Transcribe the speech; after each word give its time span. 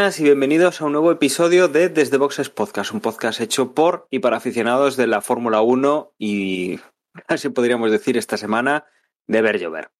y 0.00 0.22
bienvenidos 0.22 0.80
a 0.80 0.86
un 0.86 0.92
nuevo 0.92 1.12
episodio 1.12 1.68
de 1.68 1.90
Desde 1.90 2.16
Boxes 2.16 2.48
Podcast, 2.48 2.94
un 2.94 3.02
podcast 3.02 3.38
hecho 3.38 3.74
por 3.74 4.08
y 4.10 4.20
para 4.20 4.38
aficionados 4.38 4.96
de 4.96 5.06
la 5.06 5.20
Fórmula 5.20 5.60
1 5.60 6.14
y 6.18 6.80
casi 7.26 7.50
podríamos 7.50 7.90
decir 7.90 8.16
esta 8.16 8.38
semana 8.38 8.86
de 9.26 9.42
ver 9.42 9.58
llover. 9.58 9.90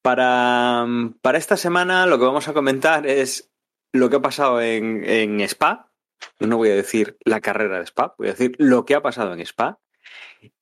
Para, 0.00 0.86
para 1.22 1.38
esta 1.38 1.56
semana 1.56 2.06
lo 2.06 2.20
que 2.20 2.24
vamos 2.24 2.46
a 2.46 2.52
comentar 2.52 3.04
es 3.04 3.50
lo 3.92 4.10
que 4.10 4.16
ha 4.16 4.22
pasado 4.22 4.62
en, 4.62 5.02
en 5.04 5.40
Spa. 5.40 5.90
No 6.38 6.58
voy 6.58 6.70
a 6.70 6.76
decir 6.76 7.18
la 7.24 7.40
carrera 7.40 7.78
de 7.78 7.86
Spa, 7.86 8.14
voy 8.16 8.28
a 8.28 8.32
decir 8.32 8.54
lo 8.58 8.84
que 8.84 8.94
ha 8.94 9.02
pasado 9.02 9.34
en 9.34 9.40
Spa. 9.40 9.80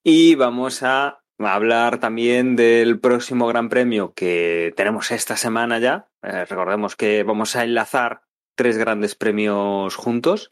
Y 0.03 0.37
vamos 0.37 0.83
a 0.83 1.23
hablar 1.39 2.01
también 2.01 2.57
del 2.57 2.99
próximo 2.99 3.47
Gran 3.47 3.69
Premio 3.69 4.15
que 4.15 4.73
tenemos 4.75 5.11
esta 5.11 5.37
semana 5.37 5.79
ya. 5.79 6.09
Eh, 6.23 6.47
recordemos 6.47 6.97
que 6.97 7.23
vamos 7.25 7.55
a 7.55 7.63
enlazar 7.63 8.28
tres 8.59 8.77
grandes 8.77 9.15
premios 9.15 9.95
juntos. 9.95 10.51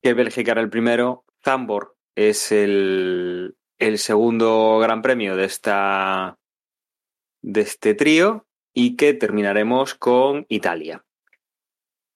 Que 0.00 0.14
Bélgica 0.14 0.52
era 0.52 0.60
el 0.60 0.70
primero, 0.70 1.24
Zambor 1.42 1.96
es 2.14 2.52
el, 2.52 3.56
segundo 3.96 4.78
Gran 4.78 5.02
Premio 5.02 5.34
de 5.34 5.44
esta 5.44 6.38
de 7.42 7.60
este 7.62 7.94
trío 7.94 8.46
y 8.72 8.94
que 8.94 9.12
terminaremos 9.12 9.94
con 9.94 10.46
Italia. 10.48 11.04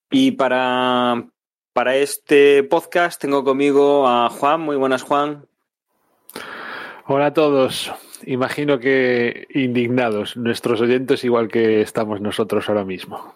Y 0.09 0.31
para, 0.31 1.27
para 1.73 1.97
este 1.97 2.63
podcast 2.63 3.21
tengo 3.21 3.43
conmigo 3.43 4.07
a 4.07 4.29
Juan. 4.29 4.61
Muy 4.61 4.77
buenas, 4.77 5.03
Juan. 5.03 5.45
Hola 7.05 7.27
a 7.27 7.33
todos. 7.33 7.91
Imagino 8.23 8.79
que 8.79 9.45
indignados, 9.53 10.37
nuestros 10.37 10.79
oyentes 10.79 11.25
igual 11.25 11.49
que 11.49 11.81
estamos 11.81 12.21
nosotros 12.21 12.69
ahora 12.69 12.85
mismo. 12.85 13.35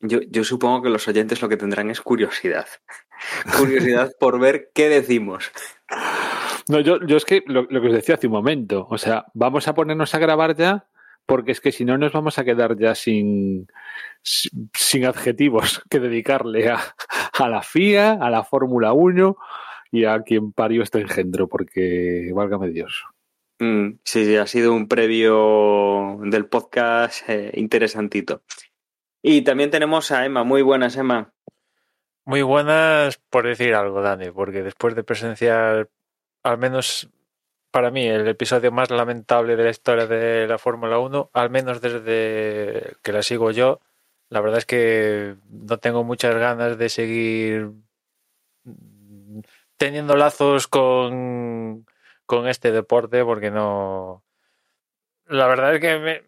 Yo, 0.00 0.20
yo 0.30 0.44
supongo 0.44 0.82
que 0.82 0.90
los 0.90 1.08
oyentes 1.08 1.42
lo 1.42 1.48
que 1.48 1.56
tendrán 1.56 1.90
es 1.90 2.00
curiosidad. 2.00 2.66
curiosidad 3.58 4.12
por 4.20 4.38
ver 4.38 4.70
qué 4.74 4.88
decimos. 4.88 5.50
No, 6.68 6.80
yo, 6.80 7.04
yo 7.06 7.16
es 7.16 7.24
que 7.24 7.42
lo, 7.46 7.62
lo, 7.62 7.80
que 7.80 7.88
os 7.88 7.94
decía 7.94 8.14
hace 8.14 8.26
un 8.26 8.34
momento, 8.34 8.86
o 8.90 8.98
sea, 8.98 9.26
vamos 9.34 9.68
a 9.68 9.74
ponernos 9.74 10.14
a 10.14 10.18
grabar 10.18 10.54
ya 10.54 10.86
porque 11.28 11.52
es 11.52 11.60
que 11.60 11.72
si 11.72 11.84
no 11.84 11.98
nos 11.98 12.12
vamos 12.12 12.38
a 12.38 12.44
quedar 12.44 12.78
ya 12.78 12.94
sin, 12.94 13.68
sin 14.22 15.04
adjetivos 15.04 15.82
que 15.90 16.00
dedicarle 16.00 16.70
a, 16.70 16.80
a 17.38 17.48
la 17.48 17.62
FIA, 17.62 18.12
a 18.12 18.30
la 18.30 18.44
Fórmula 18.44 18.94
1 18.94 19.36
y 19.92 20.06
a 20.06 20.22
quien 20.22 20.52
parió 20.52 20.82
este 20.82 21.00
engendro, 21.00 21.46
porque 21.46 22.30
válgame 22.34 22.70
Dios. 22.70 23.04
Mm, 23.58 23.98
sí, 24.04 24.24
sí, 24.24 24.36
ha 24.36 24.46
sido 24.46 24.72
un 24.72 24.88
previo 24.88 26.18
del 26.22 26.46
podcast 26.46 27.28
eh, 27.28 27.50
interesantito. 27.54 28.42
Y 29.22 29.42
también 29.42 29.70
tenemos 29.70 30.10
a 30.10 30.24
Emma. 30.24 30.44
Muy 30.44 30.62
buenas, 30.62 30.96
Emma. 30.96 31.32
Muy 32.24 32.42
buenas 32.42 33.18
por 33.30 33.46
decir 33.46 33.74
algo, 33.74 34.02
Dani, 34.02 34.30
porque 34.30 34.62
después 34.62 34.94
de 34.94 35.02
presenciar, 35.02 35.88
al 36.42 36.58
menos 36.58 37.08
para 37.70 37.90
mí, 37.90 38.06
el 38.06 38.26
episodio 38.28 38.72
más 38.72 38.90
lamentable 38.90 39.56
de 39.56 39.64
la 39.64 39.70
historia 39.70 40.06
de 40.06 40.46
la 40.46 40.58
Fórmula 40.58 40.98
1, 40.98 41.30
al 41.32 41.50
menos 41.50 41.80
desde 41.80 42.96
que 43.02 43.12
la 43.12 43.22
sigo 43.22 43.50
yo, 43.50 43.80
la 44.30 44.40
verdad 44.40 44.58
es 44.58 44.66
que 44.66 45.36
no 45.48 45.78
tengo 45.78 46.04
muchas 46.04 46.34
ganas 46.34 46.78
de 46.78 46.88
seguir 46.88 47.70
teniendo 49.76 50.16
lazos 50.16 50.66
con, 50.66 51.86
con 52.26 52.48
este 52.48 52.72
deporte 52.72 53.24
porque 53.24 53.50
no... 53.50 54.22
La 55.26 55.46
verdad 55.46 55.74
es 55.74 55.80
que 55.80 55.98
me... 55.98 56.22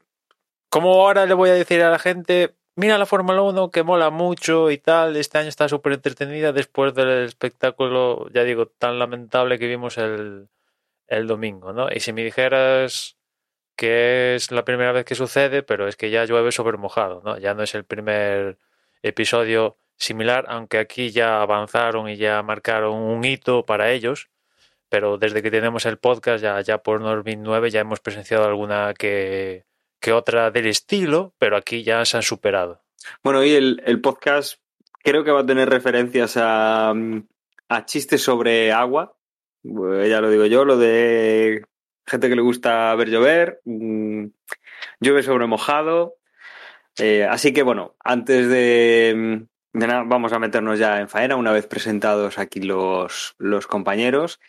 ¿Cómo 0.68 0.92
ahora 0.94 1.26
le 1.26 1.34
voy 1.34 1.50
a 1.50 1.54
decir 1.54 1.82
a 1.82 1.90
la 1.90 1.98
gente, 1.98 2.54
mira 2.80 2.98
la 2.98 3.06
Fórmula 3.06 3.42
1 3.42 3.70
que 3.70 3.82
mola 3.82 4.10
mucho 4.10 4.70
y 4.70 4.78
tal, 4.78 5.16
este 5.16 5.38
año 5.38 5.48
está 5.50 5.68
súper 5.68 5.92
entretenida 5.92 6.52
después 6.52 6.94
del 6.94 7.24
espectáculo, 7.26 8.28
ya 8.32 8.42
digo, 8.44 8.66
tan 8.66 8.98
lamentable 8.98 9.58
que 9.58 9.66
vimos 9.66 9.98
el, 9.98 10.48
el 11.06 11.26
domingo, 11.26 11.72
¿no? 11.74 11.88
Y 11.92 12.00
si 12.00 12.12
me 12.14 12.24
dijeras 12.24 13.18
que 13.76 14.34
es 14.36 14.50
la 14.50 14.64
primera 14.64 14.92
vez 14.92 15.04
que 15.04 15.14
sucede, 15.14 15.62
pero 15.62 15.88
es 15.88 15.96
que 15.96 16.10
ya 16.10 16.24
llueve 16.24 16.52
sobre 16.52 16.78
mojado, 16.78 17.22
¿no? 17.24 17.38
Ya 17.38 17.54
no 17.54 17.62
es 17.62 17.74
el 17.74 17.84
primer 17.84 18.58
episodio 19.02 19.78
similar, 19.96 20.46
aunque 20.48 20.78
aquí 20.78 21.10
ya 21.10 21.42
avanzaron 21.42 22.08
y 22.08 22.16
ya 22.16 22.42
marcaron 22.42 22.94
un 22.94 23.24
hito 23.24 23.66
para 23.66 23.92
ellos, 23.92 24.30
pero 24.88 25.18
desde 25.18 25.42
que 25.42 25.50
tenemos 25.50 25.86
el 25.86 25.98
podcast, 25.98 26.42
ya, 26.42 26.60
ya 26.62 26.82
por 26.82 27.00
Norbin 27.00 27.42
9, 27.42 27.70
ya 27.70 27.80
hemos 27.80 28.00
presenciado 28.00 28.44
alguna 28.46 28.94
que, 28.94 29.64
que 30.00 30.12
otra 30.12 30.50
del 30.50 30.66
estilo, 30.66 31.34
pero 31.38 31.56
aquí 31.56 31.82
ya 31.82 32.04
se 32.04 32.16
han 32.16 32.22
superado. 32.22 32.82
Bueno, 33.22 33.44
y 33.44 33.52
el, 33.52 34.00
podcast 34.00 34.60
creo 35.02 35.24
que 35.24 35.30
va 35.30 35.40
a 35.40 35.46
tener 35.46 35.68
referencias 35.68 36.36
a, 36.36 36.94
a 37.68 37.84
chistes 37.86 38.22
sobre 38.22 38.72
agua, 38.72 39.16
ya 39.62 40.20
lo 40.20 40.30
digo 40.30 40.46
yo, 40.46 40.64
lo 40.64 40.78
de 40.78 41.64
gente 42.06 42.28
que 42.28 42.36
le 42.36 42.42
gusta 42.42 42.94
ver 42.94 43.10
llover, 43.10 43.60
mmm, 43.64 44.26
llueve 45.00 45.22
sobre 45.22 45.46
mojado. 45.46 46.16
Eh, 46.98 47.24
así 47.24 47.52
que 47.52 47.62
bueno, 47.62 47.94
antes 48.02 48.48
de, 48.48 49.46
de, 49.72 49.86
nada, 49.86 50.02
vamos 50.04 50.32
a 50.32 50.38
meternos 50.38 50.78
ya 50.78 51.00
en 51.00 51.08
faena 51.08 51.36
una 51.36 51.52
vez 51.52 51.66
presentados 51.66 52.38
aquí 52.38 52.60
los, 52.60 53.34
los 53.38 53.66
compañeros. 53.66 54.40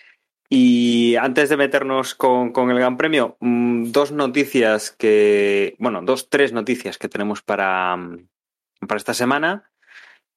Y 0.54 1.16
antes 1.16 1.48
de 1.48 1.56
meternos 1.56 2.14
con, 2.14 2.52
con 2.52 2.70
el 2.72 2.78
Gran 2.78 2.98
Premio, 2.98 3.38
mmm, 3.40 3.86
dos 3.94 4.12
noticias 4.12 4.92
que, 4.92 5.78
bueno, 5.80 6.02
dos, 6.02 6.30
tres 6.30 6.52
noticias 6.52 6.98
que 6.98 7.08
tenemos 7.08 7.42
para, 7.42 7.98
para 8.86 8.98
esta 8.98 9.14
semana. 9.14 9.72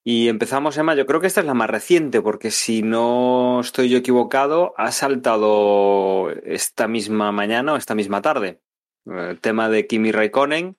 Y 0.05 0.29
empezamos, 0.29 0.77
Emma, 0.77 0.95
yo 0.95 1.05
creo 1.05 1.19
que 1.19 1.27
esta 1.27 1.41
es 1.41 1.45
la 1.45 1.53
más 1.53 1.69
reciente, 1.69 2.21
porque 2.21 2.49
si 2.49 2.81
no 2.81 3.59
estoy 3.59 3.89
yo 3.89 3.97
equivocado, 3.97 4.73
ha 4.77 4.93
saltado 4.93 6.29
esta 6.45 6.87
misma 6.87 7.33
mañana 7.33 7.73
o 7.73 7.75
esta 7.75 7.93
misma 7.93 8.21
tarde. 8.21 8.61
El 9.05 9.41
tema 9.41 9.67
de 9.67 9.85
Kimi 9.85 10.13
Raikkonen, 10.13 10.77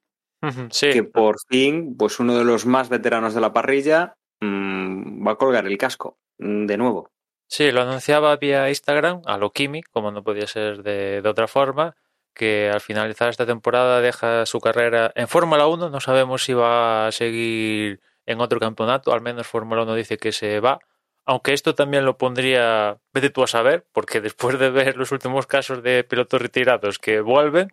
sí. 0.71 0.93
que 0.93 1.03
por 1.03 1.37
fin, 1.47 1.95
pues 1.99 2.21
uno 2.21 2.39
de 2.39 2.45
los 2.45 2.65
más 2.65 2.89
veteranos 2.89 3.35
de 3.35 3.43
la 3.43 3.53
parrilla 3.53 4.17
mmm, 4.41 5.27
va 5.27 5.33
a 5.33 5.37
colgar 5.37 5.67
el 5.67 5.77
casco 5.77 6.17
de 6.39 6.79
nuevo. 6.79 7.11
Sí, 7.49 7.71
lo 7.71 7.83
anunciaba 7.83 8.37
vía 8.37 8.69
Instagram 8.69 9.23
a 9.25 9.39
lo 9.39 9.53
Kimi, 9.53 9.83
como 9.83 10.11
no 10.11 10.23
podía 10.23 10.47
ser 10.47 10.83
de, 10.83 11.23
otra 11.27 11.47
forma, 11.47 11.97
que 12.35 12.71
al 12.73 12.81
finalizar 12.81 13.29
esta 13.29 13.47
temporada 13.47 14.01
deja 14.01 14.47
su 14.47 14.61
carrera 14.61 15.13
en 15.15 15.29
Fórmula 15.29 15.67
1. 15.67 15.91
No 15.91 16.01
sabemos 16.01 16.45
si 16.45 16.55
va 16.55 17.07
a 17.07 17.13
seguir 17.13 18.01
en 18.27 18.41
otro 18.41 18.59
campeonato, 18.59 19.13
al 19.13 19.21
menos 19.21 19.47
Fórmula 19.47 19.83
1 19.83 19.95
dice 19.95 20.19
que 20.19 20.33
se 20.33 20.61
va, 20.61 20.81
aunque 21.25 21.53
esto 21.53 21.75
también 21.75 22.05
lo 22.05 22.17
pondría, 22.19 22.99
vete 23.13 23.31
tú 23.31 23.43
a 23.43 23.47
saber, 23.47 23.85
porque 23.93 24.21
después 24.23 24.59
de 24.59 24.71
ver 24.71 24.97
los 24.97 25.13
últimos 25.13 25.47
casos 25.47 25.83
de 25.83 26.05
pilotos 26.05 26.41
retirados 26.43 26.99
que 26.99 27.21
vuelven, 27.21 27.73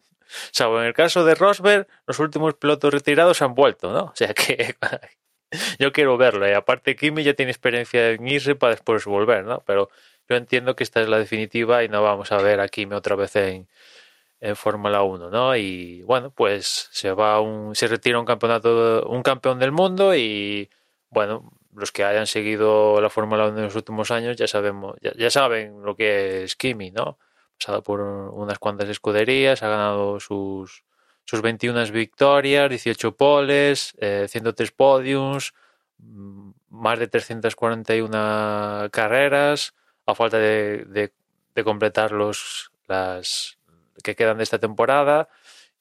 salvo 0.52 0.80
en 0.82 0.88
el 0.88 0.94
caso 0.94 1.26
de 1.26 1.36
Rosberg, 1.36 1.88
los 2.08 2.20
últimos 2.20 2.56
pilotos 2.56 2.94
retirados 2.94 3.42
han 3.42 3.56
vuelto, 3.56 3.92
¿no? 3.94 4.06
O 4.06 4.16
sea 4.16 4.34
que 4.34 4.76
yo 5.80 5.92
quiero 5.92 6.18
verlo, 6.18 6.48
y 6.50 6.54
aparte 6.54 6.96
Kimi 6.96 7.24
ya 7.24 7.34
tiene 7.34 7.52
experiencia 7.52 8.12
en 8.12 8.28
irse 8.28 8.56
para 8.56 8.72
después 8.72 9.06
volver, 9.06 9.46
¿no? 9.46 9.64
Pero 9.66 9.90
yo 10.30 10.36
entiendo 10.36 10.76
que 10.76 10.84
esta 10.84 11.02
es 11.02 11.10
la 11.10 11.20
definitiva 11.20 11.84
y 11.84 11.90
no 11.90 12.02
vamos 12.04 12.32
a 12.32 12.38
ver 12.38 12.60
a 12.60 12.68
Kimi 12.68 12.96
otra 12.96 13.16
vez 13.16 13.36
en, 13.36 13.68
en 14.42 14.56
Fórmula 14.56 15.04
1, 15.04 15.30
¿no? 15.30 15.56
Y 15.56 16.02
bueno, 16.04 16.32
pues 16.32 16.90
se 16.92 17.12
va 17.14 17.40
un, 17.42 17.76
se 17.76 17.88
retira 17.88 18.20
un 18.20 18.26
campeonato, 18.26 19.08
un 19.08 19.24
campeón 19.24 19.60
del 19.60 19.72
mundo 19.72 20.16
y 20.16 20.70
bueno, 21.10 21.52
los 21.76 21.92
que 21.92 22.04
hayan 22.04 22.28
seguido 22.28 23.00
la 23.02 23.10
Fórmula 23.10 23.48
1 23.48 23.58
en 23.58 23.64
los 23.66 23.76
últimos 23.76 24.12
años 24.12 24.38
ya 24.38 24.48
sabemos, 24.48 24.98
ya, 25.02 25.14
ya 25.16 25.30
saben 25.30 25.84
lo 25.84 25.96
que 25.96 26.44
es 26.44 26.56
Kimi, 26.56 26.92
¿no? 26.92 27.18
Pasado 27.58 27.84
por 27.84 28.02
unas 28.02 28.60
cuantas 28.60 28.90
escuderías, 28.90 29.64
ha 29.64 29.70
ganado 29.70 30.20
sus, 30.20 30.84
sus 31.26 31.42
21 31.42 31.86
victorias, 31.92 32.70
18 32.70 33.16
poles, 33.16 33.94
eh, 34.00 34.28
103 34.30 34.72
podiums, 34.72 35.54
más 36.70 37.00
de 37.00 37.08
341 37.08 38.90
carreras, 38.92 39.74
a 40.06 40.16
falta 40.16 40.38
de, 40.38 41.12
completar 41.64 42.12
los, 42.12 42.72
las, 42.88 43.58
que 44.04 44.16
quedan 44.16 44.38
de 44.38 44.44
esta 44.44 44.60
temporada 44.60 45.30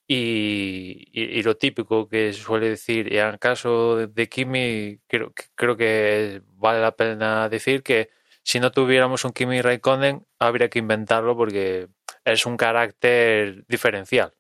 y, 0.07 1.43
lo 1.43 1.57
típico 1.57 2.09
que 2.09 2.33
suele 2.33 2.69
decir, 2.71 3.13
y 3.13 3.19
en 3.19 3.39
caso 3.39 4.07
de, 4.07 4.29
Kimi, 4.29 5.01
creo, 5.07 5.33
creo, 5.55 5.77
que 5.77 6.43
vale 6.57 6.81
la 6.81 6.93
pena 6.93 7.49
decir 7.49 7.83
que 7.83 8.11
si 8.43 8.61
no 8.61 8.73
tuviéramos 8.73 9.25
un 9.25 9.33
Kimi 9.33 9.63
Raikkonen, 9.63 10.27
habría 10.39 10.69
que 10.69 10.79
inventarlo 10.81 11.37
porque 11.37 11.89
es 12.25 12.47
un 12.47 12.57
carácter 12.57 13.65
diferencial. 13.69 14.35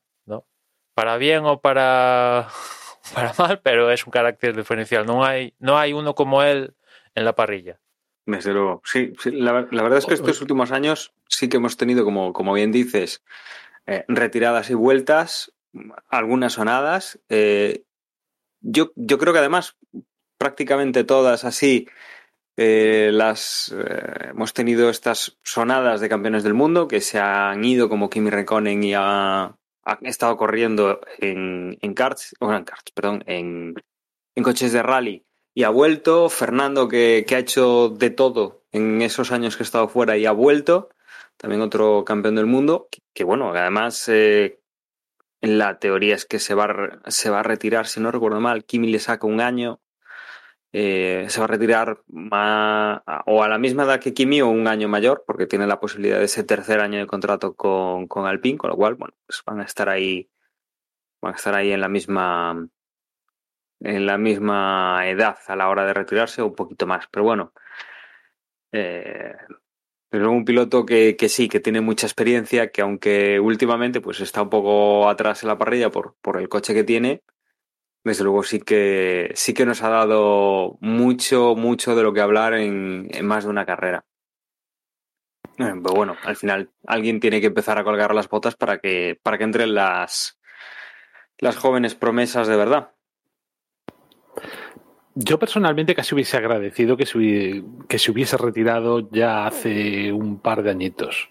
Para 0.94 1.16
bien 1.16 1.44
o 1.44 1.60
para, 1.60 2.48
para 3.14 3.32
mal, 3.38 3.60
pero 3.62 3.90
es 3.90 4.06
un 4.06 4.10
carácter 4.10 4.56
diferencial. 4.56 5.06
No 5.06 5.24
hay, 5.24 5.54
no 5.58 5.78
hay 5.78 5.92
uno 5.92 6.14
como 6.14 6.42
él 6.42 6.74
en 7.14 7.24
la 7.24 7.34
parrilla. 7.34 7.80
Desde 8.26 8.52
luego, 8.52 8.82
sí. 8.84 9.12
sí. 9.18 9.32
La, 9.32 9.66
la, 9.70 9.82
verdad 9.82 9.98
es 9.98 10.06
que 10.06 10.14
estos 10.14 10.40
últimos 10.40 10.70
años 10.70 11.12
sí 11.28 11.48
que 11.48 11.56
hemos 11.56 11.76
tenido, 11.76 12.04
como, 12.04 12.32
como 12.32 12.52
bien 12.52 12.70
dices, 12.70 13.24
eh, 13.86 14.04
retiradas 14.06 14.70
y 14.70 14.74
vueltas, 14.74 15.52
algunas 16.08 16.52
sonadas. 16.52 17.20
Eh, 17.28 17.84
yo, 18.60 18.92
yo 18.94 19.18
creo 19.18 19.32
que 19.32 19.40
además 19.40 19.76
prácticamente 20.38 21.04
todas 21.04 21.44
así 21.44 21.88
eh, 22.56 23.10
las 23.12 23.74
eh, 23.74 24.30
hemos 24.30 24.52
tenido 24.52 24.90
estas 24.90 25.38
sonadas 25.42 26.00
de 26.00 26.08
campeones 26.08 26.42
del 26.42 26.54
mundo 26.54 26.86
que 26.86 27.00
se 27.00 27.18
han 27.18 27.64
ido 27.64 27.88
como 27.88 28.10
Kimi 28.10 28.28
Räikkönen 28.28 28.84
y 28.84 28.92
ha, 28.94 29.56
ha 29.84 29.98
estado 30.02 30.36
corriendo 30.36 31.00
en, 31.18 31.78
en 31.80 31.94
karts, 31.94 32.34
en 32.40 32.64
perdón, 32.94 33.24
en, 33.26 33.74
en 34.34 34.44
coches 34.44 34.72
de 34.72 34.82
rally 34.82 35.24
y 35.54 35.64
ha 35.64 35.70
vuelto. 35.70 36.28
Fernando 36.28 36.88
que, 36.88 37.24
que, 37.26 37.34
ha 37.36 37.38
hecho 37.38 37.88
de 37.88 38.10
todo 38.10 38.62
en 38.72 39.02
esos 39.02 39.32
años 39.32 39.56
que 39.56 39.62
ha 39.62 39.64
estado 39.64 39.88
fuera 39.88 40.16
y 40.16 40.26
ha 40.26 40.32
vuelto. 40.32 40.90
También 41.36 41.62
otro 41.62 42.04
campeón 42.04 42.36
del 42.36 42.46
mundo 42.46 42.88
que, 43.12 43.24
bueno, 43.24 43.50
además 43.50 44.08
eh, 44.08 44.60
la 45.40 45.78
teoría 45.78 46.14
es 46.14 46.24
que 46.24 46.38
se 46.38 46.54
va, 46.54 47.00
se 47.08 47.30
va 47.30 47.40
a 47.40 47.42
retirar, 47.42 47.86
si 47.86 48.00
no 48.00 48.12
recuerdo 48.12 48.40
mal, 48.40 48.64
Kimi 48.64 48.88
le 48.88 49.00
saca 49.00 49.26
un 49.26 49.40
año 49.40 49.80
eh, 50.72 51.26
se 51.28 51.38
va 51.38 51.44
a 51.44 51.48
retirar 51.48 52.02
o 52.08 53.42
a 53.42 53.48
la 53.48 53.58
misma 53.58 53.84
edad 53.84 54.00
que 54.00 54.14
Kimi 54.14 54.40
o 54.40 54.48
un 54.48 54.66
año 54.66 54.88
mayor, 54.88 55.24
porque 55.26 55.46
tiene 55.46 55.66
la 55.66 55.80
posibilidad 55.80 56.18
de 56.18 56.24
ese 56.24 56.44
tercer 56.44 56.80
año 56.80 56.98
de 56.98 57.06
contrato 57.06 57.54
con, 57.54 58.06
con 58.08 58.26
Alpine, 58.26 58.58
con 58.58 58.70
lo 58.70 58.76
cual, 58.76 58.94
bueno, 58.94 59.14
pues 59.26 59.42
van 59.44 59.60
a 59.60 59.64
estar 59.64 59.88
ahí, 59.88 60.30
van 61.20 61.34
a 61.34 61.36
estar 61.36 61.54
ahí 61.54 61.72
en 61.72 61.80
la 61.80 61.88
misma 61.88 62.68
en 63.84 64.06
la 64.06 64.16
misma 64.16 65.08
edad 65.08 65.38
a 65.48 65.56
la 65.56 65.68
hora 65.68 65.84
de 65.84 65.92
retirarse 65.92 66.40
o 66.40 66.46
un 66.46 66.54
poquito 66.54 66.86
más, 66.86 67.06
pero 67.10 67.24
bueno. 67.24 67.52
Eh, 68.72 69.34
pero 70.08 70.30
un 70.30 70.44
piloto 70.44 70.86
que, 70.86 71.16
que, 71.16 71.28
sí, 71.28 71.48
que 71.48 71.60
tiene 71.60 71.80
mucha 71.80 72.06
experiencia, 72.06 72.70
que 72.70 72.82
aunque 72.82 73.40
últimamente 73.40 74.00
pues 74.00 74.20
está 74.20 74.42
un 74.42 74.50
poco 74.50 75.08
atrás 75.08 75.42
en 75.42 75.48
la 75.48 75.58
parrilla 75.58 75.90
por, 75.90 76.16
por 76.20 76.38
el 76.38 76.48
coche 76.48 76.74
que 76.74 76.84
tiene, 76.84 77.22
desde 78.04 78.24
luego 78.24 78.42
sí 78.42 78.60
que 78.60 79.30
sí 79.34 79.54
que 79.54 79.66
nos 79.66 79.82
ha 79.82 79.88
dado 79.88 80.78
mucho, 80.80 81.54
mucho 81.54 81.94
de 81.94 82.02
lo 82.02 82.12
que 82.12 82.20
hablar 82.20 82.54
en, 82.54 83.08
en 83.10 83.26
más 83.26 83.44
de 83.44 83.50
una 83.50 83.66
carrera. 83.66 84.04
Pero 85.56 85.94
bueno, 85.94 86.16
al 86.24 86.36
final 86.36 86.70
alguien 86.86 87.20
tiene 87.20 87.40
que 87.40 87.48
empezar 87.48 87.78
a 87.78 87.84
colgar 87.84 88.14
las 88.14 88.28
botas 88.28 88.56
para 88.56 88.78
que, 88.78 89.18
para 89.22 89.38
que 89.38 89.44
entren 89.44 89.74
las, 89.74 90.38
las 91.38 91.56
jóvenes 91.56 91.94
promesas 91.94 92.48
de 92.48 92.56
verdad. 92.56 92.92
Yo 95.14 95.38
personalmente 95.38 95.94
casi 95.94 96.14
hubiese 96.14 96.38
agradecido 96.38 96.96
que 96.96 97.04
se, 97.04 97.62
que 97.86 97.98
se 97.98 98.10
hubiese 98.10 98.38
retirado 98.38 99.10
ya 99.10 99.46
hace 99.46 100.10
un 100.10 100.40
par 100.40 100.62
de 100.62 100.70
añitos. 100.70 101.28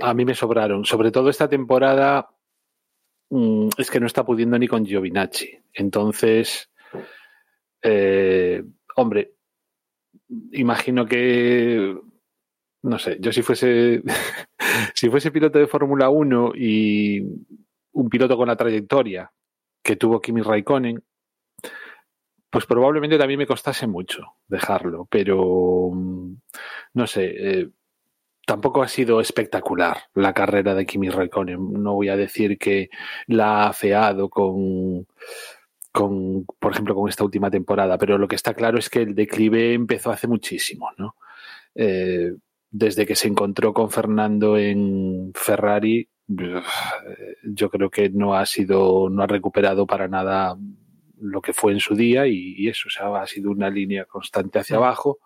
A 0.00 0.12
mí 0.12 0.24
me 0.24 0.34
sobraron. 0.34 0.84
Sobre 0.84 1.12
todo 1.12 1.30
esta 1.30 1.48
temporada 1.48 2.30
Mm, 3.32 3.70
es 3.78 3.90
que 3.90 3.98
no 3.98 4.06
está 4.06 4.26
pudiendo 4.26 4.58
ni 4.58 4.68
con 4.68 4.84
Giovinacci. 4.84 5.58
Entonces, 5.72 6.70
eh, 7.82 8.62
hombre, 8.96 9.36
imagino 10.52 11.06
que, 11.06 11.96
no 12.82 12.98
sé, 12.98 13.16
yo 13.20 13.32
si 13.32 13.40
fuese, 13.40 14.02
si 14.94 15.08
fuese 15.08 15.30
piloto 15.30 15.58
de 15.58 15.66
Fórmula 15.66 16.10
1 16.10 16.52
y 16.56 17.22
un 17.92 18.10
piloto 18.10 18.36
con 18.36 18.48
la 18.48 18.56
trayectoria 18.56 19.32
que 19.82 19.96
tuvo 19.96 20.20
Kimi 20.20 20.42
Raikkonen, 20.42 21.02
pues 22.50 22.66
probablemente 22.66 23.16
también 23.16 23.38
me 23.38 23.46
costase 23.46 23.86
mucho 23.86 24.24
dejarlo, 24.46 25.06
pero 25.10 25.90
mm, 25.90 26.34
no 26.92 27.06
sé, 27.06 27.32
eh, 27.34 27.70
tampoco 28.46 28.82
ha 28.82 28.88
sido 28.88 29.20
espectacular 29.20 29.98
la 30.14 30.32
carrera 30.32 30.74
de 30.74 30.86
Kimi 30.86 31.08
Raikkonen. 31.08 31.82
No 31.82 31.94
voy 31.94 32.08
a 32.08 32.16
decir 32.16 32.58
que 32.58 32.90
la 33.26 33.64
ha 33.64 33.68
afeado 33.68 34.28
con, 34.28 35.06
con, 35.92 36.44
por 36.44 36.72
ejemplo, 36.72 36.94
con 36.94 37.08
esta 37.08 37.24
última 37.24 37.50
temporada, 37.50 37.98
pero 37.98 38.18
lo 38.18 38.28
que 38.28 38.36
está 38.36 38.54
claro 38.54 38.78
es 38.78 38.90
que 38.90 39.02
el 39.02 39.14
declive 39.14 39.74
empezó 39.74 40.10
hace 40.10 40.26
muchísimo, 40.28 40.90
¿no? 40.96 41.16
Eh, 41.74 42.32
desde 42.70 43.06
que 43.06 43.16
se 43.16 43.28
encontró 43.28 43.72
con 43.74 43.90
Fernando 43.90 44.56
en 44.56 45.32
Ferrari, 45.34 46.08
yo 46.26 47.70
creo 47.70 47.90
que 47.90 48.08
no 48.08 48.34
ha 48.34 48.46
sido, 48.46 49.10
no 49.10 49.22
ha 49.22 49.26
recuperado 49.26 49.86
para 49.86 50.08
nada 50.08 50.56
lo 51.20 51.42
que 51.42 51.52
fue 51.52 51.72
en 51.72 51.80
su 51.80 51.94
día 51.94 52.26
y, 52.26 52.54
y 52.56 52.68
eso, 52.68 52.88
o 52.88 52.90
sea, 52.90 53.22
ha 53.22 53.26
sido 53.26 53.50
una 53.50 53.68
línea 53.68 54.06
constante 54.06 54.58
hacia 54.58 54.76
abajo 54.76 55.18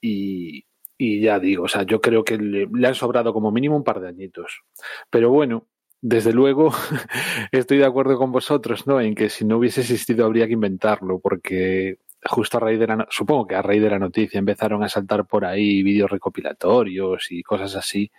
y, 0.00 0.66
y 1.04 1.20
ya 1.20 1.40
digo, 1.40 1.64
o 1.64 1.68
sea, 1.68 1.82
yo 1.82 2.00
creo 2.00 2.22
que 2.22 2.38
le, 2.38 2.68
le, 2.72 2.88
han 2.88 2.94
sobrado 2.94 3.32
como 3.32 3.50
mínimo 3.50 3.76
un 3.76 3.82
par 3.82 4.00
de 4.00 4.08
añitos. 4.08 4.62
Pero 5.10 5.30
bueno, 5.30 5.66
desde 6.00 6.32
luego 6.32 6.72
estoy 7.52 7.78
de 7.78 7.86
acuerdo 7.86 8.18
con 8.18 8.30
vosotros, 8.30 8.86
¿no? 8.86 9.00
En 9.00 9.14
que 9.14 9.28
si 9.28 9.44
no 9.44 9.56
hubiese 9.56 9.80
existido 9.80 10.26
habría 10.26 10.46
que 10.46 10.52
inventarlo, 10.52 11.18
porque 11.18 11.98
justo 12.24 12.56
a 12.56 12.60
raíz 12.60 12.78
de 12.78 12.86
la, 12.86 13.06
supongo 13.10 13.46
que 13.46 13.54
a 13.56 13.62
raíz 13.62 13.82
de 13.82 13.90
la 13.90 13.98
noticia 13.98 14.38
empezaron 14.38 14.82
a 14.84 14.88
saltar 14.88 15.26
por 15.26 15.44
ahí 15.44 15.82
vídeos 15.82 16.10
recopilatorios 16.10 17.30
y 17.30 17.42
cosas 17.42 17.74
así. 17.74 18.10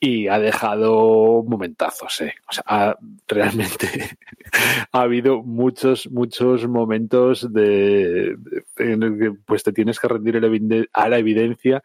Y 0.00 0.26
ha 0.26 0.38
dejado 0.40 1.44
momentazos, 1.46 2.22
¿eh? 2.22 2.34
Realmente 3.28 3.86
ha 4.92 5.00
habido 5.00 5.42
muchos, 5.42 6.10
muchos 6.10 6.66
momentos 6.66 7.52
de, 7.52 8.36
en 8.78 9.02
el 9.02 9.18
que 9.18 9.32
pues 9.46 9.62
te 9.62 9.72
tienes 9.72 10.00
que 10.00 10.08
rendir 10.08 10.40
a 10.92 11.08
la 11.08 11.18
evidencia 11.18 11.82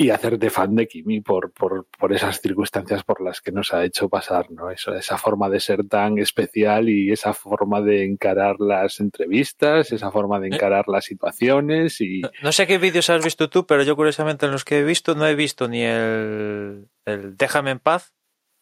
y 0.00 0.08
hacerte 0.08 0.48
fan 0.48 0.74
de 0.76 0.88
Kimi 0.88 1.20
por, 1.20 1.52
por, 1.52 1.86
por, 1.98 2.14
esas 2.14 2.40
circunstancias 2.40 3.04
por 3.04 3.20
las 3.20 3.42
que 3.42 3.52
nos 3.52 3.74
ha 3.74 3.84
hecho 3.84 4.08
pasar, 4.08 4.50
¿no? 4.50 4.70
Eso, 4.70 4.94
esa 4.94 5.18
forma 5.18 5.50
de 5.50 5.60
ser 5.60 5.86
tan 5.86 6.16
especial 6.16 6.88
y 6.88 7.12
esa 7.12 7.34
forma 7.34 7.82
de 7.82 8.06
encarar 8.06 8.56
las 8.60 8.98
entrevistas, 9.00 9.92
esa 9.92 10.10
forma 10.10 10.40
de 10.40 10.46
encarar 10.46 10.88
las 10.88 11.04
situaciones 11.04 12.00
y... 12.00 12.22
No, 12.22 12.30
no 12.42 12.52
sé 12.52 12.66
qué 12.66 12.78
vídeos 12.78 13.10
has 13.10 13.22
visto 13.22 13.50
tú, 13.50 13.66
pero 13.66 13.82
yo 13.82 13.94
curiosamente 13.94 14.46
en 14.46 14.52
los 14.52 14.64
que 14.64 14.78
he 14.78 14.84
visto 14.84 15.14
no 15.14 15.26
he 15.26 15.34
visto 15.34 15.68
ni 15.68 15.82
el, 15.82 16.88
el 17.04 17.36
Déjame 17.36 17.72
en 17.72 17.78
paz, 17.78 18.14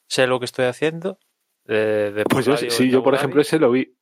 sé 0.09 0.27
lo 0.27 0.41
que 0.41 0.45
estoy 0.47 0.65
haciendo. 0.65 1.21
De, 1.67 2.11
de 2.11 2.25
pues 2.25 2.47
yo, 2.47 2.57
sí, 2.57 2.91
yo 2.91 3.05
por 3.05 3.15
ejemplo 3.15 3.41
ese 3.43 3.61
lo 3.61 3.71
vi. 3.71 3.95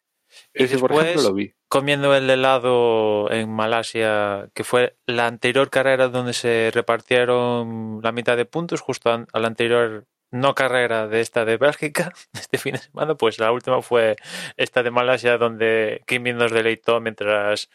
Ese, 0.53 0.79
por 0.79 0.93
ejemplo, 0.93 1.23
lo 1.23 1.35
vi. 1.35 1.53
Comiendo 1.69 2.15
el 2.15 2.31
helado 2.31 3.31
en 3.31 3.51
Malasia, 3.51 4.49
que 4.55 4.65
fue 4.65 4.97
la 5.07 5.27
anterior 5.27 5.71
carrera 5.71 6.09
donde 6.09 6.33
se 6.33 6.71
repartieron 6.73 8.01
la 8.03 8.13
mitad 8.13 8.37
de 8.37 8.45
puntos, 8.45 8.81
justo 8.81 9.11
a 9.11 9.39
la 9.39 9.47
anterior 9.47 10.07
no 10.31 10.55
carrera 10.55 11.07
de 11.09 11.21
esta 11.21 11.45
de 11.45 11.57
Bélgica, 11.57 12.13
este 12.33 12.59
fin 12.59 12.73
de 12.73 12.79
semana, 12.79 13.15
pues 13.15 13.39
la 13.39 13.53
última 13.53 13.83
fue 13.83 14.17
esta 14.57 14.83
de 14.83 14.91
Malasia, 14.91 15.39
donde 15.39 16.03
Kimi 16.07 16.33
nos 16.33 16.53
deleitó 16.53 17.01
mientras 17.01 17.71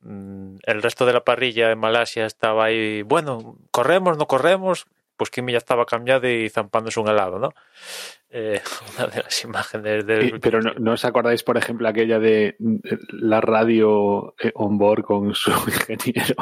mmm, 0.00 0.56
el 0.62 0.82
resto 0.82 1.06
de 1.06 1.12
la 1.12 1.24
parrilla 1.24 1.70
en 1.70 1.78
Malasia 1.78 2.26
estaba 2.26 2.66
ahí, 2.66 3.02
bueno, 3.02 3.58
corremos, 3.70 4.16
no 4.18 4.26
corremos, 4.26 4.86
pues 5.16 5.30
Kimi 5.30 5.52
ya 5.52 5.58
estaba 5.58 5.86
cambiado 5.86 6.28
y 6.28 6.48
zampándose 6.48 7.00
un 7.00 7.08
helado, 7.08 7.38
¿no? 7.38 7.50
Eh, 8.30 8.60
una 8.98 9.06
de 9.08 9.22
las 9.22 9.44
imágenes 9.44 10.06
del... 10.06 10.40
Pero 10.40 10.60
no, 10.60 10.74
no, 10.78 10.92
os 10.92 11.04
acordáis, 11.04 11.42
por 11.42 11.56
ejemplo, 11.56 11.88
aquella 11.88 12.18
de 12.18 12.56
la 13.10 13.40
radio 13.40 14.34
on 14.54 14.78
board 14.78 15.04
con 15.04 15.34
su 15.34 15.50
ingeniero 15.66 16.34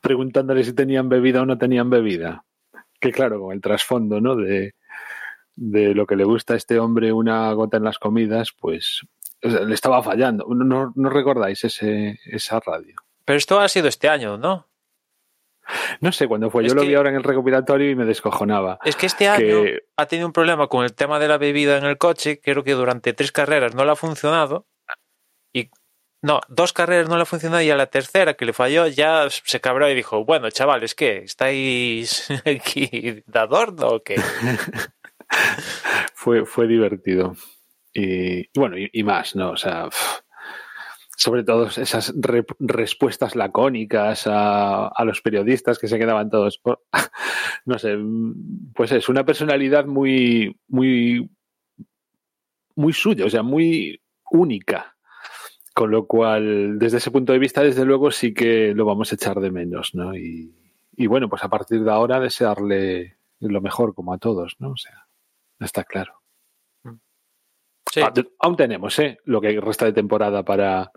preguntándole 0.00 0.64
si 0.64 0.74
tenían 0.74 1.08
bebida 1.08 1.42
o 1.42 1.46
no 1.46 1.58
tenían 1.58 1.90
bebida. 1.90 2.44
Que 3.00 3.12
claro, 3.12 3.40
con 3.40 3.52
el 3.52 3.60
trasfondo, 3.60 4.20
¿no? 4.20 4.34
De, 4.36 4.74
de 5.54 5.94
lo 5.94 6.06
que 6.06 6.16
le 6.16 6.24
gusta 6.24 6.54
a 6.54 6.56
este 6.56 6.78
hombre 6.78 7.12
una 7.12 7.52
gota 7.52 7.76
en 7.76 7.84
las 7.84 7.98
comidas, 7.98 8.52
pues 8.52 9.06
le 9.42 9.74
estaba 9.74 10.02
fallando. 10.02 10.46
¿No, 10.48 10.92
no 10.94 11.10
recordáis 11.10 11.64
ese, 11.64 12.18
esa 12.24 12.60
radio? 12.60 12.96
Pero 13.24 13.36
esto 13.36 13.60
ha 13.60 13.68
sido 13.68 13.88
este 13.88 14.08
año, 14.08 14.36
¿no? 14.38 14.66
No 16.00 16.12
sé 16.12 16.26
cuándo 16.26 16.50
fue. 16.50 16.64
Es 16.64 16.68
Yo 16.68 16.74
que, 16.74 16.82
lo 16.82 16.88
vi 16.88 16.94
ahora 16.94 17.10
en 17.10 17.16
el 17.16 17.24
recopilatorio 17.24 17.90
y 17.90 17.94
me 17.94 18.04
descojonaba. 18.04 18.78
Es 18.84 18.96
que 18.96 19.06
este 19.06 19.28
año 19.28 19.62
que... 19.64 19.82
ha 19.96 20.06
tenido 20.06 20.26
un 20.26 20.32
problema 20.32 20.68
con 20.68 20.84
el 20.84 20.94
tema 20.94 21.18
de 21.18 21.28
la 21.28 21.38
bebida 21.38 21.78
en 21.78 21.84
el 21.84 21.98
coche. 21.98 22.40
Creo 22.40 22.64
que 22.64 22.72
durante 22.72 23.12
tres 23.12 23.32
carreras 23.32 23.74
no 23.74 23.84
le 23.84 23.92
ha 23.92 23.96
funcionado. 23.96 24.66
Y 25.52 25.70
no, 26.22 26.40
dos 26.48 26.72
carreras 26.72 27.08
no 27.08 27.16
le 27.16 27.22
ha 27.22 27.26
funcionado 27.26 27.62
y 27.62 27.70
a 27.70 27.76
la 27.76 27.86
tercera 27.86 28.34
que 28.34 28.44
le 28.44 28.52
falló 28.52 28.86
ya 28.86 29.28
se 29.30 29.60
cabró 29.60 29.88
y 29.88 29.94
dijo, 29.94 30.24
bueno, 30.24 30.50
chavales, 30.50 30.94
¿qué? 30.94 31.18
¿Estáis 31.18 32.28
aquí 32.44 33.22
de 33.26 33.38
adorno 33.38 33.88
o 33.88 34.02
qué? 34.02 34.16
fue, 36.14 36.44
fue 36.44 36.66
divertido. 36.66 37.34
Y 37.92 38.48
bueno, 38.58 38.78
y, 38.78 38.90
y, 38.92 39.02
más, 39.02 39.34
¿no? 39.34 39.50
O 39.50 39.56
sea, 39.56 39.88
pff, 39.88 40.20
sobre 41.20 41.42
todo 41.42 41.66
esas 41.66 42.14
re- 42.16 42.46
respuestas 42.60 43.34
lacónicas 43.34 44.28
a, 44.28 44.86
a 44.86 45.04
los 45.04 45.20
periodistas 45.20 45.80
que 45.80 45.88
se 45.88 45.98
quedaban 45.98 46.30
todos, 46.30 46.58
por- 46.58 46.84
no 47.66 47.76
sé, 47.78 47.96
pues 48.72 48.92
es 48.92 49.08
una 49.08 49.24
personalidad 49.24 49.84
muy, 49.86 50.56
muy, 50.68 51.28
muy 52.76 52.92
suya, 52.92 53.24
o 53.26 53.30
sea, 53.30 53.42
muy 53.42 54.00
única. 54.30 54.94
Con 55.74 55.90
lo 55.92 56.06
cual, 56.06 56.78
desde 56.78 56.98
ese 56.98 57.10
punto 57.10 57.32
de 57.32 57.38
vista, 57.38 57.62
desde 57.62 57.84
luego 57.84 58.10
sí 58.10 58.32
que 58.34 58.72
lo 58.74 58.84
vamos 58.84 59.12
a 59.12 59.14
echar 59.14 59.38
de 59.40 59.50
menos, 59.50 59.94
¿no? 59.94 60.16
Y, 60.16 60.52
y 60.96 61.06
bueno, 61.06 61.28
pues 61.28 61.42
a 61.44 61.48
partir 61.48 61.82
de 61.84 61.90
ahora 61.90 62.18
desearle 62.20 63.16
lo 63.40 63.60
mejor 63.60 63.94
como 63.94 64.12
a 64.12 64.18
todos, 64.18 64.56
¿no? 64.58 64.70
O 64.70 64.76
sea, 64.76 65.06
está 65.60 65.84
claro. 65.84 66.17
Sí, 67.92 68.00
Ah, 68.02 68.12
Aún 68.40 68.56
tenemos, 68.56 68.98
¿eh? 68.98 69.18
Lo 69.24 69.40
que 69.40 69.60
resta 69.60 69.84
de 69.86 69.92
temporada 69.92 70.42
para. 70.44 70.90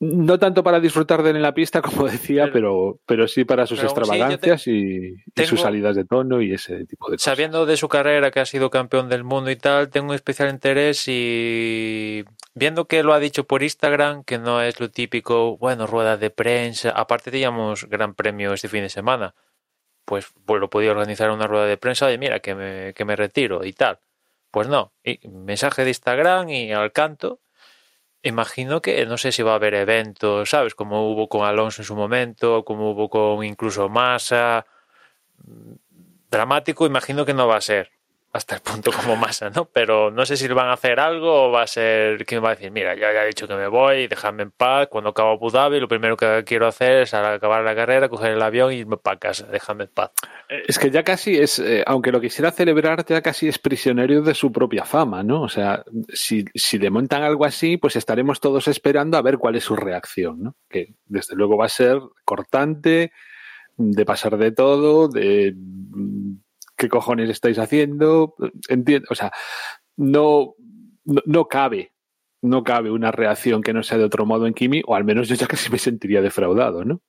No 0.00 0.38
tanto 0.38 0.62
para 0.62 0.80
disfrutar 0.80 1.22
de 1.22 1.30
él 1.30 1.36
en 1.36 1.42
la 1.42 1.54
pista, 1.54 1.82
como 1.82 2.06
decía, 2.08 2.50
Pero- 2.52 3.00
pero, 3.06 3.26
sí 3.26 3.44
para 3.44 3.66
sus 3.66 3.78
pero 3.80 3.90
aún 3.90 3.94
sí, 4.04 4.10
yo 4.10 4.16
te- 4.16 4.50
extravagancias 4.52 4.66
y, 4.68 5.14
sus 5.46 5.60
salidas 5.60 5.96
de 5.96 6.04
tono 6.04 6.40
y 6.42 6.52
ese 6.52 6.84
tipo 6.86 7.06
de 7.10 7.16
cosas. 7.16 7.22
sabiendo 7.22 7.66
de 7.66 7.76
su 7.76 7.88
carrera 7.88 8.30
que 8.30 8.40
ha 8.40 8.46
sido 8.46 8.70
campeón 8.70 9.08
del 9.08 9.24
mundo 9.24 9.50
y 9.50 9.56
tal, 9.56 9.88
tengo 9.90 10.08
un 10.10 10.14
especial 10.14 10.50
interés 10.50 11.04
y 11.08 12.24
viendo 12.54 12.86
que 12.86 13.02
lo 13.02 13.12
ha 13.12 13.18
dicho 13.18 13.44
por 13.44 13.62
Instagram, 13.62 14.24
que 14.24 14.38
no 14.38 14.60
es 14.62 14.78
lo 14.80 14.90
típico, 14.90 15.56
bueno, 15.58 15.86
rueda 15.86 16.16
de 16.16 16.30
prensa, 16.30 16.90
aparte 16.90 17.30
teníamos 17.30 17.88
gran 17.88 18.14
premio 18.14 18.52
este 18.52 18.68
fin 18.68 18.82
de 18.82 18.88
semana, 18.88 19.34
pues, 20.04 20.26
pues 20.44 20.60
lo 20.60 20.70
podía 20.70 20.90
organizar 20.92 21.30
una 21.30 21.46
rueda 21.46 21.66
de 21.66 21.76
prensa 21.76 22.12
y 22.12 22.18
mira, 22.18 22.40
que 22.40 22.54
me, 22.54 22.92
que 22.94 23.04
me 23.04 23.16
retiro 23.16 23.64
y 23.64 23.72
tal. 23.72 23.98
Pues 24.54 24.68
no, 24.68 24.92
y 25.02 25.18
mensaje 25.26 25.82
de 25.82 25.90
Instagram 25.90 26.48
y 26.48 26.70
al 26.72 26.92
canto. 26.92 27.40
Imagino 28.22 28.80
que 28.80 29.04
no 29.04 29.18
sé 29.18 29.32
si 29.32 29.42
va 29.42 29.50
a 29.50 29.56
haber 29.56 29.74
eventos, 29.74 30.50
¿sabes? 30.50 30.76
Como 30.76 31.10
hubo 31.10 31.28
con 31.28 31.44
Alonso 31.44 31.82
en 31.82 31.86
su 31.86 31.96
momento, 31.96 32.64
como 32.64 32.92
hubo 32.92 33.10
con 33.10 33.44
incluso 33.44 33.88
Massa. 33.88 34.64
Dramático, 36.30 36.86
imagino 36.86 37.26
que 37.26 37.34
no 37.34 37.48
va 37.48 37.56
a 37.56 37.60
ser 37.60 37.90
hasta 38.34 38.56
el 38.56 38.62
punto 38.62 38.90
como 38.90 39.14
Massa, 39.14 39.48
¿no? 39.50 39.66
Pero 39.66 40.10
no 40.10 40.26
sé 40.26 40.36
si 40.36 40.48
van 40.48 40.66
a 40.66 40.72
hacer 40.72 40.98
algo 40.98 41.44
o 41.44 41.50
va 41.52 41.62
a 41.62 41.66
ser 41.68 42.26
quien 42.26 42.42
va 42.42 42.48
a 42.48 42.54
decir, 42.56 42.72
mira, 42.72 42.96
ya, 42.96 43.12
ya 43.12 43.22
he 43.22 43.28
dicho 43.28 43.46
que 43.46 43.54
me 43.54 43.68
voy, 43.68 44.08
déjame 44.08 44.42
en 44.42 44.50
paz, 44.50 44.88
cuando 44.90 45.10
acabo 45.10 45.30
Abu 45.30 45.50
Dhabi 45.50 45.78
lo 45.78 45.86
primero 45.86 46.16
que 46.16 46.42
quiero 46.44 46.66
hacer 46.66 47.02
es 47.02 47.14
acabar 47.14 47.62
la 47.62 47.76
carrera, 47.76 48.08
coger 48.08 48.32
el 48.32 48.42
avión 48.42 48.72
y 48.72 48.78
irme 48.78 48.96
para 48.96 49.20
casa, 49.20 49.46
déjame 49.46 49.84
en 49.84 49.90
paz. 49.90 50.10
Es 50.66 50.80
que 50.80 50.90
ya 50.90 51.04
casi 51.04 51.38
es, 51.38 51.60
eh, 51.60 51.84
aunque 51.86 52.10
lo 52.10 52.20
quisiera 52.20 52.50
celebrar, 52.50 53.06
ya 53.06 53.22
casi 53.22 53.46
es 53.46 53.60
prisionero 53.60 54.20
de 54.22 54.34
su 54.34 54.50
propia 54.50 54.84
fama, 54.84 55.22
¿no? 55.22 55.42
O 55.42 55.48
sea, 55.48 55.84
si, 56.12 56.44
si 56.56 56.78
le 56.78 56.90
montan 56.90 57.22
algo 57.22 57.44
así, 57.44 57.76
pues 57.76 57.94
estaremos 57.94 58.40
todos 58.40 58.66
esperando 58.66 59.16
a 59.16 59.22
ver 59.22 59.38
cuál 59.38 59.54
es 59.54 59.62
su 59.62 59.76
reacción, 59.76 60.42
¿no? 60.42 60.56
Que 60.68 60.96
desde 61.06 61.36
luego 61.36 61.56
va 61.56 61.66
a 61.66 61.68
ser 61.68 62.00
cortante, 62.24 63.12
de 63.76 64.04
pasar 64.04 64.38
de 64.38 64.50
todo, 64.50 65.08
de 65.08 65.54
qué 66.76 66.88
cojones 66.88 67.30
estáis 67.30 67.58
haciendo, 67.58 68.34
entiendo, 68.68 69.06
o 69.10 69.14
sea, 69.14 69.32
no, 69.96 70.54
no, 71.04 71.22
no 71.24 71.46
cabe, 71.46 71.92
no 72.42 72.62
cabe 72.62 72.90
una 72.90 73.10
reacción 73.10 73.62
que 73.62 73.72
no 73.72 73.82
sea 73.82 73.98
de 73.98 74.04
otro 74.04 74.26
modo 74.26 74.46
en 74.46 74.54
Kimi, 74.54 74.82
o 74.86 74.94
al 74.94 75.04
menos 75.04 75.28
yo 75.28 75.34
ya 75.34 75.46
casi 75.46 75.70
me 75.70 75.78
sentiría 75.78 76.20
defraudado, 76.20 76.84
¿no? 76.84 77.00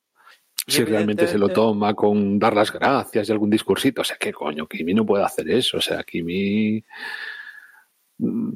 Si 0.68 0.82
realmente 0.82 1.28
se 1.28 1.38
lo 1.38 1.48
toma 1.48 1.94
con 1.94 2.40
dar 2.40 2.56
las 2.56 2.72
gracias 2.72 3.28
y 3.28 3.32
algún 3.32 3.50
discursito. 3.50 4.00
O 4.00 4.04
sea, 4.04 4.16
¿qué 4.18 4.32
coño? 4.32 4.66
Kimi 4.66 4.94
no 4.94 5.06
puede 5.06 5.22
hacer 5.22 5.48
eso. 5.48 5.76
O 5.76 5.80
sea, 5.80 6.02
Kimi. 6.02 6.84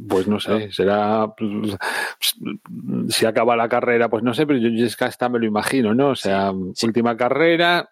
Pues 0.09 0.27
no 0.27 0.41
sé, 0.41 0.73
será. 0.73 1.33
Si 3.11 3.27
acaba 3.27 3.55
la 3.55 3.69
carrera, 3.69 4.09
pues 4.09 4.25
no 4.25 4.35
sé, 4.35 4.45
pero 4.45 4.59
yo, 4.59 4.71
yo 4.71 4.87
es 4.87 4.97
que 4.97 5.05
hasta 5.05 5.29
me 5.29 5.39
lo 5.39 5.47
imagino, 5.47 5.95
¿no? 5.95 6.09
O 6.09 6.17
sea, 6.17 6.53
sí. 6.75 6.87
última 6.87 7.17
carrera. 7.17 7.89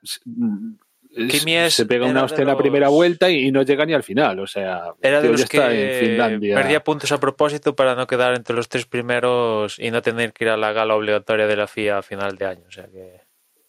Es- 1.16 1.32
Kimi 1.40 1.56
es- 1.56 1.74
se 1.74 1.86
pega 1.86 2.06
una 2.06 2.24
hostia 2.24 2.42
en 2.42 2.48
la 2.48 2.56
primera 2.56 2.88
vuelta 2.88 3.30
y, 3.30 3.46
y 3.46 3.52
no 3.52 3.62
llega 3.62 3.84
ni 3.86 3.92
al 3.94 4.02
final. 4.02 4.38
O 4.40 4.46
sea, 4.46 4.92
Era 5.02 5.18
de 5.18 5.22
tío, 5.22 5.32
los 5.32 5.40
ya 5.40 5.44
está 5.44 5.68
que 5.68 5.94
en 6.00 6.06
Finlandia. 6.06 6.54
perdía 6.54 6.84
puntos 6.84 7.10
a 7.12 7.18
propósito 7.20 7.74
para 7.76 7.94
no 7.94 8.06
quedar 8.06 8.34
entre 8.34 8.54
los 8.56 8.68
tres 8.68 8.86
primeros 8.86 9.78
y 9.78 9.90
no 9.90 10.02
tener 10.02 10.32
que 10.32 10.44
ir 10.44 10.50
a 10.50 10.56
la 10.56 10.72
gala 10.72 10.94
obligatoria 10.94 11.46
de 11.46 11.56
la 11.56 11.66
FIA 11.66 11.98
a 11.98 12.02
final 12.02 12.36
de 12.36 12.46
año. 12.46 12.64
O 12.68 12.70
sea 12.70 12.86
que 12.86 13.20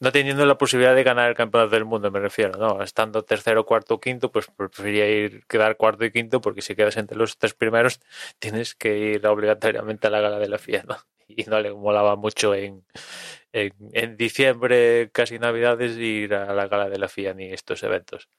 no 0.02 0.14
teniendo 0.14 0.46
la 0.46 0.58
posibilidad 0.58 0.96
de 0.96 1.04
ganar 1.04 1.28
el 1.30 1.36
campeonato 1.36 1.72
del 1.72 1.84
mundo, 1.84 2.10
me 2.10 2.20
refiero, 2.22 2.58
¿no? 2.58 2.82
Estando 2.82 3.24
tercero, 3.24 3.66
cuarto 3.66 3.96
o 3.96 4.00
quinto, 4.00 4.32
pues 4.32 4.48
preferiría 4.56 5.10
ir 5.10 5.44
quedar 5.46 5.76
cuarto 5.76 6.06
y 6.06 6.12
quinto 6.12 6.40
porque 6.40 6.62
si 6.62 6.74
quedas 6.74 6.96
entre 6.96 7.18
los 7.18 7.38
tres 7.38 7.54
primeros 7.54 8.00
tienes 8.40 8.76
que 8.76 8.98
ir 8.98 9.28
obligatoriamente 9.28 10.08
a 10.08 10.10
la 10.10 10.22
gala 10.22 10.40
de 10.40 10.48
la 10.48 10.58
FIA, 10.58 10.84
¿no? 10.88 10.96
Y 11.28 11.44
no 11.44 11.60
le 11.60 11.72
molaba 11.74 12.16
mucho 12.16 12.56
en, 12.56 12.84
en, 13.54 14.18
diciembre, 14.18 15.10
casi 15.12 15.40
navidades, 15.40 15.98
ir 15.98 16.34
a 16.34 16.54
la 16.54 16.68
gala 16.68 16.90
de 16.90 17.00
la 17.00 17.08
FIA 17.08 17.34
ni 17.34 17.52
estos 17.52 17.84
eventos. 17.84 18.30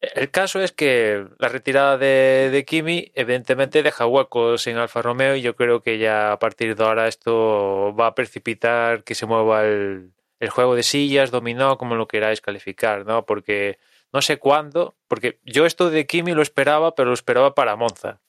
El 0.00 0.30
caso 0.30 0.60
es 0.60 0.72
que 0.72 1.26
la 1.38 1.48
retirada 1.48 1.96
de, 1.96 2.50
de 2.52 2.64
Kimi 2.66 3.12
evidentemente 3.14 3.82
deja 3.82 4.06
huecos 4.06 4.66
en 4.66 4.76
Alfa 4.76 5.00
Romeo 5.02 5.36
y 5.36 5.42
yo 5.42 5.56
creo 5.56 5.80
que 5.82 5.98
ya 5.98 6.32
a 6.32 6.38
partir 6.38 6.76
de 6.76 6.84
ahora 6.84 7.08
esto 7.08 7.94
va 7.98 8.08
a 8.08 8.14
precipitar 8.14 9.04
que 9.04 9.14
se 9.14 9.26
mueva 9.26 9.64
el, 9.64 10.12
el 10.38 10.50
juego 10.50 10.74
de 10.74 10.82
sillas, 10.82 11.30
dominó, 11.30 11.78
como 11.78 11.94
lo 11.94 12.08
queráis 12.08 12.40
calificar, 12.40 13.06
¿no? 13.06 13.24
Porque 13.24 13.78
no 14.12 14.22
sé 14.22 14.38
cuándo, 14.38 14.96
porque 15.08 15.40
yo 15.44 15.66
esto 15.66 15.90
de 15.90 16.06
Kimi 16.06 16.32
lo 16.32 16.42
esperaba, 16.42 16.94
pero 16.94 17.08
lo 17.08 17.14
esperaba 17.14 17.54
para 17.54 17.76
Monza. 17.76 18.20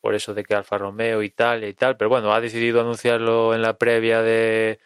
Por 0.00 0.14
eso 0.14 0.34
de 0.34 0.44
que 0.44 0.54
Alfa 0.54 0.78
Romeo, 0.78 1.22
Italia 1.22 1.68
y 1.68 1.74
tal, 1.74 1.96
pero 1.96 2.08
bueno, 2.10 2.32
ha 2.32 2.40
decidido 2.40 2.80
anunciarlo 2.80 3.54
en 3.54 3.62
la 3.62 3.76
previa 3.78 4.22
de, 4.22 4.80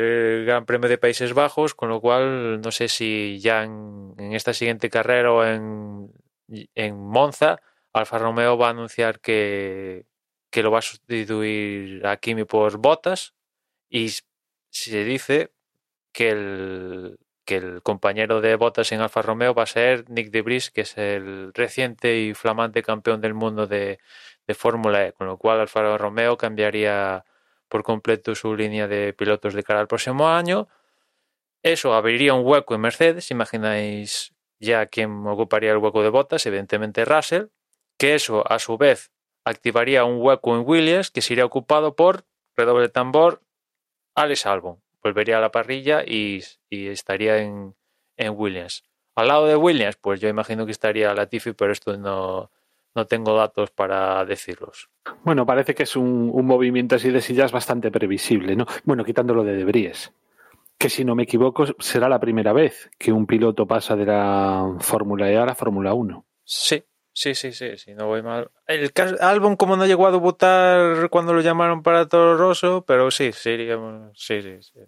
del 0.00 0.44
Gran 0.44 0.66
Premio 0.66 0.88
de 0.88 0.98
Países 0.98 1.34
Bajos, 1.34 1.74
con 1.74 1.88
lo 1.88 2.00
cual 2.00 2.60
no 2.60 2.72
sé 2.72 2.88
si 2.88 3.38
ya 3.40 3.62
en, 3.62 4.14
esta 4.32 4.52
siguiente 4.52 4.90
carrera 4.90 5.32
o 5.32 5.44
en, 5.44 6.12
en 6.74 6.98
Monza, 6.98 7.60
Alfa 7.92 8.18
Romeo 8.18 8.58
va 8.58 8.68
a 8.68 8.70
anunciar 8.70 9.20
que, 9.20 10.06
que 10.50 10.62
lo 10.62 10.72
va 10.72 10.80
a 10.80 10.82
sustituir 10.82 12.04
a 12.06 12.16
Kimi 12.16 12.44
por 12.44 12.76
Bottas. 12.78 13.34
Y 13.88 14.10
se 14.70 15.04
dice 15.04 15.52
que 16.12 16.30
el, 16.30 17.18
que 17.44 17.56
el 17.56 17.82
compañero 17.82 18.40
de 18.40 18.56
Bottas 18.56 18.90
en 18.90 19.00
Alfa 19.00 19.22
Romeo 19.22 19.54
va 19.54 19.62
a 19.62 19.66
ser 19.66 20.10
Nick 20.10 20.30
de 20.30 20.42
Vries, 20.42 20.72
que 20.72 20.80
es 20.80 20.98
el 20.98 21.52
reciente 21.54 22.18
y 22.18 22.34
flamante 22.34 22.82
campeón 22.82 23.20
del 23.20 23.34
mundo 23.34 23.68
de, 23.68 24.00
de 24.46 24.54
Fórmula 24.54 25.06
E, 25.06 25.12
con 25.12 25.28
lo 25.28 25.38
cual 25.38 25.60
Alfa 25.60 25.96
Romeo 25.98 26.36
cambiaría 26.36 27.24
por 27.68 27.82
completo 27.82 28.34
su 28.34 28.54
línea 28.54 28.88
de 28.88 29.12
pilotos 29.12 29.54
de 29.54 29.62
cara 29.62 29.80
al 29.80 29.88
próximo 29.88 30.28
año. 30.28 30.68
Eso 31.62 31.94
abriría 31.94 32.34
un 32.34 32.46
hueco 32.46 32.74
en 32.74 32.82
Mercedes, 32.82 33.30
imagináis 33.30 34.34
ya 34.60 34.86
quién 34.86 35.26
ocuparía 35.26 35.72
el 35.72 35.78
hueco 35.78 36.02
de 36.02 36.10
Bottas, 36.10 36.46
evidentemente 36.46 37.04
Russell, 37.04 37.46
que 37.98 38.14
eso 38.14 38.44
a 38.50 38.58
su 38.58 38.76
vez 38.76 39.10
activaría 39.44 40.04
un 40.04 40.20
hueco 40.20 40.54
en 40.56 40.64
Williams 40.66 41.10
que 41.10 41.22
sería 41.22 41.44
ocupado 41.44 41.94
por, 41.96 42.24
redoble 42.56 42.88
tambor, 42.88 43.42
Alex 44.14 44.46
Albon. 44.46 44.82
Volvería 45.02 45.38
a 45.38 45.40
la 45.40 45.50
parrilla 45.50 46.02
y, 46.04 46.42
y 46.70 46.88
estaría 46.88 47.38
en, 47.38 47.76
en, 48.16 48.32
Williams. 48.36 48.84
Al 49.14 49.28
lado 49.28 49.46
de 49.46 49.56
Williams, 49.56 49.96
pues 49.96 50.20
yo 50.20 50.28
imagino 50.28 50.64
que 50.64 50.72
estaría 50.72 51.12
Latifi, 51.12 51.52
pero 51.52 51.72
esto 51.72 51.96
no, 51.98 52.50
no 52.94 53.06
tengo 53.06 53.36
datos 53.36 53.70
para 53.70 54.24
decirlos. 54.24 54.88
Bueno, 55.22 55.46
parece 55.46 55.74
que 55.74 55.82
es 55.82 55.96
un, 55.96 56.30
un, 56.32 56.46
movimiento 56.46 56.96
así 56.96 57.10
de 57.10 57.20
sillas 57.20 57.52
bastante 57.52 57.90
previsible, 57.90 58.56
¿no? 58.56 58.66
Bueno, 58.84 59.04
quitándolo 59.04 59.44
de 59.44 59.56
Debríes, 59.56 60.12
que 60.78 60.88
si 60.88 61.04
no 61.04 61.14
me 61.14 61.24
equivoco 61.24 61.66
será 61.78 62.08
la 62.08 62.20
primera 62.20 62.52
vez 62.52 62.90
que 62.98 63.12
un 63.12 63.26
piloto 63.26 63.66
pasa 63.66 63.96
de 63.96 64.06
la 64.06 64.76
Fórmula 64.80 65.30
E 65.30 65.36
a 65.36 65.46
la 65.46 65.54
Fórmula 65.54 65.94
1. 65.94 66.24
Sí, 66.44 66.84
sí, 67.12 67.34
sí, 67.34 67.52
sí, 67.52 67.76
sí, 67.76 67.94
no 67.94 68.06
voy 68.06 68.22
mal. 68.22 68.50
El 68.66 68.92
álbum 69.20 69.56
como 69.56 69.76
no 69.76 69.86
llegó 69.86 70.06
a 70.06 70.12
debutar 70.12 71.08
cuando 71.10 71.32
lo 71.32 71.40
llamaron 71.40 71.82
para 71.82 72.06
Toro 72.08 72.36
Rosso, 72.36 72.84
pero 72.86 73.10
sí, 73.10 73.32
sería, 73.32 73.78
sí, 74.14 74.42
sí, 74.42 74.62
sí. 74.62 74.80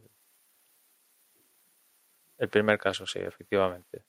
El 2.39 2.49
primer 2.49 2.79
caso, 2.79 3.07
sí, 3.07 3.19
efectivamente. 3.19 4.05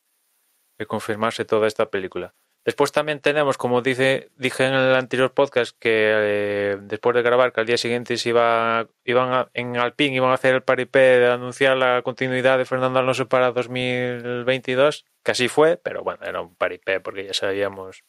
De 0.77 0.85
confirmarse 0.85 1.45
toda 1.45 1.67
esta 1.67 1.89
película. 1.89 2.35
Después 2.67 2.91
también 2.91 3.21
tenemos, 3.21 3.57
como 3.57 3.81
dije 3.81 4.29
en 4.36 4.74
el 4.74 4.93
anterior 4.93 5.33
podcast, 5.33 5.74
que 5.79 6.12
eh, 6.13 6.77
después 6.81 7.15
de 7.15 7.21
grabar, 7.21 7.53
que 7.53 7.62
al 7.62 7.65
día 7.65 7.77
siguiente 7.77 8.17
se 8.17 8.27
iba, 8.27 8.89
iban 9.05 9.31
a, 9.31 9.50
en 9.53 9.77
Alpine 9.77 10.17
iban 10.17 10.31
a 10.31 10.33
hacer 10.33 10.53
el 10.53 10.63
paripé 10.63 11.00
de 11.00 11.31
anunciar 11.31 11.77
la 11.77 12.01
continuidad 12.01 12.57
de 12.57 12.65
Fernando 12.65 13.00
Alonso 13.00 13.29
para 13.29 13.53
2022, 13.53 15.05
que 15.24 15.31
así 15.31 15.47
fue, 15.47 15.77
pero 15.77 16.03
bueno, 16.03 16.25
era 16.25 16.41
un 16.41 16.55
paripé 16.55 17.00
porque 17.00 17.27
ya 17.27 17.33
sabíamos 17.33 18.03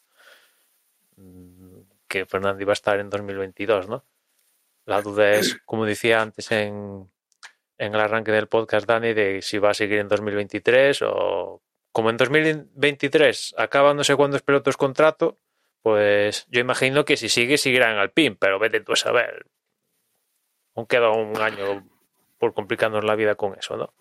que 2.09 2.25
Fernando 2.25 2.61
iba 2.61 2.73
a 2.73 2.79
estar 2.81 2.99
en 2.99 3.09
2022, 3.09 3.87
¿no? 3.87 4.05
La 4.83 5.01
duda 5.01 5.31
es, 5.31 5.57
como 5.63 5.85
decía 5.85 6.21
antes 6.21 6.51
en, 6.51 7.09
en 7.77 7.95
el 7.95 8.01
arranque 8.01 8.33
del 8.33 8.49
podcast, 8.49 8.85
Dani, 8.85 9.13
de 9.13 9.41
si 9.41 9.57
va 9.57 9.69
a 9.69 9.73
seguir 9.73 9.99
en 9.99 10.09
2023 10.09 11.01
o 11.03 11.61
como 11.99 12.11
en 12.11 12.15
2023 12.15 13.55
acaban 13.57 13.97
no 13.97 14.05
sé 14.05 14.15
cuántos 14.15 14.41
pilotos 14.41 14.77
contrato, 14.77 15.37
pues 15.81 16.47
yo 16.49 16.61
imagino 16.61 17.03
que 17.03 17.17
si 17.17 17.27
sigue, 17.27 17.57
seguirá 17.57 17.91
en 17.91 17.97
Alpine, 17.97 18.37
pero 18.39 18.57
vete 18.57 18.79
tú 18.79 18.93
a 18.93 18.95
saber. 18.95 19.47
aún 20.77 20.85
queda 20.85 21.09
un 21.09 21.35
año 21.41 21.85
por 22.37 22.53
complicarnos 22.53 23.03
la 23.03 23.15
vida 23.15 23.35
con 23.35 23.53
eso, 23.59 23.75
¿no? 23.75 23.93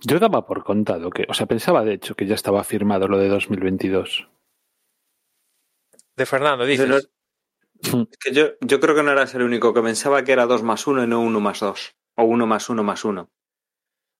Yo 0.00 0.18
daba 0.18 0.44
por 0.46 0.64
contado 0.64 1.10
que, 1.10 1.26
o 1.28 1.34
sea, 1.34 1.46
pensaba 1.46 1.84
de 1.84 1.92
hecho 1.94 2.16
que 2.16 2.26
ya 2.26 2.34
estaba 2.34 2.64
firmado 2.64 3.06
lo 3.06 3.18
de 3.18 3.28
2022. 3.28 4.28
De 6.16 6.26
Fernando, 6.26 6.64
dices. 6.66 6.86
Pero- 6.88 8.00
Es 8.10 8.18
que 8.18 8.32
yo, 8.32 8.48
yo 8.62 8.80
creo 8.80 8.96
que 8.96 9.04
no 9.04 9.12
eras 9.12 9.32
el 9.36 9.42
único 9.42 9.72
que 9.72 9.80
pensaba 9.80 10.24
que 10.24 10.32
era 10.32 10.46
2 10.46 10.64
más 10.64 10.88
1 10.88 11.04
y 11.04 11.06
no 11.06 11.20
1 11.20 11.38
más 11.38 11.60
2. 11.60 11.94
O 12.16 12.24
1 12.24 12.46
más 12.48 12.68
1 12.68 12.82
más 12.82 13.04
1. 13.04 13.30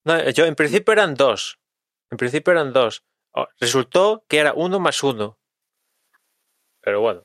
No, 0.05 0.31
yo 0.31 0.47
en 0.47 0.55
principio 0.55 0.93
eran 0.93 1.15
dos. 1.15 1.60
En 2.11 2.17
principio 2.17 2.53
eran 2.53 2.73
dos. 2.73 3.05
Oh, 3.33 3.47
Resultó 3.61 4.25
que 4.29 4.39
era 4.39 4.53
uno 4.55 4.81
más 4.81 5.03
uno. 5.03 5.39
Pero 6.81 7.01
bueno. 7.01 7.23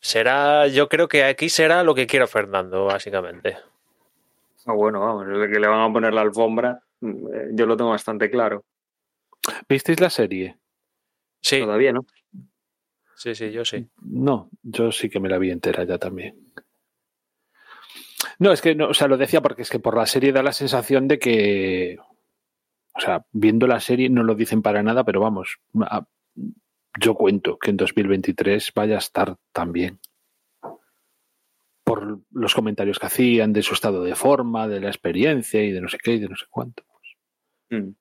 Será, 0.00 0.66
yo 0.66 0.88
creo 0.88 1.06
que 1.06 1.22
aquí 1.24 1.48
será 1.48 1.84
lo 1.84 1.94
que 1.94 2.08
quiera 2.08 2.26
Fernando, 2.26 2.86
básicamente. 2.86 3.56
Ah, 4.66 4.72
bueno, 4.72 5.00
vamos, 5.00 5.26
el 5.28 5.52
que 5.52 5.60
le 5.60 5.68
van 5.68 5.88
a 5.88 5.92
poner 5.92 6.12
la 6.12 6.22
alfombra, 6.22 6.82
mm, 7.00 7.54
yo 7.54 7.66
lo 7.66 7.76
tengo 7.76 7.90
bastante 7.90 8.28
claro. 8.30 8.64
¿Visteis 9.68 10.00
la 10.00 10.10
serie? 10.10 10.56
Sí, 11.40 11.60
Todavía, 11.60 11.92
¿no? 11.92 12.04
sí, 13.16 13.34
sí, 13.34 13.52
yo 13.52 13.64
sí. 13.64 13.88
No, 14.00 14.50
yo 14.62 14.90
sí 14.90 15.08
que 15.08 15.20
me 15.20 15.28
la 15.28 15.38
vi 15.38 15.50
entera 15.50 15.84
ya 15.84 15.98
también. 15.98 16.52
No, 18.38 18.52
es 18.52 18.60
que, 18.60 18.74
no, 18.74 18.88
o 18.88 18.94
sea, 18.94 19.06
lo 19.06 19.16
decía 19.16 19.40
porque 19.40 19.62
es 19.62 19.70
que 19.70 19.78
por 19.78 19.96
la 19.96 20.06
serie 20.06 20.32
da 20.32 20.42
la 20.42 20.52
sensación 20.52 21.06
de 21.06 21.18
que, 21.20 21.98
o 22.94 23.00
sea, 23.00 23.24
viendo 23.32 23.66
la 23.66 23.80
serie 23.80 24.08
no 24.08 24.22
lo 24.22 24.34
dicen 24.34 24.62
para 24.62 24.82
nada, 24.82 25.04
pero 25.04 25.20
vamos, 25.20 25.58
yo 27.00 27.14
cuento 27.14 27.58
que 27.58 27.70
en 27.70 27.76
2023 27.76 28.72
vaya 28.74 28.96
a 28.96 28.98
estar 28.98 29.36
también. 29.52 30.00
Por 31.84 32.20
los 32.30 32.54
comentarios 32.54 32.98
que 32.98 33.06
hacían 33.06 33.52
de 33.52 33.62
su 33.62 33.74
estado 33.74 34.02
de 34.04 34.14
forma, 34.14 34.68
de 34.68 34.80
la 34.80 34.88
experiencia 34.88 35.62
y 35.62 35.72
de 35.72 35.80
no 35.80 35.88
sé 35.88 35.98
qué 35.98 36.12
y 36.12 36.20
de 36.20 36.28
no 36.28 36.36
sé 36.36 36.46
cuánto. 36.48 36.84
Mm. 37.70 37.94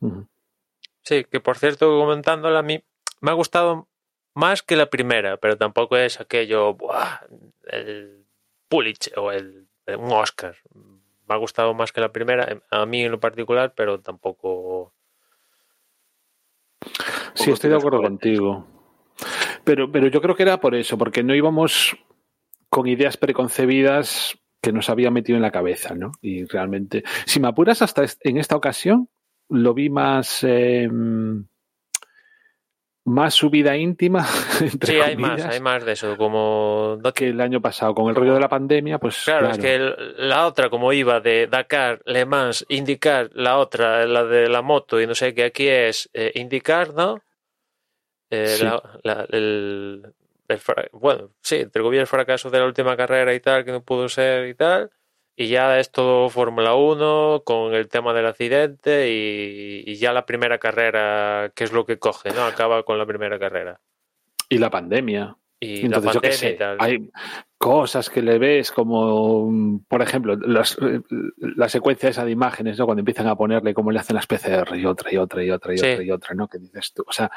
Ujú. 0.00 0.28
Sí, 1.02 1.24
que 1.24 1.40
por 1.40 1.56
cierto, 1.56 1.98
comentándola 1.98 2.60
a 2.60 2.62
mí, 2.62 2.82
me 3.20 3.30
ha 3.30 3.34
gustado 3.34 3.88
más 4.34 4.62
que 4.62 4.76
la 4.76 4.90
primera, 4.90 5.36
pero 5.36 5.56
tampoco 5.56 5.96
es 5.96 6.20
aquello, 6.20 6.74
¡buah! 6.74 7.20
el 7.68 8.26
Pulitzer 8.68 9.18
o 9.18 9.32
el, 9.32 9.68
un 9.86 10.12
Oscar. 10.12 10.56
Me 11.26 11.34
ha 11.34 11.38
gustado 11.38 11.74
más 11.74 11.92
que 11.92 12.00
la 12.00 12.12
primera, 12.12 12.62
a 12.70 12.86
mí 12.86 13.02
en 13.02 13.10
lo 13.10 13.20
particular, 13.20 13.74
pero 13.76 14.00
tampoco. 14.00 14.92
Sí, 17.34 17.50
estoy 17.50 17.70
de 17.70 17.76
acuerdo 17.76 18.02
contigo. 18.02 18.66
Pero, 19.64 19.90
pero 19.90 20.06
yo 20.08 20.20
creo 20.20 20.36
que 20.36 20.44
era 20.44 20.60
por 20.60 20.74
eso, 20.74 20.96
porque 20.96 21.22
no 21.22 21.34
íbamos 21.34 21.96
con 22.68 22.86
ideas 22.86 23.16
preconcebidas 23.16 24.38
que 24.60 24.72
nos 24.72 24.90
había 24.90 25.10
metido 25.10 25.36
en 25.36 25.42
la 25.42 25.50
cabeza, 25.50 25.94
¿no? 25.94 26.12
Y 26.20 26.44
realmente, 26.44 27.04
si 27.24 27.40
me 27.40 27.48
apuras 27.48 27.82
hasta 27.82 28.04
en 28.20 28.36
esta 28.36 28.56
ocasión, 28.56 29.08
lo 29.48 29.74
vi 29.74 29.90
más 29.90 30.42
eh, 30.44 30.88
más 33.06 33.34
subida 33.34 33.76
íntima, 33.76 34.26
entre 34.60 34.92
Sí, 34.94 35.00
hay 35.00 35.16
más, 35.16 35.40
hay 35.44 35.60
más 35.60 35.84
de 35.84 35.92
eso. 35.92 36.16
Como 36.16 36.98
que 37.14 37.28
el 37.28 37.40
año 37.40 37.60
pasado. 37.60 37.94
Con 37.94 38.08
el 38.08 38.14
rollo 38.14 38.34
de 38.34 38.40
la 38.40 38.48
pandemia, 38.48 38.98
pues 38.98 39.22
Claro, 39.24 39.48
es 39.50 39.58
que 39.58 39.74
el- 39.76 39.96
la 40.28 40.46
otra, 40.46 40.68
como 40.68 40.92
iba 40.92 41.20
de 41.20 41.46
Dakar, 41.46 42.02
Le 42.04 42.24
Mans, 42.26 42.66
indicar 42.68 43.30
la 43.32 43.58
otra, 43.58 44.04
la 44.06 44.24
de 44.24 44.48
la 44.48 44.60
moto, 44.62 45.00
y 45.00 45.06
no 45.06 45.14
sé 45.14 45.34
qué 45.34 45.44
aquí 45.44 45.66
es 45.68 46.10
eh, 46.12 46.32
indicar, 46.34 46.92
¿no? 46.94 47.22
Eh, 48.30 48.46
Sí. 48.46 48.64
la- 48.64 48.82
la- 49.04 49.26
el, 49.30 50.02
el 50.48 50.60
bueno, 50.92 51.30
sí, 51.42 51.56
entre 51.56 51.82
comillas, 51.82 52.02
el 52.02 52.06
fracaso 52.08 52.50
de 52.50 52.58
la 52.58 52.66
última 52.66 52.96
carrera 52.96 53.32
y 53.34 53.40
tal, 53.40 53.64
que 53.64 53.72
no 53.72 53.82
pudo 53.82 54.08
ser 54.08 54.48
y 54.48 54.54
tal. 54.54 54.90
Y 55.38 55.48
ya 55.48 55.78
es 55.78 55.90
todo 55.90 56.30
Fórmula 56.30 56.74
1 56.74 57.42
con 57.44 57.74
el 57.74 57.88
tema 57.88 58.14
del 58.14 58.26
accidente 58.26 59.10
y, 59.12 59.84
y 59.86 59.94
ya 59.96 60.12
la 60.14 60.24
primera 60.24 60.58
carrera, 60.58 61.52
que 61.54 61.64
es 61.64 61.72
lo 61.72 61.84
que 61.84 61.98
coge, 61.98 62.30
¿no? 62.30 62.44
Acaba 62.44 62.82
con 62.84 62.96
la 62.98 63.04
primera 63.06 63.38
carrera. 63.38 63.80
y 64.48 64.58
la 64.58 64.70
pandemia. 64.70 65.36
Y 65.58 65.86
Entonces, 65.86 66.04
la 66.04 66.12
yo 66.12 66.20
pandemia 66.20 66.36
y 66.36 66.38
sé, 66.38 66.52
tal. 66.52 66.76
hay 66.78 67.10
cosas 67.58 68.10
que 68.10 68.20
le 68.22 68.38
ves 68.38 68.70
como, 68.70 69.50
mm, 69.50 69.84
por 69.88 70.02
ejemplo, 70.02 70.36
las- 70.36 70.76
eh, 70.80 71.00
la 71.38 71.68
secuencia 71.68 72.10
esa 72.10 72.24
de 72.26 72.30
imágenes, 72.30 72.78
¿no? 72.78 72.84
Cuando 72.84 73.00
empiezan 73.00 73.26
a 73.26 73.34
ponerle 73.36 73.72
cómo 73.74 73.90
le 73.90 73.98
hacen 73.98 74.14
las 74.16 74.26
PCR 74.26 74.76
y 74.78 74.84
otra 74.84 75.12
y 75.12 75.16
otra 75.16 75.42
y 75.42 75.50
otra 75.50 75.74
y 75.74 75.78
Sí. 75.78 75.86
otra 75.86 76.04
y 76.04 76.10
otra, 76.10 76.34
¿no? 76.34 76.46
Que 76.46 76.58
dices 76.58 76.92
tú. 76.94 77.04
O 77.06 77.12
sea, 77.12 77.30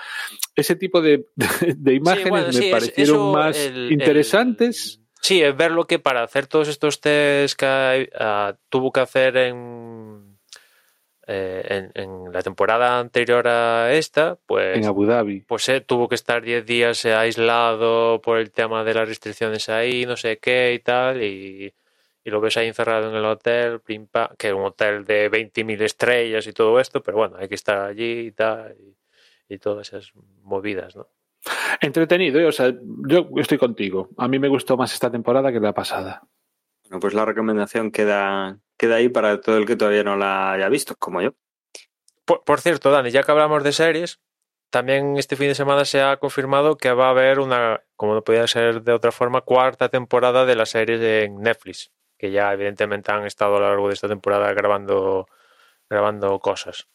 ese 0.56 0.76
tipo 0.76 1.02
de, 1.02 1.26
de, 1.74 1.76
de 1.78 1.94
imágenes 1.94 2.30
bueno, 2.30 2.48
me 2.48 2.54
sí, 2.54 2.70
parecieron 2.72 3.16
eso, 3.16 3.32
más 3.32 3.58
el- 3.58 3.92
interesantes. 3.92 4.96
el- 4.99 4.99
sí, 5.22 5.42
es 5.42 5.56
ver 5.56 5.72
lo 5.72 5.86
que 5.86 6.00
para 6.00 6.24
hacer 6.24 6.48
todos 6.48 6.68
estos 6.68 7.02
test 7.02 7.58
que 7.60 8.10
ah, 8.20 8.56
tuvo 8.70 8.92
que 8.92 9.00
hacer 9.00 9.38
en, 9.38 10.38
eh, 11.28 11.92
en, 11.94 12.02
en 12.02 12.34
la 12.34 12.42
temporada 12.42 13.00
anterior 13.00 13.48
a 13.48 13.94
esta, 13.94 14.38
pues, 14.48 14.78
en 14.78 14.86
Abu 14.86 15.06
Dhabi. 15.06 15.42
pues 15.42 15.70
eh, 15.70 15.80
tuvo 15.82 16.10
que 16.10 16.16
estar 16.16 16.42
10 16.42 16.66
días 16.66 17.06
eh, 17.06 17.14
aislado 17.14 18.20
por 18.22 18.40
el 18.40 18.52
tema 18.52 18.84
de 18.84 18.96
las 18.96 19.08
restricciones 19.08 19.70
ahí, 19.70 20.08
no 20.08 20.18
sé 20.18 20.40
qué 20.40 20.74
y 20.74 20.80
tal, 20.80 21.22
y, 21.22 21.72
y 22.24 22.30
lo 22.32 22.42
ves 22.42 22.58
ahí 22.58 22.68
encerrado 22.68 23.10
en 23.10 23.16
el 23.16 23.26
hotel, 23.26 23.80
pim, 23.82 24.08
pam, 24.08 24.30
que 24.38 24.48
es 24.48 24.54
un 24.54 24.64
hotel 24.64 25.06
de 25.06 25.30
20.000 25.30 25.82
estrellas 25.82 26.48
y 26.48 26.54
todo 26.54 26.80
esto, 26.80 27.04
pero 27.04 27.18
bueno, 27.18 27.36
hay 27.38 27.48
que 27.48 27.56
estar 27.56 27.78
allí 27.80 28.28
y 28.28 28.32
tal, 28.32 28.76
y, 28.80 29.54
y 29.54 29.58
todas 29.60 29.88
esas 29.90 30.12
movidas, 30.42 30.96
¿no? 30.96 31.08
Entretenido, 31.82 32.40
¿eh? 32.40 32.46
o 32.46 32.52
sea, 32.52 32.74
yo 33.08 33.30
estoy 33.38 33.58
contigo. 33.58 34.10
A 34.18 34.28
mí 34.28 34.40
me 34.40 34.50
gustó 34.50 34.78
más 34.78 34.94
esta 34.94 35.12
temporada 35.12 35.52
que 35.52 35.60
la 35.60 35.74
pasada. 35.74 36.24
Bueno, 36.84 37.00
pues 37.00 37.14
la 37.14 37.26
recomendación 37.26 37.92
queda, 37.92 38.60
queda 38.78 38.96
ahí 38.96 39.10
para 39.10 39.40
todo 39.42 39.58
el 39.58 39.66
que 39.66 39.76
todavía 39.76 40.04
no 40.04 40.16
la 40.18 40.52
haya 40.52 40.70
visto, 40.70 40.96
como 40.98 41.22
yo. 41.22 41.34
Por, 42.26 42.44
por 42.44 42.60
cierto, 42.60 42.92
Dani, 42.92 43.12
ya 43.12 43.24
que 43.24 43.32
hablamos 43.32 43.64
de 43.64 43.72
series, 43.72 44.20
también 44.70 45.18
este 45.18 45.36
fin 45.36 45.48
de 45.48 45.56
semana 45.56 45.84
se 45.84 46.02
ha 46.02 46.18
confirmado 46.18 46.78
que 46.78 46.92
va 46.92 47.08
a 47.08 47.12
haber 47.12 47.40
una, 47.40 47.82
como 47.96 48.14
no 48.14 48.24
podía 48.24 48.46
ser 48.46 48.84
de 48.84 48.94
otra 48.94 49.12
forma, 49.12 49.42
cuarta 49.42 49.90
temporada 49.90 50.46
de 50.46 50.56
la 50.56 50.66
serie 50.68 51.00
de 51.00 51.30
Netflix, 51.30 51.92
que 52.18 52.32
ya 52.32 52.54
evidentemente 52.54 53.12
han 53.12 53.26
estado 53.26 53.58
a 53.58 53.60
lo 53.60 53.70
largo 53.70 53.88
de 53.88 53.96
esta 53.96 54.08
temporada 54.08 54.54
grabando, 54.54 55.28
grabando 55.90 56.38
cosas. 56.40 56.88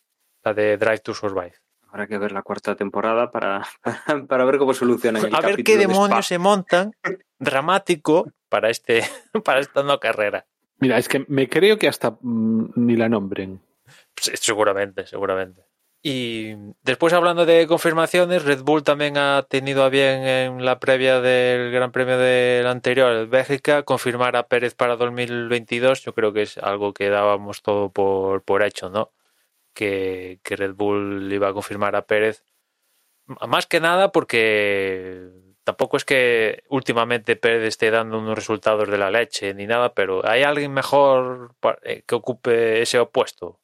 La 0.44 0.54
de 0.54 0.76
Drive 0.76 1.00
to 1.00 1.14
Survive. 1.14 1.63
Habrá 1.94 2.09
que 2.09 2.18
ver 2.18 2.33
la 2.33 2.42
cuarta 2.42 2.74
temporada 2.74 3.30
para, 3.30 3.64
para 4.28 4.44
ver 4.44 4.59
cómo 4.59 4.74
solucionan 4.74 5.26
el 5.26 5.33
A 5.33 5.40
ver 5.40 5.62
qué 5.62 5.78
de 5.78 5.87
demonios 5.87 6.26
se 6.26 6.38
montan 6.38 6.90
dramático 7.38 8.33
para 8.48 8.68
este 8.68 9.04
para 9.44 9.61
esta 9.61 9.85
no 9.85 10.00
carrera. 10.00 10.44
Mira, 10.80 10.98
es 10.98 11.09
que 11.09 11.24
me 11.28 11.48
creo 11.48 11.78
que 11.78 11.87
hasta 11.87 12.16
mm, 12.20 12.72
ni 12.74 12.96
la 12.96 13.09
nombren. 13.09 13.61
Sí, 14.16 14.33
seguramente, 14.35 15.07
seguramente. 15.07 15.62
Y 16.02 16.57
después 16.83 17.12
hablando 17.12 17.46
de 17.46 17.68
confirmaciones, 17.68 18.44
Red 18.44 18.62
Bull 18.62 18.83
también 18.83 19.16
ha 19.16 19.46
tenido 19.48 19.85
a 19.85 19.88
bien 19.88 20.24
en 20.24 20.64
la 20.64 20.80
previa 20.80 21.20
del 21.20 21.70
Gran 21.70 21.92
Premio 21.92 22.18
del 22.18 22.66
anterior, 22.66 23.12
el 23.12 23.28
Bélgica, 23.28 23.85
confirmar 23.85 24.35
a 24.35 24.48
Pérez 24.48 24.74
para 24.74 24.96
2022. 24.96 26.02
Yo 26.02 26.12
creo 26.12 26.33
que 26.33 26.42
es 26.42 26.59
algo 26.59 26.92
que 26.92 27.09
dábamos 27.09 27.62
todo 27.62 27.88
por, 27.88 28.42
por 28.42 28.64
hecho, 28.64 28.90
¿no? 28.90 29.12
Que, 29.74 30.40
Red 30.44 30.74
Bull 30.74 31.32
iba 31.32 31.48
a 31.48 31.52
confirmar 31.52 31.96
a 31.96 32.06
Pérez. 32.06 32.44
Más 33.26 33.66
que 33.66 33.80
nada 33.80 34.12
porque 34.12 35.30
tampoco 35.64 35.96
es 35.96 36.04
que 36.04 36.64
últimamente 36.68 37.37
Pérez 37.37 37.64
esté 37.64 37.90
dando 37.90 38.18
unos 38.18 38.37
resultados 38.37 38.88
de 38.88 38.98
la 38.98 39.10
leche 39.10 39.54
ni 39.54 39.66
nada, 39.66 39.94
pero 39.94 40.26
¿hay 40.26 40.42
alguien 40.42 40.72
mejor 40.72 41.54
eh, 41.82 42.02
que 42.06 42.14
ocupe 42.14 42.82
ese 42.82 42.98
opuesto? 42.98 43.60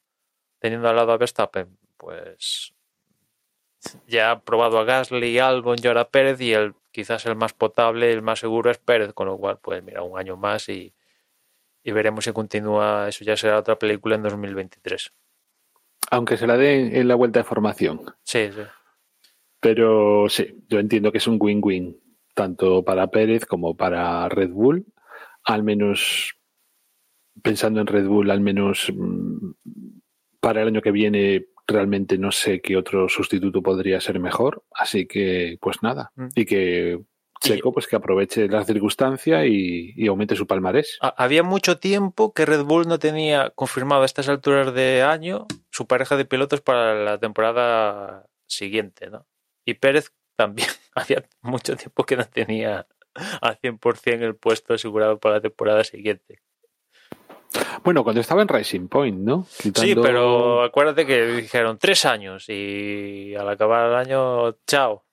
teniendo 0.61 0.88
al 0.88 0.96
lado 0.96 1.12
a 1.12 1.16
Verstappen, 1.16 1.77
pues 1.96 2.73
ya 4.07 4.31
ha 4.31 4.40
probado 4.42 4.79
a 4.79 4.85
Gasly, 4.85 5.38
Albon 5.38 5.79
y 5.83 5.87
ahora 5.87 6.09
Pérez 6.09 6.40
y 6.40 6.53
el 6.53 6.75
quizás 6.92 7.25
el 7.27 7.35
más 7.35 7.55
potable, 7.55 8.12
el 8.12 8.23
más 8.23 8.40
seguro 8.40 8.70
es 8.70 8.79
Pérez, 8.79 9.12
con 9.14 9.27
lo 9.27 9.38
cual 9.38 9.59
pues 9.59 9.83
mira, 9.83 10.03
un 10.03 10.18
año 10.18 10.37
más 10.37 10.68
y, 10.68 10.94
y 11.83 11.92
veremos 11.92 12.25
si 12.25 12.33
continúa, 12.33 13.09
eso 13.09 13.25
ya 13.25 13.37
será 13.37 13.59
otra 13.59 13.79
película 13.79 14.16
en 14.16 14.23
2023. 14.23 15.12
Aunque 16.11 16.37
se 16.37 16.47
la 16.47 16.57
den 16.57 16.95
en 16.95 17.09
la 17.09 17.15
vuelta 17.15 17.41
de 17.41 17.45
formación. 17.45 18.03
Sí, 18.25 18.49
sí. 18.53 18.63
Pero 19.61 20.27
sí, 20.29 20.57
yo 20.69 20.79
entiendo 20.79 21.13
que 21.13 21.19
es 21.19 21.27
un 21.27 21.37
win-win, 21.41 21.97
tanto 22.35 22.83
para 22.85 23.09
Pérez 23.09 23.45
como 23.47 23.77
para 23.77 24.29
Red 24.29 24.51
Bull. 24.51 24.87
Al 25.45 25.63
menos, 25.63 26.35
pensando 27.43 27.81
en 27.81 27.87
Red 27.87 28.07
Bull, 28.07 28.31
al 28.31 28.41
menos 28.41 28.91
mm, 28.95 29.51
para 30.41 30.63
el 30.63 30.69
año 30.69 30.83
que 30.83 30.91
viene, 30.93 31.47
realmente 31.67 32.19
no 32.19 32.33
sé 32.33 32.61
qué 32.61 32.77
otro 32.77 33.09
sustituto 33.09 33.63
podría 33.63 34.01
ser 34.01 34.19
mejor. 34.19 34.65
Así 34.73 35.07
que, 35.07 35.59
pues 35.61 35.83
nada. 35.83 36.11
Mm. 36.17 36.27
Y 36.35 36.45
que 36.47 37.01
Checo, 37.43 37.73
pues 37.73 37.87
que 37.87 37.97
aproveche 37.97 38.49
la 38.49 38.65
circunstancia 38.67 39.47
y, 39.47 39.95
y 39.97 40.07
aumente 40.09 40.37
su 40.37 40.47
palmarés. 40.47 40.99
Ha- 41.01 41.15
Había 41.17 41.43
mucho 41.43 41.79
tiempo 41.79 42.35
que 42.35 42.45
Red 42.45 42.65
Bull 42.65 42.87
no 42.87 42.99
tenía 42.99 43.49
confirmado 43.51 44.03
a 44.03 44.07
estas 44.07 44.29
alturas 44.29 44.75
de 44.75 45.03
año 45.03 45.47
su 45.81 45.87
pareja 45.87 46.19
de 46.19 46.27
pilotos 46.27 46.61
para 46.61 46.95
la 46.95 47.16
temporada 47.16 48.27
siguiente, 48.47 49.09
¿no? 49.09 49.27
Y 49.64 49.73
Pérez 49.73 50.12
también 50.37 50.69
había 50.95 51.25
mucho 51.40 51.75
tiempo 51.75 52.05
que 52.05 52.19
no 52.19 52.25
tenía 52.27 52.87
al 53.40 53.59
100% 53.59 54.21
el 54.21 54.37
puesto 54.37 54.75
asegurado 54.75 55.19
para 55.19 55.37
la 55.37 55.40
temporada 55.40 55.83
siguiente. 55.83 56.43
Bueno, 57.83 58.05
cuando 58.05 58.21
estaba 58.21 58.43
en 58.43 58.49
Racing 58.49 58.88
Point, 58.88 59.21
¿no? 59.21 59.47
Sí, 59.49 59.95
pero 59.95 60.62
acuérdate 60.62 61.07
que 61.07 61.27
dijeron 61.29 61.79
tres 61.79 62.05
años 62.05 62.45
y 62.51 63.35
al 63.35 63.49
acabar 63.49 63.88
el 63.88 63.95
año, 63.95 64.59
chao. 64.66 65.07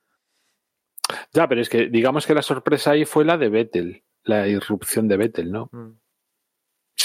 Ya, 1.31 1.47
pero 1.47 1.61
es 1.61 1.69
que 1.69 1.87
digamos 1.87 2.27
que 2.27 2.35
la 2.35 2.41
sorpresa 2.41 2.91
ahí 2.91 3.05
fue 3.05 3.23
la 3.23 3.37
de 3.37 3.47
Vettel, 3.47 4.03
la 4.23 4.45
irrupción 4.49 5.07
de 5.07 5.15
Vettel, 5.15 5.49
¿no? 5.49 5.69
Mm. 5.71 5.91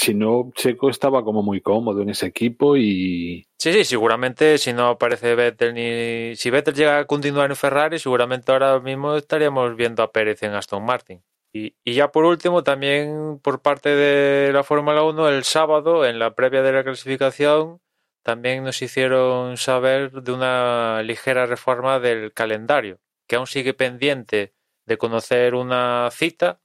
Si 0.03 0.13
no, 0.13 0.51
Checo 0.53 0.89
estaba 0.89 1.23
como 1.23 1.41
muy 1.43 1.61
cómodo 1.61 2.01
en 2.01 2.09
ese 2.09 2.25
equipo 2.25 2.75
y 2.75 3.47
Sí, 3.57 3.71
sí, 3.71 3.85
seguramente 3.85 4.57
si 4.57 4.73
no 4.73 4.87
aparece 4.87 5.33
Vettel 5.33 5.73
ni. 5.73 6.35
Si 6.35 6.49
Vettel 6.49 6.73
llega 6.73 6.99
a 6.99 7.05
continuar 7.05 7.49
en 7.49 7.55
Ferrari, 7.55 7.97
seguramente 7.99 8.51
ahora 8.51 8.81
mismo 8.81 9.15
estaríamos 9.15 9.77
viendo 9.77 10.03
a 10.03 10.11
Pérez 10.11 10.43
en 10.43 10.55
Aston 10.55 10.83
Martin. 10.83 11.23
Y, 11.53 11.77
y 11.85 11.93
ya 11.93 12.11
por 12.11 12.25
último, 12.25 12.65
también 12.65 13.39
por 13.41 13.61
parte 13.61 13.95
de 13.95 14.51
la 14.51 14.65
Fórmula 14.65 15.03
1, 15.03 15.29
el 15.29 15.45
sábado, 15.45 16.05
en 16.05 16.19
la 16.19 16.35
previa 16.35 16.63
de 16.63 16.73
la 16.73 16.83
clasificación, 16.83 17.79
también 18.23 18.65
nos 18.65 18.81
hicieron 18.81 19.55
saber 19.55 20.11
de 20.11 20.33
una 20.33 21.01
ligera 21.01 21.45
reforma 21.45 22.01
del 22.01 22.33
calendario, 22.33 22.99
que 23.25 23.37
aún 23.37 23.47
sigue 23.47 23.73
pendiente 23.73 24.53
de 24.85 24.97
conocer 24.97 25.55
una 25.55 26.09
cita, 26.11 26.59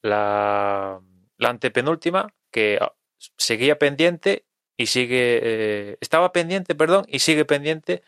la, 0.00 1.00
la 1.42 1.50
antepenúltima, 1.50 2.32
que 2.50 2.78
ah, 2.80 2.92
seguía 3.36 3.78
pendiente 3.78 4.46
y 4.76 4.86
sigue 4.86 5.40
eh, 5.42 5.96
estaba 6.00 6.32
pendiente, 6.32 6.74
perdón, 6.74 7.04
y 7.08 7.18
sigue 7.18 7.44
pendiente 7.44 8.02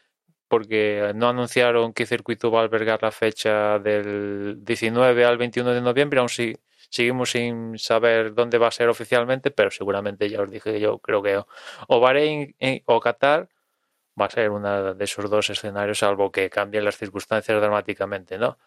porque 0.49 1.13
no 1.15 1.29
anunciaron 1.29 1.93
qué 1.93 2.07
circuito 2.07 2.51
va 2.51 2.61
a 2.61 2.63
albergar 2.65 3.03
la 3.03 3.11
fecha 3.11 3.79
del 3.79 4.59
19 4.65 5.25
al 5.25 5.39
21 5.39 5.73
de 5.73 5.81
noviembre, 5.81 6.21
aún 6.21 6.29
si, 6.29 6.55
seguimos 6.91 7.31
sin 7.33 7.79
saber 7.79 8.35
dónde 8.35 8.59
va 8.59 8.69
a 8.69 8.71
ser 8.71 8.89
oficialmente, 8.89 9.51
pero 9.51 9.71
seguramente 9.71 10.29
ya 10.31 10.43
os 10.43 10.51
dije 10.51 10.79
yo 10.81 10.99
creo 10.99 11.23
que 11.23 11.39
o, 11.39 11.47
o 11.89 12.01
Bahrein 12.01 12.55
eh, 12.61 12.83
o 12.87 13.01
Qatar 13.01 13.49
va 14.21 14.27
a 14.27 14.31
ser 14.31 14.51
uno 14.51 14.95
de 14.95 15.05
esos 15.05 15.29
dos 15.29 15.51
escenarios, 15.51 15.99
salvo 15.99 16.31
que 16.31 16.51
cambien 16.51 16.85
las 16.85 16.97
circunstancias 16.97 17.61
dramáticamente, 17.61 18.39
¿no? 18.39 18.59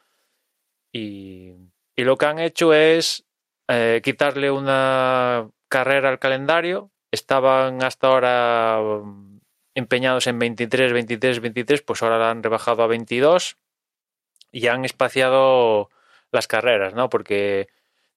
Y, 0.91 1.53
y 1.95 2.03
lo 2.03 2.17
que 2.17 2.25
han 2.25 2.39
hecho 2.39 2.73
es 2.73 3.26
eh, 3.67 4.01
quitarle 4.03 4.51
una 4.51 5.49
carrera 5.67 6.09
al 6.09 6.19
calendario. 6.19 6.91
Estaban 7.11 7.83
hasta 7.83 8.07
ahora 8.07 8.79
um, 8.81 9.39
empeñados 9.75 10.27
en 10.27 10.39
23, 10.39 10.93
23, 10.93 11.39
23, 11.39 11.81
pues 11.81 12.03
ahora 12.03 12.17
la 12.17 12.31
han 12.31 12.43
rebajado 12.43 12.83
a 12.83 12.87
22 12.87 13.57
y 14.51 14.67
han 14.67 14.85
espaciado 14.85 15.89
las 16.31 16.47
carreras, 16.47 16.93
¿no? 16.93 17.09
Porque 17.09 17.67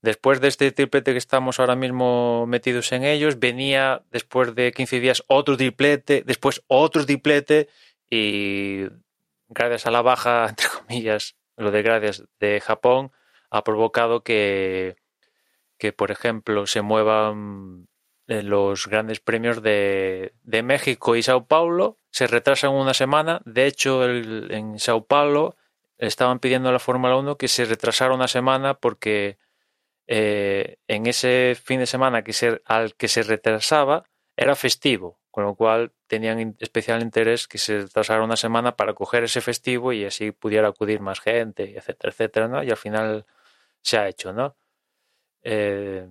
después 0.03 0.41
de 0.41 0.49
este 0.49 0.73
triplete 0.73 1.13
que 1.13 1.19
estamos 1.19 1.61
ahora 1.61 1.77
mismo 1.77 2.47
metidos 2.47 2.93
en 2.93 3.05
ellos, 3.05 3.39
venía 3.39 4.03
después 4.11 4.55
de 4.55 4.73
15 4.73 5.01
días 5.01 5.25
otro 5.29 5.57
triplete, 5.57 6.23
después 6.25 6.63
otro 6.67 7.05
triplete 7.05 7.69
y 8.09 8.87
gracias 9.49 9.87
a 9.87 9.91
la 9.91 10.03
baja, 10.03 10.47
entre 10.49 10.67
comillas, 10.69 11.37
lo 11.57 11.71
de 11.71 11.83
gracias 11.83 12.25
de 12.39 12.61
Japón, 12.61 13.13
ha 13.51 13.65
provocado 13.65 14.23
que, 14.23 14.97
que 15.81 15.93
por 15.93 16.12
ejemplo, 16.12 16.66
se 16.69 16.83
muevan 16.83 17.88
eh, 18.29 18.45
los 18.45 18.87
grandes 18.87 19.19
premios 19.19 19.62
de, 19.62 20.35
de, 20.45 20.62
México 20.62 21.16
y 21.16 21.23
Sao 21.25 21.47
Paulo, 21.47 21.99
se 22.12 22.29
retrasan 22.29 22.71
una 22.71 22.95
semana. 22.95 23.40
De 23.45 23.66
hecho, 23.66 24.05
en 24.05 24.79
Sao 24.79 25.07
Paulo 25.07 25.57
estaban 25.99 26.38
pidiendo 26.38 26.69
a 26.69 26.73
la 26.73 26.79
Fórmula 26.79 27.16
1 27.16 27.37
que 27.37 27.49
se 27.49 27.64
retrasara 27.64 28.14
una 28.14 28.29
semana 28.29 28.75
porque 28.75 29.38
eh, 30.07 30.77
en 30.88 31.07
ese 31.07 31.57
fin 31.62 31.81
de 31.81 31.87
semana 31.87 32.23
que 32.23 32.33
se, 32.33 32.61
al 32.64 32.95
que 32.95 33.09
se 33.09 33.23
retrasaba 33.23 34.05
era 34.37 34.57
festivo, 34.57 35.21
con 35.31 35.45
lo 35.45 35.55
cual 35.55 35.93
tenían 36.07 36.57
especial 36.61 37.03
interés 37.03 37.49
que 37.49 37.59
se 37.59 37.83
retrasara 37.83 38.23
una 38.23 38.37
semana 38.37 38.77
para 38.77 38.95
coger 38.95 39.25
ese 39.25 39.40
festivo 39.40 39.93
y 39.93 40.05
así 40.05 40.33
pudiera 40.33 40.69
acudir 40.69 41.01
más 41.01 41.21
gente, 41.21 41.77
etcétera, 41.77 42.12
etcétera, 42.12 42.49
¿no? 42.49 42.62
Y 42.62 42.71
al 42.71 42.77
final 42.77 43.27
se 43.83 43.99
ha 43.99 44.09
hecho, 44.09 44.33
¿no? 44.33 44.57
Eh, 45.42 46.07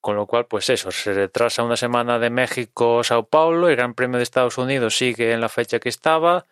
con 0.00 0.16
lo 0.16 0.26
cual, 0.26 0.46
pues 0.46 0.70
eso, 0.70 0.90
se 0.90 1.12
retrasa 1.12 1.62
una 1.62 1.76
semana 1.76 2.18
de 2.18 2.30
México, 2.30 3.04
Sao 3.04 3.28
Paulo, 3.28 3.68
el 3.68 3.76
Gran 3.76 3.94
Premio 3.94 4.16
de 4.16 4.22
Estados 4.22 4.58
Unidos 4.58 4.96
sigue 4.96 5.32
en 5.32 5.40
la 5.40 5.48
fecha 5.48 5.78
que 5.78 5.90
estaba, 5.90 6.46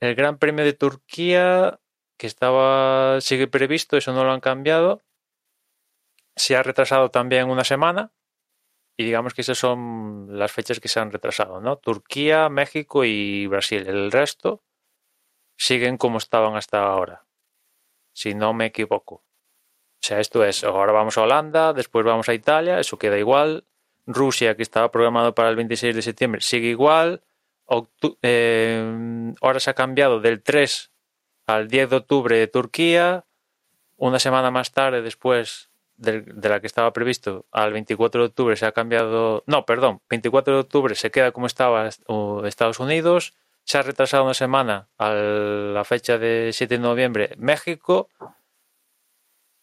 el 0.00 0.14
Gran 0.14 0.38
Premio 0.38 0.64
de 0.64 0.72
Turquía, 0.74 1.80
que 2.18 2.26
estaba, 2.26 3.20
sigue 3.20 3.48
previsto, 3.48 3.96
eso 3.96 4.12
no 4.12 4.24
lo 4.24 4.32
han 4.32 4.40
cambiado, 4.40 5.02
se 6.36 6.56
ha 6.56 6.62
retrasado 6.62 7.10
también 7.10 7.50
una 7.50 7.64
semana, 7.64 8.12
y 8.96 9.04
digamos 9.04 9.34
que 9.34 9.42
esas 9.42 9.58
son 9.58 10.38
las 10.38 10.52
fechas 10.52 10.80
que 10.80 10.88
se 10.88 11.00
han 11.00 11.12
retrasado, 11.12 11.60
¿no? 11.60 11.76
Turquía, 11.78 12.48
México 12.48 13.04
y 13.04 13.46
Brasil. 13.46 13.86
El 13.86 14.10
resto 14.10 14.62
siguen 15.58 15.98
como 15.98 16.18
estaban 16.18 16.56
hasta 16.56 16.82
ahora, 16.86 17.26
si 18.14 18.34
no 18.34 18.54
me 18.54 18.66
equivoco. 18.66 19.25
O 20.06 20.08
sea, 20.08 20.20
esto 20.20 20.44
es, 20.44 20.62
ahora 20.62 20.92
vamos 20.92 21.18
a 21.18 21.22
Holanda, 21.22 21.72
después 21.72 22.06
vamos 22.06 22.28
a 22.28 22.34
Italia, 22.34 22.78
eso 22.78 22.96
queda 22.96 23.18
igual. 23.18 23.64
Rusia, 24.06 24.54
que 24.54 24.62
estaba 24.62 24.92
programado 24.92 25.34
para 25.34 25.48
el 25.48 25.56
26 25.56 25.96
de 25.96 26.00
septiembre, 26.00 26.40
sigue 26.42 26.68
igual. 26.68 27.22
Eh, 28.22 29.34
ahora 29.40 29.58
se 29.58 29.68
ha 29.68 29.74
cambiado 29.74 30.20
del 30.20 30.44
3 30.44 30.92
al 31.48 31.66
10 31.66 31.90
de 31.90 31.96
octubre 31.96 32.38
de 32.38 32.46
Turquía. 32.46 33.24
Una 33.96 34.20
semana 34.20 34.52
más 34.52 34.70
tarde, 34.70 35.02
después 35.02 35.70
de, 35.96 36.20
de, 36.20 36.48
la 36.50 36.60
que 36.60 36.68
estaba 36.68 36.92
previsto, 36.92 37.46
al 37.50 37.72
24 37.72 38.20
de 38.20 38.26
octubre 38.28 38.54
se 38.54 38.64
ha 38.64 38.70
cambiado. 38.70 39.42
No, 39.48 39.66
perdón, 39.66 40.02
24 40.08 40.54
de 40.54 40.60
octubre 40.60 40.94
se 40.94 41.10
queda 41.10 41.32
como 41.32 41.48
estaba 41.48 41.88
Estados 41.88 42.78
Unidos. 42.78 43.34
Se 43.64 43.78
ha 43.78 43.82
retrasado 43.82 44.22
una 44.22 44.34
semana 44.34 44.86
a 44.98 45.10
la 45.10 45.82
fecha 45.82 46.16
de 46.16 46.50
7 46.52 46.76
de 46.76 46.80
noviembre 46.80 47.34
México 47.38 48.08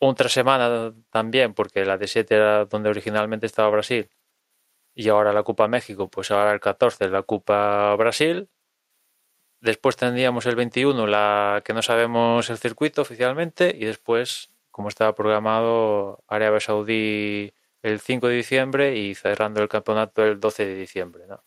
otra 0.10 0.30
semana 0.30 0.94
también, 1.10 1.54
porque 1.54 1.86
la 1.86 1.98
de 1.98 2.08
7 2.08 2.36
era 2.36 2.66
donde 2.66 2.90
originalmente 2.90 3.46
estaba 3.46 3.70
Brasil, 3.70 4.10
y 4.96 5.10
ahora 5.10 5.34
la 5.34 5.44
Copa 5.44 5.68
México, 5.68 6.10
pues 6.10 6.32
ahora 6.32 6.54
el 6.54 6.60
14 6.60 7.10
la 7.10 7.24
Copa 7.24 7.96
Brasil. 7.96 8.50
Después 9.62 9.96
tendríamos 9.96 10.46
el 10.46 10.56
21, 10.56 11.08
la 11.08 11.62
que 11.66 11.74
no 11.74 11.82
sabemos 11.82 12.50
el 12.50 12.58
circuito 12.58 13.02
oficialmente, 13.02 13.76
y 13.76 13.86
después, 13.86 14.52
como 14.72 14.90
estaba 14.90 15.16
programado, 15.16 16.24
Arabia 16.28 16.60
Saudí 16.60 17.54
el 17.82 18.00
5 18.00 18.28
de 18.28 18.36
diciembre 18.36 18.98
y 18.98 19.14
cerrando 19.16 19.62
el 19.62 19.70
campeonato 19.70 20.24
el 20.24 20.40
12 20.40 20.66
de 20.66 20.76
diciembre. 20.76 21.24
¿no? 21.28 21.42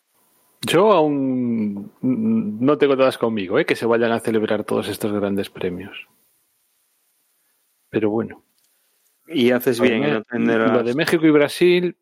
Yo 0.63 0.93
aún 0.93 1.93
no 2.01 2.79
tengo 2.79 2.97
todas 2.97 3.19
conmigo, 3.19 3.59
¿eh? 3.59 3.67
que 3.67 3.77
se 3.77 3.87
vayan 3.87 4.13
a 4.13 4.21
celebrar 4.21 4.65
todos 4.65 4.89
estos 4.89 5.13
grandes 5.13 5.51
premios. 5.51 6.09
Pero 7.91 8.11
bueno. 8.11 8.46
Y 9.29 9.51
haces 9.51 9.81
bien 9.81 10.05
en 10.05 10.25
tener 10.25 10.61
Lo 10.61 10.83
de 10.83 10.95
México 10.95 11.27
y 11.27 11.31
Brasil, 11.31 11.97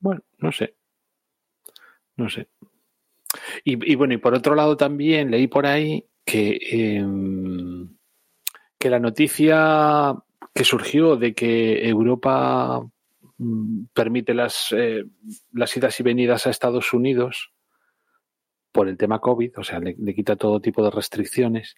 bueno, 0.00 0.22
no 0.38 0.50
sé. 0.50 0.74
No 2.16 2.28
sé. 2.28 2.48
Y, 3.64 3.92
y, 3.92 3.94
bueno, 3.94 4.14
y 4.14 4.18
por 4.18 4.34
otro 4.34 4.54
lado 4.54 4.76
también 4.76 5.30
leí 5.30 5.46
por 5.46 5.66
ahí 5.66 6.04
que, 6.24 6.58
eh, 6.60 7.06
que 8.78 8.90
la 8.90 8.98
noticia 8.98 10.16
que 10.52 10.64
surgió 10.64 11.16
de 11.16 11.34
que 11.34 11.86
Europa 11.86 12.82
mm, 13.38 13.84
permite 13.92 14.34
las, 14.34 14.72
eh, 14.72 15.04
las 15.52 15.76
idas 15.76 16.00
y 16.00 16.02
venidas 16.02 16.46
a 16.46 16.50
Estados 16.50 16.92
Unidos 16.92 17.52
por 18.72 18.88
el 18.88 18.96
tema 18.96 19.20
COVID, 19.20 19.58
o 19.58 19.64
sea, 19.64 19.80
le, 19.80 19.94
le 19.98 20.14
quita 20.14 20.36
todo 20.36 20.60
tipo 20.60 20.82
de 20.82 20.90
restricciones, 20.90 21.76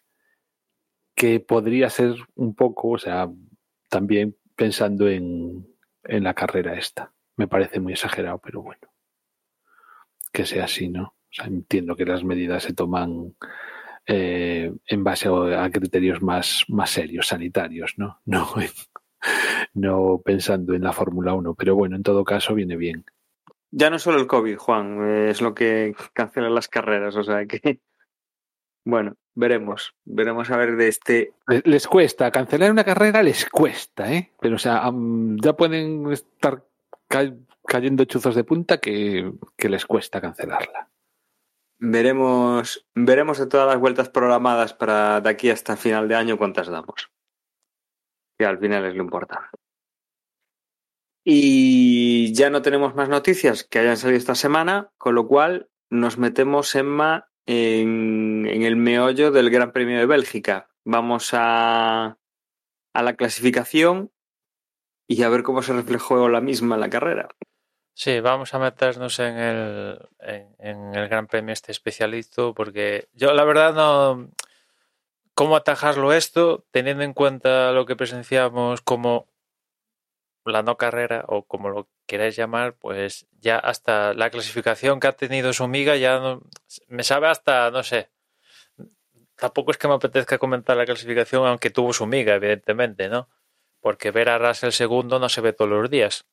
que 1.14 1.40
podría 1.40 1.90
ser 1.90 2.14
un 2.34 2.54
poco, 2.54 2.90
o 2.90 2.98
sea, 2.98 3.28
también 3.92 4.34
pensando 4.56 5.06
en, 5.06 5.66
en, 6.04 6.24
la 6.24 6.32
carrera 6.32 6.78
esta. 6.78 7.12
Me 7.36 7.46
parece 7.46 7.78
muy 7.78 7.92
exagerado, 7.92 8.40
pero 8.42 8.62
bueno, 8.62 8.80
que 10.32 10.46
sea 10.46 10.64
así, 10.64 10.88
¿no? 10.88 11.02
O 11.02 11.28
sea, 11.30 11.44
entiendo 11.44 11.94
que 11.94 12.06
las 12.06 12.24
medidas 12.24 12.62
se 12.62 12.72
toman 12.72 13.34
eh, 14.06 14.72
en 14.86 15.04
base 15.04 15.28
a, 15.28 15.68
criterios 15.70 16.22
más, 16.22 16.64
más 16.68 16.88
serios, 16.88 17.26
sanitarios, 17.26 17.98
¿no? 17.98 18.20
No, 18.24 18.48
no 19.74 20.22
pensando 20.24 20.72
en 20.72 20.84
la 20.84 20.94
Fórmula 20.94 21.34
1, 21.34 21.54
pero 21.54 21.74
bueno, 21.74 21.94
en 21.94 22.02
todo 22.02 22.24
caso 22.24 22.54
viene 22.54 22.76
bien. 22.76 23.04
Ya 23.70 23.90
no 23.90 23.98
solo 23.98 24.18
el 24.18 24.26
COVID, 24.26 24.56
Juan, 24.56 25.28
es 25.28 25.42
lo 25.42 25.54
que 25.54 25.94
cancela 26.14 26.48
las 26.48 26.68
carreras, 26.68 27.14
o 27.16 27.24
sea 27.24 27.44
que 27.44 27.80
bueno, 28.86 29.16
veremos. 29.34 29.94
Veremos 30.04 30.50
a 30.50 30.56
ver 30.56 30.76
de 30.76 30.88
este. 30.88 31.34
Les 31.64 31.86
cuesta. 31.86 32.30
Cancelar 32.30 32.70
una 32.70 32.84
carrera 32.84 33.22
les 33.22 33.48
cuesta, 33.48 34.12
¿eh? 34.12 34.32
Pero, 34.40 34.56
o 34.56 34.58
sea, 34.58 34.90
ya 35.42 35.56
pueden 35.56 36.10
estar 36.12 36.64
ca 37.08 37.32
cayendo 37.64 38.04
chuzos 38.04 38.34
de 38.34 38.44
punta 38.44 38.78
que, 38.80 39.32
que, 39.56 39.68
les 39.68 39.86
cuesta 39.86 40.20
cancelarla. 40.20 40.90
Veremos, 41.78 42.86
veremos 42.94 43.38
de 43.38 43.46
todas 43.46 43.68
las 43.68 43.78
vueltas 43.78 44.08
programadas 44.08 44.74
para 44.74 45.20
de 45.20 45.30
aquí 45.30 45.48
hasta 45.48 45.76
final 45.76 46.08
de 46.08 46.16
año 46.16 46.38
cuántas 46.38 46.68
damos. 46.68 47.10
que 48.38 48.46
al 48.46 48.58
final 48.58 48.84
es 48.86 48.94
lo 48.96 49.02
importante. 49.02 49.48
Y 51.24 52.32
ya 52.34 52.50
no 52.50 52.62
tenemos 52.62 52.94
más 52.96 53.08
noticias 53.08 53.62
que 53.62 53.78
hayan 53.78 53.96
salido 53.96 54.18
esta 54.18 54.34
semana, 54.34 54.90
con 54.98 55.14
lo 55.14 55.28
cual 55.28 55.70
nos 55.88 56.18
metemos, 56.18 56.74
Emma, 56.74 57.30
en, 57.46 58.46
el 58.46 58.76
meollo 58.76 59.30
del 59.30 59.50
Gran 59.50 59.72
Premio 59.72 59.98
de 59.98 60.06
Bélgica. 60.06 60.70
Vamos 60.84 61.30
a, 61.32 62.18
a 62.92 63.02
la 63.02 63.16
clasificación 63.16 64.10
y 65.06 65.22
a 65.22 65.28
ver 65.28 65.42
cómo 65.42 65.62
se 65.62 65.72
reflejó 65.72 66.28
la 66.28 66.40
misma 66.40 66.76
en 66.76 66.80
la 66.80 66.90
carrera. 66.90 67.28
Sí, 67.94 68.20
vamos 68.20 68.54
a 68.54 68.58
meternos 68.58 69.18
en 69.18 69.36
el, 69.36 70.08
en, 70.20 70.56
en 70.58 70.94
el 70.94 71.08
Gran 71.08 71.26
Premio 71.26 71.52
este 71.52 71.72
especialito, 71.72 72.54
porque 72.54 73.08
yo 73.12 73.32
la 73.32 73.44
verdad 73.44 73.74
no... 73.74 74.30
¿Cómo 75.34 75.56
atajarlo 75.56 76.12
esto, 76.12 76.66
teniendo 76.72 77.04
en 77.04 77.14
cuenta 77.14 77.72
lo 77.72 77.86
que 77.86 77.96
presenciamos 77.96 78.82
como 78.82 79.31
la 80.44 80.62
no 80.62 80.76
carrera 80.76 81.24
o 81.28 81.44
como 81.44 81.70
lo 81.70 81.88
queráis 82.06 82.36
llamar, 82.36 82.74
pues 82.74 83.26
ya 83.40 83.58
hasta 83.58 84.14
la 84.14 84.30
clasificación 84.30 85.00
que 85.00 85.08
ha 85.08 85.12
tenido 85.12 85.52
su 85.52 85.64
amiga 85.64 85.96
ya 85.96 86.18
no, 86.18 86.42
me 86.88 87.04
sabe 87.04 87.28
hasta, 87.28 87.70
no 87.70 87.82
sé, 87.82 88.10
tampoco 89.36 89.72
es 89.72 89.78
que 89.78 89.88
me 89.88 89.94
apetezca 89.94 90.38
comentar 90.38 90.76
la 90.76 90.86
clasificación, 90.86 91.46
aunque 91.46 91.70
tuvo 91.70 91.92
su 91.92 92.04
amiga, 92.04 92.34
evidentemente, 92.34 93.08
¿no? 93.08 93.28
Porque 93.80 94.10
ver 94.12 94.28
a 94.28 94.38
Russell 94.38 94.70
segundo 94.70 95.18
no 95.18 95.28
se 95.28 95.40
ve 95.40 95.52
todos 95.52 95.70
los 95.70 95.90
días. 95.90 96.26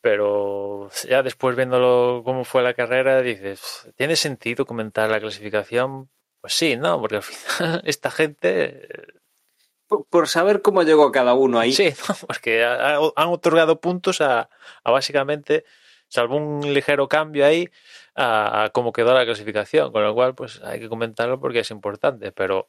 Pero 0.00 0.90
ya 1.08 1.22
después 1.24 1.56
viéndolo 1.56 2.22
cómo 2.24 2.44
fue 2.44 2.62
la 2.62 2.74
carrera, 2.74 3.20
dices, 3.20 3.90
¿tiene 3.96 4.14
sentido 4.14 4.64
comentar 4.64 5.10
la 5.10 5.20
clasificación? 5.20 6.08
Pues 6.40 6.54
sí, 6.54 6.76
¿no? 6.76 7.00
Porque 7.00 7.16
al 7.16 7.22
final 7.22 7.82
esta 7.84 8.10
gente 8.10 8.88
Por, 10.10 10.28
saber 10.28 10.60
cómo 10.62 10.82
llegó 10.82 11.10
cada 11.10 11.34
uno 11.34 11.58
ahí. 11.58 11.72
Sí, 11.72 11.92
ha- 12.62 12.96
ha- 12.96 13.12
han 13.16 13.28
otorgado 13.28 13.80
puntos 13.80 14.20
a, 14.20 14.48
básicamente, 14.84 15.64
salvo 16.08 16.36
un 16.36 16.72
ligero 16.74 17.08
cambio 17.08 17.46
ahí, 17.46 17.68
a, 18.14 18.70
cómo 18.72 18.92
quedó 18.92 19.14
la 19.14 19.24
clasificación, 19.24 19.90
con 19.92 20.02
lo 20.04 20.14
cual 20.14 20.34
pues 20.34 20.60
hay 20.62 20.80
que 20.80 20.88
comentarlo 20.88 21.40
porque 21.40 21.60
es 21.60 21.70
importante, 21.70 22.32
pero 22.32 22.68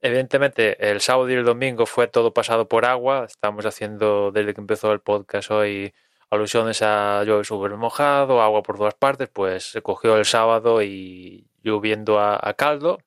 evidentemente 0.00 0.90
el 0.90 1.00
sábado 1.00 1.30
y 1.30 1.34
el 1.34 1.44
domingo 1.44 1.86
fue 1.86 2.08
todo 2.08 2.32
pasado 2.34 2.68
por 2.68 2.84
agua, 2.84 3.24
estamos 3.26 3.64
haciendo 3.66 4.30
desde 4.32 4.54
que 4.54 4.60
empezó 4.60 4.92
el 4.92 5.00
podcast 5.00 5.50
hoy 5.50 5.92
alusiones 6.30 6.82
a 6.82 7.22
llueve 7.24 7.44
súper 7.44 7.72
mojado, 7.76 8.42
agua 8.42 8.62
por 8.62 8.76
todas 8.78 8.94
partes, 8.94 9.28
pues 9.32 9.64
se 9.70 9.82
cogió 9.82 10.16
el 10.16 10.24
sábado 10.24 10.82
y 10.82 11.48
lloviendo 11.62 12.20
a 12.20 12.54
caldo. 12.54 12.98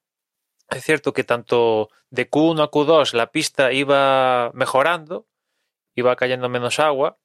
Es 0.71 0.85
cierto 0.85 1.11
que 1.13 1.25
tanto 1.25 1.89
de 2.09 2.29
Q1 2.29 2.63
a 2.63 2.71
Q2 2.71 3.13
la 3.13 3.31
pista 3.31 3.73
iba 3.73 4.51
mejorando, 4.53 5.27
iba 5.95 6.15
cayendo 6.15 6.47
menos 6.47 6.79
agua, 6.79 7.17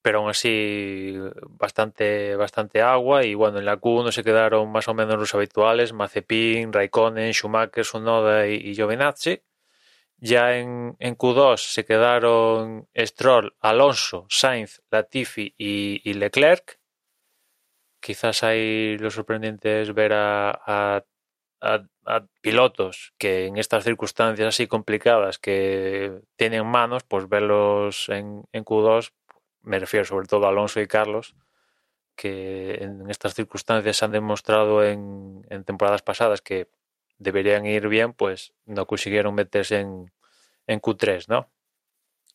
pero 0.00 0.18
aún 0.20 0.30
así 0.30 1.14
bastante, 1.48 2.36
bastante 2.36 2.82
agua. 2.82 3.24
Y 3.24 3.34
bueno, 3.34 3.58
en 3.58 3.66
la 3.66 3.78
Q1 3.78 4.12
se 4.12 4.24
quedaron 4.24 4.70
más 4.72 4.88
o 4.88 4.94
menos 4.94 5.18
los 5.18 5.34
habituales: 5.34 5.92
Mazepin, 5.92 6.72
Raikkonen, 6.72 7.32
Schumacher, 7.32 7.84
Sunoda 7.84 8.46
y, 8.46 8.54
y 8.56 8.74
Giovinazzi. 8.74 9.42
Ya 10.18 10.56
en, 10.56 10.96
en 11.00 11.16
Q2 11.18 11.58
se 11.58 11.84
quedaron 11.84 12.88
Stroll, 12.96 13.56
Alonso, 13.60 14.26
Sainz, 14.30 14.82
Latifi 14.90 15.54
y, 15.58 16.14
Leclerc. 16.14 16.78
Quizás 18.00 18.42
ahí 18.42 18.96
lo 18.98 19.10
sorprendente 19.10 19.82
es 19.82 19.94
ver 19.94 20.12
a, 20.14 20.50
a 20.50 21.04
a, 21.64 22.26
pilotos 22.42 23.14
que 23.18 23.46
en 23.46 23.56
estas 23.56 23.84
circunstancias 23.84 24.48
así 24.48 24.66
complicadas 24.66 25.38
que 25.38 26.20
tienen 26.36 26.66
manos, 26.66 27.02
pues 27.04 27.28
verlos 27.28 28.08
en, 28.10 28.44
en, 28.52 28.64
Q2, 28.64 29.12
me 29.62 29.78
refiero 29.78 30.04
sobre 30.04 30.26
todo 30.26 30.46
a 30.46 30.50
Alonso 30.50 30.80
y 30.80 30.86
Carlos, 30.86 31.34
que 32.14 32.74
en 32.74 33.10
estas 33.10 33.34
circunstancias 33.34 34.02
han 34.02 34.12
demostrado 34.12 34.84
en, 34.84 35.46
en 35.48 35.64
temporadas 35.64 36.02
pasadas 36.02 36.42
que 36.42 36.68
deberían 37.18 37.64
ir 37.64 37.88
bien, 37.88 38.12
pues 38.12 38.52
no 38.66 38.86
consiguieron 38.86 39.34
meterse 39.34 39.80
en, 39.80 40.12
en 40.66 40.80
Q3, 40.80 41.28
¿no? 41.28 41.50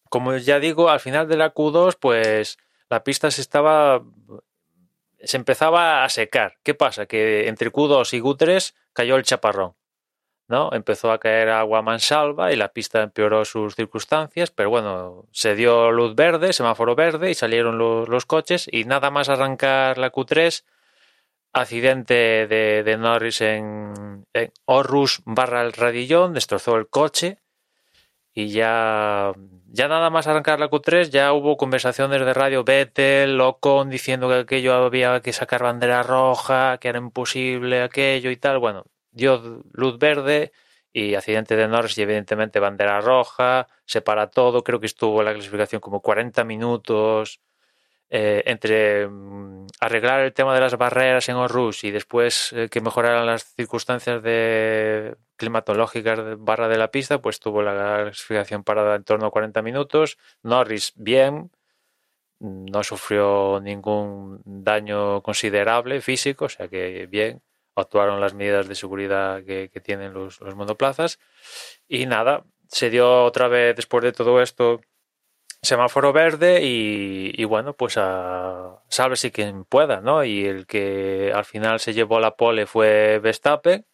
Como 0.09 0.35
ya 0.37 0.59
digo, 0.59 0.89
al 0.89 0.99
final 0.99 1.27
de 1.27 1.37
la 1.37 1.53
Q2, 1.53 1.97
pues 1.99 2.57
la 2.89 3.03
pista 3.03 3.29
se 3.29 3.41
estaba 3.41 4.03
se 5.23 5.37
empezaba 5.37 6.03
a 6.03 6.09
secar. 6.09 6.57
¿Qué 6.63 6.73
pasa? 6.73 7.05
Que 7.05 7.47
entre 7.47 7.71
Q2 7.71 8.13
y 8.13 8.21
Q3 8.21 8.73
cayó 8.93 9.15
el 9.15 9.23
chaparrón. 9.23 9.75
¿no? 10.49 10.71
Empezó 10.73 11.11
a 11.11 11.19
caer 11.19 11.49
agua 11.49 11.83
mansalva 11.83 12.51
y 12.51 12.55
la 12.55 12.69
pista 12.73 13.03
empeoró 13.03 13.45
sus 13.45 13.75
circunstancias, 13.75 14.49
pero 14.49 14.71
bueno, 14.71 15.27
se 15.31 15.53
dio 15.53 15.91
luz 15.91 16.15
verde, 16.15 16.53
semáforo 16.53 16.95
verde 16.95 17.29
y 17.29 17.35
salieron 17.35 17.77
los, 17.77 18.09
los 18.09 18.25
coches 18.25 18.67
y 18.69 18.83
nada 18.85 19.11
más 19.11 19.29
arrancar 19.29 19.99
la 19.99 20.11
Q3, 20.11 20.63
accidente 21.53 22.47
de, 22.47 22.97
Norris 22.97 23.41
en, 23.41 24.25
en 24.33 24.51
barra 25.25 25.61
el 25.61 25.73
radillón, 25.73 26.33
destrozó 26.33 26.77
el 26.77 26.89
coche 26.89 27.37
y 28.39 28.49
ya, 28.51 29.33
ya 29.67 29.87
nada 29.89 30.09
más 30.09 30.27
arrancar 30.27 30.59
la 30.61 30.69
Q3 30.69 31.09
ya 31.09 31.33
hubo 31.33 31.57
conversaciones 31.57 32.21
de 32.21 32.33
radio 32.33 32.63
Vettel, 32.63 33.39
Ocon 33.41 33.89
diciendo 33.89 34.29
que 34.29 34.35
aquello 34.35 34.73
había 34.75 35.19
que 35.21 35.33
sacar 35.33 35.61
bandera 35.61 36.03
roja, 36.03 36.77
que 36.79 36.87
era 36.87 36.99
imposible 36.99 37.81
aquello 37.81 38.31
y 38.31 38.37
tal. 38.37 38.59
Bueno, 38.59 38.85
dio 39.11 39.61
luz 39.73 39.99
verde 39.99 40.53
y 40.93 41.15
accidente 41.15 41.57
de 41.57 41.67
Norris 41.67 41.97
y 41.97 42.03
evidentemente 42.03 42.61
bandera 42.61 43.01
roja, 43.01 43.67
se 43.85 44.01
para 44.01 44.27
todo, 44.29 44.63
creo 44.63 44.79
que 44.79 44.85
estuvo 44.85 45.19
en 45.19 45.25
la 45.25 45.33
clasificación 45.33 45.81
como 45.81 46.01
40 46.01 46.45
minutos. 46.45 47.41
Eh, 48.11 48.41
entre 48.47 49.07
mm, 49.07 49.67
arreglar 49.79 50.21
el 50.21 50.33
tema 50.33 50.55
de 50.55 50.61
las 50.61 50.75
barreras 50.77 51.29
en 51.29 51.35
Orrus 51.35 51.83
y 51.83 51.91
después 51.91 52.51
eh, 52.53 52.67
que 52.69 52.81
mejoraran 52.81 53.27
las 53.27 53.53
circunstancias 53.53 54.23
de 54.23 55.15
climatológicas 55.35 56.17
de 56.17 56.35
barra 56.35 56.67
de 56.67 56.77
la 56.77 56.89
pista, 56.89 57.21
pues 57.21 57.39
tuvo 57.39 57.61
la 57.61 58.03
clasificación 58.05 58.63
parada 58.63 58.95
en 58.95 59.03
torno 59.03 59.27
a 59.27 59.31
40 59.31 59.61
minutos. 59.61 60.17
Norris 60.41 60.93
bien, 60.95 61.51
no 62.39 62.83
sufrió 62.83 63.59
ningún 63.61 64.41
daño 64.45 65.21
considerable 65.21 66.01
físico, 66.01 66.45
o 66.45 66.49
sea 66.49 66.67
que 66.67 67.07
bien, 67.07 67.41
actuaron 67.75 68.21
las 68.21 68.33
medidas 68.33 68.67
de 68.67 68.75
seguridad 68.75 69.43
que, 69.43 69.69
que 69.71 69.81
tienen 69.81 70.13
los, 70.13 70.41
los 70.41 70.55
monoplazas. 70.55 71.19
Y 71.87 72.05
nada, 72.07 72.45
se 72.67 72.89
dio 72.89 73.23
otra 73.23 73.47
vez 73.47 73.75
después 73.75 74.03
de 74.03 74.13
todo 74.13 74.41
esto 74.41 74.81
semáforo 75.61 76.13
verde 76.13 76.61
y, 76.63 77.43
bueno, 77.45 77.73
pues 77.73 77.97
a 77.97 78.81
si 79.15 79.31
quien 79.31 79.65
pueda, 79.65 80.01
¿no? 80.01 80.23
Y 80.23 80.45
el 80.45 80.65
que 80.65 81.31
al 81.33 81.45
final 81.45 81.79
se 81.79 81.93
llevó 81.93 82.19
la 82.19 82.35
pole 82.35 82.65
fue 82.65 83.19
Verstappen, 83.19 83.85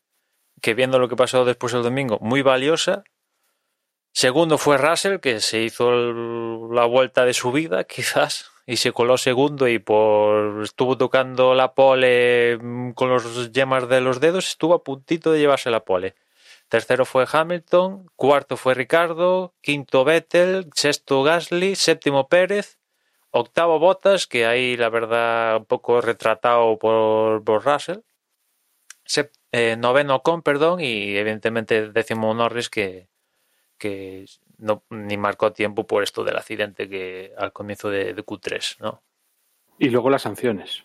que 0.62 0.74
viendo 0.74 1.00
lo 1.00 1.10
que 1.10 1.16
pasó 1.16 1.46
después 1.46 1.74
el 1.74 1.84
domingo, 1.84 2.20
muy 2.22 2.42
valiosa. 2.42 3.04
Segundo 4.14 4.58
fue 4.58 4.78
Russell, 4.78 5.20
que 5.20 5.42
se 5.42 5.62
hizo 5.62 5.92
la 6.72 6.86
vuelta 6.86 7.26
de 7.26 7.34
su 7.34 7.52
vida, 7.52 7.84
quizás, 7.86 8.52
y 8.66 8.78
se 8.78 8.92
coló 8.92 9.18
segundo 9.18 9.68
y 9.68 9.80
por 9.80 10.64
estuvo 10.64 10.98
tocando 10.98 11.54
la 11.54 11.74
pole 11.74 12.58
con 12.96 13.10
los 13.10 13.52
yemas 13.52 13.90
de 13.90 14.02
los 14.02 14.20
dedos, 14.20 14.48
estuvo 14.48 14.74
a 14.74 14.84
puntito 14.84 15.32
de 15.32 15.40
llevarse 15.40 15.70
la 15.70 15.84
pole. 15.84 16.16
Tercero 16.68 17.06
fue 17.06 17.26
Hamilton, 17.32 18.10
cuarto 18.16 18.58
fue 18.58 18.74
Ricardo, 18.74 19.54
quinto 19.62 20.04
Vettel, 20.04 20.70
sexto 20.74 21.24
Gasly, 21.24 21.76
séptimo 21.76 22.28
Pérez, 22.28 22.80
octavo 23.30 23.80
Bottas, 23.80 24.28
que 24.28 24.46
ahí 24.46 24.76
la 24.76 24.90
verdad 24.90 25.58
un 25.58 25.66
poco 25.66 26.02
retratado 26.02 26.78
por, 26.80 27.44
por 27.44 27.64
Russell, 27.66 28.00
Sep, 29.06 29.32
eh, 29.52 29.76
noveno 29.78 30.22
Con, 30.24 30.42
perdón, 30.42 30.80
y 30.82 31.16
evidentemente 31.16 31.92
décimo 31.92 32.34
Norris 32.34 32.70
que, 32.70 33.08
que 33.78 34.26
no, 34.58 34.84
ni 34.90 35.16
marcó 35.18 35.54
tiempo 35.54 35.86
por 35.86 36.02
esto 36.02 36.24
del 36.24 36.38
accidente 36.38 36.90
que 36.90 37.34
al 37.38 37.54
comienzo 37.54 37.90
de, 37.90 38.14
de 38.14 38.26
Q3, 38.26 38.80
¿no? 38.80 39.04
Y 39.78 39.90
luego 39.90 40.10
las 40.10 40.24
sanciones. 40.24 40.84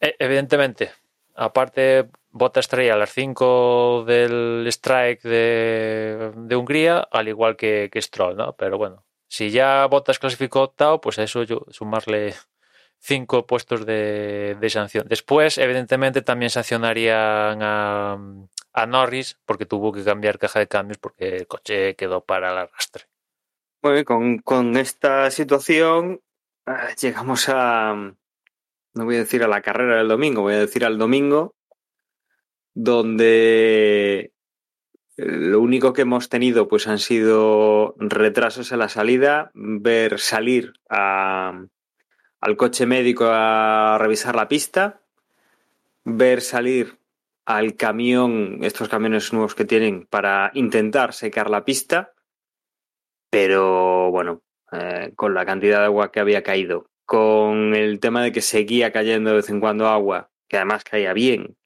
Eh, 0.00 0.16
evidentemente, 0.18 0.92
aparte 1.34 2.08
Bottas 2.30 2.68
traía 2.68 2.96
las 2.96 3.12
5 3.12 4.04
del 4.06 4.66
strike 4.68 5.22
de, 5.22 6.56
Hungría, 6.56 7.00
al 7.10 7.28
igual 7.28 7.56
que, 7.56 7.90
Stroll, 7.96 8.36
¿no? 8.36 8.54
Pero 8.56 8.78
bueno, 8.78 9.04
si 9.28 9.50
ya 9.50 9.86
Bottas 9.86 10.18
clasificó 10.18 10.62
octavo, 10.62 11.00
pues 11.00 11.18
a 11.18 11.22
eso 11.22 11.42
yo 11.42 11.64
sumarle 11.70 12.34
5 12.98 13.46
puestos 13.46 13.86
de, 13.86 14.56
sanción. 14.68 15.06
Después, 15.08 15.58
evidentemente, 15.58 16.22
también 16.22 16.50
sancionarían 16.50 17.62
a, 17.62 18.18
a, 18.72 18.86
Norris 18.86 19.38
porque 19.46 19.66
tuvo 19.66 19.92
que 19.92 20.04
cambiar 20.04 20.38
caja 20.38 20.58
de 20.60 20.68
cambios 20.68 20.98
porque 20.98 21.36
el 21.36 21.46
coche 21.46 21.96
quedó 21.96 22.24
para 22.24 22.52
el 22.52 22.58
arrastre. 22.58 23.04
Muy 23.82 24.04
con, 24.04 24.76
esta 24.76 25.30
situación 25.30 26.20
eh, 26.66 26.72
llegamos 27.00 27.48
a, 27.48 27.94
no 27.94 29.04
voy 29.04 29.14
a 29.14 29.20
decir 29.20 29.44
a 29.44 29.48
la 29.48 29.62
carrera 29.62 29.96
del 29.96 30.08
domingo, 30.08 30.42
voy 30.42 30.54
a 30.54 30.58
decir 30.58 30.84
al 30.84 30.98
domingo, 30.98 31.54
donde 32.80 34.32
lo 35.16 35.60
único 35.60 35.92
que 35.92 36.02
hemos 36.02 36.28
tenido 36.28 36.68
pues 36.68 36.86
han 36.86 37.00
sido 37.00 37.96
retrasos 37.98 38.70
en 38.70 38.78
la 38.78 38.88
salida, 38.88 39.50
ver 39.52 40.20
salir 40.20 40.74
al 40.88 41.68
coche 42.56 42.86
médico 42.86 43.24
a 43.26 43.98
revisar 43.98 44.36
la 44.36 44.46
pista, 44.46 45.00
ver 46.04 46.40
salir 46.40 46.98
al 47.44 47.74
camión, 47.74 48.58
estos 48.62 48.88
camiones 48.88 49.32
nuevos 49.32 49.56
que 49.56 49.64
tienen, 49.64 50.06
para 50.06 50.52
intentar 50.54 51.14
secar 51.14 51.50
la 51.50 51.64
pista, 51.64 52.12
pero 53.28 54.12
bueno, 54.12 54.42
eh, 54.70 55.12
con 55.16 55.34
la 55.34 55.44
cantidad 55.44 55.80
de 55.80 55.86
agua 55.86 56.12
que 56.12 56.20
había 56.20 56.44
caído, 56.44 56.90
con 57.06 57.74
el 57.74 57.98
tema 57.98 58.22
de 58.22 58.30
que 58.30 58.40
seguía 58.40 58.92
cayendo 58.92 59.30
de 59.30 59.36
vez 59.36 59.50
en 59.50 59.58
cuando 59.58 59.88
agua, 59.88 60.30
que 60.46 60.58
además 60.58 60.84
caía 60.84 61.12
bien, 61.12 61.56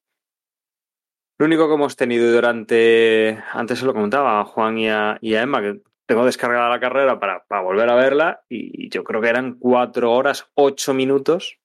lo 1.39 1.47
único 1.47 1.69
que 1.69 1.75
hemos 1.75 1.97
tenido 1.97 2.31
durante, 2.33 3.43
antes 3.53 3.79
se 3.79 3.87
lo 3.87 3.95
comentaba 3.95 4.41
a 4.41 4.45
Juan 4.45 4.79
y 4.79 4.89
a, 4.89 5.19
Emma, 5.21 5.61
que 5.61 5.81
tengo 6.07 6.25
descargada 6.25 6.69
la 6.69 6.81
carrera 6.81 7.19
para, 7.19 7.43
volver 7.63 7.89
a 7.89 7.95
verla 7.95 8.43
y 8.49 8.89
yo 8.91 9.03
creo 9.05 9.21
que 9.21 9.29
eran 9.29 9.55
cuatro 9.55 10.13
horas, 10.13 10.51
ocho 10.55 10.95
minutos 10.95 11.59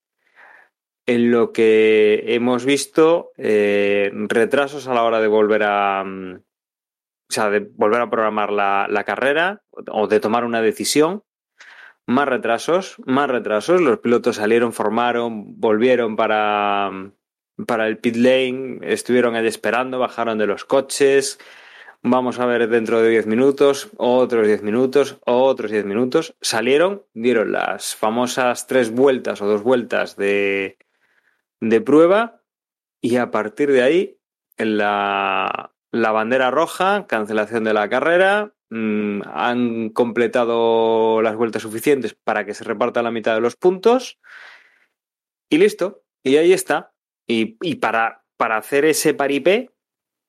en 1.05 1.31
lo 1.31 1.53
que 1.53 2.23
hemos 2.27 2.65
visto 2.65 3.31
eh, 3.37 4.11
retrasos 4.13 4.87
a 4.87 4.93
la 4.93 5.03
hora 5.03 5.21
de 5.21 5.27
volver 5.27 5.63
a, 5.63 6.03
o 6.03 7.33
sea, 7.33 7.49
de 7.49 7.59
volver 7.59 8.01
a 8.01 8.09
programar 8.09 8.51
la, 8.51 8.87
la 8.89 9.03
carrera 9.03 9.63
o 9.71 10.07
de 10.07 10.19
tomar 10.19 10.43
una 10.43 10.61
decisión. 10.61 11.23
Más 12.05 12.27
retrasos, 12.27 12.95
más 13.05 13.29
retrasos. 13.29 13.81
Los 13.81 13.99
pilotos 13.99 14.37
salieron, 14.37 14.71
formaron, 14.71 15.59
volvieron 15.59 16.15
para, 16.15 16.89
para 17.65 17.87
el 17.87 17.97
pit 17.97 18.15
lane, 18.15 18.79
estuvieron 18.83 19.35
ahí 19.35 19.47
esperando, 19.47 19.99
bajaron 19.99 20.37
de 20.37 20.47
los 20.47 20.65
coches, 20.65 21.39
vamos 22.03 22.39
a 22.39 22.45
ver 22.45 22.67
dentro 22.69 23.01
de 23.01 23.09
10 23.09 23.27
minutos, 23.27 23.89
otros 23.97 24.45
10 24.45 24.63
minutos, 24.63 25.17
otros 25.25 25.71
10 25.71 25.85
minutos, 25.85 26.35
salieron, 26.41 27.03
dieron 27.13 27.51
las 27.51 27.95
famosas 27.95 28.67
tres 28.67 28.91
vueltas 28.91 29.41
o 29.41 29.47
dos 29.47 29.63
vueltas 29.63 30.15
de, 30.15 30.77
de 31.59 31.81
prueba. 31.81 32.41
Y 33.01 33.17
a 33.17 33.31
partir 33.31 33.71
de 33.71 33.83
ahí 33.83 34.19
la, 34.57 35.73
la 35.91 36.11
bandera 36.11 36.51
roja, 36.51 37.05
cancelación 37.07 37.63
de 37.63 37.73
la 37.73 37.89
carrera, 37.89 38.53
mmm, 38.69 39.21
han 39.25 39.89
completado 39.89 41.21
las 41.21 41.35
vueltas 41.35 41.61
suficientes 41.61 42.15
para 42.15 42.45
que 42.45 42.53
se 42.53 42.63
reparta 42.63 43.03
la 43.03 43.11
mitad 43.11 43.35
de 43.35 43.41
los 43.41 43.55
puntos. 43.55 44.19
Y 45.49 45.57
listo, 45.59 46.03
y 46.23 46.37
ahí 46.37 46.53
está. 46.53 46.93
Y, 47.27 47.57
y 47.61 47.75
para, 47.75 48.23
para, 48.37 48.57
hacer 48.57 48.85
ese 48.85 49.13
paripé 49.13 49.71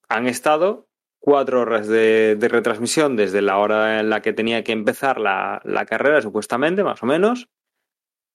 han 0.09 0.27
estado 0.27 0.89
cuatro 1.21 1.61
horas 1.61 1.87
de, 1.87 2.37
de, 2.37 2.49
retransmisión 2.49 3.17
desde 3.17 3.43
la 3.43 3.59
hora 3.59 4.01
en 4.01 4.11
la 4.11 4.21
que 4.23 4.33
tenía 4.33 4.65
que 4.65 4.73
empezar 4.73 5.21
la, 5.21 5.61
la, 5.65 5.87
carrera, 5.87 6.23
supuestamente, 6.23 6.83
más 6.83 7.03
o 7.03 7.07
menos, 7.07 7.49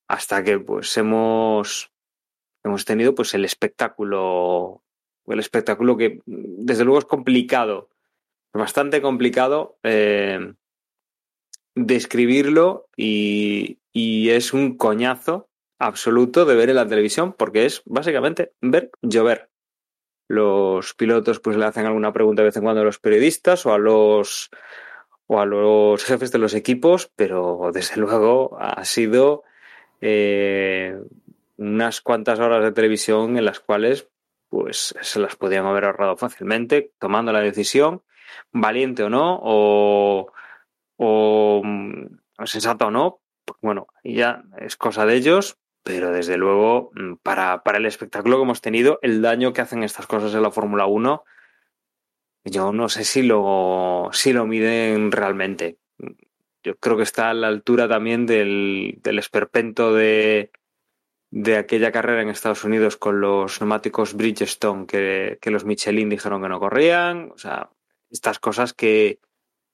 hasta 0.08 0.42
que 0.44 0.58
pues 0.58 0.96
hemos, 0.96 1.92
hemos 2.62 2.84
tenido 2.84 3.14
pues 3.14 3.34
el 3.34 3.44
espectáculo, 3.44 4.82
el 5.26 5.40
espectáculo 5.40 5.96
que 5.96 6.20
desde 6.26 6.84
luego 6.84 6.98
es 7.00 7.04
complicado, 7.04 7.90
bastante 8.52 9.02
complicado 9.02 9.78
eh, 9.82 10.54
describirlo 11.74 12.88
y, 12.96 13.78
y 13.92 14.30
es 14.30 14.52
un 14.52 14.76
coñazo 14.76 15.48
absoluto 15.78 16.44
de 16.44 16.54
ver 16.54 16.70
en 16.70 16.76
la 16.76 16.86
televisión 16.86 17.32
porque 17.32 17.66
es 17.66 17.82
básicamente 17.84 18.52
ver 18.60 18.90
llover. 19.02 19.50
Los 20.28 20.94
pilotos 20.94 21.40
pues 21.40 21.56
le 21.56 21.66
hacen 21.66 21.86
alguna 21.86 22.12
pregunta 22.12 22.42
de 22.42 22.48
vez 22.48 22.56
en 22.56 22.62
cuando 22.62 22.80
a 22.80 22.84
los 22.84 22.98
periodistas 22.98 23.66
o 23.66 23.74
a 23.74 23.78
los 23.78 24.50
o 25.26 25.40
a 25.40 25.46
los 25.46 26.04
jefes 26.06 26.32
de 26.32 26.38
los 26.38 26.54
equipos, 26.54 27.10
pero 27.16 27.70
desde 27.72 28.00
luego 28.00 28.56
ha 28.58 28.84
sido 28.84 29.44
eh, 30.00 30.98
unas 31.56 32.00
cuantas 32.00 32.40
horas 32.40 32.62
de 32.62 32.72
televisión 32.72 33.36
en 33.36 33.44
las 33.44 33.60
cuales 33.60 34.08
pues 34.48 34.94
se 35.00 35.18
las 35.18 35.36
podían 35.36 35.66
haber 35.66 35.84
ahorrado 35.84 36.16
fácilmente 36.16 36.92
tomando 36.98 37.32
la 37.32 37.40
decisión, 37.40 38.02
valiente 38.52 39.02
o 39.02 39.10
no, 39.10 39.40
o, 39.42 40.32
o 40.96 41.62
sensato 42.44 42.86
o 42.86 42.90
no, 42.90 43.20
bueno, 43.60 43.88
ya 44.04 44.44
es 44.58 44.76
cosa 44.76 45.06
de 45.06 45.16
ellos, 45.16 45.58
pero 45.84 46.10
desde 46.10 46.38
luego, 46.38 46.90
mm, 46.94 47.16
para, 47.22 47.62
para, 47.62 47.78
el 47.78 47.86
espectáculo 47.86 48.38
que 48.38 48.42
hemos 48.42 48.60
tenido, 48.62 48.98
el 49.02 49.22
daño 49.22 49.52
que 49.52 49.60
hacen 49.60 49.84
estas 49.84 50.06
cosas 50.06 50.34
en 50.34 50.42
la 50.42 50.50
Fórmula 50.50 50.86
1, 50.86 51.24
yo 52.44 52.72
no 52.72 52.88
sé 52.88 53.04
si 53.04 53.22
lo, 53.22 54.08
si 54.12 54.32
lo 54.32 54.46
miden 54.46 55.12
realmente. 55.12 55.78
Yo 56.62 56.76
creo 56.76 56.96
que 56.96 57.02
está 57.02 57.30
a 57.30 57.34
la 57.34 57.48
altura 57.48 57.86
también 57.86 58.26
del, 58.26 58.98
del 59.02 59.18
esperpento 59.18 59.94
de, 59.94 60.50
de 61.30 61.58
aquella 61.58 61.92
carrera 61.92 62.22
en 62.22 62.30
Estados 62.30 62.64
Unidos 62.64 62.96
con 62.96 63.20
los 63.20 63.60
neumáticos 63.60 64.14
Bridgestone 64.14 64.86
que, 64.86 65.38
que 65.40 65.50
los 65.50 65.66
Michelin 65.66 66.08
dijeron 66.08 66.42
que 66.42 66.48
no 66.48 66.60
corrían. 66.60 67.30
O 67.34 67.38
sea, 67.38 67.70
estas 68.10 68.38
cosas 68.38 68.72
que, 68.72 69.20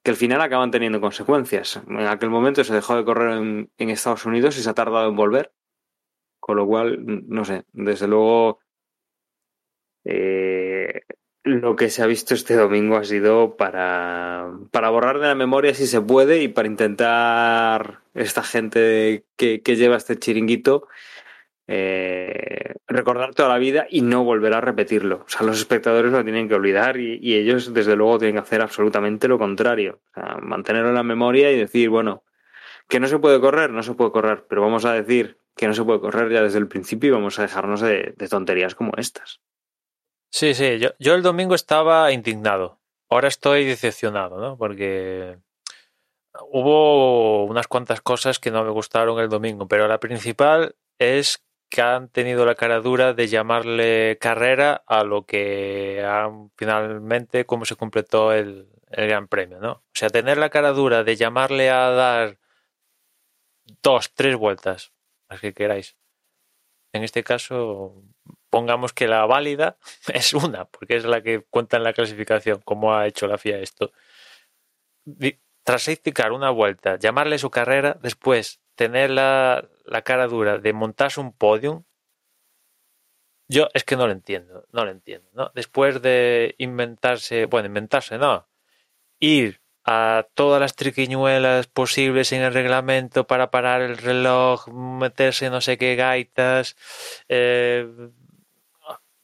que 0.02 0.10
al 0.10 0.16
final 0.16 0.40
acaban 0.40 0.72
teniendo 0.72 1.00
consecuencias. 1.00 1.80
En 1.86 2.00
aquel 2.00 2.30
momento 2.30 2.64
se 2.64 2.74
dejó 2.74 2.96
de 2.96 3.04
correr 3.04 3.38
en, 3.38 3.70
en 3.78 3.90
Estados 3.90 4.26
Unidos 4.26 4.58
y 4.58 4.62
se 4.62 4.70
ha 4.70 4.74
tardado 4.74 5.08
en 5.08 5.16
volver 5.16 5.52
con 6.40 6.56
lo 6.56 6.66
cual, 6.66 6.98
no 7.28 7.44
sé, 7.44 7.64
desde 7.72 8.08
luego 8.08 8.58
eh, 10.04 11.02
lo 11.42 11.76
que 11.76 11.90
se 11.90 12.02
ha 12.02 12.06
visto 12.06 12.34
este 12.34 12.54
domingo 12.54 12.96
ha 12.96 13.04
sido 13.04 13.56
para, 13.56 14.50
para 14.70 14.90
borrar 14.90 15.20
de 15.20 15.28
la 15.28 15.34
memoria 15.34 15.74
si 15.74 15.86
se 15.86 16.00
puede 16.00 16.42
y 16.42 16.48
para 16.48 16.68
intentar 16.68 18.00
esta 18.14 18.42
gente 18.42 19.24
que, 19.36 19.62
que 19.62 19.76
lleva 19.76 19.96
este 19.96 20.18
chiringuito 20.18 20.88
eh, 21.72 22.74
recordar 22.88 23.32
toda 23.32 23.48
la 23.48 23.58
vida 23.58 23.86
y 23.88 24.02
no 24.02 24.24
volver 24.24 24.54
a 24.54 24.60
repetirlo. 24.60 25.22
O 25.24 25.28
sea, 25.28 25.46
los 25.46 25.58
espectadores 25.58 26.10
lo 26.10 26.24
tienen 26.24 26.48
que 26.48 26.56
olvidar 26.56 26.98
y, 26.98 27.20
y 27.22 27.36
ellos, 27.36 27.72
desde 27.72 27.94
luego, 27.94 28.18
tienen 28.18 28.34
que 28.34 28.40
hacer 28.40 28.60
absolutamente 28.60 29.28
lo 29.28 29.38
contrario. 29.38 30.00
O 30.10 30.14
sea, 30.14 30.38
mantenerlo 30.42 30.88
en 30.88 30.96
la 30.96 31.04
memoria 31.04 31.52
y 31.52 31.56
decir, 31.56 31.88
bueno, 31.88 32.24
que 32.88 32.98
no 32.98 33.06
se 33.06 33.20
puede 33.20 33.40
correr, 33.40 33.70
no 33.70 33.84
se 33.84 33.94
puede 33.94 34.10
correr, 34.10 34.46
pero 34.48 34.62
vamos 34.62 34.84
a 34.84 34.92
decir 34.94 35.38
que 35.60 35.68
no 35.68 35.74
se 35.74 35.84
puede 35.84 36.00
correr 36.00 36.32
ya 36.32 36.40
desde 36.40 36.58
el 36.58 36.68
principio 36.68 37.08
y 37.08 37.12
vamos 37.12 37.38
a 37.38 37.42
dejarnos 37.42 37.82
de, 37.82 38.14
tonterías 38.30 38.74
como 38.74 38.92
estas. 38.96 39.42
Sí, 40.32 40.54
sí, 40.54 40.78
yo, 40.78 40.92
yo, 40.98 41.14
el 41.14 41.22
domingo 41.22 41.54
estaba 41.54 42.10
indignado. 42.12 42.80
Ahora 43.10 43.28
estoy 43.28 43.66
decepcionado, 43.66 44.40
¿no? 44.40 44.56
Porque 44.56 45.36
hubo 46.48 47.44
unas 47.44 47.68
cuantas 47.68 48.00
cosas 48.00 48.38
que 48.38 48.50
no 48.50 48.64
me 48.64 48.70
gustaron 48.70 49.20
el 49.20 49.28
domingo, 49.28 49.68
pero 49.68 49.86
la 49.86 50.00
principal 50.00 50.76
es 50.98 51.44
que 51.68 51.82
han 51.82 52.08
tenido 52.08 52.46
la 52.46 52.54
cara 52.54 52.80
dura 52.80 53.12
de 53.12 53.28
llamarle 53.28 54.16
carrera 54.18 54.82
a 54.86 55.04
lo 55.04 55.26
que 55.26 56.02
han 56.02 56.52
finalmente 56.56 57.44
cómo 57.44 57.66
se 57.66 57.76
completó 57.76 58.32
el, 58.32 58.66
el 58.88 59.08
Gran 59.08 59.28
Premio, 59.28 59.60
¿no? 59.60 59.72
O 59.72 59.92
sea, 59.92 60.08
tener 60.08 60.38
la 60.38 60.48
cara 60.48 60.72
dura 60.72 61.04
de 61.04 61.16
llamarle 61.16 61.68
a 61.68 61.90
dar 61.90 62.38
dos, 63.82 64.14
tres 64.14 64.36
vueltas 64.36 64.94
las 65.30 65.40
que 65.40 65.54
queráis. 65.54 65.96
En 66.92 67.04
este 67.04 67.22
caso, 67.22 68.02
pongamos 68.50 68.92
que 68.92 69.06
la 69.06 69.24
válida 69.26 69.78
es 70.12 70.34
una, 70.34 70.64
porque 70.66 70.96
es 70.96 71.04
la 71.04 71.22
que 71.22 71.42
cuenta 71.42 71.76
en 71.76 71.84
la 71.84 71.92
clasificación, 71.92 72.60
como 72.64 72.94
ha 72.94 73.06
hecho 73.06 73.26
la 73.26 73.38
FIA 73.38 73.58
esto. 73.60 73.92
Tras 75.64 75.88
indicar 75.88 76.32
una 76.32 76.50
vuelta, 76.50 76.98
llamarle 76.98 77.38
su 77.38 77.50
carrera, 77.50 77.98
después 78.02 78.60
tener 78.74 79.10
la, 79.10 79.68
la 79.84 80.02
cara 80.02 80.26
dura 80.26 80.58
de 80.58 80.72
montarse 80.72 81.20
un 81.20 81.32
podium, 81.32 81.84
yo 83.48 83.68
es 83.74 83.84
que 83.84 83.96
no 83.96 84.06
lo 84.06 84.12
entiendo, 84.12 84.66
no 84.72 84.84
lo 84.84 84.90
entiendo, 84.90 85.28
¿no? 85.32 85.50
Después 85.54 86.00
de 86.02 86.54
inventarse, 86.58 87.46
bueno, 87.46 87.66
inventarse, 87.66 88.16
no, 88.16 88.48
ir 89.18 89.59
a 89.92 90.28
todas 90.34 90.60
las 90.60 90.76
triquiñuelas 90.76 91.66
posibles 91.66 92.30
en 92.30 92.42
el 92.42 92.54
reglamento 92.54 93.26
para 93.26 93.50
parar 93.50 93.82
el 93.82 93.98
reloj, 93.98 94.68
meterse 94.68 95.50
no 95.50 95.60
sé 95.60 95.78
qué 95.78 95.96
gaitas. 95.96 96.76
Eh, 97.28 97.88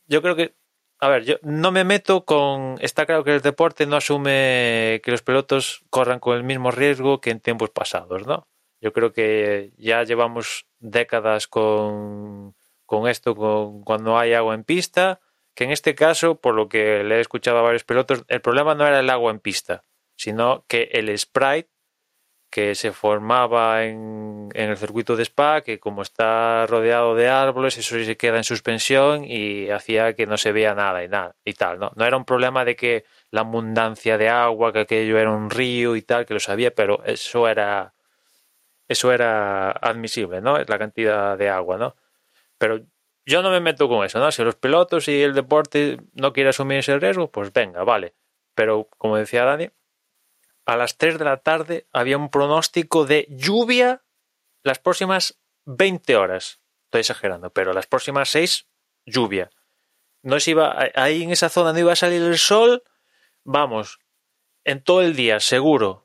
yo 0.08 0.22
creo 0.22 0.34
que, 0.34 0.56
a 0.98 1.08
ver, 1.08 1.24
yo 1.24 1.36
no 1.42 1.70
me 1.70 1.84
meto 1.84 2.24
con, 2.24 2.78
está 2.80 3.06
claro 3.06 3.22
que 3.22 3.32
el 3.36 3.42
deporte 3.42 3.86
no 3.86 3.94
asume 3.94 5.00
que 5.04 5.12
los 5.12 5.22
pilotos 5.22 5.84
corran 5.88 6.18
con 6.18 6.36
el 6.36 6.42
mismo 6.42 6.72
riesgo 6.72 7.20
que 7.20 7.30
en 7.30 7.38
tiempos 7.38 7.70
pasados, 7.70 8.26
¿no? 8.26 8.48
Yo 8.80 8.92
creo 8.92 9.12
que 9.12 9.70
ya 9.76 10.02
llevamos 10.02 10.66
décadas 10.80 11.46
con, 11.46 12.56
con 12.86 13.06
esto, 13.06 13.36
con, 13.36 13.84
cuando 13.84 14.18
hay 14.18 14.34
agua 14.34 14.56
en 14.56 14.64
pista, 14.64 15.20
que 15.54 15.62
en 15.62 15.70
este 15.70 15.94
caso, 15.94 16.40
por 16.40 16.56
lo 16.56 16.68
que 16.68 17.04
le 17.04 17.18
he 17.18 17.20
escuchado 17.20 17.58
a 17.58 17.62
varios 17.62 17.84
pilotos, 17.84 18.24
el 18.26 18.40
problema 18.40 18.74
no 18.74 18.84
era 18.84 18.98
el 18.98 19.10
agua 19.10 19.30
en 19.30 19.38
pista 19.38 19.84
sino 20.16 20.64
que 20.68 20.90
el 20.92 21.16
sprite 21.18 21.70
que 22.50 22.74
se 22.74 22.92
formaba 22.92 23.84
en, 23.84 24.48
en, 24.54 24.70
el 24.70 24.76
circuito 24.78 25.16
de 25.16 25.24
Spa, 25.24 25.60
que 25.62 25.78
como 25.78 26.02
está 26.02 26.66
rodeado 26.66 27.14
de 27.14 27.28
árboles, 27.28 27.76
eso 27.76 28.02
se 28.02 28.16
queda 28.16 28.38
en 28.38 28.44
suspensión 28.44 29.24
y 29.24 29.68
hacía 29.70 30.14
que 30.14 30.26
no 30.26 30.38
se 30.38 30.52
veía 30.52 30.74
nada 30.74 31.04
y 31.04 31.08
nada 31.08 31.36
y 31.44 31.52
tal, 31.54 31.78
¿no? 31.78 31.92
No 31.96 32.04
era 32.06 32.16
un 32.16 32.24
problema 32.24 32.64
de 32.64 32.76
que 32.76 33.04
la 33.30 33.40
abundancia 33.42 34.16
de 34.16 34.28
agua, 34.30 34.72
que 34.72 34.80
aquello 34.80 35.18
era 35.18 35.30
un 35.32 35.50
río 35.50 35.96
y 35.96 36.02
tal, 36.02 36.24
que 36.24 36.34
lo 36.34 36.40
sabía, 36.40 36.74
pero 36.74 37.02
eso 37.04 37.48
era 37.48 37.94
eso 38.88 39.12
era 39.12 39.72
admisible, 39.72 40.40
¿no? 40.40 40.58
La 40.58 40.78
cantidad 40.78 41.36
de 41.36 41.48
agua, 41.50 41.76
¿no? 41.76 41.96
Pero 42.58 42.80
yo 43.26 43.42
no 43.42 43.50
me 43.50 43.60
meto 43.60 43.88
con 43.88 44.04
eso, 44.04 44.18
¿no? 44.20 44.30
Si 44.32 44.42
los 44.44 44.56
pilotos 44.56 45.08
y 45.08 45.22
el 45.22 45.34
deporte 45.34 45.98
no 46.14 46.32
quieren 46.32 46.50
asumir 46.50 46.78
ese 46.78 46.98
riesgo, 46.98 47.30
pues 47.30 47.52
venga, 47.52 47.84
vale. 47.84 48.14
Pero 48.54 48.88
como 48.98 49.16
decía 49.16 49.44
Dani, 49.44 49.70
a 50.66 50.76
las 50.76 50.98
3 50.98 51.18
de 51.18 51.24
la 51.24 51.38
tarde 51.38 51.86
había 51.92 52.18
un 52.18 52.28
pronóstico 52.28 53.06
de 53.06 53.26
lluvia 53.30 54.02
las 54.62 54.80
próximas 54.80 55.38
20 55.64 56.16
horas. 56.16 56.60
Estoy 56.86 57.00
exagerando, 57.00 57.50
pero 57.50 57.72
las 57.72 57.86
próximas 57.86 58.28
6, 58.30 58.66
lluvia. 59.06 59.50
No 60.22 60.40
se 60.40 60.50
iba, 60.50 60.76
ahí 60.94 61.22
en 61.22 61.30
esa 61.30 61.48
zona 61.48 61.72
no 61.72 61.78
iba 61.78 61.92
a 61.92 61.96
salir 61.96 62.20
el 62.20 62.36
sol, 62.36 62.82
vamos, 63.44 64.00
en 64.64 64.82
todo 64.82 65.02
el 65.02 65.14
día, 65.14 65.38
seguro. 65.38 66.04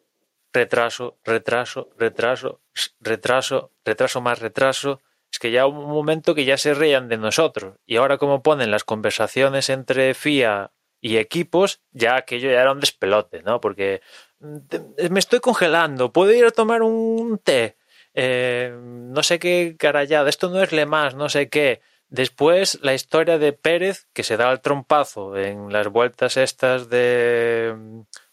Retraso, 0.53 1.17
retraso, 1.23 1.89
retraso, 1.97 2.61
retraso, 2.99 3.71
retraso 3.83 4.21
más 4.21 4.39
retraso. 4.39 5.01
Es 5.31 5.39
que 5.39 5.49
ya 5.49 5.65
hubo 5.65 5.79
un 5.79 5.91
momento 5.91 6.35
que 6.35 6.45
ya 6.45 6.57
se 6.57 6.73
reían 6.73 7.07
de 7.07 7.17
nosotros. 7.17 7.77
Y 7.85 7.95
ahora 7.95 8.17
como 8.17 8.43
ponen 8.43 8.69
las 8.69 8.83
conversaciones 8.83 9.69
entre 9.69 10.13
FIA 10.13 10.71
y 10.99 11.17
equipos, 11.17 11.81
ya 11.91 12.15
aquello 12.15 12.51
ya 12.51 12.61
era 12.61 12.73
un 12.73 12.81
despelote, 12.81 13.41
¿no? 13.41 13.61
Porque 13.61 14.01
me 14.41 15.19
estoy 15.19 15.39
congelando, 15.39 16.11
puedo 16.11 16.31
ir 16.31 16.45
a 16.45 16.51
tomar 16.51 16.81
un 16.81 17.39
té, 17.43 17.77
eh, 18.13 18.75
no 18.81 19.23
sé 19.23 19.39
qué 19.39 19.75
carallada, 19.77 20.29
esto 20.29 20.49
no 20.49 20.61
es 20.61 20.71
Le 20.71 20.85
más, 20.85 21.15
no 21.15 21.29
sé 21.29 21.49
qué. 21.49 21.81
Después 22.09 22.79
la 22.81 22.93
historia 22.93 23.37
de 23.37 23.53
Pérez, 23.53 24.07
que 24.13 24.23
se 24.23 24.35
da 24.35 24.51
el 24.51 24.59
trompazo 24.59 25.37
en 25.37 25.71
las 25.71 25.87
vueltas 25.87 26.35
estas 26.35 26.89
de... 26.89 27.73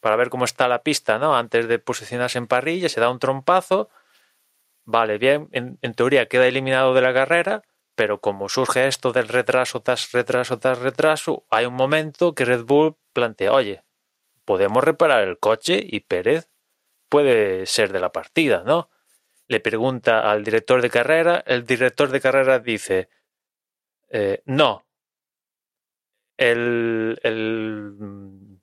para 0.00 0.16
ver 0.16 0.30
cómo 0.30 0.44
está 0.44 0.66
la 0.66 0.82
pista, 0.82 1.18
¿no? 1.20 1.36
Antes 1.36 1.68
de 1.68 1.78
posicionarse 1.78 2.38
en 2.38 2.48
parrilla, 2.48 2.88
se 2.88 3.00
da 3.00 3.09
un 3.09 3.20
trompazo. 3.20 3.88
Vale, 4.84 5.18
bien, 5.18 5.48
en, 5.52 5.78
en 5.80 5.94
teoría 5.94 6.26
queda 6.26 6.48
eliminado 6.48 6.92
de 6.92 7.02
la 7.02 7.14
carrera, 7.14 7.62
pero 7.94 8.20
como 8.20 8.48
surge 8.48 8.88
esto 8.88 9.12
del 9.12 9.28
retraso 9.28 9.80
tras 9.80 10.11
retraso 10.11 10.59
tras 10.59 10.78
retraso, 10.78 11.44
hay 11.50 11.66
un 11.66 11.74
momento 11.74 12.34
que 12.34 12.44
Red 12.44 12.64
Bull 12.64 12.96
plantea, 13.12 13.52
oye, 13.52 13.84
podemos 14.49 14.82
reparar 14.82 15.28
el 15.28 15.38
coche 15.38 15.78
y 15.86 16.01
Pérez 16.01 16.49
puede 17.11 17.66
ser 17.66 17.92
de 17.92 18.01
la 18.01 18.12
partida, 18.12 18.62
¿no? 18.64 18.88
Le 19.46 19.61
pregunta 19.61 20.30
al 20.30 20.42
director 20.42 20.80
de 20.80 20.88
carrera, 20.88 21.44
el 21.46 21.66
director 21.66 22.09
de 22.09 22.20
carrera 22.22 22.59
dice, 22.59 23.11
eh, 24.09 24.40
no. 24.46 24.86
El, 26.38 27.20
el, 27.22 28.59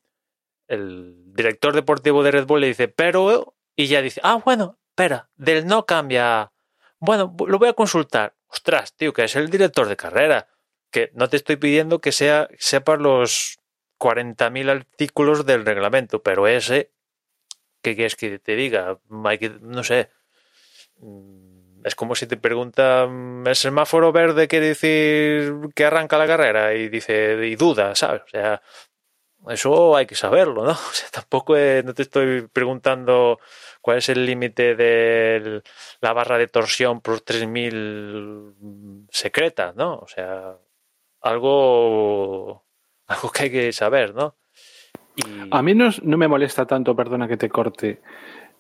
director 1.36 1.76
deportivo 1.76 2.24
de 2.24 2.32
Red 2.32 2.48
Bull 2.48 2.62
le 2.62 2.68
dice, 2.68 2.88
pero, 2.88 3.56
y 3.76 3.86
ya 3.86 4.02
dice, 4.02 4.22
ah, 4.24 4.42
bueno, 4.44 4.80
espera, 4.90 5.30
del 5.36 5.68
no 5.68 5.86
cambia. 5.86 6.52
Bueno, 6.98 7.36
lo 7.48 7.60
voy 7.60 7.70
a 7.70 7.74
consultar. 7.74 8.36
Ostras, 8.48 8.96
tío, 8.96 9.14
que 9.14 9.26
es 9.26 9.36
el 9.36 9.52
director 9.52 9.88
de 9.88 9.98
carrera. 9.98 10.48
Que 10.90 11.12
no 11.14 11.30
te 11.30 11.38
estoy 11.38 11.58
pidiendo 11.58 12.02
que 12.02 12.12
sea, 12.12 12.50
sepas 12.58 12.98
los 13.00 13.60
40.000 14.00 14.70
artículos 14.70 15.46
del 15.46 15.66
reglamento, 15.66 16.22
pero 16.22 16.48
ese, 16.48 16.92
¿qué 17.82 17.96
quieres 17.96 18.16
que 18.16 18.40
te 18.40 18.56
diga? 18.56 19.00
No 19.10 19.84
sé. 19.84 20.10
Mm, 21.00 21.86
es 21.86 21.96
como 21.96 22.16
si 22.16 22.28
te 22.28 22.38
preguntan, 22.38 23.44
¿el 23.46 23.56
semáforo 23.56 24.12
verde 24.12 24.48
quiere 24.48 24.70
decir 24.70 25.54
que 25.76 25.86
arranca 25.86 26.18
la 26.18 26.28
carrera? 26.28 26.74
Y 26.74 26.90
dice, 26.90 27.38
y 27.46 27.56
duda, 27.56 27.96
¿sabes? 27.96 28.24
O 28.24 28.28
sea, 28.28 28.62
eso 29.50 29.96
hay 29.96 30.06
que 30.08 30.16
saberlo, 30.16 30.64
¿no? 30.66 30.72
O 30.72 30.94
sea, 30.94 31.10
tampoco 31.12 31.56
no 31.56 31.94
te 31.94 32.02
estoy 32.04 32.48
preguntando 32.48 33.40
cuál 33.82 34.00
es 34.00 34.10
el 34.10 34.26
límite 34.26 34.76
de 34.76 35.62
la 36.02 36.14
barra 36.14 36.38
de 36.38 36.48
torsión 36.48 37.02
por 37.02 37.22
3000 37.22 39.06
secreta, 39.12 39.74
¿no? 39.76 40.00
O 40.00 40.08
sea, 40.08 40.58
algo 41.22 42.65
algo 43.08 43.32
que 43.32 43.44
hay 43.44 43.52
que 43.52 43.74
saber, 43.74 44.14
¿no? 44.16 44.36
A 45.52 45.62
mí 45.62 45.74
no, 45.74 45.90
me 46.04 46.28
molesta 46.28 46.66
tanto, 46.66 46.96
perdona 46.96 47.28
que 47.28 47.38
te 47.38 47.50
corte, 47.50 48.02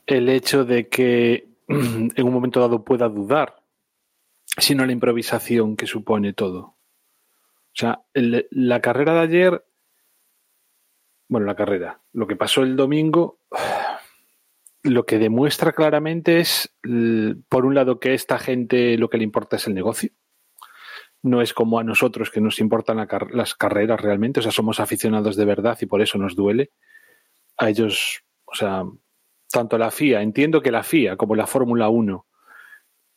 el 0.05 0.29
hecho 0.29 0.63
de 0.63 0.87
que 0.87 1.49
en 1.67 2.25
un 2.25 2.33
momento 2.33 2.61
dado 2.61 2.83
pueda 2.83 3.09
dudar, 3.09 3.61
sino 4.57 4.85
la 4.85 4.93
improvisación 4.93 5.75
que 5.75 5.87
supone 5.87 6.33
todo. 6.33 6.59
O 6.59 7.77
sea, 7.77 8.05
la 8.13 8.79
carrera 8.79 9.13
de 9.15 9.19
ayer, 9.19 9.65
bueno, 11.27 11.45
la 11.45 11.55
carrera, 11.55 12.01
lo 12.13 12.25
que 12.25 12.37
pasó 12.37 12.63
el 12.63 12.77
domingo, 12.77 13.39
lo 14.83 15.05
que 15.05 15.19
demuestra 15.19 15.73
claramente 15.73 16.39
es, 16.39 16.73
por 17.49 17.65
un 17.65 17.75
lado, 17.75 17.99
que 17.99 18.13
esta 18.13 18.39
gente 18.39 18.97
lo 18.97 19.09
que 19.09 19.17
le 19.17 19.25
importa 19.25 19.57
es 19.57 19.67
el 19.67 19.73
negocio 19.73 20.11
no 21.25 21.41
es 21.41 21.53
como 21.53 21.79
a 21.79 21.83
nosotros 21.83 22.29
que 22.29 22.39
nos 22.39 22.59
importan 22.59 23.07
las 23.31 23.55
carreras 23.55 23.99
realmente, 23.99 24.41
o 24.41 24.43
sea, 24.43 24.51
somos 24.51 24.79
aficionados 24.79 25.35
de 25.35 25.45
verdad 25.45 25.75
y 25.81 25.87
por 25.87 26.01
eso 26.01 26.19
nos 26.19 26.35
duele. 26.35 26.71
A 27.57 27.69
ellos, 27.69 28.21
o 28.45 28.53
sea, 28.53 28.83
tanto 29.49 29.77
la 29.79 29.89
FIA, 29.89 30.21
entiendo 30.21 30.61
que 30.61 30.71
la 30.71 30.83
FIA 30.83 31.17
como 31.17 31.35
la 31.35 31.47
Fórmula 31.47 31.89
1 31.89 32.27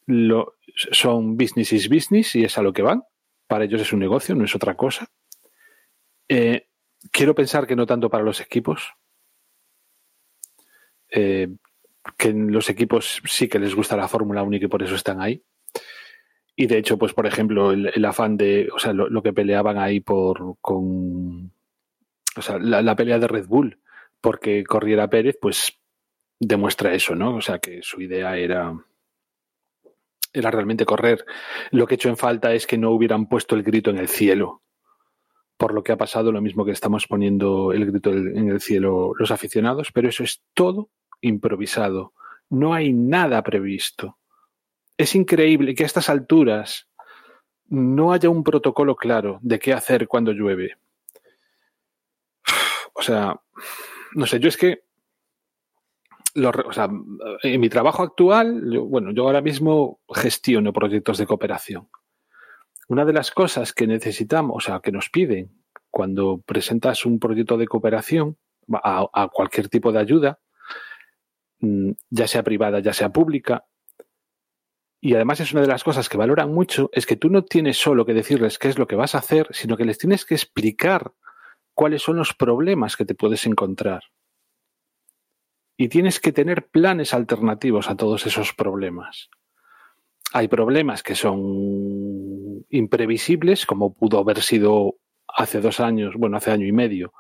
lo, 0.07 0.55
son 0.75 1.37
business 1.37 1.73
is 1.75 1.89
business 1.91 2.35
y 2.35 2.45
es 2.45 2.57
a 2.57 2.63
lo 2.63 2.73
que 2.73 2.81
van. 2.81 3.03
Para 3.47 3.65
ellos 3.65 3.83
es 3.83 3.93
un 3.93 4.01
negocio, 4.01 4.35
no 4.35 4.45
es 4.45 4.55
otra 4.55 4.75
cosa. 4.75 5.09
Eh, 6.29 6.67
quiero 7.13 7.35
pensar 7.35 7.67
que 7.67 7.77
no 7.77 7.85
tanto 7.85 8.09
para 8.09 8.25
los 8.25 8.41
equipos. 8.41 8.95
Eh, 11.11 11.49
que 12.17 12.33
los 12.33 12.71
equipos 12.71 13.21
sí 13.27 13.49
que 13.49 13.59
les 13.59 13.75
gusta 13.75 13.99
la 13.99 14.09
Fórmula 14.09 14.43
1 14.43 14.57
y 14.57 14.61
que 14.61 14.69
por 14.71 14.83
eso 14.83 14.95
están 14.95 15.21
ahí. 15.21 15.43
Y 16.61 16.67
de 16.67 16.77
hecho, 16.77 16.99
pues 16.99 17.15
por 17.15 17.25
ejemplo, 17.25 17.71
el, 17.71 18.05
afán 18.05 18.37
de, 18.37 18.69
o 18.75 18.81
sea, 18.81 18.93
lo, 18.93 19.23
que 19.23 19.33
peleaban 19.33 19.79
ahí 19.79 20.01
por 20.01 20.57
con, 20.61 21.53
o 22.37 22.43
sea, 22.43 22.59
la, 22.59 22.97
pelea 22.97 23.21
de 23.21 23.29
Red 23.29 23.47
Bull, 23.47 23.79
porque 24.21 24.65
corriera 24.65 25.09
Pérez, 25.09 25.39
pues 25.41 25.79
demuestra 26.41 26.93
eso, 26.93 27.15
¿no? 27.15 27.37
O 27.37 27.41
sea, 27.41 27.61
que 27.61 27.81
su 27.85 28.03
idea 28.03 28.37
era 28.37 28.77
era 30.33 30.51
realmente 30.51 30.85
correr. 30.85 31.25
Lo 31.71 31.87
que 31.87 31.95
he 31.95 31.97
hecho 31.97 32.09
en 32.09 32.17
falta 32.17 32.53
es 32.53 32.67
que 32.67 32.77
no 32.77 32.91
hubieran 32.91 33.29
puesto 33.29 33.55
el 33.55 33.63
grito 33.63 33.91
en 33.91 33.99
el 33.99 34.09
cielo. 34.09 34.63
Por 35.57 35.73
lo 35.73 35.85
que 35.85 35.93
ha 35.93 35.97
pasado, 35.97 36.33
lo 36.33 36.41
mismo 36.41 36.65
que 36.65 36.73
estamos 36.73 37.07
poniendo 37.07 37.73
el 37.73 37.87
grito 37.87 38.11
en 38.11 38.49
el 38.49 38.61
cielo 38.61 39.13
los 39.17 39.31
aficionados, 39.31 39.93
pero 39.93 40.09
eso 40.09 40.25
es 40.25 40.43
todo 40.55 40.91
improvisado. 41.21 42.15
No 42.51 42.75
hay 42.75 42.93
nada 42.93 43.45
previsto 43.45 44.19
es 44.99 45.15
increíble 45.15 45.75
que 45.75 45.85
a 45.85 45.87
estas 45.87 46.11
alturas 46.11 46.89
no 47.69 48.13
haya 48.13 48.29
un 48.29 48.43
protocolo 48.43 48.97
claro 48.97 49.39
de 49.43 49.59
qué 49.59 49.73
hacer 49.73 50.09
cuando 50.09 50.33
llueve. 50.33 50.77
O 52.95 53.03
sea, 53.03 53.41
no 54.15 54.27
sé, 54.27 54.41
yo 54.41 54.49
es 54.49 54.57
que 54.57 54.83
o 56.35 56.73
sea, 56.73 56.89
en 57.43 57.61
mi 57.61 57.69
trabajo 57.69 58.03
actual, 58.03 58.61
bueno, 58.81 59.13
yo 59.13 59.25
ahora 59.25 59.41
mismo 59.41 60.01
gestiono 60.13 60.73
proyectos 60.73 61.19
de 61.19 61.27
cooperación. 61.27 61.89
Una 62.89 63.05
de 63.05 63.13
las 63.13 63.31
cosas 63.31 63.73
que 63.73 63.87
necesitamos, 63.87 64.57
o 64.57 64.61
sea, 64.61 64.81
que 64.81 64.93
nos 64.93 65.11
piden 65.11 65.51
cuando 65.91 66.41
presentas 66.45 67.07
un 67.07 67.19
proyecto 67.19 67.57
de 67.57 67.67
cooperación 67.67 68.37
a 68.83 69.29
cualquier 69.33 69.69
tipo 69.69 69.91
de 69.91 69.99
ayuda, 70.01 70.39
mm, 71.61 71.93
ya 72.11 72.29
sea 72.29 72.43
privada, 72.43 72.81
ya 72.81 72.93
sea 72.93 73.11
pública, 73.11 73.65
y 75.01 75.15
además 75.15 75.41
es 75.41 75.53
una 75.53 75.63
de 75.63 75.69
las 75.69 75.85
cosas 75.85 76.09
que 76.09 76.17
valoran 76.17 76.53
mucho, 76.53 76.91
es 76.93 77.07
que 77.07 77.17
tú 77.17 77.31
no 77.31 77.45
tienes 77.45 77.77
solo 77.77 78.05
que 78.05 78.15
decirles 78.15 78.59
qué 78.59 78.69
es 78.69 78.79
lo 78.79 78.87
que 78.87 78.97
vas 78.97 79.15
a 79.15 79.19
hacer, 79.19 79.47
sino 79.53 79.77
que 79.77 79.85
les 79.85 79.99
tienes 79.99 80.25
que 80.25 80.35
explicar 80.35 81.13
cuáles 81.75 82.03
son 82.03 82.17
los 82.17 82.35
problemas 82.35 82.97
que 82.97 83.05
te 83.05 83.15
puedes 83.15 83.47
encontrar. 83.47 84.03
Y 85.77 85.89
tienes 85.89 86.19
que 86.19 86.33
tener 86.33 86.67
planes 86.67 87.15
alternativos 87.15 87.89
a 87.89 87.97
todos 87.97 88.27
esos 88.27 88.53
problemas. 88.53 89.31
Hay 90.33 90.49
problemas 90.49 91.05
que 91.05 91.15
son 91.15 92.67
imprevisibles, 92.69 93.65
como 93.65 93.95
pudo 93.95 94.19
haber 94.19 94.43
sido 94.43 94.97
hace 95.29 95.61
dos 95.61 95.79
años, 95.79 96.15
bueno, 96.17 96.37
hace 96.37 96.51
año 96.51 96.67
y 96.67 96.73
medio, 96.73 97.13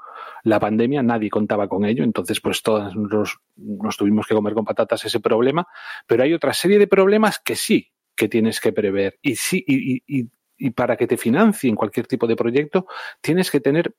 la 0.45 0.61
pandemia, 0.61 1.03
nadie 1.03 1.31
contaba 1.31 1.69
con 1.69 1.85
ello, 1.85 2.05
entonces 2.05 2.41
pues 2.41 2.63
todos 2.63 2.95
nos, 2.97 3.97
tuvimos 3.97 4.27
que 4.27 4.35
comer 4.35 4.55
con 4.55 4.65
patatas 4.65 5.05
ese 5.05 5.21
problema, 5.21 5.67
pero 6.07 6.23
hay 6.23 6.33
otra 6.33 6.53
serie 6.53 6.79
de 6.79 6.87
problemas 6.87 7.39
que 7.39 7.57
sí 7.57 7.93
que 8.15 8.29
tienes 8.29 8.61
que 8.61 8.73
prever 8.73 9.19
y 9.23 9.37
sí 9.37 9.65
y, 9.67 10.71
para 10.71 10.97
que 10.97 11.07
te 11.07 11.17
financien 11.17 11.77
cualquier 11.77 12.09
tipo 12.09 12.27
de 12.27 12.35
proyecto 12.35 12.87
tienes 13.21 13.49
que 13.49 13.61
tener 13.61 13.95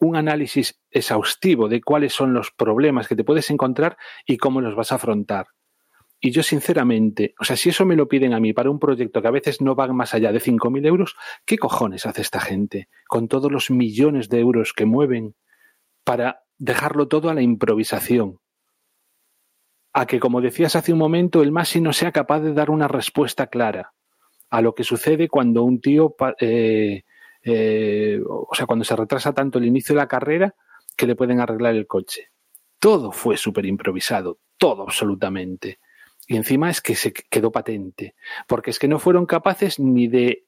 un 0.00 0.16
análisis 0.16 0.78
exhaustivo 0.90 1.68
de 1.68 1.80
cuáles 1.80 2.12
son 2.12 2.34
los 2.34 2.50
problemas 2.50 3.08
que 3.08 3.16
te 3.16 3.24
puedes 3.24 3.48
encontrar 3.50 3.96
y 4.26 4.36
cómo 4.36 4.60
los 4.60 4.74
vas 4.74 4.92
a 4.92 4.96
afrontar. 4.96 5.46
Y 6.20 6.30
yo 6.30 6.42
sinceramente, 6.42 7.34
o 7.38 7.44
sea, 7.44 7.54
si 7.54 7.68
eso 7.68 7.84
me 7.84 7.96
lo 7.96 8.08
piden 8.08 8.32
a 8.32 8.40
mí 8.40 8.52
para 8.54 8.70
un 8.70 8.78
proyecto 8.78 9.20
que 9.20 9.28
a 9.28 9.32
veces 9.32 9.60
no 9.60 9.74
va 9.74 9.86
más 9.88 10.14
allá 10.14 10.32
de 10.32 10.40
5.000 10.40 10.86
euros, 10.86 11.16
¿qué 11.44 11.58
cojones 11.58 12.06
hace 12.06 12.22
esta 12.22 12.40
gente 12.40 12.88
con 13.06 13.28
todos 13.28 13.52
los 13.52 13.70
millones 13.70 14.30
de 14.30 14.40
euros 14.40 14.72
que 14.72 14.86
mueven 14.86 15.34
para 16.04 16.44
dejarlo 16.58 17.08
todo 17.08 17.30
a 17.30 17.34
la 17.34 17.42
improvisación. 17.42 18.38
A 19.92 20.06
que, 20.06 20.20
como 20.20 20.40
decías 20.40 20.76
hace 20.76 20.92
un 20.92 20.98
momento, 20.98 21.42
el 21.42 21.52
Masi 21.52 21.80
no 21.80 21.92
sea 21.92 22.12
capaz 22.12 22.40
de 22.40 22.52
dar 22.52 22.70
una 22.70 22.88
respuesta 22.88 23.46
clara 23.46 23.94
a 24.50 24.60
lo 24.60 24.74
que 24.74 24.84
sucede 24.84 25.28
cuando 25.28 25.64
un 25.64 25.80
tío, 25.80 26.14
eh, 26.40 27.02
eh, 27.42 28.20
o 28.24 28.54
sea, 28.54 28.66
cuando 28.66 28.84
se 28.84 28.94
retrasa 28.94 29.32
tanto 29.32 29.58
el 29.58 29.64
inicio 29.64 29.94
de 29.94 30.00
la 30.00 30.08
carrera 30.08 30.54
que 30.96 31.06
le 31.06 31.16
pueden 31.16 31.40
arreglar 31.40 31.74
el 31.74 31.86
coche. 31.86 32.30
Todo 32.78 33.10
fue 33.10 33.36
súper 33.36 33.66
improvisado, 33.66 34.38
todo 34.56 34.82
absolutamente. 34.82 35.80
Y 36.26 36.36
encima 36.36 36.70
es 36.70 36.80
que 36.80 36.94
se 36.94 37.12
quedó 37.12 37.50
patente, 37.50 38.14
porque 38.46 38.70
es 38.70 38.78
que 38.78 38.88
no 38.88 38.98
fueron 38.98 39.26
capaces 39.26 39.78
ni 39.78 40.06
de 40.08 40.46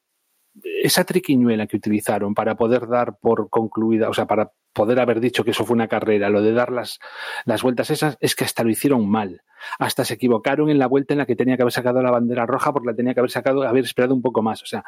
esa 0.63 1.03
triquiñuela 1.03 1.67
que 1.67 1.77
utilizaron 1.77 2.33
para 2.33 2.55
poder 2.55 2.87
dar 2.87 3.17
por 3.19 3.49
concluida, 3.49 4.09
o 4.09 4.13
sea, 4.13 4.25
para 4.25 4.51
poder 4.73 4.99
haber 4.99 5.19
dicho 5.19 5.43
que 5.43 5.51
eso 5.51 5.65
fue 5.65 5.75
una 5.75 5.87
carrera, 5.87 6.29
lo 6.29 6.41
de 6.41 6.53
dar 6.53 6.71
las, 6.71 6.99
las 7.45 7.63
vueltas 7.63 7.89
esas, 7.89 8.17
es 8.19 8.35
que 8.35 8.43
hasta 8.43 8.63
lo 8.63 8.69
hicieron 8.69 9.09
mal. 9.09 9.41
Hasta 9.79 10.05
se 10.05 10.13
equivocaron 10.13 10.69
en 10.69 10.77
la 10.77 10.87
vuelta 10.87 11.13
en 11.13 11.17
la 11.17 11.25
que 11.25 11.35
tenía 11.35 11.55
que 11.55 11.63
haber 11.63 11.73
sacado 11.73 12.01
la 12.01 12.11
bandera 12.11 12.45
roja 12.45 12.71
porque 12.71 12.87
la 12.87 12.95
tenía 12.95 13.13
que 13.13 13.19
haber 13.19 13.31
sacado, 13.31 13.63
haber 13.63 13.85
esperado 13.85 14.13
un 14.13 14.21
poco 14.21 14.41
más. 14.43 14.61
O 14.61 14.65
sea, 14.65 14.83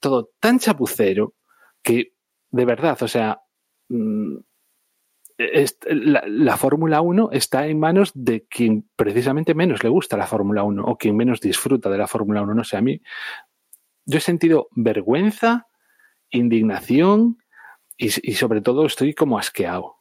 todo 0.00 0.30
tan 0.40 0.58
chapucero 0.58 1.34
que, 1.82 2.14
de 2.50 2.64
verdad, 2.64 2.96
o 3.02 3.08
sea, 3.08 3.40
mm, 3.88 4.36
la, 5.38 6.24
la 6.26 6.56
Fórmula 6.56 7.02
1 7.02 7.28
está 7.32 7.66
en 7.66 7.78
manos 7.78 8.12
de 8.14 8.46
quien 8.46 8.88
precisamente 8.96 9.54
menos 9.54 9.84
le 9.84 9.90
gusta 9.90 10.16
la 10.16 10.26
Fórmula 10.26 10.62
1 10.62 10.82
o 10.82 10.96
quien 10.96 11.14
menos 11.14 11.40
disfruta 11.42 11.90
de 11.90 11.98
la 11.98 12.06
Fórmula 12.06 12.40
1. 12.40 12.54
No 12.54 12.64
sé, 12.64 12.78
a 12.78 12.80
mí 12.80 13.02
yo 14.06 14.18
he 14.18 14.20
sentido 14.20 14.68
vergüenza, 14.70 15.66
indignación 16.30 17.42
y, 17.96 18.10
sobre 18.10 18.60
todo 18.60 18.86
estoy 18.86 19.14
como 19.14 19.38
asqueado. 19.38 19.96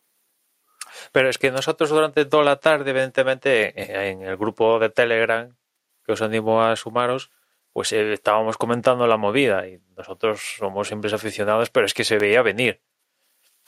Pero 1.11 1.29
es 1.29 1.37
que 1.37 1.51
nosotros 1.51 1.89
durante 1.89 2.25
toda 2.25 2.43
la 2.43 2.57
tarde, 2.57 2.91
evidentemente, 2.91 4.09
en 4.09 4.21
el 4.21 4.37
grupo 4.37 4.79
de 4.79 4.89
Telegram, 4.89 5.55
que 6.03 6.13
os 6.13 6.21
animo 6.21 6.63
a 6.63 6.75
sumaros, 6.75 7.31
pues 7.73 7.91
eh, 7.91 8.13
estábamos 8.13 8.57
comentando 8.57 9.07
la 9.07 9.17
movida 9.17 9.67
y 9.67 9.81
nosotros 9.97 10.55
somos 10.57 10.87
siempre 10.87 11.13
aficionados, 11.13 11.69
pero 11.69 11.85
es 11.85 11.93
que 11.93 12.05
se 12.05 12.17
veía 12.17 12.41
venir. 12.41 12.81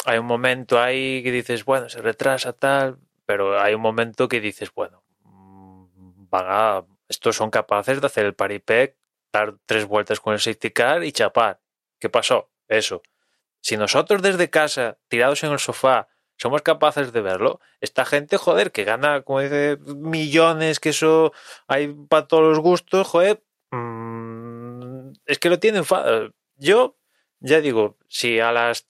Hay 0.06 0.20
un 0.20 0.26
momento 0.28 0.80
ahí 0.80 1.22
que 1.24 1.32
dices, 1.32 1.66
bueno, 1.66 1.90
se 1.90 2.02
retrasa 2.02 2.54
tal, 2.54 3.00
pero 3.26 3.60
hay 3.60 3.74
un 3.74 3.82
momento 3.82 4.30
que 4.30 4.40
dices, 4.40 4.72
bueno, 4.74 5.04
mm, 5.24 6.30
van 6.30 6.46
a, 6.48 6.86
estos 7.10 7.36
son 7.36 7.50
capaces 7.50 8.00
de 8.00 8.08
hacer 8.08 8.26
el 8.26 8.36
paripec 8.36 8.96
tres 9.66 9.86
vueltas 9.86 10.20
con 10.20 10.34
el 10.34 10.40
safety 10.40 10.72
car 10.72 11.04
y 11.04 11.12
chapar. 11.12 11.60
¿Qué 12.00 12.10
pasó? 12.10 12.50
Eso. 12.68 13.02
Si 13.62 13.78
nosotros 13.78 14.22
desde 14.22 14.50
casa, 14.50 14.98
tirados 15.08 15.44
en 15.44 15.52
el 15.52 15.60
sofá, 15.60 16.08
somos 16.38 16.62
capaces 16.62 17.12
de 17.12 17.22
verlo, 17.22 17.60
esta 17.82 18.06
gente, 18.06 18.38
joder, 18.38 18.72
que 18.72 18.84
gana, 18.84 19.24
como 19.24 19.42
dice, 19.42 19.78
millones, 19.86 20.80
que 20.80 20.90
eso 20.90 21.34
hay 21.68 21.88
para 22.08 22.28
todos 22.28 22.44
los 22.44 22.60
gustos, 22.60 23.08
joder, 23.08 23.44
mmm, 23.72 25.12
es 25.26 25.40
que 25.40 25.50
lo 25.50 25.60
tienen. 25.60 25.84
Yo, 26.56 26.98
ya 27.40 27.60
digo, 27.62 27.98
si 28.08 28.40
a 28.40 28.52
las 28.52 28.88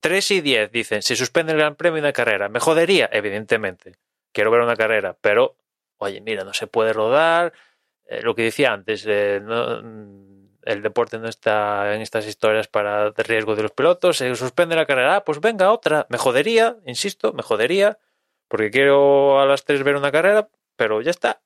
3 0.00 0.30
y 0.32 0.40
10 0.42 0.70
dicen, 0.70 1.02
se 1.02 1.16
suspende 1.16 1.52
el 1.52 1.58
Gran 1.58 1.76
Premio 1.76 2.00
una 2.00 2.12
carrera, 2.12 2.48
me 2.48 2.60
jodería, 2.60 3.08
evidentemente. 3.12 3.96
Quiero 4.32 4.50
ver 4.50 4.60
una 4.60 4.76
carrera, 4.76 5.16
pero, 5.20 5.56
oye, 5.96 6.20
mira, 6.20 6.44
no 6.44 6.52
se 6.54 6.66
puede 6.66 6.92
rodar, 6.92 7.52
eh, 8.06 8.22
lo 8.22 8.34
que 8.34 8.42
decía 8.42 8.72
antes, 8.72 9.04
eh, 9.06 9.40
el 10.62 10.82
deporte 10.82 11.18
no 11.18 11.28
está 11.28 11.94
en 11.94 12.02
estas 12.02 12.26
historias 12.26 12.68
para 12.68 13.10
de 13.10 13.22
riesgo 13.22 13.56
de 13.56 13.62
los 13.62 13.72
pilotos, 13.72 14.18
se 14.18 14.34
suspende 14.34 14.76
la 14.76 14.86
carrera, 14.86 15.16
ah, 15.16 15.24
pues 15.24 15.40
venga 15.40 15.72
otra, 15.72 16.06
me 16.08 16.18
jodería, 16.18 16.76
insisto, 16.86 17.32
me 17.32 17.42
jodería, 17.42 17.98
porque 18.48 18.70
quiero 18.70 19.40
a 19.40 19.46
las 19.46 19.64
tres 19.64 19.82
ver 19.82 19.96
una 19.96 20.12
carrera, 20.12 20.48
pero 20.76 21.00
ya 21.00 21.10
está. 21.10 21.42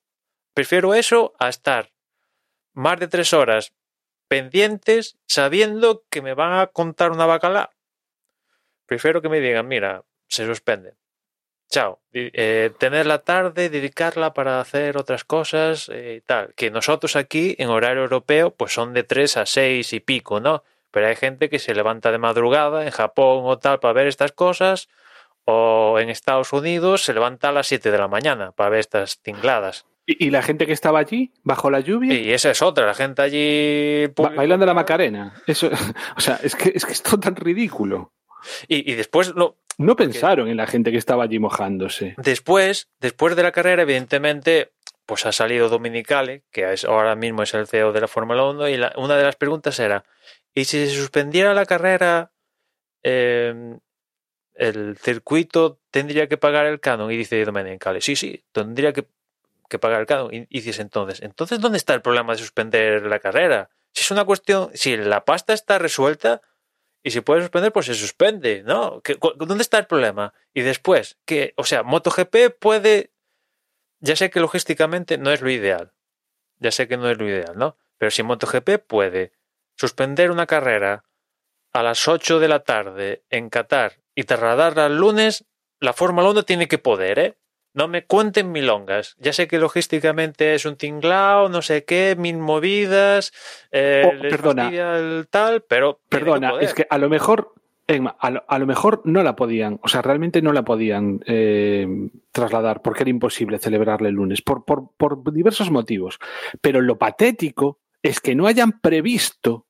Prefiero 0.55 0.95
eso 0.95 1.35
a 1.39 1.49
estar 1.49 1.93
más 2.73 2.99
de 2.99 3.09
tres 3.09 3.33
horas 3.33 3.73
pendientes 4.29 5.19
sabiendo 5.27 6.05
que 6.11 6.23
me 6.23 6.35
van 6.35 6.59
a 6.59 6.67
contar 6.67 7.13
una 7.13 7.27
bacala. 7.27 7.71
Prefiero 8.87 9.23
que 9.23 9.29
me 9.29 9.41
digan, 9.41 9.67
mira, 9.67 10.05
se 10.29 10.47
suspende. 10.47 10.95
Chao. 11.69 12.01
Eh, 12.13 12.71
tener 12.79 13.07
la 13.07 13.19
tarde, 13.19 13.69
dedicarla 13.69 14.33
para 14.33 14.61
hacer 14.61 14.97
otras 14.97 15.25
cosas 15.25 15.89
y 15.89 15.93
eh, 15.93 16.23
tal. 16.25 16.55
Que 16.55 16.71
nosotros 16.71 17.17
aquí, 17.17 17.55
en 17.59 17.69
horario 17.69 18.03
europeo, 18.03 18.51
pues 18.51 18.73
son 18.73 18.93
de 18.95 19.03
3 19.03 19.37
a 19.39 19.47
6 19.47 19.93
y 19.93 20.01
pico, 20.01 20.41
¿no? 20.41 20.63
Pero 20.91 21.09
hay 21.09 21.17
gente 21.17 21.51
que 21.51 21.59
se 21.59 21.75
levanta 21.75 22.13
de 22.13 22.19
madrugada 22.19 22.85
en 22.85 22.91
Japón 22.91 23.43
o 23.45 23.59
tal 23.59 23.81
para 23.81 23.93
ver 23.93 24.07
estas 24.07 24.33
cosas. 24.33 24.89
O 25.45 25.99
en 26.01 26.09
Estados 26.09 26.53
Unidos 26.53 27.05
se 27.05 27.15
levanta 27.15 27.51
a 27.51 27.53
las 27.53 27.67
7 27.67 27.91
de 27.91 27.99
la 27.99 28.09
mañana 28.09 28.53
para 28.53 28.71
ver 28.71 28.81
estas 28.81 29.19
tingladas. 29.21 29.87
¿Y, 30.09 30.31
la 30.31 30.41
gente 30.41 30.67
que 30.67 30.73
estaba 30.73 31.01
allí, 31.01 31.33
bajo 31.43 31.69
la 31.69 31.81
lluvia? 31.81 32.15
Y 32.15 32.33
esa 32.33 32.51
es 32.53 32.63
otra, 32.63 32.87
la 32.87 32.95
gente 32.95 33.23
allí... 33.23 34.07
bailando 34.37 34.65
la 34.65 34.73
Macarena. 34.73 35.35
Eso, 35.49 35.69
o 36.17 36.21
sea, 36.21 36.39
es 36.45 36.55
que, 36.55 36.71
es 36.75 36.87
que 36.87 36.93
es 36.93 37.03
todo 37.03 37.19
tan 37.19 37.35
ridículo. 37.35 38.13
Y, 38.69 38.91
y 38.91 38.95
después 38.95 39.35
lo, 39.35 39.57
no 39.79 39.97
pensaron 39.97 40.49
en 40.49 40.57
la 40.57 40.67
gente 40.67 40.91
que 40.91 40.99
estaba 40.99 41.25
allí 41.25 41.39
mojándose. 41.39 42.15
Después, 42.19 42.89
después 43.01 43.37
de 43.37 43.43
la 43.43 43.53
carrera, 43.53 43.83
evidentemente, 43.83 44.73
pues 45.05 45.27
ha 45.27 45.33
salido 45.33 45.69
Dominicale, 45.69 46.45
que 46.51 46.73
es, 46.73 46.85
ahora 46.85 47.15
mismo 47.15 47.43
es 47.43 47.53
el 47.55 47.67
CEO 47.67 47.93
de 47.93 48.01
la 48.01 48.09
Fórmula 48.09 48.45
1, 48.45 48.69
y 48.71 48.81
una 48.97 49.17
de 49.17 49.25
las 49.25 49.37
preguntas 49.37 49.79
era, 49.79 50.05
¿y 50.55 50.65
si 50.65 50.87
se 50.87 50.95
suspendiera 50.95 51.53
la 51.53 51.67
carrera, 51.67 52.33
em, 53.03 53.79
el 54.55 54.97
circuito 54.97 55.79
tendría 55.91 56.27
que 56.27 56.39
pagar 56.39 56.67
el 56.67 56.81
canon? 56.81 57.11
Y 57.13 57.17
dice 57.19 57.45
Dominicale, 57.45 58.01
sí, 58.01 58.17
sí, 58.17 58.45
tendría 58.53 58.93
que, 58.93 59.07
pagar 59.79 60.01
el 60.01 60.07
canon. 60.07 60.33
Y, 60.33 60.47
y 60.49 60.61
dices 60.61 60.79
entonces, 60.79 61.21
entonces, 61.21 61.61
¿dónde 61.61 61.77
está 61.77 61.93
el 61.93 62.01
problema 62.01 62.33
de 62.33 62.39
suspender 62.39 63.05
la 63.05 63.19
carrera? 63.19 63.69
Si 63.93 64.03
es 64.03 64.11
una 64.11 64.25
cuestión, 64.25 64.71
si 64.73 64.97
la 64.97 65.25
pasta 65.25 65.53
está 65.53 65.79
resuelta, 65.79 66.41
y 67.07 67.13
si 67.13 67.21
puede 67.21 67.43
suspender, 67.43 67.73
pues 67.73 67.87
se 67.87 67.95
suspende, 67.95 68.65
¿no? 68.65 69.01
¿Dónde 69.37 69.63
está 69.63 69.79
el 69.79 69.87
problema? 69.87 70.35
Y 70.53 70.63
después, 70.63 71.17
que, 71.25 71.55
o 71.57 71.63
sea, 71.63 71.85
MotoGP 71.85 72.59
puede, 72.59 73.13
ya 74.01 74.17
sé 74.17 74.29
que 74.29 74.41
logísticamente 74.41 75.17
no 75.17 75.31
es 75.31 75.41
lo 75.41 75.49
ideal, 75.49 75.93
ya 76.59 76.73
sé 76.73 76.89
que 76.89 76.97
no 76.97 77.09
es 77.09 77.17
lo 77.17 77.29
ideal, 77.29 77.53
¿no? 77.57 77.77
Pero 77.97 78.11
si 78.11 78.25
MotoGP 78.25 78.85
puede 78.85 79.31
suspender 79.77 80.33
una 80.33 80.49
carrera 80.49 81.05
a 81.73 81.85
las 81.85 82.09
8 82.09 82.41
de 82.41 82.49
la 82.49 82.65
tarde 82.65 83.23
en 83.31 83.51
Qatar 83.51 84.01
y 84.17 84.25
trasladarla 84.25 84.87
al 84.87 84.97
lunes, 84.97 85.45
la 85.79 85.93
Fórmula 85.93 86.29
1 86.31 86.43
tiene 86.43 86.67
que 86.67 86.79
poder, 86.79 87.21
¿eh? 87.21 87.39
No 87.77 87.89
me 87.89 88.07
cuenten 88.07 88.53
milongas. 88.53 89.17
Ya 89.19 89.35
sé 89.35 89.47
que 89.49 89.59
logísticamente 89.59 90.55
es 90.55 90.65
un 90.65 90.77
tinglao, 90.77 91.51
no 91.51 91.61
sé 91.61 91.85
qué, 91.85 92.17
mil 92.19 92.39
movidas, 92.39 93.35
eh, 93.71 94.03
oh, 94.07 94.19
perdona, 94.19 94.71
el 94.71 95.29
tal, 95.29 95.61
pero. 95.61 96.01
Perdona, 96.09 96.55
es 96.59 96.73
que 96.73 96.87
a 96.89 96.97
lo 96.97 97.11
mejor, 97.11 97.53
a 97.87 98.59
lo, 98.59 98.67
mejor 98.67 99.03
no 99.05 99.23
la 99.23 99.37
podían, 99.37 99.79
o 99.83 99.89
sea, 99.89 100.01
realmente 100.01 100.41
no 100.41 100.55
la 100.55 100.65
podían 100.65 101.21
eh, 101.27 101.87
trasladar 102.33 102.81
porque 102.81 103.03
era 103.03 103.11
imposible 103.11 103.59
celebrarle 103.59 104.09
el 104.09 104.15
lunes, 104.15 104.41
por, 104.41 104.65
por, 104.65 104.93
por 104.97 105.31
diversos 105.31 105.71
motivos. 105.71 106.19
Pero 106.63 106.81
lo 106.81 106.97
patético 106.97 107.81
es 108.03 108.21
que 108.21 108.35
no 108.35 108.47
hayan 108.47 108.81
previsto 108.81 109.66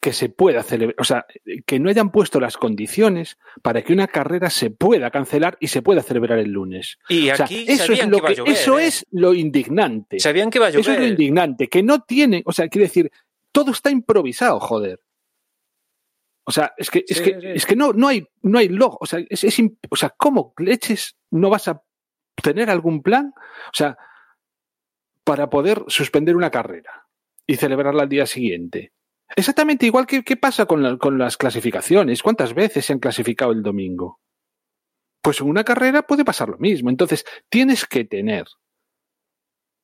que 0.00 0.12
se 0.12 0.28
pueda 0.28 0.62
celebrar, 0.62 0.94
o 0.98 1.04
sea, 1.04 1.26
que 1.66 1.80
no 1.80 1.90
hayan 1.90 2.12
puesto 2.12 2.38
las 2.38 2.56
condiciones 2.56 3.36
para 3.62 3.82
que 3.82 3.92
una 3.92 4.06
carrera 4.06 4.48
se 4.48 4.70
pueda 4.70 5.10
cancelar 5.10 5.56
y 5.60 5.68
se 5.68 5.82
pueda 5.82 6.02
celebrar 6.02 6.38
el 6.38 6.50
lunes. 6.50 6.98
Y 7.08 7.30
aquí 7.30 7.64
eso 7.66 7.92
es 7.92 8.06
lo 8.06 8.20
que, 8.20 8.36
eso 8.46 8.78
¿eh? 8.78 8.86
es 8.86 9.06
lo 9.10 9.34
indignante. 9.34 10.20
Sabían 10.20 10.50
que 10.50 10.60
va 10.60 10.66
a 10.66 10.70
llover. 10.70 10.80
Eso 10.82 10.92
es 10.92 11.00
lo 11.00 11.06
indignante, 11.06 11.68
que 11.68 11.82
no 11.82 12.02
tiene, 12.02 12.42
o 12.46 12.52
sea, 12.52 12.68
quiere 12.68 12.86
decir, 12.86 13.10
todo 13.50 13.72
está 13.72 13.90
improvisado, 13.90 14.60
joder. 14.60 15.00
O 16.44 16.52
sea, 16.52 16.72
es 16.76 16.90
que, 16.90 17.04
es 17.06 17.20
que, 17.20 17.36
es 17.54 17.66
que 17.66 17.76
no, 17.76 17.92
no 17.92 18.08
hay, 18.08 18.24
no 18.42 18.58
hay 18.58 18.68
log, 18.68 18.96
o 19.00 19.06
sea, 19.06 19.20
es, 19.28 19.44
es, 19.44 19.60
o 19.90 19.96
sea, 19.96 20.14
¿cómo 20.16 20.54
leches 20.58 21.16
no 21.30 21.50
vas 21.50 21.68
a 21.68 21.82
tener 22.42 22.70
algún 22.70 23.02
plan? 23.02 23.34
O 23.36 23.74
sea, 23.74 23.98
para 25.24 25.50
poder 25.50 25.84
suspender 25.88 26.36
una 26.36 26.50
carrera 26.50 27.06
y 27.46 27.56
celebrarla 27.56 28.04
al 28.04 28.08
día 28.08 28.26
siguiente. 28.26 28.92
Exactamente 29.36 29.86
igual 29.86 30.06
que, 30.06 30.22
pasa 30.36 30.66
con, 30.66 30.98
con 30.98 31.18
las 31.18 31.36
clasificaciones. 31.36 32.22
¿Cuántas 32.22 32.54
veces 32.54 32.84
se 32.84 32.92
han 32.92 32.98
clasificado 32.98 33.52
el 33.52 33.62
domingo? 33.62 34.20
Pues 35.22 35.40
en 35.40 35.48
una 35.48 35.64
carrera 35.64 36.02
puede 36.02 36.24
pasar 36.24 36.48
lo 36.48 36.58
mismo. 36.58 36.90
Entonces, 36.90 37.24
tienes 37.48 37.86
que 37.86 38.04
tener 38.04 38.46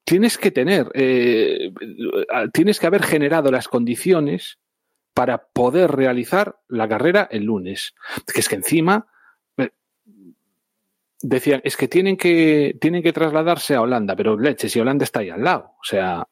tienes 0.05 0.39
que 0.39 0.51
tener, 0.51 0.91
eh, 0.95 1.73
tienes 2.53 2.79
que 2.79 2.87
haber 2.87 3.03
generado 3.03 3.51
las 3.51 3.69
condiciones 3.69 4.59
para 5.15 5.47
poder 5.47 5.93
realizar 5.93 6.59
la 6.69 6.89
carrera 6.89 7.27
el 7.31 7.45
lunes. 7.45 7.95
Que 8.33 8.41
es 8.41 8.49
que 8.49 8.57
encima 8.57 9.07
eh, 9.57 9.71
decían, 11.23 11.61
es 11.65 11.77
que 11.77 11.89
tienen 11.89 12.17
que 12.17 12.77
tienen 12.81 13.03
que 13.03 13.13
trasladarse 13.13 13.75
a 13.75 13.83
Holanda, 13.83 14.15
pero 14.17 14.39
leche, 14.39 14.69
si 14.69 14.81
Holanda 14.81 15.05
está 15.05 15.21
ahí 15.21 15.31
al 15.31 15.45
lado, 15.45 15.73
o 15.81 15.85
sea, 15.85 16.25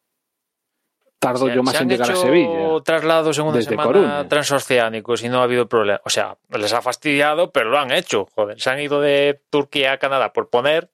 tardo 1.23 1.49
yo 1.49 1.63
más 1.63 1.81
en 1.81 1.89
llegar 1.89 2.11
a 2.11 2.13
hecho 2.13 2.21
Sevilla. 2.23 2.83
traslados 2.85 3.39
en 3.39 3.45
una 3.45 3.57
desde 3.57 3.71
semana 3.71 3.87
Coruña. 3.87 4.29
transoceánicos 4.29 5.23
y 5.23 5.29
no 5.29 5.41
ha 5.41 5.45
habido 5.45 5.69
problema. 5.69 6.01
O 6.05 6.11
sea, 6.11 6.37
les 6.51 6.73
ha 6.73 6.83
fastidiado, 6.83 7.51
pero 7.53 7.71
lo 7.71 7.79
han 7.79 7.93
hecho. 7.93 8.27
Joder, 8.35 8.61
se 8.61 8.69
han 8.71 8.81
ido 8.81 9.01
de 9.01 9.41
Turquía 9.51 9.93
a 9.93 9.99
Canadá 9.99 10.33
por 10.33 10.51
poner 10.51 10.91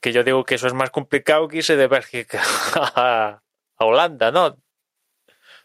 que 0.00 0.12
yo 0.12 0.24
digo 0.24 0.44
que 0.44 0.54
eso 0.56 0.66
es 0.66 0.74
más 0.74 0.90
complicado 0.90 1.48
que 1.48 1.58
irse 1.58 1.76
de 1.76 1.86
Bélgica 1.86 2.40
a, 2.74 3.42
a 3.76 3.84
Holanda, 3.84 4.30
¿no? 4.30 4.46
O 4.46 4.56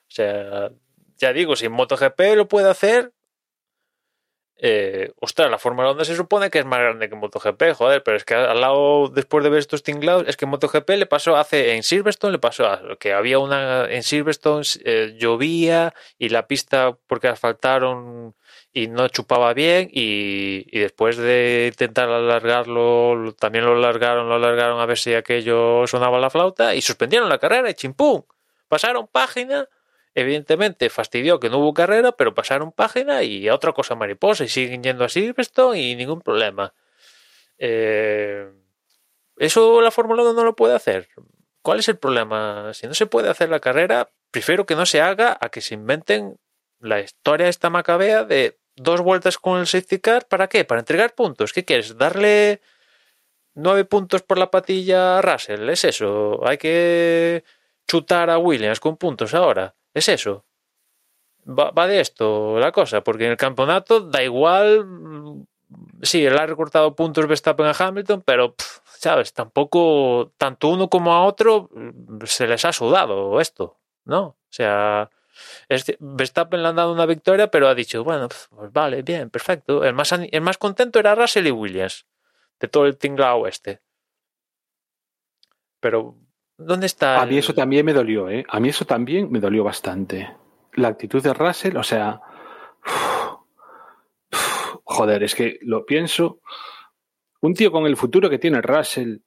sea, 0.07 0.69
ya 1.17 1.33
digo, 1.33 1.55
si 1.55 1.67
MotoGP 1.69 2.19
lo 2.35 2.47
puede 2.47 2.69
hacer, 2.69 3.11
eh, 4.57 5.11
ostras, 5.19 5.51
la 5.51 5.59
Fórmula 5.59 5.91
1 5.91 6.05
se 6.05 6.15
supone 6.15 6.49
que 6.49 6.59
es 6.59 6.65
más 6.65 6.79
grande 6.79 7.09
que 7.09 7.15
MotoGP, 7.15 7.73
joder, 7.73 8.03
pero 8.03 8.15
es 8.17 8.23
que 8.23 8.35
al 8.35 8.61
lado, 8.61 9.09
después 9.09 9.43
de 9.43 9.49
ver 9.49 9.59
estos 9.59 9.83
tinglados, 9.83 10.23
es 10.27 10.37
que 10.37 10.45
MotoGP 10.45 10.89
le 10.91 11.05
pasó 11.05 11.35
hace, 11.35 11.75
en 11.75 11.83
Silverstone 11.83 12.31
le 12.33 12.39
pasó 12.39 12.67
a- 12.67 12.81
que 12.99 13.13
había 13.13 13.39
una, 13.39 13.85
en 13.91 14.03
Silverstone 14.03 14.63
eh, 14.85 15.15
llovía 15.19 15.93
y 16.17 16.29
la 16.29 16.47
pista 16.47 16.97
porque 17.07 17.27
asfaltaron 17.27 18.33
y 18.71 18.87
no 18.87 19.07
chupaba 19.09 19.53
bien 19.53 19.89
y, 19.91 20.65
y 20.71 20.79
después 20.79 21.17
de 21.17 21.69
intentar 21.71 22.09
alargarlo, 22.09 23.15
lo- 23.15 23.33
también 23.33 23.65
lo 23.65 23.73
alargaron, 23.75 24.29
lo 24.29 24.35
alargaron 24.35 24.79
a 24.79 24.85
ver 24.85 24.97
si 24.97 25.13
aquello 25.13 25.85
sonaba 25.87 26.19
la 26.19 26.29
flauta 26.29 26.75
y 26.75 26.81
suspendieron 26.81 27.27
la 27.29 27.39
carrera 27.39 27.69
y 27.69 27.73
chimpum, 27.73 28.23
pasaron 28.67 29.07
página 29.07 29.67
Evidentemente 30.15 30.89
fastidió 30.89 31.41
que 31.41 31.49
no 31.49 31.59
hubo 31.59 31.73
carrera, 31.73 32.13
pero 32.13 32.33
pasaron 32.33 32.71
página 32.71 33.23
y 33.23 33.49
a 33.49 33.53
otra 33.53 33.73
cosa 33.73 33.95
mariposa 33.95 34.45
y 34.45 34.47
siguen 34.47 34.81
yendo 34.81 35.03
a 35.03 35.09
Silverstone 35.09 35.77
y 35.77 35.95
ningún 35.97 36.21
problema. 36.21 36.73
Eh, 37.57 38.49
eso 39.35 39.81
la 39.81 39.91
Fórmula 39.91 40.23
1 40.23 40.31
no 40.33 40.45
lo 40.45 40.55
puede 40.55 40.73
hacer. 40.73 41.09
¿Cuál 41.61 41.79
es 41.79 41.89
el 41.89 41.97
problema? 41.97 42.73
Si 42.73 42.87
no 42.87 42.93
se 42.93 43.07
puede 43.07 43.29
hacer 43.29 43.49
la 43.49 43.59
carrera, 43.59 44.09
prefiero 44.31 44.65
que 44.65 44.75
no 44.75 44.85
se 44.85 45.01
haga 45.01 45.37
a 45.41 45.49
que 45.49 45.59
se 45.59 45.73
inventen 45.73 46.37
la 46.79 47.01
historia 47.01 47.49
esta 47.49 47.69
macabea 47.69 48.23
de 48.23 48.57
dos 48.77 49.01
vueltas 49.01 49.37
con 49.37 49.59
el 49.59 49.67
safety 49.67 49.99
car. 49.99 50.27
¿Para 50.27 50.47
qué? 50.47 50.63
Para 50.63 50.79
entregar 50.79 51.13
puntos. 51.13 51.51
¿Qué 51.51 51.65
quieres? 51.65 51.97
¿Darle 51.97 52.61
nueve 53.53 53.83
puntos 53.83 54.21
por 54.21 54.37
la 54.37 54.49
patilla 54.49 55.17
a 55.17 55.21
Russell? 55.21 55.67
¿Es 55.69 55.83
eso? 55.83 56.39
Hay 56.47 56.57
que 56.57 57.43
chutar 57.85 58.29
a 58.29 58.37
Williams 58.37 58.79
con 58.79 58.95
puntos 58.95 59.33
ahora. 59.33 59.75
¿Es 59.95 60.07
eso? 60.09 60.45
Va, 61.47 61.69
va 61.71 61.87
de 61.87 61.99
esto 61.99 62.57
la 62.59 62.71
cosa, 62.71 63.01
porque 63.03 63.25
en 63.25 63.31
el 63.31 63.37
campeonato 63.37 64.01
da 64.01 64.23
igual. 64.23 64.85
mm, 64.85 65.45
Sí, 66.03 66.25
él 66.25 66.37
ha 66.37 66.45
recortado 66.45 66.95
puntos 66.95 67.27
Verstappen 67.27 67.65
a 67.65 67.71
Hamilton, 67.77 68.21
pero, 68.21 68.55
¿sabes? 68.99 69.33
Tampoco, 69.33 70.31
tanto 70.37 70.69
uno 70.69 70.89
como 70.89 71.13
a 71.13 71.23
otro, 71.25 71.69
mm, 71.73 72.23
se 72.25 72.47
les 72.47 72.63
ha 72.65 72.71
sudado 72.73 73.41
esto, 73.41 73.77
¿no? 74.05 74.21
O 74.27 74.37
sea, 74.49 75.09
Verstappen 75.99 76.61
le 76.63 76.69
han 76.69 76.75
dado 76.77 76.93
una 76.93 77.05
victoria, 77.05 77.49
pero 77.51 77.67
ha 77.67 77.75
dicho, 77.75 78.03
bueno, 78.03 78.29
pues 78.29 78.71
vale, 78.73 79.01
bien, 79.03 79.29
perfecto. 79.29 79.83
El 79.83 79.93
más, 79.95 80.11
el 80.13 80.41
más 80.41 80.57
contento 80.57 80.99
era 80.99 81.15
Russell 81.15 81.47
y 81.47 81.51
Williams, 81.51 82.05
de 82.59 82.67
todo 82.67 82.85
el 82.85 82.97
tinglao 82.97 83.47
este. 83.47 83.81
Pero, 85.79 85.99
¿dónde 86.57 86.85
está? 86.85 87.21
A 87.21 87.25
mí 87.25 87.33
el- 87.33 87.39
eso 87.39 87.53
también 87.53 87.85
me 87.85 87.93
dolió, 87.93 88.29
¿eh? 88.29 88.45
A 88.49 88.59
mí 88.59 88.69
eso 88.69 88.85
también 88.85 89.31
me 89.31 89.39
dolió 89.39 89.63
bastante. 89.63 90.35
La 90.73 90.89
actitud 90.89 91.21
de 91.23 91.33
Russell, 91.33 91.77
o 91.77 91.83
sea. 91.83 92.21
Joder, 94.83 95.23
es 95.23 95.35
que 95.35 95.57
lo 95.61 95.85
pienso. 95.85 96.41
Un 97.41 97.53
tío 97.53 97.71
con 97.71 97.85
el 97.85 97.97
futuro 97.97 98.29
que 98.29 98.39
tiene 98.39 98.61
Russell. 98.61 99.17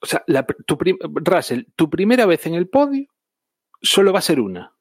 O 0.00 0.06
sea, 0.06 0.22
la- 0.26 0.44
tu 0.44 0.76
prim- 0.78 0.98
Russell, 1.02 1.64
tu 1.74 1.90
primera 1.90 2.26
vez 2.26 2.46
en 2.46 2.54
el 2.54 2.68
podio 2.68 3.08
solo 3.82 4.12
va 4.12 4.20
a 4.20 4.22
ser 4.22 4.40
una. 4.40 4.74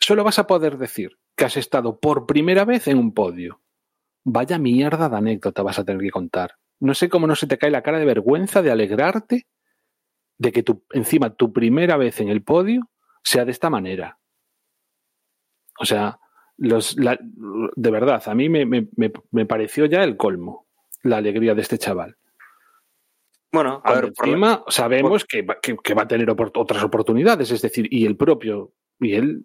Solo 0.00 0.24
vas 0.24 0.38
a 0.38 0.46
poder 0.46 0.76
decir 0.78 1.18
que 1.36 1.44
has 1.44 1.56
estado 1.56 1.98
por 1.98 2.26
primera 2.26 2.64
vez 2.64 2.88
en 2.88 2.98
un 2.98 3.14
podio. 3.14 3.60
Vaya 4.24 4.58
mierda 4.58 5.08
de 5.08 5.16
anécdota 5.16 5.62
vas 5.62 5.78
a 5.78 5.84
tener 5.84 6.00
que 6.02 6.10
contar. 6.10 6.56
No 6.84 6.94
sé 6.94 7.08
cómo 7.08 7.26
no 7.26 7.34
se 7.34 7.46
te 7.46 7.56
cae 7.58 7.70
la 7.70 7.82
cara 7.82 7.98
de 7.98 8.04
vergüenza 8.04 8.60
de 8.62 8.70
alegrarte 8.70 9.46
de 10.38 10.52
que 10.52 10.62
tu, 10.62 10.84
encima 10.90 11.34
tu 11.34 11.52
primera 11.52 11.96
vez 11.96 12.20
en 12.20 12.28
el 12.28 12.42
podio 12.42 12.90
sea 13.22 13.44
de 13.44 13.52
esta 13.52 13.70
manera. 13.70 14.18
O 15.80 15.84
sea, 15.84 16.18
los, 16.56 16.96
la- 16.98 17.18
de 17.20 17.90
verdad, 17.90 18.22
a 18.26 18.34
mí 18.34 18.48
me, 18.48 18.66
me- 18.66 18.88
me- 18.96 19.12
me 19.30 19.46
pareció 19.46 19.86
ya 19.86 20.04
el 20.04 20.16
colmo 20.16 20.66
la 21.02 21.16
alegría 21.18 21.54
de 21.54 21.62
este 21.62 21.78
chaval. 21.78 22.16
Bueno, 23.52 23.80
a 23.84 23.92
ver, 23.94 24.12
por 24.12 24.26
encima 24.26 24.64
sabemos 24.68 25.24
que, 25.24 25.42
va- 25.42 25.58
que- 25.60 25.76
que 25.76 25.94
va 25.94 26.02
a 26.02 26.08
tener 26.08 26.28
opor- 26.28 26.52
otras 26.56 26.82
oportunidades, 26.82 27.50
es 27.50 27.62
decir, 27.62 27.86
y 27.90 28.04
el 28.04 28.16
propio, 28.16 28.72
y 29.00 29.14
él 29.14 29.44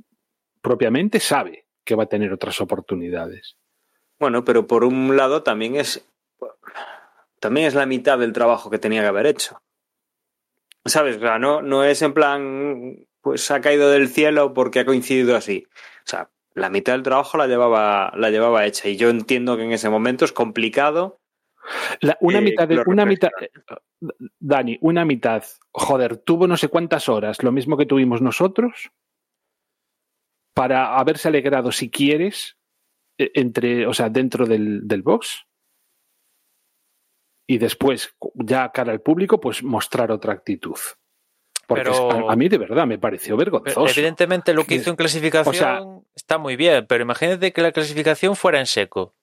propiamente 0.62 1.20
sabe 1.20 1.66
que 1.86 1.96
va 1.96 2.04
a 2.04 2.10
tener 2.10 2.34
otras 2.34 2.60
oportunidades. 2.62 3.56
bueno, 4.20 4.44
pero 4.44 4.68
por 4.68 4.84
un 4.84 5.16
lado 5.16 5.44
también 5.44 5.76
es 5.78 6.06
también 7.40 7.68
es 7.68 7.76
la 7.76 7.86
mitad 7.86 8.18
del 8.20 8.34
trabajo 8.34 8.70
que 8.70 8.80
tenía 8.80 9.02
que 9.02 9.08
haber 9.08 9.26
hecho. 9.28 9.62
¿Sabes? 10.86 11.18
O 11.18 11.20
sea, 11.20 11.40
no, 11.40 11.62
no 11.62 11.84
es 11.84 12.02
en 12.02 12.14
plan, 12.14 13.06
pues 13.22 13.52
ha 13.52 13.62
caído 13.62 13.90
del 13.90 14.08
cielo 14.08 14.54
porque 14.54 14.80
ha 14.80 14.86
coincidido 14.86 15.36
así. 15.36 15.66
O 15.68 16.06
sea, 16.08 16.30
la 16.54 16.70
mitad 16.70 16.94
del 16.94 17.04
trabajo 17.04 17.38
la 17.38 17.48
llevaba, 17.48 18.12
la 18.16 18.30
llevaba 18.30 18.66
hecha. 18.66 18.88
Y 18.90 18.96
yo 18.98 19.10
entiendo 19.10 19.58
que 19.58 19.64
en 19.64 19.72
ese 19.72 19.90
momento 19.90 20.26
es 20.26 20.32
complicado. 20.32 21.20
La- 22.02 22.18
una 22.22 22.40
Eh, 22.40 22.42
mitad 22.42 22.68
de, 22.68 22.82
una 22.88 23.06
mitad, 23.06 23.30
Dani, 24.40 24.78
una 24.82 25.06
mitad, 25.06 25.44
joder, 25.72 26.18
tuvo 26.18 26.48
no 26.48 26.58
sé 26.58 26.70
cuántas 26.70 27.10
horas, 27.10 27.44
lo 27.44 27.52
mismo 27.52 27.78
que 27.78 27.86
tuvimos 27.86 28.22
nosotros, 28.22 28.90
para 30.56 30.98
haberse 30.98 31.28
alegrado, 31.28 31.72
si 31.72 31.90
quieres, 31.92 32.58
eh, 33.20 33.32
entre, 33.36 33.86
o 33.86 33.94
sea, 33.94 34.10
dentro 34.10 34.46
del, 34.46 34.88
del 34.88 35.02
box. 35.04 35.46
Y 37.52 37.58
después, 37.58 38.14
ya 38.36 38.72
cara 38.72 38.92
al 38.92 39.02
público, 39.02 39.40
pues 39.42 39.64
mostrar 39.64 40.12
otra 40.12 40.34
actitud. 40.34 40.78
Porque 41.66 41.84
Pero- 41.84 42.30
a, 42.30 42.34
a 42.34 42.36
mí 42.36 42.48
de 42.48 42.60
verdad 42.60 42.86
me 42.86 43.00
pareció 43.00 43.36
vergonzoso. 43.38 43.88
Evidentemente 43.88 44.54
lo 44.54 44.66
que 44.66 44.76
hizo 44.76 44.92
en 44.92 44.96
clasificación 44.96 45.56
o 45.56 45.58
sea- 45.58 45.82
está 46.16 46.38
muy 46.38 46.56
bien, 46.56 46.86
pero 46.86 47.02
imagínate 47.02 47.52
que 47.52 47.64
la 47.64 47.72
clasificación 47.72 48.36
fuera 48.36 48.60
en 48.60 48.68
seco. 48.68 49.16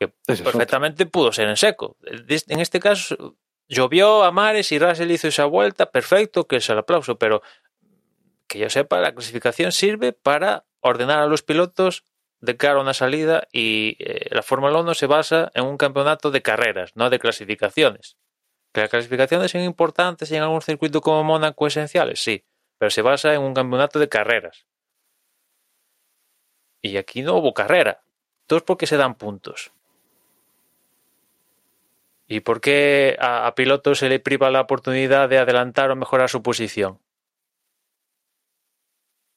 Que 0.00 0.08
perfectamente 0.26 1.06
pudo 1.06 1.30
ser 1.30 1.48
en 1.48 1.56
seco. 1.56 1.96
En 2.02 2.58
este 2.58 2.80
caso 2.80 3.36
llovió 3.68 4.24
a 4.24 4.32
mares 4.32 4.72
y 4.72 4.80
Russell 4.80 5.10
hizo 5.12 5.28
esa 5.28 5.44
vuelta, 5.44 5.92
perfecto, 5.92 6.48
que 6.48 6.56
es 6.56 6.68
el 6.68 6.78
aplauso, 6.78 7.16
pero 7.16 7.42
que 8.48 8.58
yo 8.58 8.70
sepa, 8.70 9.00
la 9.00 9.14
clasificación 9.14 9.70
sirve 9.70 10.12
para 10.12 10.64
ordenar 10.80 11.20
a 11.20 11.26
los 11.26 11.42
pilotos 11.42 12.02
de 12.40 12.56
cara 12.56 12.78
a 12.78 12.82
una 12.82 12.94
salida 12.94 13.48
y 13.52 13.96
eh, 13.98 14.28
la 14.30 14.42
Fórmula 14.42 14.80
1 14.80 14.94
se 14.94 15.06
basa 15.06 15.50
en 15.54 15.64
un 15.64 15.76
campeonato 15.76 16.30
de 16.30 16.42
carreras, 16.42 16.92
no 16.94 17.10
de 17.10 17.18
clasificaciones. 17.18 18.16
Que 18.72 18.82
las 18.82 18.90
clasificaciones 18.90 19.50
son 19.50 19.62
importantes 19.62 20.30
y 20.30 20.36
en 20.36 20.42
algún 20.42 20.62
circuito 20.62 21.00
como 21.00 21.24
Mónaco 21.24 21.66
esenciales, 21.66 22.20
sí, 22.20 22.44
pero 22.78 22.90
se 22.90 23.02
basa 23.02 23.34
en 23.34 23.42
un 23.42 23.54
campeonato 23.54 23.98
de 23.98 24.08
carreras. 24.08 24.66
Y 26.80 26.96
aquí 26.96 27.22
no 27.22 27.34
hubo 27.34 27.54
carrera. 27.54 28.02
Entonces, 28.42 28.64
¿por 28.64 28.76
qué 28.76 28.86
se 28.86 28.96
dan 28.96 29.16
puntos? 29.16 29.72
¿Y 32.28 32.40
por 32.40 32.60
qué 32.60 33.16
a, 33.18 33.46
a 33.46 33.54
pilotos 33.54 33.98
se 33.98 34.08
le 34.08 34.20
priva 34.20 34.50
la 34.50 34.60
oportunidad 34.60 35.28
de 35.28 35.38
adelantar 35.38 35.90
o 35.90 35.96
mejorar 35.96 36.28
su 36.28 36.42
posición? 36.42 37.00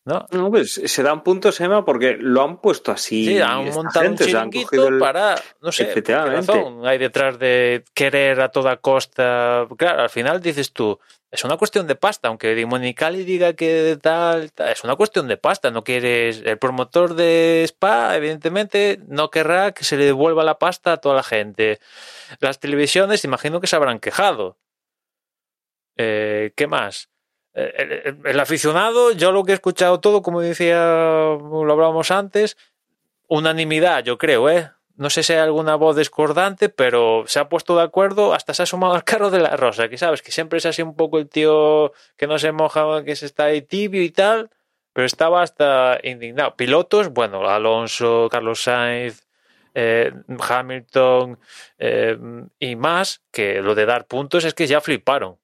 ¿No? 0.04 0.26
No, 0.32 0.50
pues 0.50 0.82
se 0.84 1.04
dan 1.04 1.22
puntos, 1.24 1.62
Emma, 1.62 1.86
porque 1.86 2.18
lo 2.20 2.42
han 2.42 2.60
puesto 2.60 2.92
así. 2.92 3.24
Sí, 3.28 3.40
han 3.40 3.66
montado 3.66 4.04
gente, 4.06 4.24
un 4.24 4.30
chiringuito 4.32 4.88
el- 4.88 4.98
para, 4.98 5.36
no 5.62 5.72
sé, 5.72 5.84
¿por 5.84 5.94
qué 5.94 6.00
Efectivamente. 6.00 6.52
razón 6.54 6.88
hay 6.88 6.98
detrás 6.98 7.38
de 7.38 7.84
querer 7.94 8.42
a 8.42 8.50
toda 8.50 8.78
costa. 8.78 9.68
Claro, 9.78 10.02
al 10.02 10.10
final 10.10 10.42
dices 10.42 10.74
tú, 10.74 11.00
es 11.30 11.44
una 11.44 11.56
cuestión 11.56 11.86
de 11.86 11.94
pasta, 11.94 12.30
aunque 12.30 12.56
Di 12.56 12.66
Monicali 12.66 13.24
diga 13.24 13.54
que 13.54 13.96
tal, 14.02 14.52
tal, 14.54 14.70
es 14.70 14.84
una 14.84 14.96
cuestión 14.96 15.28
de 15.28 15.38
pasta. 15.38 15.70
No 15.70 15.84
quieres, 15.84 16.42
el 16.46 16.58
promotor 16.58 17.14
de 17.14 17.62
Spa, 17.68 18.18
evidentemente, 18.18 19.00
no 19.08 19.30
querrá 19.30 19.72
que 19.72 19.84
se 19.84 19.98
le 19.98 20.06
devuelva 20.06 20.44
la 20.44 20.58
pasta 20.58 20.94
a 20.94 20.98
toda 20.98 21.14
la 21.18 21.24
gente. 21.24 21.80
Las 22.40 22.60
televisiones, 22.60 23.24
imagino 23.24 23.62
que 23.62 23.68
se 23.68 23.76
habrán 23.76 24.00
quejado. 24.00 24.58
Eh, 25.96 26.54
¿Qué 26.56 26.66
más? 26.66 27.11
Eh, 27.54 27.74
El, 27.78 27.92
el- 27.92 28.18
el 28.26 28.40
aficionado, 28.40 29.12
yo 29.12 29.32
lo 29.32 29.44
que 29.44 29.52
he 29.52 29.56
escuchado 29.56 30.00
todo, 30.00 30.22
como 30.22 30.42
decía, 30.42 30.76
lo 30.80 31.72
hablábamos 31.72 32.12
antes, 32.12 32.58
unanimidad, 33.28 34.04
yo 34.04 34.18
creo, 34.18 34.50
¿eh? 34.50 34.72
No 34.98 35.10
sé 35.10 35.24
si 35.24 35.34
hay 35.34 35.40
alguna 35.40 35.76
voz 35.76 35.96
discordante, 35.96 36.70
pero 36.70 37.24
se 37.28 37.40
ha 37.40 37.50
puesto 37.50 37.76
de 37.76 37.84
acuerdo, 37.84 38.34
hasta 38.34 38.54
se 38.54 38.64
ha 38.64 38.66
sumado 38.66 38.94
al 38.94 39.04
carro 39.04 39.32
de 39.32 39.40
la 39.40 39.56
rosa, 39.58 39.90
que 39.90 39.98
sabes, 39.98 40.22
que 40.22 40.32
siempre 40.32 40.58
es 40.60 40.66
así 40.66 40.82
un 40.82 40.96
poco 40.96 41.18
el 41.18 41.28
tío 41.30 41.92
que 42.18 42.28
no 42.28 42.38
se 42.40 42.52
moja, 42.52 43.04
que 43.04 43.16
se 43.16 43.26
está 43.26 43.46
ahí 43.46 43.62
tibio 43.62 44.04
y 44.04 44.12
tal, 44.12 44.50
pero 44.94 45.06
estaba 45.08 45.42
hasta 45.42 45.98
indignado. 46.04 46.56
Pilotos, 46.56 47.10
bueno, 47.10 47.48
Alonso, 47.50 48.28
Carlos 48.30 48.62
Sainz, 48.64 49.26
eh, 49.74 50.12
Hamilton 50.50 51.40
eh, 51.80 52.18
y 52.60 52.76
más, 52.76 53.22
que 53.32 53.62
lo 53.62 53.74
de 53.76 53.86
dar 53.86 54.06
puntos 54.06 54.44
es 54.44 54.54
que 54.54 54.68
ya 54.68 54.82
fliparon. 54.82 55.38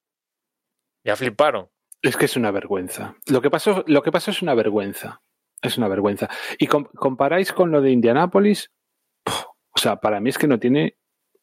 Ya 1.04 1.16
fliparon. 1.16 1.68
Es 2.02 2.16
que 2.16 2.26
es 2.26 2.36
una 2.36 2.50
vergüenza. 2.50 3.16
Lo 3.26 3.40
que 3.42 3.50
pasó, 3.50 3.84
lo 3.86 4.02
que 4.02 4.12
pasó 4.12 4.30
es 4.30 4.42
una 4.42 4.54
vergüenza. 4.54 5.20
Es 5.60 5.76
una 5.78 5.88
vergüenza. 5.88 6.28
Y 6.58 6.66
com- 6.68 6.86
comparáis 6.94 7.52
con 7.52 7.70
lo 7.72 7.80
de 7.80 7.90
Indianápolis, 7.90 8.70
puf, 9.24 9.44
o 9.70 9.78
sea, 9.78 9.96
para 9.96 10.20
mí 10.20 10.30
es 10.30 10.38
que 10.38 10.46
no 10.46 10.58
tiene, 10.60 10.96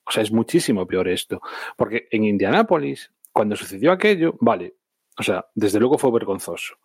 o 0.05 0.11
sea, 0.11 0.23
es 0.23 0.31
muchísimo 0.31 0.87
peor 0.87 1.09
esto. 1.09 1.41
Porque 1.75 2.07
en 2.11 2.23
Indianápolis, 2.23 3.11
cuando 3.33 3.55
sucedió 3.57 3.91
aquello, 3.91 4.35
vale, 4.39 4.75
o 5.19 5.23
sea, 5.23 5.45
desde 5.53 5.79
luego 5.79 5.97
fue 5.97 6.11
vergonzoso. 6.11 6.75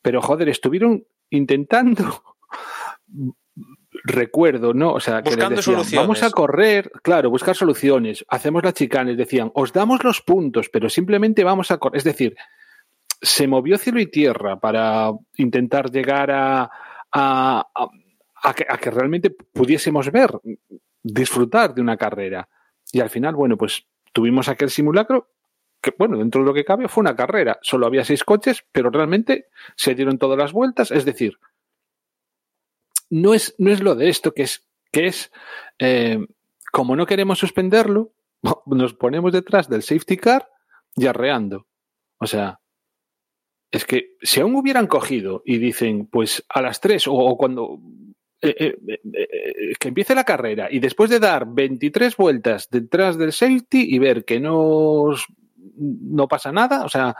Pero 0.00 0.22
joder, 0.22 0.48
estuvieron 0.48 1.04
intentando, 1.30 2.22
recuerdo, 4.04 4.74
¿no? 4.74 4.92
O 4.92 5.00
sea, 5.00 5.22
que 5.22 5.30
les 5.30 5.36
Buscando 5.36 5.56
decían, 5.56 5.74
soluciones. 5.76 6.00
vamos 6.06 6.22
a 6.22 6.30
correr, 6.30 6.90
claro, 7.02 7.30
buscar 7.30 7.56
soluciones, 7.56 8.24
hacemos 8.28 8.62
la 8.64 8.72
chicana, 8.72 9.10
les 9.10 9.18
decían, 9.18 9.50
os 9.54 9.72
damos 9.72 10.04
los 10.04 10.20
puntos, 10.20 10.68
pero 10.68 10.88
simplemente 10.88 11.42
vamos 11.44 11.70
a 11.70 11.78
correr. 11.78 11.96
Es 11.98 12.04
decir, 12.04 12.36
se 13.20 13.46
movió 13.46 13.78
cielo 13.78 14.00
y 14.00 14.06
tierra 14.06 14.58
para 14.58 15.10
intentar 15.36 15.90
llegar 15.90 16.30
a, 16.30 16.70
a, 17.12 18.54
que 18.54 18.90
realmente 18.90 19.30
pudiésemos 19.30 20.10
ver, 20.10 20.30
disfrutar 21.02 21.74
de 21.74 21.80
una 21.80 21.96
carrera. 21.96 22.48
Y 22.92 23.00
al 23.00 23.10
final, 23.10 23.34
bueno, 23.34 23.56
pues 23.56 23.86
tuvimos 24.12 24.48
aquel 24.48 24.70
simulacro 24.70 25.30
que, 25.80 25.94
bueno, 25.98 26.18
dentro 26.18 26.40
de 26.40 26.46
lo 26.46 26.54
que 26.54 26.64
cabe 26.64 26.88
fue 26.88 27.02
una 27.02 27.16
carrera. 27.16 27.58
Solo 27.62 27.86
había 27.86 28.04
seis 28.04 28.24
coches, 28.24 28.64
pero 28.72 28.90
realmente 28.90 29.48
se 29.76 29.94
dieron 29.94 30.18
todas 30.18 30.38
las 30.38 30.52
vueltas. 30.52 30.90
Es 30.90 31.04
decir, 31.04 31.38
no 33.10 33.34
es, 33.34 33.54
no 33.58 33.70
es 33.70 33.82
lo 33.82 33.94
de 33.94 34.08
esto, 34.08 34.32
que 34.32 34.42
es, 34.42 34.66
que 34.90 35.06
es 35.06 35.30
eh, 35.78 36.18
como 36.72 36.96
no 36.96 37.06
queremos 37.06 37.38
suspenderlo, 37.38 38.12
nos 38.66 38.94
ponemos 38.94 39.32
detrás 39.32 39.68
del 39.68 39.82
safety 39.82 40.16
car 40.16 40.48
y 40.96 41.06
arreando. 41.06 41.66
O 42.18 42.26
sea, 42.26 42.60
es 43.76 43.84
que 43.84 44.16
si 44.22 44.40
aún 44.40 44.54
hubieran 44.56 44.86
cogido 44.86 45.42
y 45.44 45.58
dicen, 45.58 46.06
pues 46.06 46.44
a 46.48 46.62
las 46.62 46.80
3 46.80 47.04
o, 47.08 47.36
cuando 47.36 47.80
eh, 48.40 48.54
eh, 48.58 49.00
eh, 49.14 49.72
que 49.78 49.88
empiece 49.88 50.14
la 50.14 50.24
carrera 50.24 50.68
y 50.70 50.78
después 50.78 51.10
de 51.10 51.18
dar 51.20 51.46
23 51.48 52.16
vueltas 52.16 52.68
detrás 52.70 53.16
del 53.18 53.32
safety 53.32 53.94
y 53.94 53.98
ver 53.98 54.24
que 54.24 54.38
no, 54.38 55.14
no 55.76 56.28
pasa 56.28 56.52
nada, 56.52 56.84
o 56.84 56.88
sea, 56.88 57.16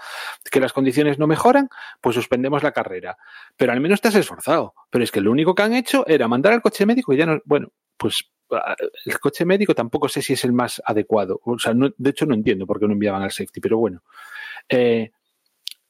que 0.50 0.60
las 0.60 0.72
condiciones 0.72 1.18
no 1.18 1.26
mejoran, 1.26 1.68
pues 2.00 2.14
suspendemos 2.14 2.62
la 2.62 2.72
carrera. 2.72 3.16
Pero 3.56 3.72
al 3.72 3.80
menos 3.80 4.00
te 4.00 4.08
has 4.08 4.14
esforzado. 4.16 4.74
Pero 4.90 5.02
es 5.04 5.10
que 5.10 5.20
lo 5.20 5.32
único 5.32 5.54
que 5.54 5.62
han 5.62 5.74
hecho 5.74 6.06
era 6.06 6.28
mandar 6.28 6.52
al 6.52 6.62
coche 6.62 6.86
médico 6.86 7.12
y 7.12 7.16
ya 7.16 7.26
no, 7.26 7.40
bueno, 7.46 7.68
pues 7.96 8.30
ah, 8.52 8.76
el 9.06 9.18
coche 9.18 9.44
médico 9.44 9.74
tampoco 9.74 10.08
sé 10.08 10.22
si 10.22 10.34
es 10.34 10.44
el 10.44 10.52
más 10.52 10.80
adecuado. 10.84 11.40
O 11.44 11.58
sea, 11.58 11.74
no- 11.74 11.90
de 11.96 12.10
hecho 12.10 12.26
no 12.26 12.34
entiendo 12.34 12.66
por 12.66 12.78
qué 12.78 12.86
no 12.86 12.92
enviaban 12.92 13.22
al 13.22 13.32
safety, 13.32 13.60
pero 13.60 13.78
bueno. 13.78 14.02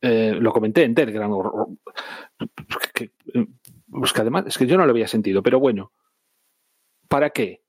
Eh, 0.05 0.37
lo 0.39 0.53
comenté 0.53 0.85
en 0.85 0.95
Telegram. 0.95 1.31
que- 2.93 3.11
pues 3.91 4.13
que 4.13 4.21
además 4.21 4.45
es 4.47 4.59
que 4.59 4.67
yo 4.67 4.77
no 4.77 4.85
lo 4.87 4.91
había 4.91 5.09
sentido, 5.09 5.43
pero 5.43 5.61
bueno, 5.61 5.93
¿para 7.09 7.31
qué? 7.31 7.63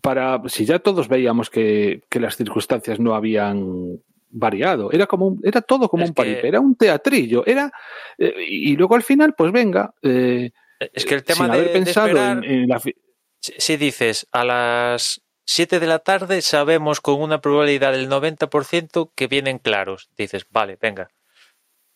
Para 0.00 0.40
si 0.48 0.64
ya 0.64 0.78
todos 0.80 1.08
veíamos 1.08 1.48
que, 1.50 2.02
que 2.10 2.20
las 2.20 2.36
circunstancias 2.36 2.98
no 3.00 3.14
habían 3.14 4.00
variado, 4.28 4.90
era 4.92 5.06
como 5.06 5.26
un- 5.28 5.40
era 5.44 5.60
todo 5.62 5.88
como 5.88 6.04
Es 6.04 6.10
un 6.10 6.14
que- 6.14 6.22
paripe, 6.22 6.48
era 6.48 6.60
un 6.60 6.74
teatrillo, 6.76 7.44
era 7.46 7.70
eh, 8.18 8.34
y 8.48 8.76
luego 8.76 8.94
al 8.96 9.02
final, 9.02 9.34
pues 9.34 9.52
venga, 9.52 9.94
eh, 10.02 10.50
Es 10.92 11.04
que 11.06 11.14
el 11.14 11.22
tema 11.24 11.44
sin 11.44 11.46
de, 11.46 11.52
haber 11.52 11.66
de 11.68 11.72
pensado 11.74 12.06
esperar, 12.08 12.44
en, 12.44 12.44
en 12.44 12.68
la 12.68 12.80
fi- 12.80 12.96
si 13.40 13.52
si 13.58 13.76
dices 13.76 14.26
a 14.32 14.44
las 14.44 15.22
7 15.44 15.80
de 15.80 15.86
la 15.86 15.98
tarde 16.00 16.40
sabemos 16.42 17.00
con 17.00 17.20
una 17.20 17.40
probabilidad 17.40 17.92
del 17.92 18.08
90% 18.08 19.10
que 19.14 19.26
vienen 19.28 19.58
claros, 19.58 20.08
dices, 20.16 20.46
vale, 20.50 20.76
venga, 20.80 21.08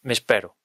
me 0.06 0.12
espero. 0.12 0.56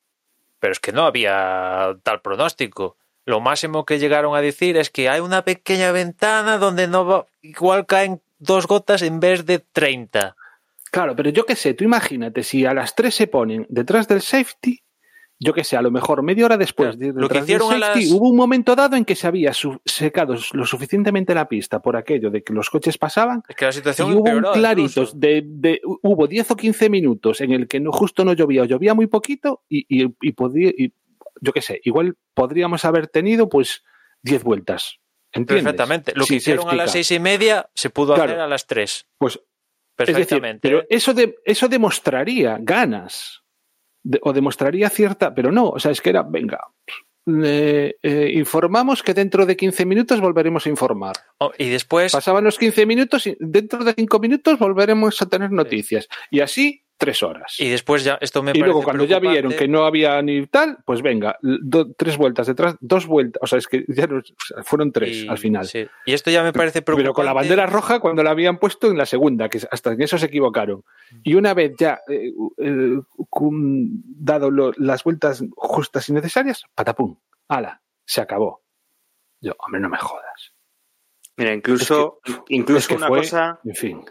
Pero 0.59 0.71
es 0.71 0.79
que 0.79 0.91
no 0.91 1.03
había 1.03 1.97
tal 2.03 2.21
pronóstico. 2.21 2.95
Lo 3.25 3.39
máximo 3.39 3.85
que 3.85 3.99
llegaron 3.99 4.35
a 4.35 4.41
decir 4.41 4.77
es 4.77 4.89
que 4.89 5.09
hay 5.09 5.19
una 5.19 5.43
pequeña 5.43 5.91
ventana 5.91 6.57
donde 6.57 6.87
no 6.87 7.05
va, 7.05 7.25
igual 7.41 7.85
caen 7.85 8.21
dos 8.37 8.67
gotas 8.67 9.01
en 9.01 9.19
vez 9.19 9.45
de 9.45 9.59
30. 9.59 10.35
Claro, 10.91 11.15
pero 11.15 11.29
yo 11.31 11.45
qué 11.45 11.55
sé, 11.55 11.73
tú 11.73 11.83
imagínate, 11.83 12.43
si 12.43 12.65
a 12.65 12.73
las 12.73 12.95
3 12.95 13.13
se 13.13 13.27
ponen 13.27 13.65
detrás 13.69 14.07
del 14.07 14.21
safety, 14.21 14.83
yo 15.43 15.53
qué 15.53 15.63
sé, 15.63 15.75
a 15.75 15.81
lo 15.81 15.89
mejor 15.89 16.21
media 16.21 16.45
hora 16.45 16.55
después 16.57 16.99
de 16.99 17.13
lo 17.13 17.27
que 17.27 17.39
hicieron 17.39 17.73
a 17.73 17.79
safety, 17.79 18.05
las- 18.05 18.11
hubo 18.11 18.29
un 18.29 18.35
momento 18.37 18.75
dado 18.75 18.95
en 18.95 19.03
que 19.05 19.15
se 19.15 19.25
había 19.25 19.51
secado 19.85 20.35
lo 20.53 20.65
suficientemente 20.67 21.33
la 21.33 21.47
pista 21.49 21.81
por 21.81 21.97
aquello 21.97 22.29
de 22.29 22.43
que 22.43 22.53
los 22.53 22.69
coches 22.69 22.99
pasaban 22.99 23.41
Es 23.49 23.55
que 23.55 23.65
la 23.65 23.71
y 23.71 23.73
situación 23.73 24.13
hubo 24.13 24.29
un 24.29 24.43
claritos 24.53 25.19
de, 25.19 25.41
de- 25.43 25.81
hubo 26.03 26.27
10 26.27 26.51
o 26.51 26.55
15 26.55 26.89
minutos 26.91 27.41
en 27.41 27.53
el 27.53 27.67
que 27.67 27.79
no, 27.79 27.91
justo 27.91 28.23
no 28.23 28.33
llovía 28.33 28.61
o 28.61 28.65
llovía 28.65 28.93
muy 28.93 29.07
poquito 29.07 29.63
y, 29.67 29.85
y, 29.89 30.13
y 30.21 30.31
podía, 30.33 30.69
y, 30.69 30.93
yo 31.41 31.53
qué 31.53 31.61
sé, 31.63 31.81
igual 31.85 32.17
podríamos 32.35 32.85
haber 32.85 33.07
tenido 33.07 33.49
pues 33.49 33.83
10 34.21 34.43
vueltas. 34.43 34.99
¿Entiendes? 35.33 35.63
Perfectamente. 35.63 36.11
Lo 36.15 36.25
Sí, 36.25 36.29
que 36.29 36.35
hicieron 36.35 36.69
a 36.69 36.75
las 36.75 36.91
seis 36.91 37.09
y 37.09 37.19
media 37.19 37.67
se 37.73 37.89
pudo 37.89 38.13
Claro. 38.13 38.31
hacer 38.31 38.41
a 38.41 38.47
las 38.47 38.67
tres. 38.67 39.07
Pues 39.17 39.35
Es 39.35 39.39
decir, 39.97 40.15
Perfectamente. 40.15 40.59
pero 40.61 40.83
eso, 40.89 41.13
de, 41.13 41.35
eso 41.45 41.67
demostraría 41.67 42.57
ganas 42.61 43.40
de- 44.03 44.19
o 44.23 44.33
demostraría 44.33 44.89
cierta, 44.89 45.33
pero 45.35 45.51
no, 45.51 45.69
o 45.69 45.79
sea, 45.79 45.91
es 45.91 46.01
que 46.01 46.09
era, 46.11 46.23
venga, 46.23 46.59
eh, 47.27 47.95
eh, 48.01 48.31
informamos 48.33 49.03
que 49.03 49.13
dentro 49.13 49.45
de 49.45 49.55
15 49.55 49.85
minutos 49.85 50.19
volveremos 50.19 50.65
a 50.65 50.69
informar. 50.69 51.15
Oh, 51.37 51.51
y 51.57 51.69
después, 51.69 52.11
Pasaban 52.11 52.43
los 52.43 52.57
15 52.57 52.85
minutos 52.85 53.27
y 53.27 53.37
dentro 53.39 53.83
de 53.83 53.93
5 53.93 54.19
minutos 54.19 54.57
volveremos 54.57 55.21
a 55.21 55.27
tener 55.27 55.51
noticias. 55.51 56.07
Y 56.31 56.39
así, 56.39 56.83
tres 57.01 57.23
horas. 57.23 57.55
y 57.59 57.67
después 57.69 58.03
ya, 58.03 58.17
esto 58.21 58.41
me 58.43 58.51
Y 58.55 58.59
luego 58.59 58.83
cuando 58.83 59.03
ya 59.05 59.19
vieron 59.19 59.51
que 59.53 59.67
no 59.67 59.85
había 59.85 60.21
ni 60.21 60.45
tal, 60.47 60.77
pues 60.85 61.01
venga, 61.01 61.37
do- 61.41 61.91
tres 61.97 62.15
vueltas 62.15 62.47
detrás, 62.47 62.75
dos 62.79 63.07
vueltas, 63.07 63.41
o 63.43 63.47
sea, 63.47 63.57
es 63.59 63.67
que 63.67 63.83
ya 63.87 64.05
no- 64.07 64.21
fueron 64.63 64.91
tres 64.91 65.23
Y- 65.23 65.27
al 65.27 65.37
final. 65.39 65.65
sí. 65.67 65.87
Y 66.05 66.13
esto 66.13 66.29
ya 66.31 66.43
me 66.43 66.53
parece 66.53 66.81
preocupante. 66.81 67.03
Pero 67.03 67.13
con 67.13 67.25
la 67.25 67.33
bandera 67.33 67.65
roja 67.65 67.99
cuando 67.99 68.23
la 68.23 68.29
habían 68.31 68.57
puesto 68.59 68.87
en 68.91 68.97
la 68.97 69.05
segunda, 69.05 69.49
que 69.49 69.59
hasta 69.69 69.91
en 69.93 70.01
eso 70.01 70.17
se 70.17 70.27
equivocaron. 70.27 70.83
Y 71.23 71.33
una 71.35 71.53
vez 71.53 71.73
ya 71.77 71.99
eh, 72.07 72.31
eh, 72.59 72.99
dado 74.19 74.51
lo- 74.51 74.73
las 74.77 75.03
vueltas 75.03 75.43
justas 75.55 76.07
y 76.09 76.13
necesarias, 76.13 76.63
patapum, 76.75 77.17
ala, 77.47 77.81
se 78.05 78.21
acabó. 78.21 78.61
Yo, 79.41 79.53
hombre, 79.59 79.81
no 79.81 79.89
me 79.89 79.97
jodas. 79.97 80.53
Mira, 81.37 81.53
incluso, 81.53 82.19
incluso 82.49 82.77
es 82.79 82.87
que 82.87 82.93
una 82.95 83.07
fue- 83.07 83.17
cosa, 83.19 83.59
En 83.65 83.75
fin. 83.75 84.05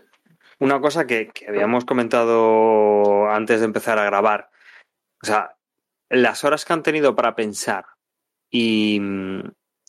Una 0.61 0.80
cosa 0.80 1.06
que, 1.06 1.28
que 1.28 1.48
habíamos 1.48 1.84
comentado 1.84 3.28
antes 3.30 3.61
de 3.61 3.66
empezar 3.66 3.98
a 3.98 4.04
grabar. 4.04 4.50
O 5.22 5.26
sea, 5.26 5.56
las 6.08 6.44
horas 6.44 6.64
que 6.64 6.72
han 6.72 6.82
tenido 6.82 7.14
para 7.16 7.34
pensar 7.34 7.86
y, 8.50 9.00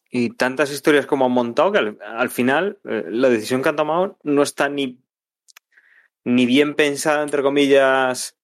y 0.09 0.29
tantas 0.35 0.71
historias 0.71 1.05
como 1.05 1.25
han 1.25 1.31
montado 1.31 1.71
que 1.71 1.77
al, 1.77 1.97
al 2.01 2.29
final 2.29 2.79
eh, 2.85 3.03
la 3.07 3.29
decisión 3.29 3.61
que 3.61 3.69
han 3.69 3.75
tomado 3.75 4.17
no 4.23 4.41
está 4.43 4.69
ni, 4.69 4.99
ni 6.23 6.45
bien 6.45 6.75
pensada, 6.75 7.23
entre 7.23 7.41
comillas, 7.41 8.37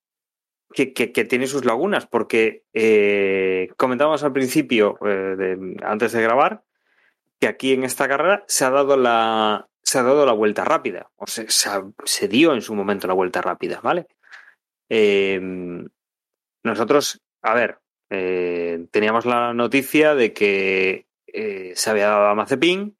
que, 0.73 0.93
que- 0.93 1.07
tiene 1.25 1.47
sus 1.47 1.65
lagunas, 1.65 2.07
porque 2.07 2.65
eh, 2.73 3.69
comentábamos 3.77 4.23
al 4.23 4.33
principio, 4.33 4.97
eh, 5.05 5.57
antes 5.83 6.11
de 6.11 6.21
grabar, 6.21 6.63
que 7.39 7.47
aquí 7.47 7.73
en 7.73 7.83
esta 7.83 8.07
carrera 8.07 8.43
se 8.47 8.65
ha 8.65 8.71
dado 8.71 8.97
la, 8.97 9.67
se 9.87 9.99
ha 9.99 10.03
dado 10.03 10.25
la 10.25 10.33
vuelta 10.33 10.65
rápida, 10.65 11.09
o 11.15 11.25
se, 11.27 11.45
se, 11.49 12.27
dio 12.27 12.53
en 12.53 12.61
su 12.61 12.75
momento 12.75 13.07
la 13.07 13.13
vuelta 13.13 13.41
rápida, 13.41 13.79
¿vale? 13.81 14.07
Eh, 14.89 15.39
nosotros, 16.61 17.21
a 17.41 17.53
ver, 17.53 17.79
eh, 18.09 18.85
teníamos 18.91 19.25
la 19.25 19.53
noticia 19.53 20.13
de 20.13 20.33
que 20.33 21.07
eh, 21.27 21.71
se 21.73 21.89
había 21.89 22.09
dado 22.09 22.27
a 22.27 22.35
Mazepin, 22.35 22.97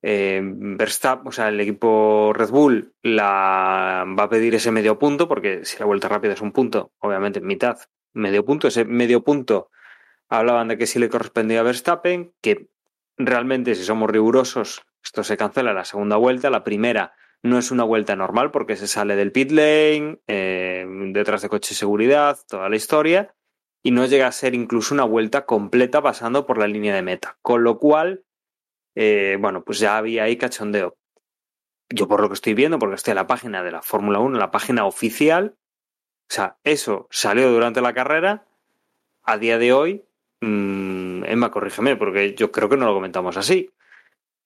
Verstappen, 0.00 1.26
o 1.26 1.32
sea, 1.32 1.48
el 1.48 1.58
equipo 1.58 2.32
Red 2.34 2.50
Bull 2.50 2.94
la 3.02 4.06
va 4.16 4.22
a 4.22 4.28
pedir 4.28 4.54
ese 4.54 4.70
medio 4.70 4.96
punto, 4.96 5.26
porque 5.26 5.64
si 5.64 5.76
la 5.80 5.86
vuelta 5.86 6.06
rápida 6.06 6.34
es 6.34 6.40
un 6.40 6.52
punto, 6.52 6.92
obviamente 7.00 7.40
mitad, 7.40 7.78
medio 8.12 8.44
punto, 8.44 8.68
ese 8.68 8.84
medio 8.84 9.24
punto 9.24 9.70
hablaban 10.28 10.68
de 10.68 10.78
que 10.78 10.86
sí 10.86 11.00
le 11.00 11.08
correspondía 11.08 11.58
a 11.58 11.64
Verstappen, 11.64 12.32
que 12.40 12.68
realmente, 13.16 13.74
si 13.74 13.82
somos 13.82 14.08
rigurosos, 14.08 14.84
esto 15.04 15.24
se 15.24 15.36
cancela 15.36 15.72
la 15.72 15.84
segunda 15.84 16.16
vuelta. 16.16 16.50
La 16.50 16.64
primera 16.64 17.14
no 17.42 17.58
es 17.58 17.70
una 17.70 17.84
vuelta 17.84 18.16
normal 18.16 18.50
porque 18.50 18.76
se 18.76 18.86
sale 18.86 19.16
del 19.16 19.32
pit 19.32 19.50
lane, 19.50 20.18
eh, 20.26 20.86
detrás 21.12 21.42
de 21.42 21.48
coche 21.48 21.70
de 21.70 21.78
seguridad, 21.78 22.38
toda 22.48 22.68
la 22.68 22.76
historia, 22.76 23.34
y 23.82 23.92
no 23.92 24.04
llega 24.06 24.26
a 24.26 24.32
ser 24.32 24.54
incluso 24.54 24.94
una 24.94 25.04
vuelta 25.04 25.46
completa 25.46 26.02
pasando 26.02 26.46
por 26.46 26.58
la 26.58 26.66
línea 26.66 26.94
de 26.94 27.02
meta. 27.02 27.38
Con 27.42 27.64
lo 27.64 27.78
cual, 27.78 28.24
eh, 28.94 29.38
bueno, 29.40 29.64
pues 29.64 29.78
ya 29.78 29.96
había 29.96 30.24
ahí 30.24 30.36
cachondeo. 30.36 30.96
Yo 31.88 32.06
por 32.06 32.20
lo 32.20 32.28
que 32.28 32.34
estoy 32.34 32.54
viendo, 32.54 32.78
porque 32.78 32.96
estoy 32.96 33.12
en 33.12 33.16
la 33.16 33.26
página 33.26 33.62
de 33.62 33.72
la 33.72 33.82
Fórmula 33.82 34.20
1, 34.20 34.38
la 34.38 34.50
página 34.50 34.84
oficial, 34.84 35.56
o 36.30 36.32
sea, 36.32 36.58
eso 36.62 37.08
salió 37.10 37.50
durante 37.50 37.80
la 37.80 37.92
carrera, 37.92 38.46
a 39.24 39.38
día 39.38 39.58
de 39.58 39.72
hoy, 39.72 40.04
mmm, 40.40 41.24
Emma, 41.24 41.50
corrígeme, 41.50 41.96
porque 41.96 42.34
yo 42.34 42.52
creo 42.52 42.68
que 42.68 42.76
no 42.76 42.86
lo 42.86 42.94
comentamos 42.94 43.36
así. 43.36 43.72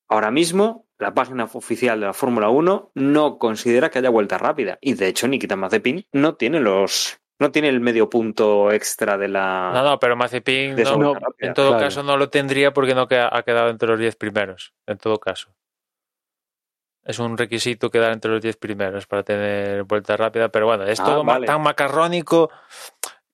Ahora 0.08 0.30
mismo, 0.30 0.86
la 0.98 1.14
página 1.14 1.44
oficial 1.44 1.98
de 2.00 2.06
la 2.06 2.12
Fórmula 2.12 2.48
1 2.50 2.92
no 2.94 3.38
considera 3.38 3.90
que 3.90 3.98
haya 3.98 4.10
vuelta 4.10 4.38
rápida. 4.38 4.78
Y 4.80 4.94
de 4.94 5.08
hecho, 5.08 5.26
Nikita 5.28 5.56
Mazepin 5.56 6.06
no 6.12 6.34
tiene 6.36 6.60
los, 6.60 7.18
No 7.40 7.50
tiene 7.50 7.68
el 7.68 7.80
medio 7.80 8.08
punto 8.08 8.70
extra 8.70 9.18
de 9.18 9.26
la. 9.28 9.72
No, 9.74 9.82
no, 9.82 9.98
pero 9.98 10.14
Mazepin 10.14 10.76
no- 10.76 11.14
en 11.38 11.52
todo 11.52 11.70
claro. 11.70 11.84
caso 11.84 12.02
no 12.04 12.16
lo 12.16 12.28
tendría 12.30 12.72
porque 12.72 12.94
no 12.94 13.08
ha 13.10 13.42
quedado 13.42 13.70
entre 13.70 13.88
los 13.88 13.98
10 13.98 14.14
primeros. 14.16 14.72
En 14.86 14.98
todo 14.98 15.18
caso. 15.18 15.52
Es 17.02 17.18
un 17.18 17.36
requisito 17.36 17.90
quedar 17.90 18.12
entre 18.12 18.30
los 18.30 18.40
10 18.40 18.56
primeros 18.56 19.06
para 19.06 19.22
tener 19.24 19.82
vuelta 19.84 20.16
rápida. 20.16 20.48
Pero 20.48 20.66
bueno, 20.66 20.84
es 20.84 21.00
Ah, 21.00 21.04
todo 21.04 21.24
vale. 21.24 21.46
tan 21.46 21.60
macarrónico 21.60 22.50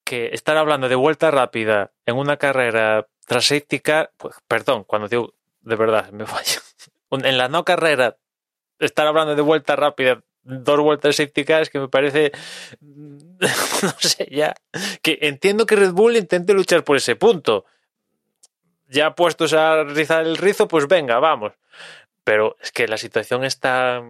que 0.05 0.31
estar 0.33 0.57
hablando 0.57 0.89
de 0.89 0.97
vuelta 0.97 1.31
rápida 1.31 1.93
en 2.07 2.17
una 2.17 2.37
carrera 2.37 3.07
tras 3.27 3.45
safety 3.47 3.79
car, 3.81 4.11
pues, 4.17 4.35
perdón, 4.49 4.83
cuando 4.85 5.07
digo 5.09 5.35
de 5.61 5.77
verdad, 5.77 6.11
me 6.11 6.27
fallo. 6.27 6.61
En 7.13 7.39
la 7.39 7.49
no 7.49 7.65
carrera, 7.65 8.19
estar 8.79 9.05
hablando 9.05 9.35
de 9.35 9.43
vuelta 9.43 9.75
rápida, 9.75 10.23
dos 10.43 10.81
vueltas 10.81 11.17
safety 11.17 11.45
que 11.45 11.81
me 11.81 11.89
parece, 11.89 12.31
no 12.81 13.95
sé, 13.99 14.29
ya, 14.31 14.55
que 15.03 15.19
entiendo 15.23 15.67
que 15.67 15.75
Red 15.75 15.91
Bull 15.91 16.17
intente 16.17 16.55
luchar 16.55 16.85
por 16.85 16.97
ese 16.97 17.17
punto. 17.17 17.65
Ya 18.87 19.15
puestos 19.17 19.53
a 19.55 19.85
rizar 19.85 20.25
el 20.25 20.37
rizo, 20.37 20.69
pues 20.69 20.87
venga, 20.87 21.19
vamos. 21.19 21.53
Pero 22.25 22.57
es 22.61 22.73
que 22.73 22.89
la 22.89 22.99
situación 22.99 23.45
está. 23.45 24.03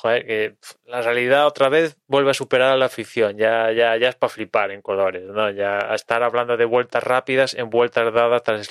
Joder, 0.00 0.26
que 0.26 0.56
la 0.86 1.02
realidad 1.02 1.46
otra 1.46 1.68
vez 1.68 1.98
vuelve 2.06 2.30
a 2.30 2.34
superar 2.34 2.72
a 2.72 2.76
la 2.78 2.88
ficción. 2.88 3.36
Ya, 3.36 3.70
ya, 3.70 3.98
ya 3.98 4.08
es 4.08 4.14
para 4.14 4.30
flipar 4.30 4.70
en 4.70 4.80
colores, 4.80 5.24
¿no? 5.24 5.50
Ya 5.50 5.78
estar 5.94 6.22
hablando 6.22 6.56
de 6.56 6.64
vueltas 6.64 7.04
rápidas 7.04 7.52
en 7.52 7.68
vueltas 7.68 8.10
dadas 8.14 8.42
tras 8.42 8.70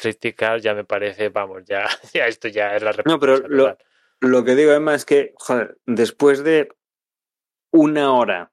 ya 0.63 0.73
me 0.73 0.86
parece, 0.86 1.30
vamos, 1.30 1.65
ya, 1.65 1.88
ya 2.13 2.25
esto 2.25 2.47
ya 2.47 2.75
es 2.75 2.82
la 2.82 2.95
No, 3.05 3.19
pero 3.19 3.38
lo, 3.47 3.77
lo 4.21 4.43
que 4.43 4.55
digo, 4.55 4.71
Emma, 4.71 4.95
es 4.95 5.05
que, 5.05 5.34
joder, 5.36 5.77
después 5.86 6.43
de 6.43 6.69
una 7.71 8.11
hora 8.11 8.51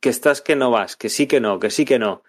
que 0.00 0.08
estás 0.08 0.40
que 0.40 0.56
no 0.56 0.70
vas, 0.70 0.96
que 0.96 1.10
sí 1.10 1.26
que 1.26 1.40
no, 1.40 1.60
que 1.60 1.68
sí 1.68 1.84
que 1.84 1.98
no, 1.98 2.22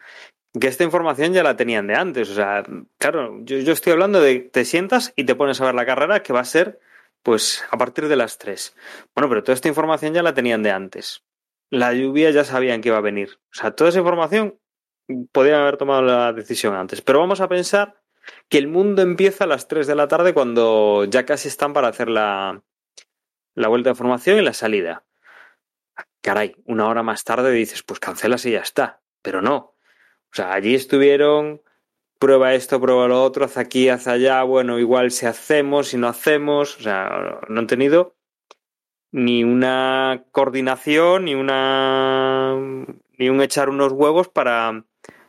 que 0.59 0.67
esta 0.67 0.83
información 0.83 1.31
ya 1.31 1.41
la 1.41 1.55
tenían 1.55 1.87
de 1.87 1.95
antes. 1.95 2.29
O 2.29 2.35
sea, 2.35 2.63
claro, 2.97 3.39
yo, 3.43 3.59
yo 3.59 3.71
estoy 3.71 3.93
hablando 3.93 4.19
de 4.19 4.39
te 4.39 4.65
sientas 4.65 5.13
y 5.15 5.23
te 5.23 5.35
pones 5.35 5.61
a 5.61 5.65
ver 5.65 5.75
la 5.75 5.85
carrera 5.85 6.21
que 6.21 6.33
va 6.33 6.41
a 6.41 6.45
ser, 6.45 6.81
pues, 7.23 7.63
a 7.71 7.77
partir 7.77 8.07
de 8.07 8.15
las 8.15 8.37
3. 8.37 8.75
Bueno, 9.15 9.29
pero 9.29 9.43
toda 9.43 9.53
esta 9.53 9.67
información 9.67 10.13
ya 10.13 10.23
la 10.23 10.33
tenían 10.33 10.63
de 10.63 10.71
antes. 10.71 11.23
La 11.69 11.93
lluvia 11.93 12.31
ya 12.31 12.43
sabían 12.43 12.81
que 12.81 12.89
iba 12.89 12.97
a 12.97 13.01
venir. 13.01 13.39
O 13.51 13.55
sea, 13.55 13.71
toda 13.71 13.89
esa 13.89 13.99
información 13.99 14.59
podrían 15.31 15.61
haber 15.61 15.77
tomado 15.77 16.01
la 16.01 16.33
decisión 16.33 16.75
antes. 16.75 17.01
Pero 17.01 17.19
vamos 17.19 17.41
a 17.41 17.47
pensar 17.47 18.01
que 18.47 18.57
el 18.57 18.67
mundo 18.67 19.01
empieza 19.01 19.43
a 19.43 19.47
las 19.47 19.67
3 19.67 19.87
de 19.87 19.95
la 19.95 20.07
tarde 20.07 20.33
cuando 20.33 21.05
ya 21.05 21.25
casi 21.25 21.47
están 21.47 21.73
para 21.73 21.87
hacer 21.87 22.09
la, 22.09 22.63
la 23.55 23.67
vuelta 23.67 23.89
de 23.89 23.95
formación 23.95 24.39
y 24.39 24.41
la 24.41 24.53
salida. 24.53 25.05
Caray, 26.21 26.55
una 26.65 26.87
hora 26.87 27.03
más 27.03 27.23
tarde 27.23 27.51
dices, 27.51 27.83
pues 27.83 27.99
cancelas 27.99 28.45
y 28.45 28.51
ya 28.51 28.59
está. 28.59 29.01
Pero 29.21 29.41
no. 29.41 29.55
O 30.31 30.33
sea, 30.33 30.53
allí 30.53 30.75
estuvieron, 30.75 31.61
prueba 32.19 32.53
esto, 32.53 32.79
prueba 32.79 33.07
lo 33.07 33.23
otro, 33.23 33.45
haz 33.45 33.57
aquí, 33.57 33.89
haz 33.89 34.07
allá, 34.07 34.43
bueno, 34.43 34.77
igual 34.77 35.09
si 35.11 35.25
hacemos, 35.25 35.87
si 35.87 35.97
no 35.97 36.07
hacemos. 36.07 36.77
O 36.77 36.81
sea, 36.81 37.39
no 37.47 37.59
han 37.59 37.67
tenido 37.67 38.15
ni 39.11 39.43
una 39.43 40.25
coordinación, 40.31 41.25
ni 41.25 41.33
una 41.33 42.55
ni 43.17 43.29
un 43.29 43.41
echar 43.41 43.69
unos 43.69 43.91
huevos 43.93 44.29
para, 44.29 44.85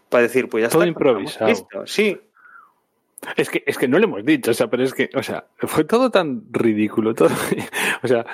para 0.09 0.23
decir, 0.23 0.49
pues 0.49 0.63
ya 0.63 0.69
Todo 0.69 0.83
está. 0.83 0.89
improvisado. 0.89 1.49
Listo, 1.49 1.87
sí. 1.87 2.21
Es 3.37 3.51
que, 3.51 3.63
es 3.67 3.77
que 3.77 3.87
no 3.87 3.99
lo 3.99 4.05
hemos 4.05 4.25
dicho, 4.25 4.51
o 4.51 4.55
sea, 4.55 4.69
pero 4.69 4.83
es 4.83 4.95
que, 4.95 5.11
o 5.15 5.23
sea, 5.23 5.47
fue 5.59 5.85
todo 5.85 6.11
tan 6.11 6.45
ridículo, 6.51 7.15
todo, 7.15 7.29
o 8.03 8.09
sea, 8.09 8.25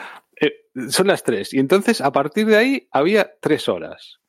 eh, 0.40 0.68
son 0.90 1.08
las 1.08 1.24
tres, 1.24 1.52
y 1.52 1.58
entonces 1.58 2.00
a 2.00 2.12
partir 2.12 2.46
de 2.46 2.56
ahí 2.56 2.88
había 2.92 3.34
tres 3.40 3.68
horas. 3.68 4.20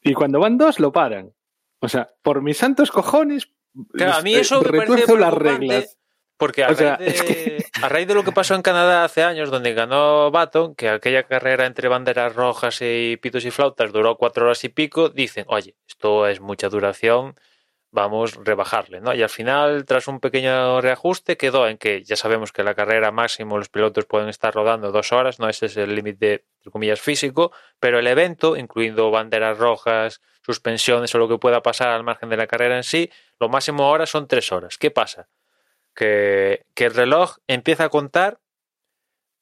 Y 0.00 0.14
cuando 0.14 0.38
van 0.38 0.58
dos, 0.58 0.78
lo 0.78 0.92
paran. 0.92 1.32
O 1.80 1.88
sea, 1.88 2.12
por 2.22 2.42
mis 2.42 2.58
santos 2.58 2.90
cojones, 2.90 3.50
Claro, 3.92 4.14
a 4.14 4.22
mí 4.22 4.34
eh, 4.34 4.40
eso 4.40 4.60
me 4.62 4.86
parece 4.86 5.16
las 5.16 5.34
reglas. 5.34 5.96
Porque 6.36 6.64
a, 6.64 6.70
O 6.70 6.74
sea, 6.74 6.96
raíz 6.96 7.20
es 7.20 7.26
de, 7.26 7.66
a 7.82 7.88
raíz 7.90 8.08
de 8.08 8.14
lo 8.14 8.24
que 8.24 8.32
pasó 8.32 8.54
en 8.54 8.62
Canadá 8.62 9.04
hace 9.04 9.22
años, 9.22 9.50
donde 9.50 9.74
ganó 9.74 10.30
Baton, 10.30 10.74
que 10.74 10.88
aquella 10.88 11.24
carrera 11.24 11.66
entre 11.66 11.88
banderas 11.88 12.34
rojas 12.34 12.78
y 12.80 13.18
pitos 13.18 13.44
y 13.44 13.50
flautas 13.50 13.92
duró 13.92 14.16
cuatro 14.16 14.46
horas 14.46 14.64
y 14.64 14.70
pico, 14.70 15.10
dicen, 15.10 15.44
oye, 15.48 15.76
esto 15.86 16.26
es 16.26 16.40
mucha 16.40 16.70
duración, 16.70 17.34
vamos 17.90 18.38
a 18.38 18.40
rebajarle, 18.42 19.02
¿no? 19.02 19.12
Y 19.14 19.22
al 19.22 19.28
final, 19.28 19.84
tras 19.84 20.08
un 20.08 20.18
pequeño 20.18 20.80
reajuste, 20.80 21.36
quedó 21.36 21.68
en 21.68 21.76
que 21.76 22.04
ya 22.04 22.16
sabemos 22.16 22.52
que 22.52 22.64
la 22.64 22.74
carrera 22.74 23.10
máximo 23.10 23.58
los 23.58 23.68
pilotos 23.68 24.06
pueden 24.06 24.30
estar 24.30 24.54
rodando 24.54 24.92
dos 24.92 25.12
horas, 25.12 25.40
no 25.40 25.48
ese 25.50 25.66
es 25.66 25.76
el 25.76 25.94
límite, 25.94 26.46
entre 26.60 26.70
comillas, 26.70 27.02
físico, 27.02 27.52
pero 27.78 27.98
el 27.98 28.06
evento, 28.06 28.56
incluyendo 28.56 29.10
banderas 29.10 29.58
rojas, 29.58 30.22
suspensiones 30.42 31.14
o 31.14 31.18
lo 31.18 31.28
que 31.28 31.38
pueda 31.38 31.62
pasar 31.62 31.88
al 31.88 32.04
margen 32.04 32.28
de 32.28 32.36
la 32.36 32.46
carrera 32.46 32.76
en 32.76 32.84
sí, 32.84 33.10
lo 33.38 33.48
máximo 33.48 33.84
ahora 33.84 34.06
son 34.06 34.26
tres 34.26 34.52
horas. 34.52 34.78
¿Qué 34.78 34.90
pasa? 34.90 35.28
Que, 35.94 36.64
el 36.76 36.94
reloj 36.94 37.38
empieza 37.46 37.84
a 37.84 37.88
contar 37.88 38.40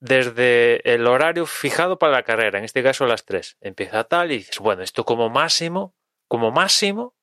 desde 0.01 0.95
el 0.95 1.07
horario 1.07 1.47
fijado 1.47 1.99
para 1.99 2.13
la 2.13 2.23
carrera, 2.23 2.59
en 2.59 2.65
este 2.65 2.83
caso 2.83 3.07
las 3.07 3.25
tres. 3.25 3.57
Empieza 3.61 4.05
tal 4.05 4.33
y 4.33 4.39
dices, 4.39 4.59
bueno, 4.59 4.83
esto 4.83 5.05
como 5.05 5.29
máximo, 5.31 5.95
como 6.27 6.51
máximo, 6.51 7.15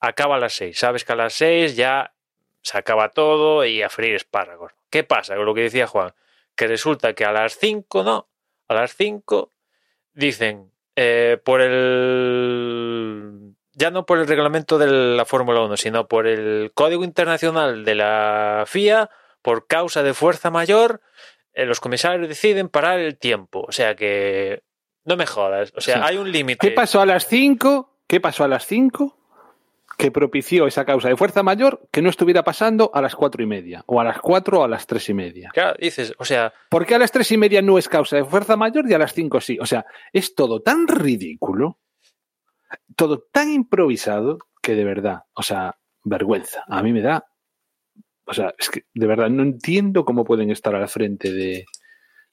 acaba 0.00 0.36
a 0.36 0.38
las 0.38 0.54
seis. 0.54 0.78
Sabes 0.78 1.04
que 1.04 1.12
a 1.12 1.16
las 1.16 1.34
seis 1.34 1.76
ya 1.76 2.14
se 2.62 2.78
acaba 2.78 3.10
todo 3.10 3.64
y 3.64 3.82
a 3.82 3.90
freír 3.90 4.14
espárragos. 4.14 4.72
¿Qué 4.90 5.04
pasa 5.04 5.36
con 5.36 5.44
lo 5.44 5.54
que 5.54 5.62
decía 5.62 5.86
Juan? 5.86 6.14
Que 6.54 6.66
resulta 6.66 7.14
que 7.14 7.24
a 7.24 7.32
las 7.32 7.58
cinco, 7.58 8.02
no, 8.02 8.28
a 8.68 8.74
las 8.74 8.94
cinco 8.96 9.50
dicen, 10.12 10.72
eh, 10.96 11.38
por 11.44 11.60
el... 11.60 12.73
Ya 13.76 13.90
no 13.90 14.06
por 14.06 14.18
el 14.18 14.26
reglamento 14.26 14.78
de 14.78 14.86
la 15.16 15.24
Fórmula 15.24 15.60
1, 15.62 15.76
sino 15.76 16.06
por 16.08 16.26
el 16.26 16.72
Código 16.74 17.04
Internacional 17.04 17.84
de 17.84 17.94
la 17.94 18.64
FIA, 18.66 19.10
por 19.42 19.66
causa 19.66 20.02
de 20.02 20.14
fuerza 20.14 20.50
mayor, 20.50 21.00
eh, 21.52 21.66
los 21.66 21.80
comisarios 21.80 22.28
deciden 22.28 22.68
parar 22.68 22.98
el 23.00 23.18
tiempo. 23.18 23.64
O 23.68 23.72
sea 23.72 23.94
que... 23.94 24.62
No 25.04 25.16
me 25.16 25.26
jodas. 25.26 25.72
O 25.76 25.80
sea, 25.80 25.96
Sí. 25.96 26.00
hay 26.04 26.16
un 26.16 26.32
límite. 26.32 26.66
¿Qué 26.66 26.74
pasó 26.74 27.00
a 27.00 27.06
las 27.06 27.26
cinco? 27.26 27.98
¿Qué 28.06 28.20
pasó 28.20 28.44
a 28.44 28.48
las 28.48 28.64
cinco? 28.66 29.18
Que 29.98 30.10
propició 30.10 30.66
esa 30.66 30.84
causa 30.84 31.08
de 31.08 31.16
fuerza 31.16 31.42
mayor 31.42 31.82
que 31.92 32.00
no 32.02 32.08
estuviera 32.08 32.42
pasando 32.42 32.90
a 32.94 33.02
las 33.02 33.14
cuatro 33.14 33.42
y 33.42 33.46
media, 33.46 33.84
o 33.86 34.00
a 34.00 34.04
las 34.04 34.18
cuatro 34.18 34.60
o 34.60 34.64
a 34.64 34.68
las 34.68 34.86
tres 34.86 35.08
y 35.10 35.14
media. 35.14 35.50
Claro, 35.52 35.76
dices, 35.78 36.14
o 36.18 36.24
sea, 36.24 36.52
¿Por 36.70 36.86
qué 36.86 36.94
a 36.94 36.98
las 36.98 37.12
tres 37.12 37.30
y 37.32 37.36
media 37.36 37.60
no 37.62 37.76
es 37.78 37.88
causa 37.88 38.16
de 38.16 38.24
fuerza 38.24 38.56
mayor 38.56 38.88
y 38.88 38.94
a 38.94 38.98
las 38.98 39.12
cinco 39.12 39.40
sí? 39.40 39.58
O 39.60 39.66
sea, 39.66 39.84
es 40.12 40.34
todo 40.34 40.62
tan 40.62 40.88
ridículo, 40.88 41.78
todo 42.96 43.24
tan 43.32 43.50
improvisado, 43.50 44.38
que 44.62 44.74
de 44.74 44.84
verdad, 44.84 45.24
o 45.34 45.42
sea, 45.42 45.76
vergüenza. 46.04 46.64
A 46.68 46.82
mí 46.82 46.92
me 46.92 47.02
da. 47.02 47.24
O 48.26 48.32
sea, 48.32 48.54
es 48.58 48.70
que 48.70 48.84
de 48.94 49.06
verdad 49.06 49.28
no 49.28 49.42
entiendo 49.42 50.04
cómo 50.04 50.24
pueden 50.24 50.50
estar 50.50 50.74
al 50.74 50.88
frente 50.88 51.30
de. 51.32 51.66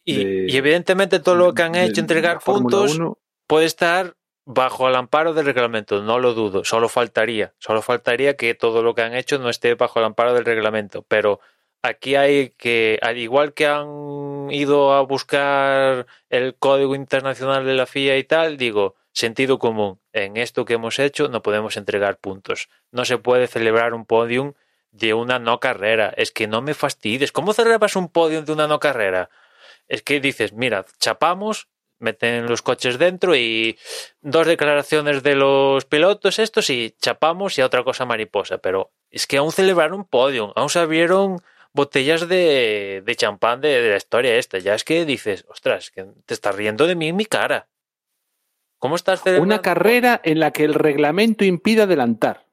y, 0.05 0.23
de- 0.23 0.45
y 0.49 0.57
evidentemente 0.57 1.19
todo 1.19 1.35
lo 1.35 1.53
que 1.53 1.63
han 1.63 1.73
de- 1.73 1.85
hecho, 1.85 2.01
entregar 2.01 2.39
puntos, 2.39 2.95
1. 2.97 3.17
puede 3.47 3.65
estar 3.65 4.15
bajo 4.45 4.87
el 4.89 4.95
amparo 4.95 5.33
del 5.33 5.45
reglamento, 5.45 6.01
no 6.01 6.17
lo 6.19 6.33
dudo, 6.33 6.63
solo 6.63 6.89
faltaría, 6.89 7.53
solo 7.59 7.81
faltaría 7.81 8.35
que 8.35 8.55
todo 8.55 8.81
lo 8.81 8.95
que 8.95 9.03
han 9.03 9.13
hecho 9.13 9.37
no 9.37 9.49
esté 9.49 9.75
bajo 9.75 9.99
el 9.99 10.05
amparo 10.05 10.33
del 10.33 10.45
reglamento, 10.45 11.03
pero 11.07 11.39
aquí 11.83 12.15
hay 12.15 12.49
que, 12.57 12.97
al 13.03 13.17
igual 13.19 13.53
que 13.53 13.67
han 13.67 14.47
ido 14.49 14.93
a 14.93 15.01
buscar 15.01 16.07
el 16.29 16.55
código 16.55 16.95
internacional 16.95 17.65
de 17.65 17.75
la 17.75 17.85
FIA 17.85 18.17
y 18.17 18.23
tal, 18.23 18.57
digo, 18.57 18.95
sentido 19.13 19.59
común, 19.59 19.99
en 20.13 20.37
esto 20.37 20.65
que 20.65 20.73
hemos 20.75 20.99
hecho 20.99 21.27
no 21.27 21.41
podemos 21.41 21.77
entregar 21.77 22.17
puntos, 22.17 22.69
no 22.91 23.05
se 23.05 23.17
puede 23.17 23.47
celebrar 23.47 23.93
un 23.93 24.05
podium 24.05 24.53
de 24.91 25.13
una 25.13 25.39
no 25.39 25.59
carrera, 25.59 26.13
es 26.17 26.31
que 26.31 26.47
no 26.47 26.61
me 26.61 26.73
fastidies, 26.73 27.31
¿cómo 27.31 27.53
celebras 27.53 27.95
un 27.95 28.09
podium 28.09 28.45
de 28.45 28.51
una 28.51 28.67
no 28.67 28.79
carrera? 28.79 29.29
Es 29.87 30.01
que 30.01 30.19
dices, 30.19 30.53
mira, 30.53 30.85
chapamos, 30.99 31.67
meten 32.01 32.47
los 32.47 32.61
coches 32.61 32.97
dentro 32.97 33.35
y 33.35 33.77
dos 34.21 34.47
declaraciones 34.47 35.23
de 35.23 35.35
los 35.35 35.85
pilotos 35.85 36.39
estos 36.39 36.69
y 36.69 36.95
chapamos 36.99 37.57
y 37.57 37.61
a 37.61 37.65
otra 37.65 37.83
cosa 37.83 38.05
mariposa. 38.05 38.57
Pero 38.57 38.91
es 39.09 39.27
que 39.27 39.37
aún 39.37 39.51
celebraron 39.51 40.05
podium, 40.05 40.51
aún 40.55 40.69
se 40.69 40.79
abrieron 40.79 41.41
botellas 41.73 42.27
de, 42.27 43.03
champán 43.15 43.61
de, 43.61 43.81
de 43.81 43.89
la 43.89 43.97
historia 43.97 44.35
esta. 44.35 44.57
Ya 44.57 44.73
es 44.73 44.83
que 44.83 45.05
dices, 45.05 45.45
ostras, 45.47 45.91
que 45.91 46.05
te 46.25 46.33
estás 46.33 46.55
riendo 46.55 46.87
de 46.87 46.95
mí 46.95 47.09
en 47.09 47.15
mi 47.15 47.25
cara. 47.25 47.67
¿Cómo 48.81 48.95
estás 48.95 49.21
celebrando? 49.21 49.53
Una 49.53 49.61
carrera 49.61 50.19
en 50.23 50.39
la 50.39 50.49
que 50.49 50.63
el 50.63 50.73
reglamento 50.73 51.45
impide 51.45 51.83
adelantar. 51.83 52.47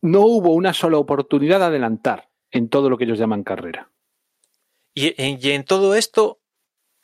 No 0.00 0.20
hubo 0.20 0.54
una 0.54 0.72
sola 0.72 0.98
oportunidad 0.98 1.58
de 1.58 1.64
adelantar 1.64 2.30
en 2.52 2.68
todo 2.68 2.88
lo 2.88 2.96
que 2.96 3.04
ellos 3.04 3.18
llaman 3.18 3.42
carrera. 3.42 3.90
Y, 4.94 5.20
y 5.20 5.50
en 5.50 5.64
todo 5.64 5.96
esto, 5.96 6.40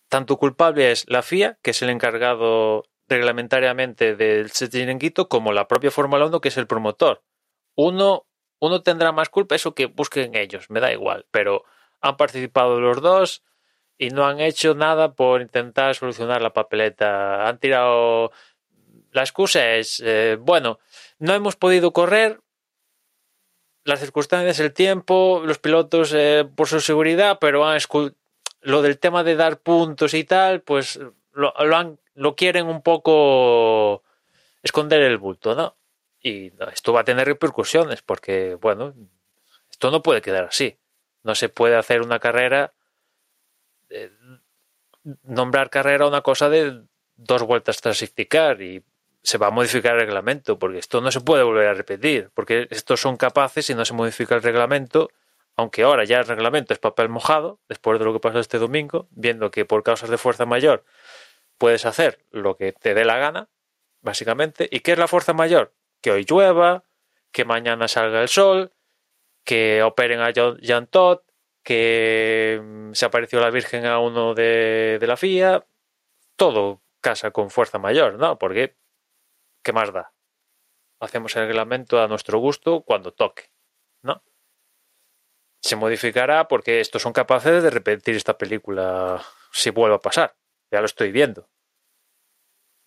tanto 0.08 0.36
culpable 0.36 0.92
es 0.92 1.04
la 1.08 1.22
FIA, 1.22 1.58
que 1.62 1.72
es 1.72 1.82
el 1.82 1.90
encargado 1.90 2.84
reglamentariamente 3.08 4.14
del 4.14 4.52
chiringuito, 4.52 5.28
como 5.28 5.52
la 5.52 5.66
propia 5.66 5.90
Fórmula 5.90 6.26
1, 6.26 6.40
que 6.40 6.48
es 6.50 6.56
el 6.56 6.68
promotor. 6.68 7.24
Uno, 7.74 8.28
uno 8.60 8.84
tendrá 8.84 9.10
más 9.10 9.30
culpa, 9.30 9.56
eso 9.56 9.74
que 9.74 9.86
busquen 9.86 10.36
ellos, 10.36 10.70
me 10.70 10.78
da 10.78 10.92
igual, 10.92 11.26
pero 11.32 11.64
han 12.00 12.16
participado 12.16 12.78
los 12.78 13.02
dos 13.02 13.42
y 14.00 14.08
no 14.08 14.24
han 14.24 14.40
hecho 14.40 14.74
nada 14.74 15.12
por 15.14 15.42
intentar 15.42 15.94
solucionar 15.94 16.40
la 16.40 16.54
papeleta. 16.54 17.46
Han 17.46 17.58
tirado 17.58 18.30
la 19.12 19.22
excusa 19.22 19.74
es, 19.74 20.00
eh, 20.04 20.36
bueno, 20.40 20.78
no 21.18 21.34
hemos 21.34 21.56
podido 21.56 21.92
correr, 21.92 22.40
las 23.84 24.00
circunstancias, 24.00 24.60
el 24.60 24.72
tiempo, 24.72 25.42
los 25.44 25.58
pilotos 25.58 26.12
eh, 26.14 26.48
por 26.54 26.68
su 26.68 26.80
seguridad, 26.80 27.38
pero 27.40 27.66
han 27.66 27.78
lo 28.60 28.82
del 28.82 28.98
tema 28.98 29.24
de 29.24 29.36
dar 29.36 29.58
puntos 29.60 30.14
y 30.14 30.24
tal, 30.24 30.60
pues 30.60 31.00
lo, 31.32 31.54
han, 31.74 31.98
lo 32.14 32.36
quieren 32.36 32.66
un 32.66 32.82
poco 32.82 34.02
esconder 34.62 35.00
el 35.02 35.18
bulto, 35.18 35.54
¿no? 35.54 35.76
Y 36.20 36.52
esto 36.72 36.92
va 36.92 37.00
a 37.00 37.04
tener 37.04 37.26
repercusiones 37.26 38.02
porque, 38.02 38.56
bueno, 38.56 38.94
esto 39.70 39.90
no 39.90 40.02
puede 40.02 40.20
quedar 40.20 40.44
así. 40.44 40.78
No 41.22 41.34
se 41.34 41.48
puede 41.48 41.76
hacer 41.76 42.02
una 42.02 42.18
carrera, 42.18 42.74
eh, 43.88 44.12
nombrar 45.22 45.70
carrera 45.70 46.06
una 46.06 46.20
cosa 46.20 46.50
de 46.50 46.82
dos 47.16 47.42
vueltas 47.42 47.80
tras 47.80 48.02
y 48.60 48.84
se 49.22 49.38
va 49.38 49.48
a 49.48 49.50
modificar 49.50 49.94
el 49.94 50.00
reglamento, 50.00 50.58
porque 50.58 50.78
esto 50.78 51.00
no 51.00 51.10
se 51.10 51.20
puede 51.20 51.42
volver 51.42 51.68
a 51.68 51.74
repetir, 51.74 52.30
porque 52.34 52.66
estos 52.70 53.00
son 53.00 53.16
capaces 53.16 53.68
y 53.70 53.74
no 53.74 53.84
se 53.84 53.94
modifica 53.94 54.34
el 54.34 54.42
reglamento, 54.42 55.10
aunque 55.56 55.82
ahora 55.82 56.04
ya 56.04 56.18
el 56.18 56.26
reglamento 56.26 56.72
es 56.72 56.78
papel 56.78 57.08
mojado, 57.08 57.60
después 57.68 57.98
de 57.98 58.04
lo 58.04 58.12
que 58.12 58.20
pasó 58.20 58.38
este 58.38 58.58
domingo, 58.58 59.08
viendo 59.10 59.50
que 59.50 59.64
por 59.64 59.82
causas 59.82 60.10
de 60.10 60.18
fuerza 60.18 60.46
mayor 60.46 60.84
puedes 61.58 61.84
hacer 61.84 62.24
lo 62.30 62.56
que 62.56 62.72
te 62.72 62.94
dé 62.94 63.04
la 63.04 63.18
gana, 63.18 63.48
básicamente. 64.00 64.66
¿Y 64.70 64.80
qué 64.80 64.92
es 64.92 64.98
la 64.98 65.08
fuerza 65.08 65.34
mayor? 65.34 65.74
Que 66.00 66.10
hoy 66.10 66.24
llueva, 66.24 66.84
que 67.32 67.44
mañana 67.44 67.86
salga 67.88 68.22
el 68.22 68.28
sol, 68.28 68.72
que 69.44 69.82
operen 69.82 70.20
a 70.20 70.32
Jan 70.32 70.86
Todd, 70.86 71.20
que 71.62 72.60
mm, 72.62 72.92
se 72.94 73.04
apareció 73.04 73.40
la 73.40 73.50
Virgen 73.50 73.84
a 73.84 73.98
uno 73.98 74.34
de 74.34 74.98
la 75.06 75.18
FIA, 75.18 75.66
todo 76.36 76.80
casa 77.00 77.30
con 77.30 77.50
fuerza 77.50 77.78
mayor, 77.78 78.14
¿no? 78.18 78.38
Porque 78.38 78.76
¿qué 79.62 79.72
más 79.72 79.92
da? 79.92 80.12
Hacemos 81.00 81.34
el 81.36 81.46
reglamento 81.46 82.02
a 82.02 82.08
nuestro 82.08 82.38
gusto 82.38 82.82
cuando 82.82 83.12
toque, 83.12 83.50
¿no? 84.02 84.22
Se 85.62 85.76
modificará 85.76 86.48
porque 86.48 86.80
estos 86.80 87.02
son 87.02 87.12
capaces 87.12 87.62
de 87.62 87.70
repetir 87.70 88.16
esta 88.16 88.36
película 88.36 89.22
si 89.52 89.70
vuelve 89.70 89.96
a 89.96 90.00
pasar. 90.00 90.36
Ya 90.70 90.80
lo 90.80 90.86
estoy 90.86 91.12
viendo. 91.12 91.48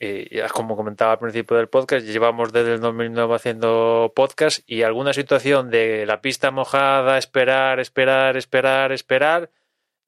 Y 0.06 0.42
como 0.50 0.76
comentaba 0.76 1.14
al 1.14 1.20
principio 1.20 1.56
del 1.56 1.70
podcast, 1.70 2.06
llevamos 2.06 2.52
desde 2.52 2.74
el 2.74 2.82
2009 2.82 3.36
haciendo 3.36 4.12
podcast 4.14 4.60
y 4.70 4.84
alguna 4.84 5.14
situación 5.14 5.70
de 5.70 6.06
la 6.06 6.20
pista 6.20 6.52
mojada, 6.52 7.18
esperar, 7.18 7.80
esperar, 7.80 8.36
esperar, 8.36 8.92
esperar, 8.92 9.50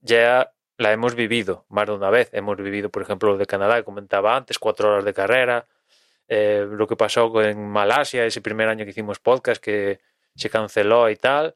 ya 0.01 0.51
la 0.78 0.91
hemos 0.91 1.16
vivido 1.16 1.66
más 1.70 1.88
de 1.88 1.93
una 1.93 2.09
vez. 2.09 2.30
Hemos 2.34 2.57
vivido, 2.57 2.89
por 2.89 3.03
ejemplo, 3.03 3.32
lo 3.32 3.38
de 3.38 3.45
Canadá, 3.45 3.78
que 3.78 3.86
comentaba 3.86 4.36
antes, 4.36 4.59
cuatro 4.59 4.89
horas 4.89 5.05
de 5.05 5.13
carrera, 5.13 5.66
eh, 6.28 6.66
lo 6.70 6.88
que 6.88 6.96
pasó 6.96 7.42
en 7.42 7.68
Malasia, 7.70 8.26
ese 8.26 8.42
primer 8.42 8.68
año 8.68 8.86
que 8.86 8.92
hicimos 8.92 9.20
podcast, 9.20 9.62
que 9.62 10.00
se 10.36 10.50
canceló 10.50 11.10
y 11.10 11.16
tal, 11.16 11.56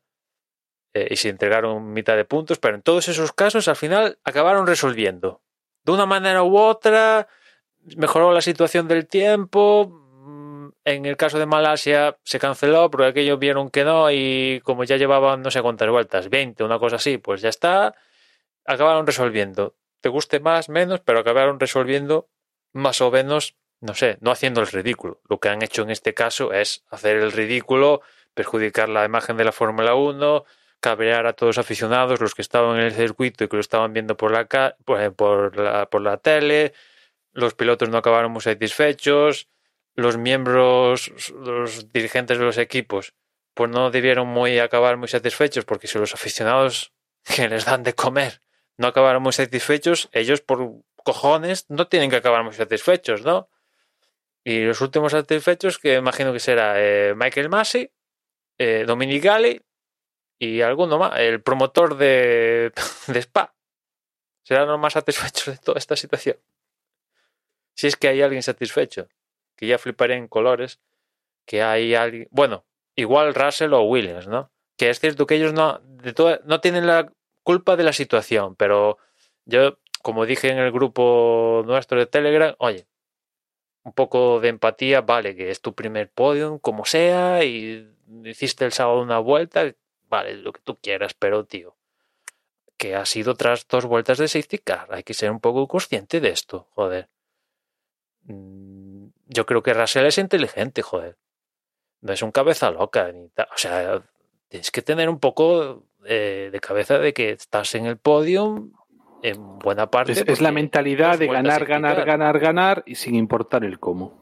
eh, 0.93 1.07
y 1.11 1.15
se 1.15 1.29
entregaron 1.29 1.91
mitad 1.93 2.15
de 2.15 2.25
puntos, 2.25 2.59
pero 2.59 2.75
en 2.75 2.81
todos 2.81 3.07
esos 3.07 3.31
casos 3.31 3.67
al 3.67 3.75
final 3.75 4.19
acabaron 4.23 4.67
resolviendo. 4.67 5.41
De 5.83 5.91
una 5.91 6.05
manera 6.05 6.43
u 6.43 6.57
otra, 6.57 7.27
mejoró 7.97 8.31
la 8.31 8.41
situación 8.41 8.87
del 8.87 9.07
tiempo. 9.07 9.87
Mm, 9.89 10.69
en 10.85 11.05
el 11.05 11.17
caso 11.17 11.39
de 11.39 11.45
Malasia 11.45 12.17
se 12.23 12.39
canceló 12.39 12.89
porque 12.89 13.07
aquellos 13.07 13.39
vieron 13.39 13.69
que 13.69 13.83
no 13.83 14.11
y 14.11 14.61
como 14.63 14.83
ya 14.83 14.97
llevaban 14.97 15.41
no 15.41 15.51
sé 15.51 15.61
cuántas 15.61 15.89
vueltas, 15.89 16.29
20, 16.29 16.63
una 16.63 16.79
cosa 16.79 16.97
así, 16.97 17.17
pues 17.17 17.41
ya 17.41 17.49
está. 17.49 17.95
Acabaron 18.65 19.05
resolviendo. 19.07 19.75
Te 20.01 20.09
guste 20.09 20.39
más, 20.39 20.69
menos, 20.69 21.01
pero 21.01 21.19
acabaron 21.19 21.59
resolviendo 21.59 22.29
más 22.73 23.01
o 23.01 23.11
menos 23.11 23.55
no 23.81 23.93
sé, 23.93 24.17
no 24.21 24.31
haciendo 24.31 24.61
el 24.61 24.67
ridículo. 24.67 25.21
Lo 25.29 25.39
que 25.39 25.49
han 25.49 25.61
hecho 25.61 25.83
en 25.83 25.89
este 25.89 26.13
caso 26.13 26.53
es 26.53 26.83
hacer 26.89 27.17
el 27.17 27.31
ridículo, 27.31 28.01
perjudicar 28.33 28.89
la 28.89 29.05
imagen 29.05 29.37
de 29.37 29.45
la 29.45 29.51
Fórmula 29.51 29.95
1, 29.95 30.45
cabrear 30.79 31.25
a 31.27 31.33
todos 31.33 31.57
los 31.57 31.65
aficionados, 31.65 32.21
los 32.21 32.35
que 32.35 32.41
estaban 32.41 32.77
en 32.77 32.85
el 32.85 32.93
circuito 32.93 33.43
y 33.43 33.47
que 33.47 33.57
lo 33.57 33.61
estaban 33.61 33.93
viendo 33.93 34.15
por 34.17 34.31
la, 34.31 34.75
por, 34.85 35.13
por 35.15 35.57
la, 35.57 35.89
por 35.89 36.01
la 36.01 36.17
tele, 36.17 36.73
los 37.33 37.53
pilotos 37.53 37.89
no 37.89 37.97
acabaron 37.97 38.31
muy 38.31 38.41
satisfechos, 38.41 39.47
los 39.95 40.17
miembros, 40.17 41.11
los 41.33 41.91
dirigentes 41.91 42.37
de 42.37 42.45
los 42.45 42.57
equipos, 42.57 43.13
pues 43.53 43.69
no 43.69 43.91
debieron 43.91 44.27
muy 44.27 44.59
acabar 44.59 44.97
muy 44.97 45.07
satisfechos, 45.07 45.65
porque 45.65 45.87
si 45.87 45.99
los 45.99 46.13
aficionados 46.13 46.93
que 47.35 47.47
les 47.49 47.65
dan 47.65 47.83
de 47.83 47.93
comer 47.93 48.41
no 48.77 48.87
acabaron 48.87 49.21
muy 49.21 49.33
satisfechos, 49.33 50.07
ellos 50.13 50.39
por 50.39 50.71
cojones 51.03 51.65
no 51.69 51.87
tienen 51.87 52.09
que 52.09 52.15
acabar 52.15 52.43
muy 52.45 52.53
satisfechos, 52.53 53.23
¿no? 53.23 53.49
Y 54.49 54.63
los 54.63 54.81
últimos 54.81 55.11
satisfechos, 55.11 55.77
que 55.77 55.93
imagino 55.93 56.33
que 56.33 56.39
será 56.39 56.73
eh, 56.77 57.13
Michael 57.15 57.49
Massey, 57.49 57.91
eh, 58.57 58.83
Dominic 58.87 59.23
Gale 59.23 59.61
y 60.39 60.61
alguno 60.61 60.97
más, 60.97 61.19
el 61.19 61.39
promotor 61.39 61.95
de, 61.97 62.73
Spa. 63.13 63.53
Serán 64.41 64.67
los 64.67 64.79
más 64.79 64.93
satisfechos 64.93 65.53
de 65.53 65.57
toda 65.59 65.77
esta 65.77 65.95
situación. 65.95 66.37
Si 67.75 67.85
es 67.85 67.95
que 67.95 68.07
hay 68.07 68.23
alguien 68.23 68.41
satisfecho, 68.41 69.07
que 69.55 69.67
ya 69.67 69.77
fliparé 69.77 70.15
en 70.15 70.27
colores, 70.27 70.79
que 71.45 71.61
hay 71.61 71.93
alguien. 71.93 72.27
Bueno, 72.31 72.65
igual 72.95 73.35
Russell 73.35 73.73
o 73.73 73.83
Williams, 73.83 74.25
¿no? 74.25 74.49
Que 74.77 74.89
es 74.89 74.99
cierto 74.99 75.27
que 75.27 75.35
ellos 75.35 75.53
no, 75.53 75.79
de 75.83 76.39
no 76.45 76.59
tienen 76.59 76.87
la 76.87 77.13
culpa 77.43 77.75
de 77.75 77.83
la 77.83 77.93
situación, 77.93 78.55
pero 78.55 78.97
yo, 79.45 79.77
como 80.01 80.25
dije 80.25 80.49
en 80.49 80.57
el 80.57 80.71
grupo 80.71 81.61
nuestro 81.67 81.99
de 81.99 82.07
Telegram, 82.07 82.55
oye, 82.57 82.87
un 83.89 83.93
poco 83.93 84.39
de 84.39 84.49
empatía, 84.49 85.01
vale, 85.01 85.35
que 85.35 85.49
es 85.49 85.61
tu 85.61 85.73
primer 85.73 86.11
podium, 86.11 86.59
como 86.59 86.85
sea, 86.85 87.43
y 87.43 87.89
hiciste 88.23 88.65
el 88.65 88.71
sábado 88.71 89.01
una 89.01 89.17
vuelta, 89.17 89.73
vale, 90.07 90.35
lo 90.35 90.53
que 90.53 90.61
tú 90.61 90.77
quieras, 90.77 91.15
pero 91.15 91.43
tío, 91.45 91.75
que 92.77 92.95
ha 92.95 93.05
sido 93.05 93.33
tras 93.33 93.67
dos 93.67 93.85
vueltas 93.85 94.19
de 94.19 94.27
safety 94.27 94.59
car, 94.59 94.87
hay 94.91 95.01
que 95.03 95.15
ser 95.15 95.31
un 95.31 95.39
poco 95.39 95.67
consciente 95.67 96.21
de 96.21 96.29
esto, 96.29 96.67
joder. 96.75 97.09
Mm, 98.25 99.07
yo 99.25 99.45
creo 99.47 99.63
que 99.63 99.73
Russell 99.73 100.05
es 100.05 100.19
inteligente, 100.19 100.83
joder. 100.83 101.17
No 102.01 102.13
es 102.13 102.21
un 102.21 102.31
cabeza 102.31 102.69
loca, 102.71 103.11
ni 103.11 103.25
o 103.25 103.57
sea, 103.57 104.03
tienes 104.49 104.71
que 104.71 104.83
tener 104.83 105.09
un 105.09 105.19
poco 105.19 105.83
de 105.99 106.59
cabeza 106.61 106.97
de 106.99 107.13
que 107.13 107.31
estás 107.31 107.75
en 107.75 107.85
el 107.85 107.97
podium 107.97 108.71
en 109.23 109.59
buena 109.59 109.89
parte. 109.89 110.11
Es, 110.11 110.41
la 110.41 110.51
mentalidad 110.51 111.17
de 111.17 111.27
ganar, 111.27 111.65
ganar, 111.65 112.05
ganar, 112.05 112.39
ganar 112.39 112.83
y 112.85 112.95
sin 112.95 113.15
importar 113.15 113.63
el 113.63 113.79
cómo. 113.79 114.19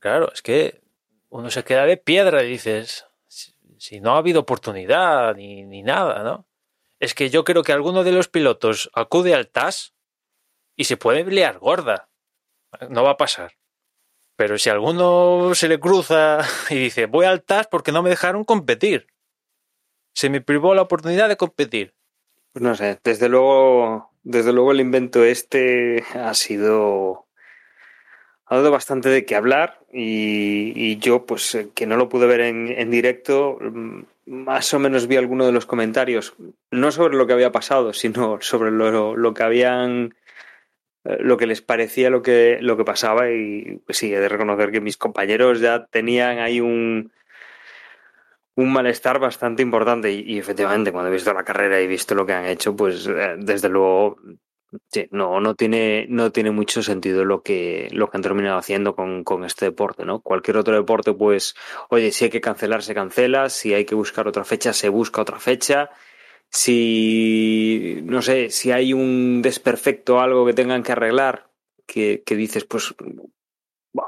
Claro, 0.00 0.30
es 0.32 0.42
que 0.42 0.82
uno 1.28 1.50
se 1.50 1.64
queda 1.64 1.84
de 1.84 1.96
piedra 1.96 2.44
y 2.44 2.50
dices, 2.50 3.06
si, 3.26 4.00
no 4.00 4.14
ha 4.14 4.18
habido 4.18 4.40
oportunidad 4.40 5.34
ni, 5.34 5.64
ni, 5.64 5.82
nada, 5.82 6.22
¿no? 6.22 6.46
Es 7.00 7.14
que 7.14 7.30
yo 7.30 7.44
creo 7.44 7.62
que 7.62 7.72
alguno 7.72 8.04
de 8.04 8.12
los 8.12 8.28
pilotos 8.28 8.90
acude 8.94 9.34
al 9.34 9.48
TAS 9.48 9.94
y 10.76 10.84
se 10.84 10.96
puede 10.96 11.24
liar 11.24 11.58
gorda. 11.58 12.08
No 12.88 13.02
va 13.02 13.10
a 13.10 13.16
pasar. 13.16 13.52
Pero 14.36 14.56
si 14.56 14.70
alguno 14.70 15.52
se 15.54 15.68
le 15.68 15.80
cruza 15.80 16.40
y 16.70 16.76
dice, 16.76 17.06
voy 17.06 17.26
al 17.26 17.42
TAS 17.42 17.66
porque 17.66 17.92
no 17.92 18.02
me 18.02 18.10
dejaron 18.10 18.44
competir. 18.44 19.08
Se 20.14 20.30
me 20.30 20.40
privó 20.40 20.74
la 20.74 20.82
oportunidad 20.82 21.28
de 21.28 21.36
competir. 21.36 21.97
Pues 22.58 22.70
no 22.70 22.74
sé, 22.74 22.98
desde 23.04 23.28
luego, 23.28 24.10
desde 24.24 24.52
luego 24.52 24.72
el 24.72 24.80
invento 24.80 25.22
este 25.22 26.02
ha 26.12 26.34
sido 26.34 27.26
ha 28.46 28.56
dado 28.56 28.72
bastante 28.72 29.08
de 29.10 29.24
qué 29.24 29.36
hablar 29.36 29.78
y, 29.92 30.98
yo 30.98 31.24
pues 31.24 31.54
eh, 31.54 31.68
que 31.72 31.86
no 31.86 31.96
lo 31.96 32.08
pude 32.08 32.26
ver 32.26 32.40
en, 32.40 32.90
directo 32.90 33.58
mm, 33.60 34.00
más 34.26 34.74
o 34.74 34.80
menos 34.80 35.06
vi 35.06 35.14
algunos 35.14 35.46
de 35.46 35.52
los 35.52 35.66
comentarios 35.66 36.34
no 36.72 36.90
sobre 36.90 37.16
lo 37.16 37.28
que 37.28 37.34
había 37.34 37.52
pasado 37.52 37.92
sino 37.92 38.38
sobre 38.40 38.72
lo, 38.72 39.16
lo 39.16 39.34
que 39.34 39.44
habían 39.44 40.16
eh, 41.04 41.18
lo 41.20 41.36
que 41.36 41.46
les 41.46 41.62
parecía 41.62 42.10
lo 42.10 42.22
que 42.22 42.58
lo 42.60 42.76
que 42.76 42.84
pasaba 42.84 43.30
y 43.30 43.80
pues 43.86 43.98
sí 43.98 44.12
he 44.12 44.18
de 44.18 44.28
reconocer 44.28 44.72
que 44.72 44.80
mis 44.80 44.96
compañeros 44.96 45.60
ya 45.60 45.86
tenían 45.86 46.40
ahí 46.40 46.60
un 46.60 47.12
un 48.58 48.72
malestar 48.72 49.20
bastante 49.20 49.62
importante 49.62 50.10
y, 50.10 50.36
efectivamente 50.36 50.90
cuando 50.90 51.10
he 51.10 51.12
visto 51.12 51.32
la 51.32 51.44
carrera 51.44 51.80
y 51.80 51.86
visto 51.86 52.16
lo 52.16 52.26
que 52.26 52.32
han 52.32 52.46
hecho, 52.46 52.74
pues 52.74 53.06
eh, 53.06 53.36
desde 53.38 53.68
luego 53.68 54.16
no, 55.12 55.40
no 55.40 55.54
tiene, 55.54 56.06
no 56.08 56.32
tiene 56.32 56.50
mucho 56.50 56.82
sentido 56.82 57.24
lo 57.24 57.44
que, 57.44 57.86
lo 57.92 58.10
que 58.10 58.16
han 58.16 58.22
terminado 58.22 58.58
haciendo 58.58 58.96
con, 58.96 59.22
con, 59.22 59.44
este 59.44 59.66
deporte, 59.66 60.04
¿no? 60.04 60.22
Cualquier 60.22 60.56
otro 60.56 60.74
deporte, 60.74 61.12
pues, 61.14 61.54
oye, 61.88 62.10
si 62.10 62.24
hay 62.24 62.30
que 62.30 62.40
cancelar, 62.40 62.82
se 62.82 62.94
cancela, 62.94 63.48
si 63.48 63.74
hay 63.74 63.84
que 63.84 63.94
buscar 63.94 64.26
otra 64.26 64.44
fecha, 64.44 64.72
se 64.72 64.88
busca 64.88 65.22
otra 65.22 65.38
fecha. 65.38 65.90
Si, 66.50 68.00
no 68.02 68.22
sé, 68.22 68.50
si 68.50 68.72
hay 68.72 68.92
un 68.92 69.40
desperfecto, 69.40 70.20
algo 70.20 70.44
que 70.44 70.52
tengan 70.54 70.82
que 70.82 70.92
arreglar, 70.92 71.48
que, 71.86 72.22
que 72.26 72.34
dices, 72.34 72.64
pues 72.64 72.92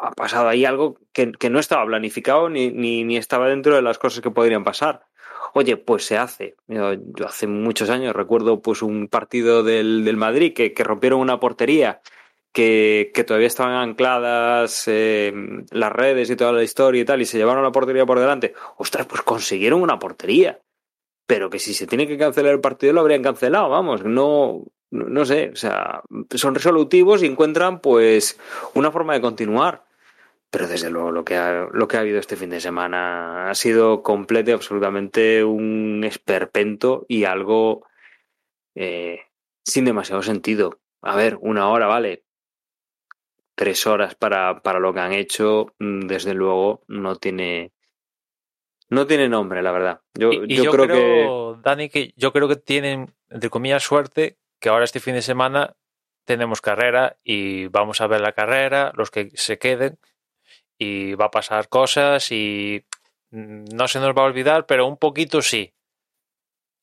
ha 0.03 0.12
pasado 0.12 0.49
ahí 0.49 0.64
algo 0.64 0.99
que, 1.12 1.32
no 1.51 1.59
estaba 1.59 1.86
planificado 1.86 2.49
ni, 2.49 2.70
ni, 2.70 3.16
estaba 3.16 3.49
dentro 3.49 3.74
de 3.74 3.82
las 3.82 3.99
cosas 3.99 4.20
que 4.20 4.30
podrían 4.30 4.64
pasar. 4.64 5.07
Oye, 5.55 5.76
pues 5.76 6.05
se 6.05 6.16
hace. 6.16 6.57
Yo, 6.68 6.95
hace 7.26 7.47
muchos 7.47 7.91
años 7.91 8.14
recuerdo 8.14 8.62
pues 8.62 8.82
un 8.82 9.09
partido 9.09 9.62
del, 9.62 10.05
del 10.05 10.16
Madrid 10.16 10.55
que, 10.55 10.72
que, 10.72 10.84
rompieron 10.84 11.20
una 11.20 11.41
portería 11.41 12.01
que, 12.53 13.11
que 13.14 13.24
todavía 13.24 13.47
estaban 13.47 13.74
ancladas 13.74 14.84
eh, 14.86 15.32
las 15.70 15.93
redes 15.93 16.30
y 16.30 16.36
toda 16.36 16.53
la 16.53 16.62
historia 16.62 17.03
y 17.03 17.05
tal, 17.05 17.20
y 17.20 17.26
se 17.26 17.38
llevaron 17.38 17.62
la 17.64 17.72
portería 17.72 18.07
por 18.07 18.18
delante, 18.18 18.55
ostras, 18.76 19.07
pues 19.07 19.22
consiguieron 19.22 19.82
una 19.82 19.99
portería. 19.99 20.61
Pero 21.26 21.49
que 21.49 21.61
si 21.61 21.74
se 21.74 21.86
tiene 21.86 22.09
que 22.09 22.18
cancelar 22.18 22.55
el 22.55 22.61
partido 22.61 22.93
lo 22.93 23.01
habrían 23.01 23.22
cancelado, 23.22 23.68
vamos, 23.68 24.05
no, 24.05 24.64
no, 24.91 25.24
sé, 25.24 25.51
o 25.53 25.57
sea, 25.57 26.03
son 26.34 26.55
resolutivos 26.55 27.22
y 27.22 27.26
encuentran 27.26 27.80
pues 27.80 28.38
una 28.74 28.91
forma 28.91 29.14
de 29.14 29.20
continuar. 29.20 29.84
Pero 30.51 30.66
desde 30.66 30.91
luego 30.91 31.12
lo 31.12 31.24
que 31.24 31.36
ha, 31.36 31.68
lo 31.72 31.86
que 31.86 31.97
ha 31.97 32.01
habido 32.01 32.18
este 32.18 32.34
fin 32.34 32.51
de 32.51 32.61
semana 32.61 33.51
ha 33.51 33.55
sido 33.55 34.03
completo 34.03 34.51
y 34.51 34.55
absolutamente 34.55 35.45
un 35.45 36.03
esperpento 36.03 37.07
y 37.09 37.22
algo 37.22 37.86
eh, 38.74 39.20
sin 39.64 39.84
demasiado 39.84 40.22
sentido. 40.22 40.80
A 41.03 41.14
ver, 41.14 41.38
una 41.41 41.68
hora, 41.68 41.86
vale. 41.86 42.24
Tres 43.55 43.86
horas 43.86 44.16
para, 44.16 44.61
para 44.62 44.80
lo 44.80 44.93
que 44.93 45.01
han 45.01 45.12
hecho, 45.12 45.72
mm, 45.78 46.09
desde 46.09 46.34
luego, 46.34 46.82
no 46.88 47.14
tiene. 47.14 47.72
No 48.88 49.07
tiene 49.07 49.28
nombre, 49.28 49.62
la 49.62 49.70
verdad. 49.70 50.01
Yo, 50.14 50.32
Y, 50.32 50.53
y 50.53 50.57
yo 50.57 50.64
yo, 50.64 50.72
creo, 50.72 50.86
creo, 50.86 51.55
Dani, 51.62 51.88
que 51.91 52.12
yo 52.16 52.32
creo 52.32 52.49
que 52.49 52.57
tienen, 52.57 53.14
entre 53.28 53.51
comillas, 53.51 53.84
suerte 53.84 54.39
que 54.61 54.68
ahora 54.68 54.84
este 54.84 55.00
fin 55.00 55.14
de 55.14 55.22
semana 55.22 55.76
tenemos 56.24 56.61
carrera 56.61 57.18
y 57.24 57.66
vamos 57.66 58.00
a 58.00 58.06
ver 58.06 58.20
la 58.20 58.32
carrera, 58.32 58.92
los 58.94 59.11
que 59.11 59.30
se 59.34 59.58
queden, 59.58 59.98
y 60.78 61.14
va 61.14 61.26
a 61.26 61.30
pasar 61.30 61.68
cosas 61.68 62.30
y 62.30 62.86
mm, 63.30 63.64
no 63.74 63.88
se 63.88 64.00
nos 64.00 64.16
va 64.16 64.22
a 64.22 64.26
olvidar, 64.26 64.66
pero 64.66 64.86
un 64.86 64.96
poquito 64.96 65.42
sí. 65.42 65.74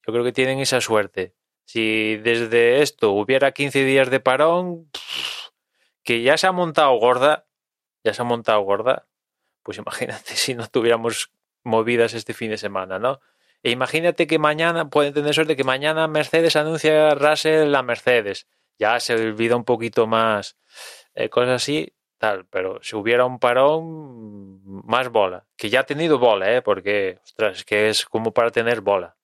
Yo 0.05 0.13
creo 0.13 0.23
que 0.23 0.33
tienen 0.33 0.59
esa 0.59 0.81
suerte. 0.81 1.35
Si 1.65 2.15
desde 2.17 2.81
esto 2.81 3.11
hubiera 3.11 3.51
15 3.51 3.83
días 3.83 4.09
de 4.09 4.19
parón, 4.19 4.89
que 6.03 6.21
ya 6.21 6.37
se 6.37 6.47
ha 6.47 6.51
montado 6.51 6.93
gorda, 6.97 7.45
ya 8.03 8.13
se 8.13 8.21
ha 8.21 8.25
montado 8.25 8.61
gorda, 8.61 9.07
pues 9.63 9.77
imagínate 9.77 10.35
si 10.35 10.55
no 10.55 10.67
tuviéramos 10.67 11.31
movidas 11.63 12.13
este 12.13 12.33
fin 12.33 12.51
de 12.51 12.57
semana, 12.57 12.99
¿no? 12.99 13.19
E 13.63 13.71
imagínate 13.71 14.27
que 14.27 14.39
mañana, 14.39 14.89
pueden 14.89 15.13
tener 15.13 15.33
suerte 15.33 15.55
que 15.55 15.63
mañana 15.63 16.07
Mercedes 16.07 16.55
anuncia 16.55 17.15
Russell 17.15 17.71
la 17.71 17.83
Mercedes. 17.83 18.47
Ya 18.79 18.99
se 18.99 19.15
olvida 19.15 19.55
un 19.55 19.65
poquito 19.65 20.07
más, 20.07 20.57
eh, 21.15 21.29
cosas 21.29 21.63
así, 21.63 21.93
tal, 22.17 22.45
pero 22.45 22.79
si 22.83 22.95
hubiera 22.95 23.25
un 23.25 23.39
parón, 23.39 24.61
más 24.85 25.09
bola. 25.09 25.47
Que 25.55 25.69
ya 25.69 25.81
ha 25.81 25.85
tenido 25.85 26.19
bola, 26.19 26.55
¿eh? 26.55 26.61
Porque, 26.61 27.19
ostras, 27.23 27.57
es 27.57 27.65
que 27.65 27.89
es 27.89 28.05
como 28.05 28.33
para 28.33 28.51
tener 28.51 28.81
bola. 28.81 29.17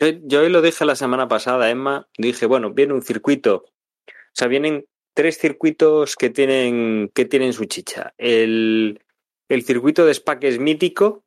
Yo, 0.00 0.40
hoy 0.40 0.48
lo 0.48 0.62
dije 0.62 0.84
la 0.84 0.96
semana 0.96 1.28
pasada, 1.28 1.70
Emma. 1.70 2.08
Dije, 2.18 2.46
bueno, 2.46 2.72
viene 2.72 2.92
un 2.92 3.02
circuito. 3.02 3.66
O 4.06 4.34
sea, 4.34 4.48
vienen 4.48 4.86
tres 5.14 5.38
circuitos 5.38 6.16
que 6.16 6.30
tienen, 6.30 7.10
que 7.14 7.24
tienen 7.24 7.52
su 7.52 7.66
chicha. 7.66 8.14
El, 8.18 9.04
el 9.48 9.62
circuito 9.62 10.04
de 10.04 10.12
Spa, 10.14 10.38
que 10.40 10.48
es 10.48 10.58
mítico. 10.58 11.24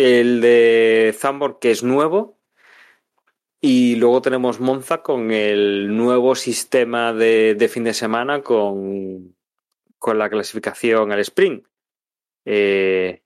El 0.00 0.40
de 0.40 1.12
Zandvoort, 1.12 1.58
que 1.58 1.72
es 1.72 1.82
nuevo. 1.82 2.38
Y 3.60 3.96
luego 3.96 4.22
tenemos 4.22 4.60
Monza 4.60 5.02
con 5.02 5.32
el 5.32 5.96
nuevo 5.96 6.36
sistema 6.36 7.12
de, 7.12 7.56
de 7.56 7.68
fin 7.68 7.82
de 7.82 7.92
semana 7.92 8.42
con, 8.42 9.34
con 9.98 10.18
la 10.18 10.30
clasificación 10.30 11.10
al 11.10 11.18
sprint. 11.18 11.66
Eh, 12.44 13.24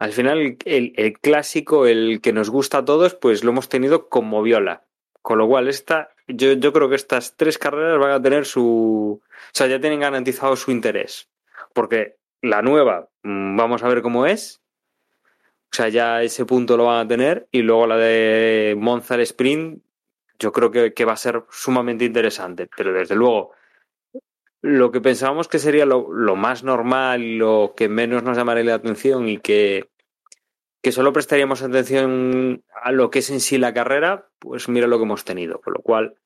al 0.00 0.10
final, 0.10 0.56
el, 0.64 0.92
el 0.96 1.12
clásico, 1.20 1.86
el 1.86 2.20
que 2.20 2.32
nos 2.32 2.50
gusta 2.50 2.78
a 2.78 2.84
todos, 2.84 3.14
pues 3.14 3.44
lo 3.44 3.52
hemos 3.52 3.68
tenido 3.68 4.08
como 4.08 4.42
viola. 4.42 4.88
Con 5.22 5.38
lo 5.38 5.46
cual, 5.46 5.68
esta, 5.68 6.10
yo, 6.26 6.54
yo 6.54 6.72
creo 6.72 6.88
que 6.88 6.96
estas 6.96 7.36
tres 7.36 7.58
carreras 7.58 8.00
van 8.00 8.10
a 8.10 8.20
tener 8.20 8.44
su. 8.44 9.22
O 9.22 9.50
sea, 9.52 9.68
ya 9.68 9.80
tienen 9.80 10.00
garantizado 10.00 10.56
su 10.56 10.72
interés. 10.72 11.30
Porque 11.72 12.16
la 12.42 12.60
nueva, 12.60 13.08
mm, 13.22 13.56
vamos 13.56 13.84
a 13.84 13.88
ver 13.88 14.02
cómo 14.02 14.26
es. 14.26 14.60
O 15.70 15.76
sea, 15.76 15.88
ya 15.88 16.22
ese 16.22 16.44
punto 16.44 16.76
lo 16.76 16.86
van 16.86 17.06
a 17.06 17.08
tener. 17.08 17.48
Y 17.52 17.62
luego 17.62 17.86
la 17.86 17.96
de 17.96 18.74
Monza 18.78 19.20
Sprint, 19.20 19.82
yo 20.38 20.52
creo 20.52 20.70
que, 20.70 20.94
que 20.94 21.04
va 21.04 21.12
a 21.12 21.16
ser 21.16 21.44
sumamente 21.50 22.04
interesante. 22.04 22.68
Pero 22.74 22.92
desde 22.92 23.14
luego, 23.14 23.52
lo 24.60 24.90
que 24.90 25.00
pensábamos 25.00 25.48
que 25.48 25.58
sería 25.58 25.86
lo, 25.86 26.12
lo 26.12 26.36
más 26.36 26.64
normal 26.64 27.38
lo 27.38 27.74
que 27.76 27.88
menos 27.88 28.22
nos 28.22 28.36
llamaría 28.36 28.64
la 28.64 28.74
atención 28.74 29.28
y 29.28 29.38
que, 29.38 29.88
que 30.82 30.92
solo 30.92 31.12
prestaríamos 31.12 31.62
atención 31.62 32.64
a 32.82 32.92
lo 32.92 33.10
que 33.10 33.20
es 33.20 33.30
en 33.30 33.40
sí 33.40 33.58
la 33.58 33.74
carrera, 33.74 34.28
pues 34.38 34.68
mira 34.68 34.86
lo 34.86 34.98
que 34.98 35.04
hemos 35.04 35.24
tenido. 35.24 35.60
Con 35.60 35.74
lo 35.74 35.82
cual, 35.82 36.16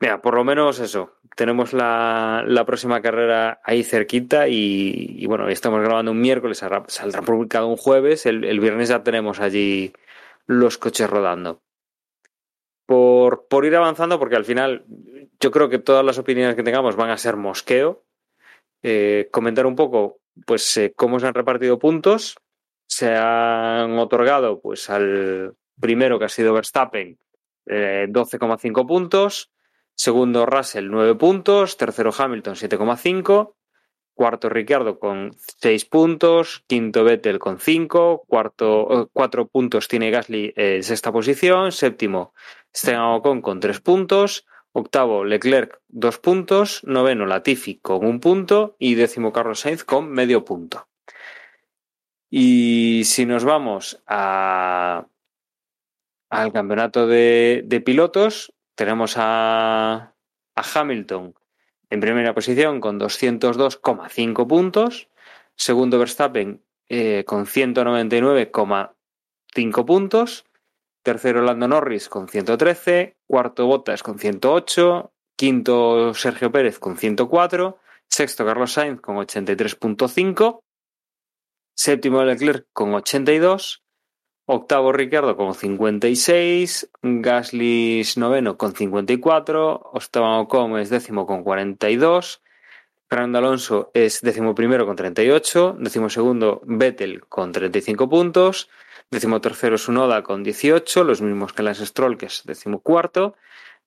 mira, 0.00 0.20
por 0.20 0.34
lo 0.34 0.44
menos 0.44 0.80
eso. 0.80 1.12
Tenemos 1.36 1.72
la, 1.72 2.42
la 2.46 2.64
próxima 2.64 3.00
carrera 3.00 3.60
ahí 3.64 3.84
cerquita 3.84 4.48
y, 4.48 5.24
bueno, 5.26 5.48
estamos 5.48 5.80
grabando 5.80 6.10
un 6.10 6.20
miércoles, 6.20 6.58
saldrá, 6.58 6.84
saldrá 6.88 7.22
publicado 7.22 7.68
un 7.68 7.76
jueves. 7.76 8.26
El, 8.26 8.44
el 8.44 8.60
viernes 8.60 8.88
ya 8.88 9.02
tenemos 9.02 9.40
allí 9.40 9.92
los 10.46 10.78
coches 10.78 11.08
rodando. 11.08 11.62
Por, 12.86 13.46
por 13.46 13.64
ir 13.64 13.76
avanzando, 13.76 14.18
porque 14.18 14.34
al 14.34 14.44
final 14.44 14.84
yo 15.38 15.50
creo 15.52 15.68
que 15.68 15.78
todas 15.78 16.04
las 16.04 16.18
opiniones 16.18 16.56
que 16.56 16.64
tengamos 16.64 16.96
van 16.96 17.10
a 17.10 17.16
ser 17.16 17.36
mosqueo. 17.36 18.04
Eh, 18.82 19.28
comentar 19.30 19.66
un 19.66 19.76
poco, 19.76 20.20
pues, 20.46 20.76
eh, 20.76 20.92
cómo 20.96 21.20
se 21.20 21.26
han 21.26 21.34
repartido 21.34 21.78
puntos. 21.78 22.36
Se 22.88 23.14
han 23.14 23.96
otorgado, 23.98 24.60
pues, 24.60 24.90
al 24.90 25.54
primero 25.80 26.18
que 26.18 26.24
ha 26.24 26.28
sido 26.28 26.52
Verstappen, 26.52 27.18
eh, 27.66 28.06
12,5 28.08 28.86
puntos. 28.86 29.50
Segundo, 30.02 30.46
Russell, 30.46 30.88
9 30.88 31.14
puntos. 31.16 31.76
Tercero, 31.76 32.10
Hamilton, 32.16 32.54
7,5. 32.54 33.54
Cuarto, 34.14 34.48
Ricciardo 34.48 34.98
con 34.98 35.32
6 35.36 35.84
puntos. 35.84 36.64
Quinto, 36.66 37.04
Vettel 37.04 37.38
con 37.38 37.58
5. 37.58 38.24
Cuarto, 38.26 39.10
4 39.12 39.48
puntos 39.48 39.88
tiene 39.88 40.10
Gasly 40.10 40.54
en 40.56 40.82
sexta 40.84 41.12
posición. 41.12 41.70
Séptimo, 41.70 42.32
Esteban 42.72 43.12
Ocon 43.12 43.42
con 43.42 43.60
3 43.60 43.78
puntos. 43.82 44.46
Octavo, 44.72 45.22
Leclerc, 45.22 45.82
2 45.88 46.18
puntos. 46.20 46.82
Noveno, 46.84 47.26
Latifi 47.26 47.78
con 47.80 48.06
un 48.06 48.20
punto. 48.20 48.76
Y 48.78 48.94
décimo, 48.94 49.34
Carlos 49.34 49.60
Sainz 49.60 49.84
con 49.84 50.08
medio 50.08 50.46
punto. 50.46 50.88
Y 52.30 53.02
si 53.04 53.26
nos 53.26 53.44
vamos 53.44 54.02
a, 54.06 55.08
al 56.30 56.52
campeonato 56.54 57.06
de, 57.06 57.64
de 57.66 57.80
pilotos, 57.82 58.54
tenemos 58.80 59.12
a, 59.18 60.14
Hamilton 60.56 61.34
en 61.90 62.00
primera 62.00 62.32
posición 62.32 62.80
con 62.80 62.98
202,5 62.98 64.46
puntos. 64.46 65.10
Segundo 65.54 65.98
Verstappen 65.98 66.64
eh, 66.88 67.24
con 67.26 67.44
199,5 67.44 69.84
puntos. 69.84 70.46
Tercero 71.02 71.42
Lando 71.42 71.68
Norris 71.68 72.08
con 72.08 72.26
113. 72.26 73.18
Cuarto 73.26 73.66
Bottas 73.66 74.02
con 74.02 74.18
108. 74.18 75.12
Quinto 75.36 76.14
Sergio 76.14 76.50
Pérez 76.50 76.78
con 76.78 76.96
104. 76.96 77.78
Sexto 78.08 78.46
Carlos 78.46 78.72
Sainz 78.72 79.02
con 79.02 79.16
83.5. 79.16 80.60
Séptimo 81.74 82.24
Leclerc 82.24 82.68
con 82.72 82.94
82. 82.94 83.82
Octavo 84.52 84.90
Ricardo 84.90 85.36
con 85.36 85.54
56, 85.54 86.90
Gasly 87.02 88.02
noveno 88.16 88.56
con 88.56 88.74
54, 88.74 89.92
Esteban 89.94 90.40
Ocon 90.40 90.76
es 90.80 90.90
décimo 90.90 91.24
con 91.24 91.44
42, 91.44 92.42
Fernando 93.08 93.38
Alonso 93.38 93.92
es 93.94 94.20
décimo 94.22 94.52
primero 94.56 94.86
con 94.86 94.96
38, 94.96 95.76
décimo 95.78 96.08
segundo 96.08 96.62
Vettel 96.64 97.28
con 97.28 97.52
35 97.52 98.08
puntos, 98.08 98.68
décimo 99.08 99.40
tercero 99.40 99.78
Sunoda 99.78 100.24
con 100.24 100.42
18, 100.42 101.04
los 101.04 101.22
mismos 101.22 101.52
que 101.52 101.62
Lance 101.62 101.86
Stroll 101.86 102.18
que 102.18 102.26
es 102.26 102.42
décimo 102.44 102.80
cuarto, 102.80 103.36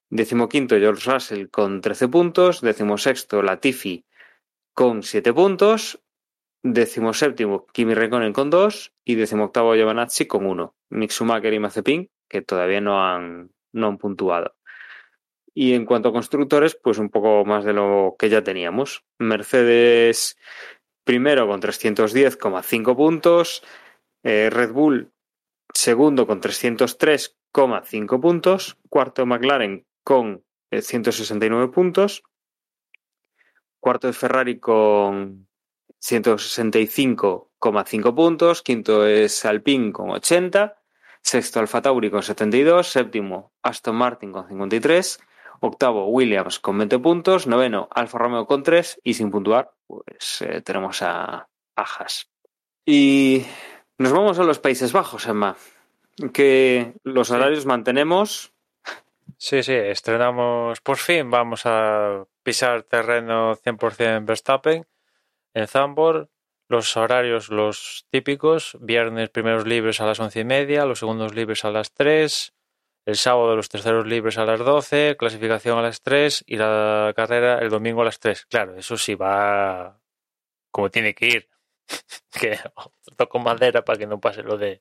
décimo 0.09 0.47
quinto 0.47 0.77
George 0.77 1.11
Russell 1.11 1.49
con 1.49 1.81
13 1.81 2.07
puntos, 2.07 2.61
décimo 2.61 2.97
sexto 2.97 3.41
Latifi 3.41 4.05
con 4.73 5.03
7 5.03 5.33
puntos, 5.33 5.99
Décimo 6.65 7.13
séptimo, 7.13 7.67
Kimi 7.73 7.93
Räikkönen 7.93 8.31
con 8.31 8.49
dos 8.49 8.93
y 9.03 9.15
décimo 9.15 9.43
octavo 9.45 9.75
Giovanazzi 9.75 10.27
con 10.27 10.45
uno. 10.45 10.75
Mick 10.89 11.11
y 11.19 11.59
Mazepin, 11.59 12.09
que 12.29 12.41
todavía 12.41 12.79
no 12.79 13.05
han, 13.05 13.51
no 13.73 13.87
han 13.87 13.97
puntuado. 13.97 14.55
Y 15.53 15.73
en 15.73 15.85
cuanto 15.85 16.07
a 16.07 16.13
constructores, 16.13 16.79
pues 16.81 16.99
un 16.99 17.09
poco 17.09 17.43
más 17.43 17.65
de 17.65 17.73
lo 17.73 18.15
que 18.17 18.29
ya 18.29 18.43
teníamos. 18.43 19.03
Mercedes 19.19 20.37
primero 21.03 21.47
con 21.47 21.61
310,5 21.61 22.95
puntos. 22.95 23.61
Eh, 24.23 24.49
Red 24.49 24.71
Bull 24.71 25.11
segundo 25.73 26.25
con 26.25 26.39
303,5 26.39 28.21
puntos. 28.21 28.77
Cuarto 28.87 29.25
McLaren 29.25 29.85
con 30.05 30.45
169 30.71 31.67
puntos. 31.73 32.23
Cuarto 33.81 34.07
es 34.07 34.17
Ferrari 34.17 34.61
con 34.61 35.49
165,5 36.03 38.13
puntos. 38.13 38.61
Quinto 38.61 39.07
es 39.07 39.45
Alpine 39.45 39.93
con 39.93 40.09
80. 40.09 40.75
Sexto 41.21 41.61
Alfa 41.61 41.81
Tauri 41.81 42.11
con 42.11 42.21
72. 42.21 42.85
Séptimo 42.87 43.53
Aston 43.61 43.95
Martin 43.95 44.33
con 44.33 44.45
53. 44.47 45.19
Octavo, 45.61 46.07
Williams 46.07 46.59
con 46.59 46.77
20 46.77 46.99
puntos. 46.99 47.47
Noveno, 47.47 47.87
Alfa 47.89 48.17
Romeo 48.17 48.45
con 48.45 48.63
3. 48.63 48.99
Y 49.03 49.13
sin 49.13 49.31
puntuar, 49.31 49.71
pues 49.87 50.41
eh, 50.41 50.59
tenemos 50.61 51.01
a, 51.01 51.47
a 51.75 51.81
Haas. 51.81 52.29
Y 52.85 53.45
nos 53.97 54.11
vamos 54.11 54.37
a 54.39 54.43
los 54.43 54.59
Países 54.59 54.91
Bajos, 54.91 55.25
Emma. 55.25 55.55
Que 56.33 56.95
los 57.03 57.31
horarios 57.31 57.65
mantenemos. 57.65 58.51
Sí, 59.37 59.63
sí, 59.63 59.73
estrenamos 59.73 60.81
por 60.81 60.97
fin. 60.97 61.29
Vamos 61.29 61.61
a 61.65 62.25
pisar 62.43 62.83
terreno 62.83 63.55
100% 63.55 64.25
Verstappen 64.25 64.85
en 65.53 65.67
Zambor. 65.67 66.29
Los 66.69 66.95
horarios, 66.97 67.49
los 67.49 68.05
típicos. 68.09 68.77
Viernes 68.81 69.29
primeros 69.29 69.67
libres 69.67 69.99
a 70.01 70.05
las 70.05 70.19
once 70.19 70.39
y 70.39 70.43
media, 70.45 70.85
los 70.85 70.99
segundos 70.99 71.35
libres 71.35 71.65
a 71.65 71.71
las 71.71 71.91
3. 71.93 72.53
El 73.05 73.17
sábado 73.17 73.55
los 73.57 73.67
terceros 73.67 74.07
libres 74.07 74.37
a 74.37 74.45
las 74.45 74.59
12, 74.61 75.17
clasificación 75.19 75.77
a 75.77 75.81
las 75.81 76.01
3 76.01 76.45
y 76.47 76.55
la 76.55 77.11
carrera 77.15 77.59
el 77.59 77.69
domingo 77.69 78.01
a 78.01 78.05
las 78.05 78.17
3. 78.19 78.45
Claro, 78.45 78.75
eso 78.77 78.95
sí 78.97 79.13
va 79.15 79.99
como 80.71 80.89
tiene 80.89 81.13
que 81.13 81.27
ir. 81.27 81.49
que 82.39 82.57
toco 83.17 83.39
madera 83.39 83.83
para 83.83 83.99
que 83.99 84.07
no 84.07 84.17
pase 84.21 84.41
lo 84.41 84.57
de 84.57 84.79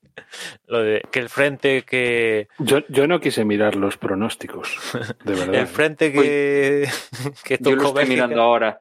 lo 0.66 0.78
de 0.82 1.03
que 1.11 1.19
el 1.19 1.28
frente 1.28 1.82
que 1.82 2.47
Yo, 2.59 2.78
yo 2.89 3.09
no 3.09 3.19
quise 3.20 3.44
mirar 3.44 3.74
los 3.74 3.97
pronósticos, 3.99 4.78
de 5.24 5.35
verdad. 5.35 5.55
el 5.57 5.66
frente 5.66 6.12
que, 6.12 6.89
que 7.44 7.59
Yo 7.61 7.73
lo 7.73 7.77
tocó 7.77 7.89
estoy 7.89 8.05
Bélgica- 8.05 8.27
mirando 8.28 8.40
ahora. 8.43 8.81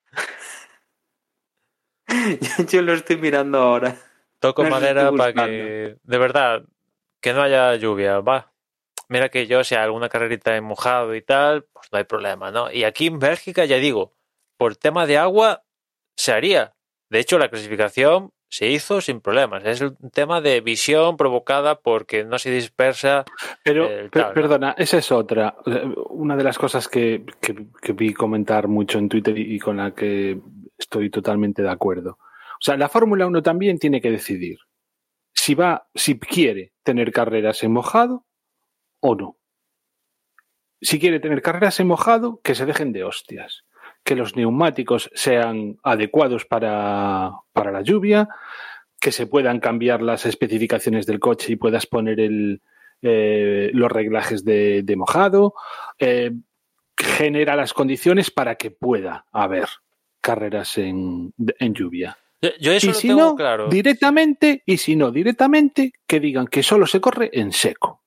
Yo 2.69 2.81
lo 2.81 2.93
estoy 2.93 3.17
mirando 3.17 3.59
ahora. 3.59 3.95
Toco 4.39 4.63
No 4.63 4.69
madera 4.69 5.11
para 5.11 5.33
que, 5.33 5.97
de 6.03 6.17
verdad, 6.17 6.63
que 7.19 7.33
no 7.33 7.41
haya 7.41 7.75
lluvia, 7.75 8.19
va. 8.19 8.51
Mira 9.07 9.29
que 9.29 9.45
yo, 9.45 9.63
si 9.63 9.75
hay 9.75 9.83
alguna 9.83 10.07
carrerita 10.09 10.55
en 10.55 10.63
mojado 10.63 11.13
y 11.15 11.21
tal, 11.21 11.63
pues 11.73 11.89
no 11.91 11.97
hay 11.97 12.05
problema, 12.05 12.49
¿no? 12.49 12.71
Y 12.71 12.85
aquí 12.85 13.07
en 13.07 13.19
Bélgica, 13.19 13.65
ya 13.65 13.75
digo, 13.75 14.13
por 14.57 14.77
tema 14.77 15.05
de 15.05 15.17
agua, 15.17 15.63
se 16.15 16.31
haría. 16.31 16.73
De 17.09 17.19
hecho, 17.19 17.38
la 17.38 17.49
clasificación 17.49 18.31
se 18.47 18.67
hizo 18.67 19.01
sin 19.01 19.19
problemas. 19.19 19.63
Es 19.65 19.81
un 19.81 19.97
tema 20.13 20.39
de 20.39 20.61
visión 20.61 21.17
provocada 21.17 21.75
porque 21.81 22.23
no 22.23 22.39
se 22.39 22.51
dispersa. 22.51 23.25
Pero, 23.63 23.89
el 23.89 24.09
per- 24.09 24.21
tal, 24.23 24.27
¿no? 24.29 24.33
perdona, 24.33 24.75
esa 24.77 24.97
es 24.97 25.11
otra. 25.11 25.55
Eh, 25.65 25.93
Una 26.09 26.38
de 26.38 26.43
las 26.45 26.57
cosas 26.57 26.88
que, 26.88 27.25
que- 27.41 27.67
que 27.81 27.91
vi 27.93 28.13
comentar 28.13 28.69
mucho 28.69 28.97
en 28.97 29.09
Twitter 29.09 29.38
y 29.38 29.59
con 29.59 29.75
la 29.77 29.91
que 29.91 30.39
estoy 30.81 31.09
totalmente 31.09 31.61
de 31.61 31.69
acuerdo. 31.69 32.17
O 32.19 32.63
sea, 32.63 32.77
la 32.77 32.89
Fórmula 32.89 33.25
1 33.27 33.41
también 33.41 33.79
tiene 33.79 34.01
que 34.01 34.11
decidir 34.11 34.59
si 35.33 35.55
va, 35.55 35.87
si 35.95 36.19
quiere 36.19 36.73
tener 36.83 37.11
carreras 37.11 37.63
en 37.63 37.71
mojado 37.71 38.25
o 38.99 39.15
no. 39.15 39.37
Si 40.81 40.99
quiere 40.99 41.19
tener 41.19 41.41
carreras 41.41 41.79
en 41.79 41.87
mojado, 41.87 42.41
que 42.43 42.55
se 42.55 42.65
dejen 42.65 42.91
de 42.91 43.03
hostias. 43.03 43.65
Que 44.03 44.15
los 44.15 44.35
neumáticos 44.35 45.11
sean 45.13 45.77
adecuados 45.83 46.45
para, 46.45 47.31
para 47.53 47.71
la 47.71 47.81
lluvia, 47.81 48.29
que 48.99 49.11
se 49.11 49.27
puedan 49.27 49.59
cambiar 49.59 50.01
las 50.01 50.25
especificaciones 50.25 51.05
del 51.05 51.19
coche 51.19 51.53
y 51.53 51.55
puedas 51.55 51.87
poner 51.87 52.19
el, 52.19 52.61
eh, 53.01 53.71
los 53.73 53.91
reglajes 53.91 54.45
de, 54.45 54.93
mojado, 54.95 55.55
eh, 55.97 56.31
genera 56.95 57.55
las 57.55 57.73
condiciones 57.73 58.29
para 58.29 58.55
que 58.55 58.69
pueda 58.69 59.25
haber 59.31 59.67
carreras 60.22 60.77
en, 60.77 61.34
en 61.38 61.73
lluvia. 61.73 62.18
Yo, 62.60 62.72
eso 62.72 62.88
y 62.88 62.89
lo 62.89 62.95
si 62.95 63.07
tengo 63.10 63.22
no, 63.22 63.35
claro. 63.35 63.68
directamente, 63.69 64.64
y 64.65 64.77
si 64.77 64.95
no, 64.95 65.11
directamente, 65.11 65.93
que 66.07 66.19
digan 66.19 66.48
que 66.48 66.64
solo 66.64 66.88
se 66.88 66.99
corre 67.02 67.30
en 67.34 67.52
seco. 67.52 68.02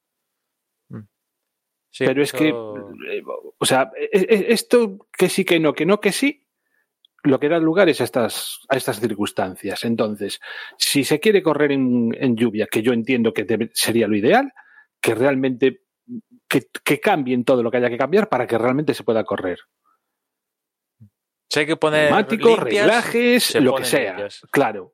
Sí, 1.90 2.04
Pero 2.06 2.24
es 2.24 2.32
que, 2.32 2.48
eh, 2.48 3.22
o 3.56 3.64
sea, 3.64 3.92
eh, 3.96 4.08
eh, 4.12 4.46
esto 4.48 5.06
que 5.16 5.28
sí, 5.28 5.44
que 5.44 5.60
no, 5.60 5.72
que 5.74 5.86
no, 5.86 6.00
que 6.00 6.10
sí, 6.10 6.44
lo 7.22 7.38
que 7.38 7.48
da 7.48 7.60
lugar 7.60 7.88
es 7.88 8.00
a 8.00 8.04
estas, 8.04 8.58
a 8.68 8.76
estas 8.76 8.98
circunstancias. 8.98 9.84
Entonces, 9.84 10.40
si 10.76 11.04
se 11.04 11.20
quiere 11.20 11.40
correr 11.40 11.70
en, 11.70 12.10
en 12.18 12.34
lluvia, 12.36 12.66
que 12.66 12.82
yo 12.82 12.92
entiendo 12.92 13.32
que 13.32 13.46
debe- 13.46 13.70
sería 13.74 14.08
lo 14.08 14.16
ideal, 14.16 14.52
que 15.00 15.14
realmente 15.14 15.82
que, 16.48 16.66
que 16.82 16.98
cambien 16.98 17.44
todo 17.44 17.62
lo 17.62 17.70
que 17.70 17.76
haya 17.76 17.90
que 17.90 17.96
cambiar 17.96 18.28
para 18.28 18.48
que 18.48 18.58
realmente 18.58 18.92
se 18.92 19.04
pueda 19.04 19.22
correr. 19.22 19.60
Si 21.48 21.60
hay 21.60 21.66
que 21.66 21.76
poner 21.76 22.10
limpias, 22.50 22.64
reglajes, 22.86 23.54
lo 23.56 23.74
que 23.76 23.84
sea. 23.84 24.10
limpias. 24.12 24.40
Claro, 24.50 24.92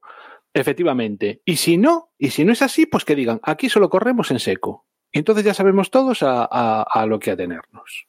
efectivamente. 0.54 1.42
Y 1.44 1.56
si 1.56 1.76
no, 1.76 2.12
y 2.18 2.30
si 2.30 2.44
no 2.44 2.52
es 2.52 2.62
así, 2.62 2.86
pues 2.86 3.04
que 3.04 3.14
digan, 3.14 3.40
aquí 3.42 3.68
solo 3.68 3.88
corremos 3.90 4.30
en 4.30 4.38
seco. 4.40 4.86
Y 5.12 5.18
entonces 5.18 5.44
ya 5.44 5.54
sabemos 5.54 5.90
todos 5.90 6.22
a, 6.22 6.44
a- 6.50 6.82
a 6.82 7.06
lo 7.06 7.18
que 7.18 7.30
atenernos. 7.32 8.06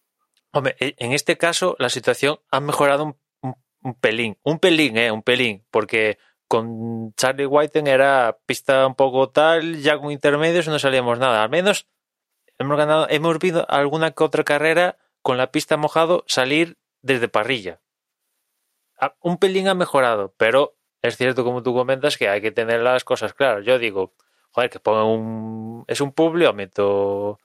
Hombre, 0.52 0.76
e- 0.80 0.96
en 0.98 1.14
este 1.14 1.38
caso 1.38 1.76
la 1.80 1.90
situación 1.90 2.40
ha 2.52 2.60
mejorado 2.60 3.06
un, 3.06 3.16
un- 3.42 3.56
un 3.84 3.96
pelín, 3.96 4.38
un 4.44 4.60
pelín, 4.60 4.98
eh, 4.98 5.12
un 5.12 5.24
pelín, 5.24 5.66
porque 5.72 6.18
con 6.48 7.14
Charlie 7.16 7.46
Whiten 7.46 7.88
era 7.88 8.38
pista 8.46 8.86
un 8.86 8.96
poco 8.96 9.30
tal, 9.30 9.78
ya 9.82 9.98
con 9.98 10.12
intermedios 10.12 10.68
no 10.68 10.78
salíamos 10.80 11.18
nada. 11.18 11.42
Al 11.44 11.50
menos 11.50 11.88
hemos 12.60 12.78
ganado, 12.78 13.08
hemos 13.10 13.40
visto 13.40 13.66
alguna 13.70 14.12
que 14.12 14.24
otra 14.24 14.44
carrera 14.44 14.98
con 15.22 15.38
la 15.38 15.52
pista 15.52 15.78
mojado 15.78 16.24
salir 16.28 16.78
desde 17.02 17.30
parrilla. 17.30 17.80
Un 19.22 19.38
pelín 19.38 19.68
ha 19.68 19.74
mejorado, 19.74 20.34
pero 20.38 20.76
es 21.02 21.18
cierto 21.18 21.44
como 21.44 21.64
tú 21.64 21.74
comentas 21.74 22.18
que 22.18 22.30
hay 22.30 22.42
que 22.42 22.52
tener 22.52 22.82
las 22.82 23.04
cosas 23.04 23.34
claras. 23.34 23.66
Yo 23.66 23.80
digo, 23.80 24.14
joder, 24.52 24.70
que 24.70 24.80
pongan 24.80 25.06
un 25.06 25.86
es 25.88 26.02
un 26.02 26.12
publiómetro 26.14 27.40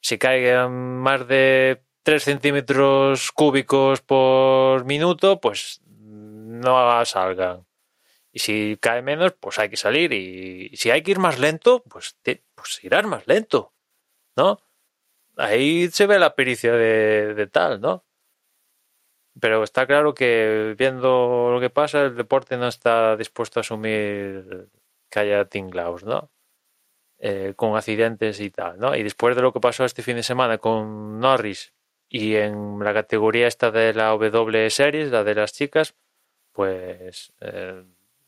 si 0.00 0.18
caigan 0.18 0.72
más 1.00 1.26
de 1.28 1.82
3 2.02 2.24
centímetros 2.24 3.32
cúbicos 3.32 4.02
por 4.02 4.84
minuto, 4.84 5.40
pues 5.40 5.82
no 5.88 7.04
salgan. 7.06 7.66
Y 8.32 8.40
si 8.40 8.78
cae 8.80 9.02
menos, 9.02 9.32
pues 9.40 9.58
hay 9.58 9.70
que 9.70 9.76
salir. 9.78 10.12
Y 10.12 10.76
si 10.76 10.90
hay 10.90 11.02
que 11.02 11.12
ir 11.12 11.18
más 11.20 11.38
lento, 11.38 11.82
pues, 11.90 12.16
te- 12.22 12.44
pues 12.54 12.82
irás 12.84 13.06
más 13.06 13.26
lento, 13.28 13.74
¿no? 14.36 14.60
Ahí 15.36 15.88
se 15.90 16.06
ve 16.06 16.18
la 16.18 16.34
pericia 16.36 16.72
de, 16.74 17.34
de 17.34 17.46
tal, 17.48 17.80
¿no? 17.80 18.04
Pero 19.40 19.62
está 19.64 19.86
claro 19.86 20.14
que 20.14 20.74
viendo 20.78 21.50
lo 21.52 21.60
que 21.60 21.70
pasa, 21.70 22.02
el 22.02 22.16
deporte 22.16 22.56
no 22.56 22.68
está 22.68 23.16
dispuesto 23.16 23.60
a 23.60 23.62
asumir 23.62 24.68
que 25.10 25.18
haya 25.20 25.44
tinglaos, 25.46 26.04
¿no? 26.04 26.30
eh, 27.18 27.54
con 27.56 27.74
accidentes 27.76 28.38
y 28.40 28.50
tal, 28.50 28.78
¿no? 28.78 28.94
Y 28.94 29.02
después 29.02 29.34
de 29.34 29.42
lo 29.42 29.52
que 29.52 29.60
pasó 29.60 29.84
este 29.86 30.02
fin 30.02 30.16
de 30.16 30.22
semana 30.22 30.58
con 30.58 31.20
Norris 31.20 31.72
y 32.08 32.34
en 32.36 32.78
la 32.80 32.92
categoría 32.92 33.46
esta 33.46 33.70
de 33.70 33.94
la 33.94 34.08
W 34.08 34.68
Series, 34.70 35.10
la 35.10 35.24
de 35.24 35.34
las 35.34 35.54
chicas, 35.54 35.94
pues 36.52 37.32
eh, 37.40 37.82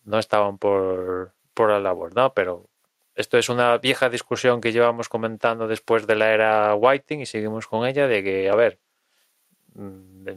no 0.04 0.18
estaban 0.18 0.56
por, 0.58 1.34
por 1.52 1.70
la 1.70 1.80
labor, 1.80 2.14
¿no? 2.14 2.32
Pero 2.32 2.70
esto 3.14 3.36
es 3.36 3.50
una 3.50 3.76
vieja 3.78 4.08
discusión 4.08 4.62
que 4.62 4.72
llevamos 4.72 5.10
comentando 5.10 5.68
después 5.68 6.06
de 6.06 6.16
la 6.16 6.32
era 6.32 6.74
Whiting 6.74 7.20
y 7.20 7.26
seguimos 7.26 7.66
con 7.66 7.86
ella 7.86 8.06
de 8.08 8.22
que, 8.24 8.48
a 8.48 8.54
ver, 8.56 8.78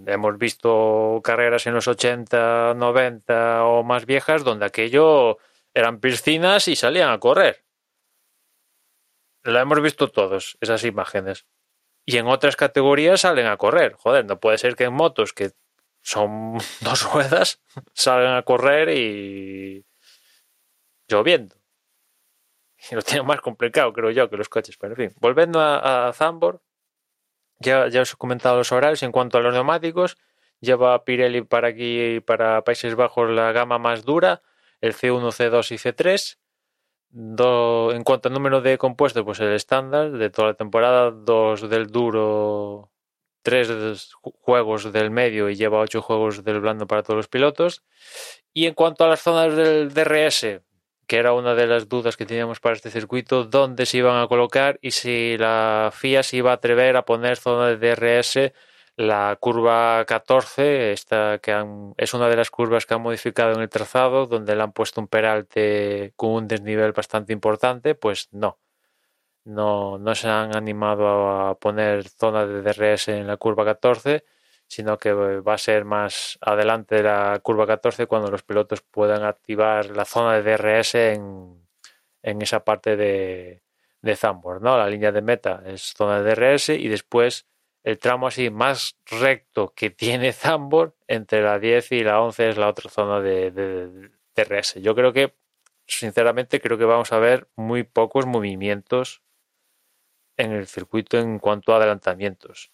hemos 0.08 0.38
visto 0.38 1.22
carreras 1.24 1.68
en 1.68 1.74
los 1.74 1.88
80, 1.88 2.74
90 2.76 3.66
o 3.66 3.84
más 3.84 4.06
viejas 4.06 4.44
donde 4.44 4.66
aquello 4.66 5.38
eran 5.74 6.00
piscinas 6.00 6.68
y 6.68 6.76
salían 6.76 7.10
a 7.10 7.20
correr. 7.20 7.66
La 9.44 9.62
hemos 9.62 9.82
visto 9.82 10.10
todos, 10.10 10.58
esas 10.62 10.84
imágenes. 10.84 11.46
Y 12.06 12.18
en 12.18 12.28
otras 12.28 12.56
categorías 12.56 13.22
salen 13.22 13.48
a 13.48 13.58
correr. 13.58 13.94
Joder, 13.94 14.26
no 14.26 14.40
puede 14.40 14.58
ser 14.58 14.76
que 14.76 14.86
en 14.86 14.94
motos, 14.94 15.34
que 15.34 15.52
son 16.02 16.58
dos 16.82 17.12
ruedas, 17.12 17.62
salgan 17.94 18.36
a 18.36 18.44
correr 18.44 18.90
y 18.90 19.86
lloviendo. 21.08 21.56
Y 22.92 22.96
lo 22.96 23.02
tienen 23.02 23.28
más 23.28 23.42
complicado, 23.42 23.92
creo 23.94 24.10
yo, 24.12 24.30
que 24.30 24.38
los 24.38 24.50
coches. 24.50 24.78
Pero 24.78 24.94
en 24.94 25.12
fin, 25.12 25.18
volviendo 25.20 25.60
a, 25.60 26.08
a 26.08 26.14
Zambor, 26.14 26.62
ya, 27.60 27.88
ya 27.90 28.02
os 28.02 28.14
he 28.14 28.18
comentado 28.18 28.58
los 28.58 28.72
horarios. 28.72 29.04
En 29.04 29.12
cuanto 29.12 29.38
a 29.38 29.42
los 29.42 29.54
neumáticos, 29.54 30.18
lleva 30.62 31.04
Pirelli 31.06 31.42
para 31.42 31.70
aquí, 31.70 32.20
para 32.22 32.64
Países 32.64 32.96
Bajos, 32.96 33.30
la 33.30 33.52
gama 33.52 33.78
más 33.80 34.04
dura, 34.06 34.42
el 34.82 34.94
C1, 34.94 35.32
C2 35.32 35.72
y 35.72 35.78
C3. 35.78 36.38
Do- 37.12 37.92
en 37.94 38.04
cuanto 38.04 38.30
al 38.30 38.34
número 38.36 38.62
de 38.62 38.78
compuestos, 38.78 39.24
pues 39.24 39.40
el 39.40 39.54
estándar 39.54 40.12
de 40.12 40.30
toda 40.30 40.50
la 40.50 40.54
temporada, 40.54 41.10
dos 41.12 41.68
del 41.70 41.88
duro, 41.88 42.92
tres 43.42 43.70
ju- 43.70 44.34
juegos 44.42 44.92
del 44.94 45.10
medio 45.10 45.50
y 45.50 45.56
lleva 45.56 45.80
ocho 45.80 46.02
juegos 46.04 46.44
del 46.44 46.60
blando 46.62 46.86
para 46.88 47.02
todos 47.04 47.18
los 47.18 47.28
pilotos. 47.28 47.84
Y 48.54 48.68
en 48.68 48.76
cuanto 48.76 49.06
a 49.06 49.08
las 49.08 49.22
zonas 49.22 49.56
del 49.56 49.92
DRS, 49.94 50.62
que 51.10 51.18
era 51.18 51.34
una 51.34 51.56
de 51.56 51.66
las 51.66 51.90
dudas 51.90 52.18
que 52.18 52.28
teníamos 52.28 52.60
para 52.60 52.76
este 52.76 52.92
circuito, 52.92 53.44
dónde 53.46 53.88
se 53.88 53.98
iban 53.98 54.22
a 54.22 54.28
colocar 54.28 54.78
y 54.80 54.92
si 54.92 55.38
la 55.40 55.92
FIA 55.92 56.22
se 56.22 56.38
iba 56.38 56.52
a 56.52 56.56
atrever 56.56 56.96
a 56.98 57.06
poner 57.06 57.38
zona 57.38 57.68
de 57.70 57.78
DRS 57.78 58.54
la 58.96 59.36
curva 59.40 60.06
14, 60.06 60.92
esta 60.92 61.40
que 61.40 61.52
es 61.98 62.14
una 62.14 62.30
de 62.30 62.36
las 62.38 62.52
curvas 62.52 62.86
que 62.86 62.94
han 62.94 63.02
modificado 63.02 63.54
en 63.54 63.62
el 63.62 63.70
trazado, 63.70 64.28
donde 64.28 64.56
le 64.56 64.62
han 64.62 64.72
puesto 64.72 65.02
un 65.02 65.08
peralte 65.08 66.14
con 66.16 66.32
un 66.32 66.48
desnivel 66.48 66.92
bastante 66.92 67.34
importante, 67.34 67.96
pues 67.96 68.28
no. 68.32 68.60
no, 69.46 69.98
no 69.98 70.16
se 70.16 70.30
han 70.30 70.56
animado 70.56 71.08
a 71.32 71.60
poner 71.60 72.08
zona 72.10 72.46
de 72.46 72.62
DRS 72.62 73.10
en 73.10 73.28
la 73.28 73.38
curva 73.38 73.66
14, 73.66 74.26
sino 74.70 75.00
que 75.00 75.12
va 75.14 75.54
a 75.56 75.58
ser 75.58 75.84
más 75.84 76.38
adelante 76.42 76.96
de 76.96 77.04
la 77.04 77.40
curva 77.42 77.66
14 77.66 78.06
cuando 78.06 78.30
los 78.30 78.44
pilotos 78.44 78.82
puedan 78.82 79.24
activar 79.24 79.88
la 79.88 80.06
zona 80.06 80.40
de 80.40 80.44
DRS 80.44 80.96
en, 80.96 81.68
en 82.22 82.42
esa 82.44 82.64
parte 82.64 82.96
de, 82.96 83.64
de 84.02 84.16
Zambor, 84.16 84.62
¿no? 84.62 84.78
La 84.78 84.88
línea 84.88 85.12
de 85.12 85.24
meta 85.24 85.64
es 85.66 85.94
zona 85.98 86.22
de 86.22 86.36
DRS 86.36 86.70
y 86.70 86.88
después 86.88 87.48
el 87.84 87.98
tramo 87.98 88.28
así 88.28 88.52
más 88.52 88.96
recto 89.08 89.74
que 89.76 89.90
tiene 89.90 90.34
Zambor 90.34 90.96
entre 91.08 91.42
la 91.42 91.58
10 91.58 91.92
y 91.94 92.04
la 92.04 92.22
11 92.22 92.50
es 92.50 92.58
la 92.58 92.70
otra 92.70 92.92
zona 92.92 93.22
de, 93.22 93.50
de 93.50 94.12
DRS. 94.36 94.76
Yo 94.76 94.94
creo 94.94 95.14
que, 95.14 95.34
sinceramente, 95.88 96.62
creo 96.62 96.78
que 96.78 96.86
vamos 96.86 97.12
a 97.12 97.18
ver 97.18 97.48
muy 97.56 97.84
pocos 97.84 98.28
movimientos 98.28 99.24
en 100.38 100.52
el 100.52 100.68
circuito 100.68 101.18
en 101.18 101.40
cuanto 101.40 101.74
a 101.74 101.78
adelantamientos. 101.78 102.72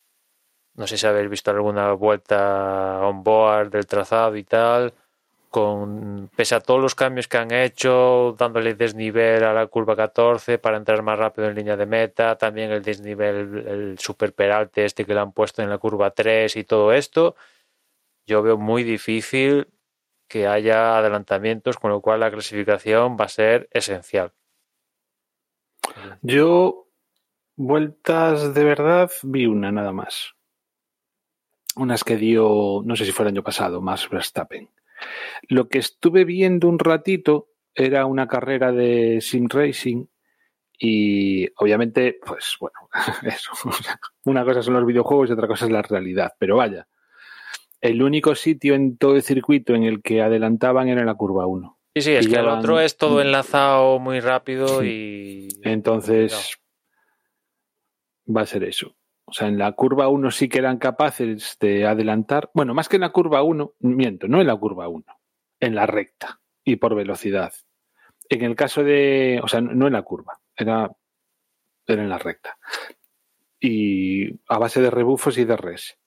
No 0.76 0.88
sé 0.88 0.98
si 0.98 1.08
habéis 1.08 1.30
visto 1.30 1.52
alguna 1.52 1.94
vuelta 1.94 3.00
on 3.02 3.24
board 3.24 3.70
del 3.72 3.88
trazado 3.88 4.36
y 4.36 4.44
tal. 4.44 4.94
Con, 5.50 6.30
pese 6.36 6.56
a 6.56 6.60
todos 6.60 6.82
los 6.82 6.96
cambios 6.96 7.30
que 7.30 7.38
han 7.38 7.52
hecho, 7.52 8.36
dándole 8.38 8.74
desnivel 8.74 9.42
a 9.46 9.54
la 9.54 9.68
curva 9.68 9.96
14 9.96 10.58
para 10.58 10.76
entrar 10.76 11.02
más 11.02 11.18
rápido 11.18 11.48
en 11.48 11.56
línea 11.56 11.78
de 11.78 11.86
meta, 11.86 12.38
también 12.38 12.72
el 12.72 12.84
desnivel, 12.84 13.66
el 13.66 14.00
super 14.00 14.34
peralte 14.34 14.84
este 14.84 15.06
que 15.06 15.14
le 15.14 15.22
han 15.22 15.32
puesto 15.32 15.62
en 15.62 15.70
la 15.70 15.78
curva 15.78 16.12
3 16.12 16.58
y 16.58 16.66
todo 16.66 16.92
esto, 16.92 17.38
yo 18.26 18.42
veo 18.44 18.58
muy 18.58 18.84
difícil 18.84 19.70
que 20.28 20.46
haya 20.48 20.98
adelantamientos, 20.98 21.78
con 21.78 21.92
lo 21.92 22.02
cual 22.02 22.20
la 22.20 22.32
clasificación 22.32 23.16
va 23.18 23.26
a 23.26 23.30
ser 23.30 23.70
esencial. 23.72 24.34
Yo, 26.22 26.90
vueltas 27.56 28.54
de 28.54 28.64
verdad, 28.66 29.10
vi 29.24 29.46
una 29.46 29.72
nada 29.72 29.94
más 29.94 30.35
unas 31.76 32.04
que 32.04 32.18
dio, 32.18 32.82
no 32.86 32.96
sé 32.96 33.06
si 33.06 33.12
fue 33.12 33.24
el 33.24 33.30
año 33.30 33.44
pasado, 33.44 33.82
más 33.82 34.10
Verstappen. 34.10 34.70
Lo 35.50 35.68
que 35.68 35.80
estuve 35.80 36.26
viendo 36.26 36.68
un 36.68 36.80
ratito 36.80 37.50
era 37.74 38.06
una 38.06 38.28
carrera 38.28 38.72
de 38.72 39.20
sim 39.22 39.48
racing 39.50 40.06
y 40.78 41.48
obviamente, 41.58 42.18
pues 42.26 42.58
bueno, 42.60 42.78
eso. 43.24 43.52
Una 44.24 44.44
cosa 44.44 44.62
son 44.62 44.76
los 44.76 44.86
videojuegos 44.86 45.30
y 45.30 45.34
otra 45.34 45.48
cosa 45.48 45.66
es 45.66 45.72
la 45.72 45.82
realidad, 45.82 46.34
pero 46.40 46.58
vaya. 46.58 46.88
El 47.82 48.02
único 48.02 48.34
sitio 48.36 48.74
en 48.74 48.98
todo 48.98 49.16
el 49.16 49.22
circuito 49.22 49.76
en 49.76 49.84
el 49.84 50.02
que 50.02 50.22
adelantaban 50.22 50.88
era 50.88 51.06
la 51.06 51.16
curva 51.16 51.46
1. 51.46 51.78
Sí, 51.96 52.02
sí, 52.02 52.12
es 52.12 52.28
que 52.28 52.36
el 52.36 52.48
otro 52.48 52.80
es 52.80 52.98
todo 52.98 53.22
enlazado 53.22 54.00
muy 54.00 54.20
rápido 54.20 54.84
y. 54.84 55.48
Entonces, 55.64 56.58
va 58.28 58.42
a 58.42 58.46
ser 58.46 58.64
eso. 58.64 58.96
O 59.26 59.34
sea, 59.34 59.48
en 59.48 59.58
la 59.58 59.72
curva 59.72 60.08
1 60.08 60.32
sí 60.32 60.48
que 60.48 60.60
eran 60.60 60.78
capaces 60.78 61.58
de 61.60 61.86
adelantar. 61.86 62.52
Bueno, 62.54 62.74
más 62.74 62.88
que 62.88 62.98
en 62.98 63.02
la 63.02 63.10
curva 63.10 63.44
1, 63.44 63.74
miento, 63.80 64.28
no 64.28 64.40
en 64.40 64.48
la 64.48 64.56
curva 64.56 64.88
1, 64.88 65.04
en 65.60 65.76
la 65.76 65.86
recta 65.86 66.40
y 66.64 66.76
por 66.76 66.96
velocidad. 66.96 67.54
En 68.30 68.44
el 68.44 68.56
caso 68.56 68.84
de, 68.84 69.40
o 69.44 69.48
sea, 69.48 69.62
no 69.62 69.88
en 69.88 69.94
la 69.94 70.04
curva, 70.04 70.40
era, 70.56 70.92
era 71.88 72.04
en 72.04 72.10
la 72.10 72.18
recta. 72.18 72.58
Y 73.60 74.40
a 74.48 74.60
base 74.60 74.82
de 74.82 74.92
rebufos 74.92 75.38
y 75.38 75.46
de 75.46 75.58
res. 75.58 75.98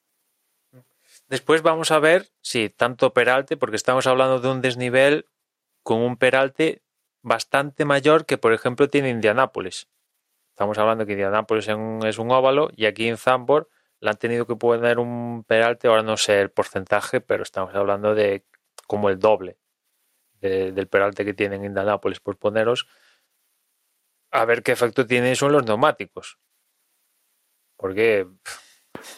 Después 1.28 1.62
vamos 1.62 1.90
a 1.90 1.98
ver 1.98 2.28
si 2.40 2.70
tanto 2.70 3.12
peralte, 3.12 3.56
porque 3.56 3.76
estamos 3.76 4.06
hablando 4.06 4.40
de 4.40 4.48
un 4.48 4.62
desnivel 4.62 5.26
con 5.82 6.00
un 6.00 6.16
peralte 6.16 6.82
bastante 7.22 7.84
mayor 7.84 8.26
que, 8.26 8.38
por 8.38 8.52
ejemplo, 8.52 8.88
tiene 8.88 9.10
Indianápolis. 9.10 9.88
Estamos 10.58 10.76
hablando 10.78 11.06
que 11.06 11.12
Indianapolis 11.12 11.68
es 11.68 12.18
un 12.18 12.32
óvalo 12.32 12.68
y 12.74 12.86
aquí 12.86 13.06
en 13.06 13.16
Zambor 13.16 13.68
le 14.00 14.10
han 14.10 14.16
tenido 14.16 14.44
que 14.44 14.56
poner 14.56 14.98
un 14.98 15.44
peralte, 15.46 15.86
ahora 15.86 16.02
no 16.02 16.16
sé 16.16 16.40
el 16.40 16.50
porcentaje, 16.50 17.20
pero 17.20 17.44
estamos 17.44 17.72
hablando 17.76 18.12
de 18.16 18.44
como 18.88 19.08
el 19.08 19.20
doble 19.20 19.56
del 20.40 20.88
peralte 20.88 21.24
que 21.24 21.32
tienen 21.32 21.60
en 21.60 21.66
Indianapolis, 21.66 22.18
por 22.18 22.38
poneros, 22.38 22.88
a 24.32 24.44
ver 24.46 24.64
qué 24.64 24.72
efecto 24.72 25.06
tiene 25.06 25.30
eso 25.30 25.46
en 25.46 25.52
los 25.52 25.64
neumáticos. 25.64 26.40
Porque... 27.76 28.26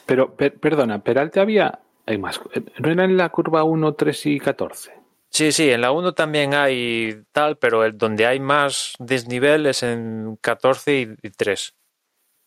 Pero, 0.05 0.37
perdona, 0.37 1.03
peralte 1.03 1.41
había... 1.41 1.81
Hay 2.05 2.19
más. 2.19 2.39
¿No 2.81 2.91
era 2.91 3.05
en 3.05 3.17
la 3.17 3.31
curva 3.31 3.65
1, 3.65 3.95
3 3.95 4.27
y 4.27 4.41
14? 4.41 4.93
Sí, 5.31 5.53
sí, 5.53 5.71
en 5.71 5.81
la 5.81 5.93
1 5.93 6.13
también 6.15 6.55
hay 6.55 7.23
tal, 7.33 7.57
pero 7.57 7.85
el, 7.85 7.97
donde 7.97 8.27
hay 8.27 8.41
más 8.41 8.95
desnivel 8.99 9.67
es 9.67 9.83
en 9.85 10.37
14 10.41 11.17
y, 11.23 11.31
3, 11.31 11.77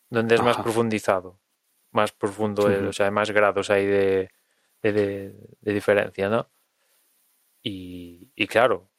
donde 0.09 0.35
es 0.35 0.41
más 0.41 0.57
profundizado, 0.57 1.39
más 1.91 2.11
profundo, 2.11 2.65
o 2.89 2.93
sea, 2.93 3.05
hay 3.07 3.11
más 3.11 3.31
grados 3.31 3.69
ahí 3.69 3.85
de, 3.85 4.29
de, 4.81 5.33
diferencia, 5.61 6.29
¿no? 6.29 6.49
Y, 7.61 8.31
y, 8.35 8.47
claro, 8.47 8.89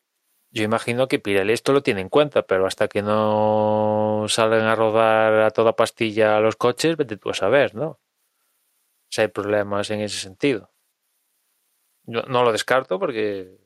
yo 0.50 0.62
imagino 0.64 1.08
que 1.08 1.18
Pirelli 1.18 1.52
esto 1.52 1.72
lo 1.72 1.82
tiene 1.82 2.00
en 2.00 2.08
cuenta, 2.08 2.46
pero 2.46 2.66
hasta 2.66 2.88
que 2.88 3.02
no 3.02 4.24
salgan 4.28 4.62
a 4.62 4.74
rodar 4.74 5.34
a 5.42 5.50
toda 5.50 5.76
pastilla 5.76 6.40
los 6.40 6.56
coches, 6.56 6.96
vete 6.96 7.18
tú 7.18 7.30
a 7.30 7.34
saber, 7.34 7.74
¿no? 7.74 8.00
Si 9.10 9.20
hay 9.20 9.28
problemas 9.28 9.90
en 9.90 10.00
ese 10.00 10.18
sentido. 10.18 10.72
Yo 12.04 12.22
no 12.22 12.44
lo 12.44 12.52
descarto 12.52 12.98
porque 12.98 13.63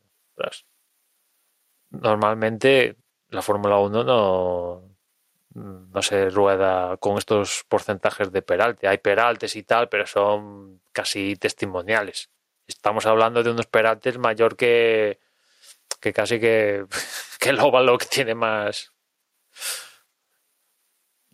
Normalmente 1.90 2.97
la 3.28 3.43
Fórmula 3.43 3.78
1 3.78 4.05
no, 4.05 4.97
no 5.55 6.02
se 6.02 6.31
rueda 6.31 6.97
con 6.98 7.19
estos 7.19 7.65
porcentajes 7.69 8.32
de 8.32 8.43
peralte. 8.43 8.89
Hay 8.89 8.98
peraltes 8.98 9.56
y 9.56 9.62
tal, 9.62 9.89
pero 9.89 10.06
son 10.06 10.81
casi 10.93 11.36
testimoniales. 11.36 12.31
Estamos 12.66 13.06
hablando 13.06 13.43
de 13.43 13.51
unos 13.51 13.66
peraltes 13.66 14.19
mayor 14.19 14.56
que, 14.56 15.20
que 16.01 16.12
casi 16.12 16.40
que, 16.40 16.86
que 17.40 17.51
el 17.51 17.60
óvalo 17.60 17.98
que 17.98 18.06
tiene 18.06 18.35
más. 18.35 18.93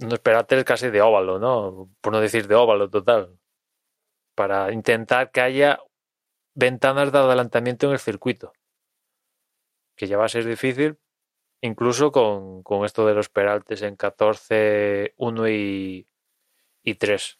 Unos 0.01 0.18
peraltes 0.20 0.64
casi 0.64 0.90
de 0.90 1.02
óvalo, 1.02 1.39
¿no? 1.39 1.90
Por 2.01 2.12
no 2.12 2.20
decir 2.20 2.48
de 2.48 2.55
óvalo 2.55 2.90
total. 2.90 3.39
Para 4.35 4.72
intentar 4.72 5.31
que 5.31 5.40
haya 5.40 5.81
ventanas 6.55 7.12
de 7.12 7.18
adelantamiento 7.18 7.86
en 7.86 7.93
el 7.93 7.98
circuito 7.98 8.52
que 9.96 10.06
ya 10.06 10.16
va 10.16 10.26
a 10.26 10.28
ser 10.28 10.44
difícil, 10.44 10.98
incluso 11.60 12.12
con, 12.12 12.62
con 12.62 12.84
esto 12.84 13.06
de 13.06 13.14
los 13.14 13.28
peraltes 13.28 13.82
en 13.82 13.96
14, 13.96 15.14
1 15.16 15.48
y, 15.48 16.08
y 16.82 16.94
3. 16.94 17.38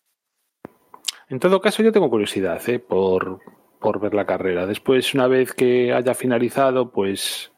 En 1.29 1.41
todo 1.41 1.61
caso, 1.61 1.83
yo 1.83 1.93
tengo 1.93 2.11
curiosidad 2.11 2.61
¿eh? 2.69 2.79
por, 2.79 3.41
por 3.81 4.01
ver 4.01 4.15
la 4.15 4.27
carrera. 4.27 4.67
Después, 4.67 5.15
una 5.15 5.27
vez 5.27 5.53
que 5.53 5.93
haya 5.93 6.15
finalizado, 6.15 6.91
pues 6.91 7.53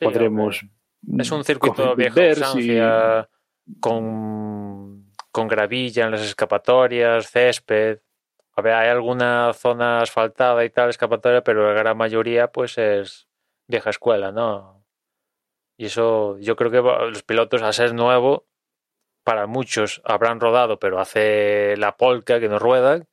podremos. 0.00 0.64
Es 1.18 1.30
un 1.30 1.44
circuito 1.44 1.94
viejo 1.94 2.20
con, 3.80 5.12
con 5.30 5.48
gravilla 5.48 6.06
en 6.06 6.10
las 6.10 6.22
escapatorias, 6.22 7.30
césped. 7.30 8.00
A 8.56 8.62
ver, 8.62 8.74
hay 8.74 8.88
alguna 8.88 9.52
zona 9.52 10.00
asfaltada 10.00 10.64
y 10.64 10.70
tal, 10.70 10.90
escapatoria, 10.90 11.44
pero 11.44 11.72
la 11.72 11.78
gran 11.78 11.96
mayoría, 11.96 12.50
pues 12.50 12.76
es 12.78 13.27
vieja 13.68 13.90
escuela, 13.90 14.32
¿no? 14.32 14.84
Y 15.76 15.86
eso, 15.86 16.38
yo 16.38 16.56
creo 16.56 16.70
que 16.70 16.82
los 17.10 17.22
pilotos, 17.22 17.62
a 17.62 17.72
ser 17.72 17.94
nuevo, 17.94 18.46
para 19.22 19.46
muchos 19.46 20.02
habrán 20.04 20.40
rodado, 20.40 20.78
pero 20.80 21.00
hace 21.00 21.76
la 21.76 21.96
polca 21.96 22.40
que 22.40 22.48
no 22.48 22.58
ruedan. 22.58 23.06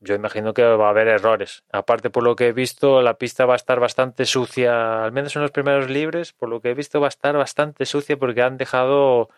Yo 0.00 0.14
imagino 0.14 0.54
que 0.54 0.64
va 0.64 0.86
a 0.86 0.90
haber 0.90 1.08
errores. 1.08 1.64
Aparte, 1.70 2.10
por 2.10 2.24
lo 2.24 2.34
que 2.34 2.48
he 2.48 2.52
visto, 2.52 3.02
la 3.02 3.18
pista 3.18 3.46
va 3.46 3.52
a 3.54 3.56
estar 3.56 3.78
bastante 3.78 4.24
sucia, 4.24 5.04
al 5.04 5.12
menos 5.12 5.36
en 5.36 5.42
los 5.42 5.52
primeros 5.52 5.90
libres, 5.90 6.32
por 6.32 6.48
lo 6.48 6.60
que 6.60 6.70
he 6.70 6.74
visto 6.74 7.00
va 7.00 7.06
a 7.06 7.08
estar 7.08 7.36
bastante 7.36 7.86
sucia 7.86 8.16
porque 8.16 8.42
han 8.42 8.56
dejado 8.56 9.28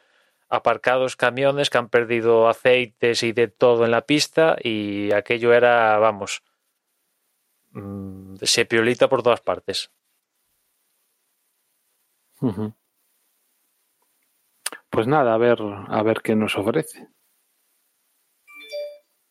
aparcados 0.48 1.16
camiones 1.16 1.70
que 1.70 1.78
han 1.78 1.88
perdido 1.88 2.48
aceites 2.48 3.22
y 3.22 3.32
de 3.32 3.48
todo 3.48 3.84
en 3.84 3.90
la 3.90 4.02
pista 4.02 4.56
y 4.62 5.12
aquello 5.12 5.52
era, 5.52 5.98
vamos, 5.98 6.42
Mm, 7.74 8.36
se 8.40 8.64
piolita 8.66 9.08
por 9.08 9.22
todas 9.22 9.40
partes. 9.40 9.90
Pues 14.90 15.06
nada, 15.06 15.34
a 15.34 15.38
ver, 15.38 15.58
a 15.60 16.02
ver 16.02 16.20
qué 16.22 16.36
nos 16.36 16.56
ofrece. 16.56 17.08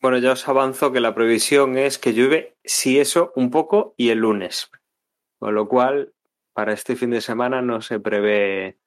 Bueno, 0.01 0.17
ya 0.17 0.33
os 0.33 0.47
avanzo 0.49 0.91
que 0.91 0.99
la 0.99 1.15
previsión 1.15 1.77
es 1.77 1.97
que 1.97 2.13
llueve, 2.13 2.57
si 2.65 2.99
eso, 2.99 3.31
un 3.35 3.49
poco 3.49 3.93
y 3.95 4.09
el 4.09 4.19
lunes. 4.19 4.69
Con 5.39 5.55
lo 5.55 5.69
cual, 5.69 6.13
para 6.53 6.73
este 6.73 6.97
fin 6.97 7.11
de 7.11 7.21
semana 7.21 7.61
no 7.61 7.81
se 7.81 7.99
prevé 7.99 8.77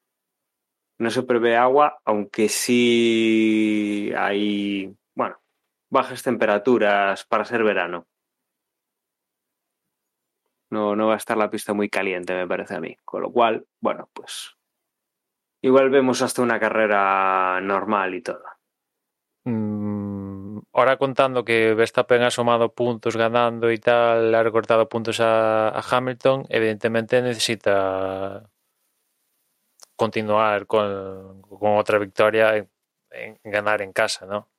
no 0.98 1.10
se 1.10 1.22
prevé 1.22 1.56
agua, 1.56 1.98
aunque 2.04 2.48
sí 2.48 4.12
hay, 4.16 4.96
bueno, 5.14 5.38
bajas 5.90 6.22
temperaturas 6.22 7.24
para 7.24 7.44
ser 7.44 7.62
verano. 7.64 8.06
No, 10.76 10.94
no 10.94 11.06
va 11.06 11.14
a 11.14 11.16
estar 11.16 11.38
la 11.38 11.48
pista 11.48 11.72
muy 11.72 11.88
caliente, 11.88 12.34
me 12.34 12.46
parece 12.46 12.74
a 12.74 12.80
mí. 12.80 12.98
Con 13.02 13.22
lo 13.22 13.32
cual, 13.32 13.66
bueno, 13.80 14.10
pues 14.12 14.56
igual 15.62 15.88
vemos 15.88 16.20
hasta 16.20 16.42
una 16.42 16.60
carrera 16.60 17.58
normal 17.62 18.14
y 18.14 18.20
todo. 18.20 18.44
Mm, 19.44 20.58
ahora 20.74 20.98
contando 20.98 21.46
que 21.46 21.72
Verstappen 21.72 22.22
ha 22.22 22.30
sumado 22.30 22.74
puntos 22.74 23.16
ganando 23.16 23.72
y 23.72 23.78
tal, 23.78 24.34
ha 24.34 24.42
recortado 24.42 24.86
puntos 24.86 25.18
a, 25.20 25.70
a 25.70 25.80
Hamilton, 25.80 26.44
evidentemente 26.50 27.22
necesita 27.22 28.50
continuar 29.96 30.66
con, 30.66 31.40
con 31.40 31.78
otra 31.78 31.98
victoria 31.98 32.54
en, 32.54 32.68
en 33.10 33.38
ganar 33.44 33.80
en 33.80 33.94
casa, 33.94 34.26
¿no? 34.26 34.50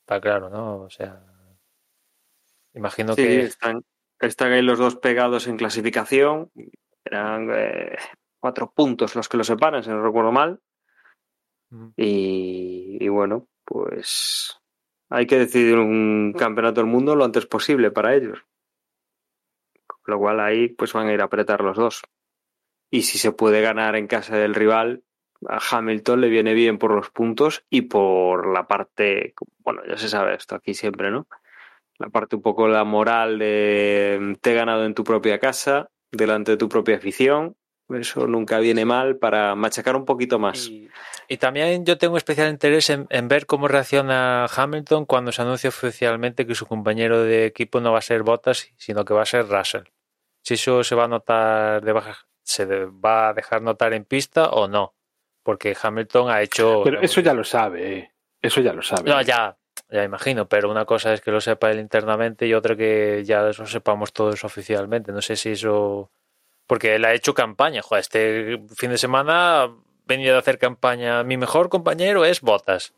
Está 0.00 0.20
claro, 0.20 0.50
¿no? 0.50 0.82
O 0.82 0.90
sea, 0.90 1.22
imagino 2.74 3.14
Sí, 3.14 3.22
que 3.22 3.40
están, 3.42 3.84
están 4.20 4.52
ahí 4.52 4.62
los 4.62 4.78
dos 4.78 4.96
pegados 4.96 5.46
en 5.46 5.56
clasificación. 5.56 6.50
Eran 7.04 7.48
eh, 7.52 7.96
cuatro 8.40 8.72
puntos 8.72 9.14
los 9.14 9.28
que 9.28 9.36
los 9.36 9.46
separan, 9.46 9.82
si 9.82 9.90
no 9.90 10.02
recuerdo 10.02 10.32
mal. 10.32 10.60
Mm. 11.70 11.88
Y, 11.96 12.98
y 13.00 13.08
bueno, 13.08 13.48
pues 13.64 14.60
hay 15.10 15.26
que 15.26 15.38
decidir 15.38 15.78
un 15.78 16.34
campeonato 16.36 16.80
del 16.80 16.90
mundo 16.90 17.16
lo 17.16 17.24
antes 17.24 17.46
posible 17.46 17.90
para 17.90 18.14
ellos. 18.14 18.44
Con 19.86 20.14
lo 20.14 20.18
cual 20.18 20.40
ahí 20.40 20.68
pues 20.68 20.92
van 20.92 21.08
a 21.08 21.14
ir 21.14 21.20
a 21.20 21.24
apretar 21.24 21.62
los 21.62 21.76
dos. 21.76 22.02
Y 22.90 23.02
si 23.02 23.18
se 23.18 23.32
puede 23.32 23.60
ganar 23.60 23.96
en 23.96 24.06
casa 24.06 24.36
del 24.36 24.54
rival, 24.54 25.04
a 25.46 25.58
Hamilton 25.70 26.20
le 26.20 26.28
viene 26.28 26.54
bien 26.54 26.78
por 26.78 26.92
los 26.92 27.10
puntos 27.10 27.64
y 27.70 27.82
por 27.82 28.52
la 28.52 28.66
parte, 28.66 29.34
bueno, 29.58 29.82
ya 29.86 29.96
se 29.96 30.08
sabe 30.08 30.34
esto 30.34 30.54
aquí 30.54 30.74
siempre, 30.74 31.10
¿no? 31.10 31.28
La 31.98 32.08
parte 32.10 32.36
un 32.36 32.42
poco 32.42 32.68
la 32.68 32.84
moral 32.84 33.38
de 33.38 34.36
te 34.40 34.52
he 34.52 34.54
ganado 34.54 34.84
en 34.84 34.94
tu 34.94 35.04
propia 35.04 35.38
casa, 35.38 35.90
delante 36.12 36.52
de 36.52 36.56
tu 36.56 36.68
propia 36.68 36.96
afición. 36.96 37.56
Eso 37.88 38.26
nunca 38.26 38.58
viene 38.58 38.84
mal 38.84 39.16
para 39.16 39.54
machacar 39.54 39.96
un 39.96 40.04
poquito 40.04 40.38
más. 40.38 40.68
Y, 40.68 40.88
y 41.26 41.36
también 41.38 41.86
yo 41.86 41.96
tengo 41.96 42.18
especial 42.18 42.50
interés 42.50 42.90
en, 42.90 43.06
en 43.08 43.28
ver 43.28 43.46
cómo 43.46 43.66
reacciona 43.66 44.44
Hamilton 44.44 45.06
cuando 45.06 45.32
se 45.32 45.40
anuncia 45.40 45.68
oficialmente 45.70 46.46
que 46.46 46.54
su 46.54 46.66
compañero 46.66 47.22
de 47.22 47.46
equipo 47.46 47.80
no 47.80 47.92
va 47.92 47.98
a 47.98 48.02
ser 48.02 48.22
Bottas, 48.24 48.70
sino 48.76 49.04
que 49.06 49.14
va 49.14 49.22
a 49.22 49.26
ser 49.26 49.48
Russell. 49.48 49.84
Si 50.42 50.54
eso 50.54 50.84
se 50.84 50.94
va 50.94 51.04
a 51.04 51.08
notar 51.08 51.82
de 51.82 51.92
baja, 51.92 52.26
se 52.42 52.66
de- 52.66 52.86
va 52.86 53.30
a 53.30 53.34
dejar 53.34 53.62
notar 53.62 53.94
en 53.94 54.04
pista 54.04 54.50
o 54.50 54.68
no. 54.68 54.94
Porque 55.42 55.74
Hamilton 55.80 56.30
ha 56.30 56.42
hecho. 56.42 56.82
Pero 56.84 57.00
eso 57.00 57.22
ya 57.22 57.32
lo 57.32 57.42
sabe, 57.44 57.98
¿eh? 57.98 58.12
Eso 58.42 58.60
ya 58.60 58.74
lo 58.74 58.82
sabe. 58.82 59.08
No, 59.10 59.22
ya, 59.22 59.56
ya 59.90 60.04
imagino, 60.04 60.46
pero 60.48 60.70
una 60.70 60.84
cosa 60.84 61.14
es 61.14 61.20
que 61.20 61.30
lo 61.30 61.40
sepa 61.40 61.70
él 61.70 61.80
internamente 61.80 62.46
y 62.46 62.52
otra 62.52 62.76
que 62.76 63.22
ya 63.24 63.42
lo 63.42 63.66
sepamos 63.66 64.12
todos 64.12 64.44
oficialmente. 64.44 65.12
No 65.12 65.22
sé 65.22 65.36
si 65.36 65.50
eso. 65.50 66.10
Porque 66.66 66.96
él 66.96 67.04
ha 67.06 67.14
hecho 67.14 67.32
campaña. 67.32 67.80
Joder, 67.80 68.00
este 68.00 68.60
fin 68.76 68.90
de 68.90 68.98
semana 68.98 69.70
venido 70.06 70.36
a 70.36 70.40
hacer 70.40 70.58
campaña. 70.58 71.22
Mi 71.24 71.38
mejor 71.38 71.70
compañero 71.70 72.26
es 72.26 72.42
Botas. 72.42 72.92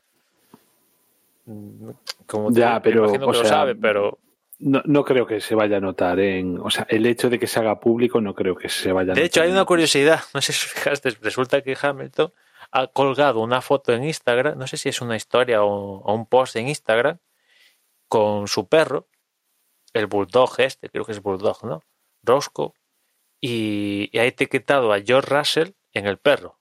Como 2.26 2.50
Ya, 2.50 2.74
me 2.74 2.80
pero, 2.80 3.04
imagino 3.04 3.26
que 3.26 3.30
o 3.30 3.32
lo 3.32 3.40
sea, 3.40 3.48
sabe, 3.48 3.74
pero. 3.76 4.18
No, 4.58 4.82
no 4.84 5.04
creo 5.04 5.26
que 5.26 5.40
se 5.40 5.54
vaya 5.54 5.76
a 5.76 5.80
notar 5.80 6.18
en. 6.18 6.58
O 6.58 6.70
sea, 6.70 6.86
el 6.88 7.06
hecho 7.06 7.30
de 7.30 7.38
que 7.38 7.46
se 7.46 7.60
haga 7.60 7.78
público 7.78 8.20
no 8.20 8.34
creo 8.34 8.56
que 8.56 8.68
se 8.68 8.90
vaya 8.90 9.12
a 9.12 9.14
De 9.14 9.24
hecho, 9.24 9.40
notar 9.40 9.48
hay 9.48 9.52
una 9.52 9.64
curiosidad. 9.64 10.20
No 10.34 10.40
sé 10.40 10.52
si 10.52 10.66
os 10.66 10.72
fijaste. 10.72 11.10
Resulta 11.22 11.62
que 11.62 11.76
Hamilton 11.80 12.32
ha 12.72 12.86
colgado 12.88 13.40
una 13.40 13.60
foto 13.60 13.92
en 13.92 14.04
Instagram. 14.04 14.58
No 14.58 14.66
sé 14.66 14.76
si 14.76 14.88
es 14.88 15.00
una 15.00 15.16
historia 15.16 15.62
o, 15.62 16.12
un 16.12 16.26
post 16.26 16.56
en 16.56 16.68
Instagram. 16.68 17.18
Con 18.08 18.48
su 18.48 18.68
perro. 18.68 19.08
El 19.92 20.06
bulldog 20.06 20.54
este. 20.58 20.88
Creo 20.88 21.04
que 21.04 21.12
es 21.12 21.22
bulldog, 21.22 21.64
¿no? 21.64 21.82
Roscoe. 22.22 22.72
Y, 23.40 24.16
ha 24.18 24.24
etiquetado 24.24 24.92
a 24.92 25.00
George 25.00 25.34
Russell 25.34 25.70
en 25.92 26.06
el 26.06 26.18
perro. 26.18 26.60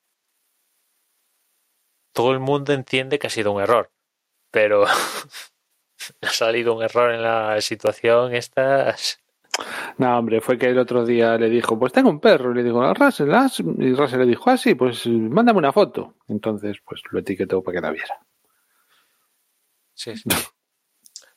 Todo 2.14 2.32
el 2.32 2.40
mundo 2.40 2.74
entiende 2.74 3.20
que 3.20 3.28
ha 3.28 3.30
sido 3.30 3.52
un 3.52 3.62
error. 3.62 3.92
Pero 4.52 4.86
ha 6.22 6.30
salido 6.30 6.76
un 6.76 6.84
error 6.84 7.14
en 7.14 7.24
la 7.24 7.62
situación 7.62 8.34
esta. 8.34 8.96
No, 9.98 10.18
hombre, 10.18 10.42
fue 10.42 10.58
que 10.58 10.68
el 10.68 10.80
otro 10.80 11.06
día 11.06 11.38
le 11.38 11.50
dijo, 11.50 11.78
pues 11.78 11.92
tengo 11.92 12.10
un 12.10 12.20
perro. 12.20 12.52
Y 12.52 12.56
le 12.56 12.64
digo, 12.64 12.82
a 12.82 12.94
Russell, 12.94 13.32
¿ah? 13.34 13.48
y 13.78 13.94
Russell 13.94 14.20
le 14.20 14.26
dijo, 14.26 14.50
ah, 14.50 14.58
sí, 14.58 14.76
pues 14.76 15.06
mándame 15.08 15.60
una 15.60 15.72
foto. 15.72 16.16
Entonces, 16.28 16.78
pues 16.86 17.02
lo 17.12 17.20
etiquetó 17.20 17.62
para 17.62 17.76
que 17.76 17.82
la 17.82 17.92
viera. 17.92 18.20
Sí, 19.94 20.16
sí. 20.16 20.30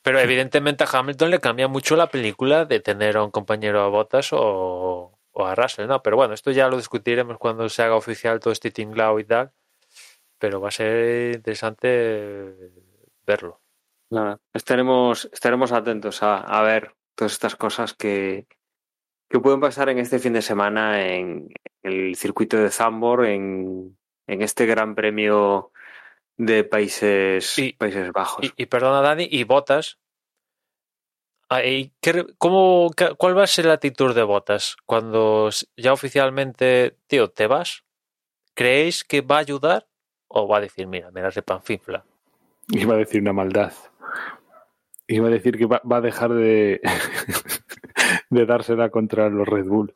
Pero 0.01 0.19
evidentemente 0.19 0.83
a 0.83 0.87
Hamilton 0.91 1.31
le 1.31 1.39
cambia 1.39 1.67
mucho 1.67 1.95
la 1.95 2.07
película 2.07 2.65
de 2.65 2.79
tener 2.79 3.17
a 3.17 3.23
un 3.23 3.31
compañero 3.31 3.81
a 3.81 3.87
Bottas 3.87 4.33
o, 4.33 5.17
o 5.31 5.45
a 5.45 5.55
Russell, 5.55 5.87
¿no? 5.87 6.01
Pero 6.01 6.17
bueno, 6.17 6.33
esto 6.33 6.51
ya 6.51 6.67
lo 6.67 6.77
discutiremos 6.77 7.37
cuando 7.37 7.67
se 7.69 7.83
haga 7.83 7.95
oficial 7.95 8.39
todo 8.39 8.51
este 8.51 8.71
tinglao 8.71 9.19
y 9.19 9.25
tal. 9.25 9.51
Pero 10.37 10.59
va 10.59 10.67
a 10.69 10.71
ser 10.71 11.35
interesante 11.35 12.53
verlo. 13.25 13.61
Nada, 14.09 14.39
estaremos, 14.53 15.29
estaremos 15.31 15.71
atentos 15.71 16.21
a, 16.21 16.37
a 16.37 16.61
ver 16.61 16.93
todas 17.15 17.33
estas 17.33 17.55
cosas 17.55 17.93
que, 17.93 18.45
que 19.29 19.39
pueden 19.39 19.59
pasar 19.59 19.89
en 19.89 19.99
este 19.99 20.19
fin 20.19 20.33
de 20.33 20.41
semana 20.41 21.05
en 21.07 21.49
el 21.83 22.15
circuito 22.15 22.57
de 22.57 22.69
Zambor, 22.69 23.25
en, 23.25 23.97
en 24.27 24.41
este 24.41 24.65
gran 24.65 24.95
premio 24.95 25.71
de 26.37 26.63
Países, 26.63 27.57
Y- 27.59 27.73
Países 27.73 28.11
Bajos. 28.11 28.45
Y, 28.57 28.63
y 28.63 28.65
perdona, 28.65 29.01
Dani, 29.01 29.27
y 29.31 29.43
¿qué- 32.01 32.25
cómo, 32.37 32.89
¿Cuál 33.17 33.37
va 33.37 33.43
a 33.43 33.47
ser 33.47 33.65
la 33.65 33.73
actitud 33.73 34.15
de 34.15 34.23
Bottas 34.23 34.75
cuando 34.85 35.49
ya 35.77 35.93
oficialmente, 35.93 36.97
tío, 37.07 37.29
te 37.29 37.45
vas? 37.47 37.83
¿Creéis 38.55 39.03
que 39.03 39.21
va 39.21 39.35
a 39.37 39.39
ayudar 39.39 39.87
o 40.27 40.47
va 40.47 40.57
a 40.57 40.61
decir, 40.61 40.87
mira, 40.87 41.11
me 41.11 41.21
la 41.21 41.29
repanfinfla? 41.29 42.05
Iba 42.69 42.95
a 42.95 42.97
decir 42.97 43.21
una 43.21 43.33
maldad. 43.33 43.73
Iba 45.13 45.27
a 45.27 45.31
decir 45.31 45.57
que 45.57 45.67
va, 45.67 45.79
a 45.91 46.01
dejar 46.01 46.33
de, 46.33 46.81
de 48.31 48.45
dársela 48.47 48.89
contra 48.89 49.29
los 49.29 49.47
Red 49.47 49.65
Bull. 49.65 49.95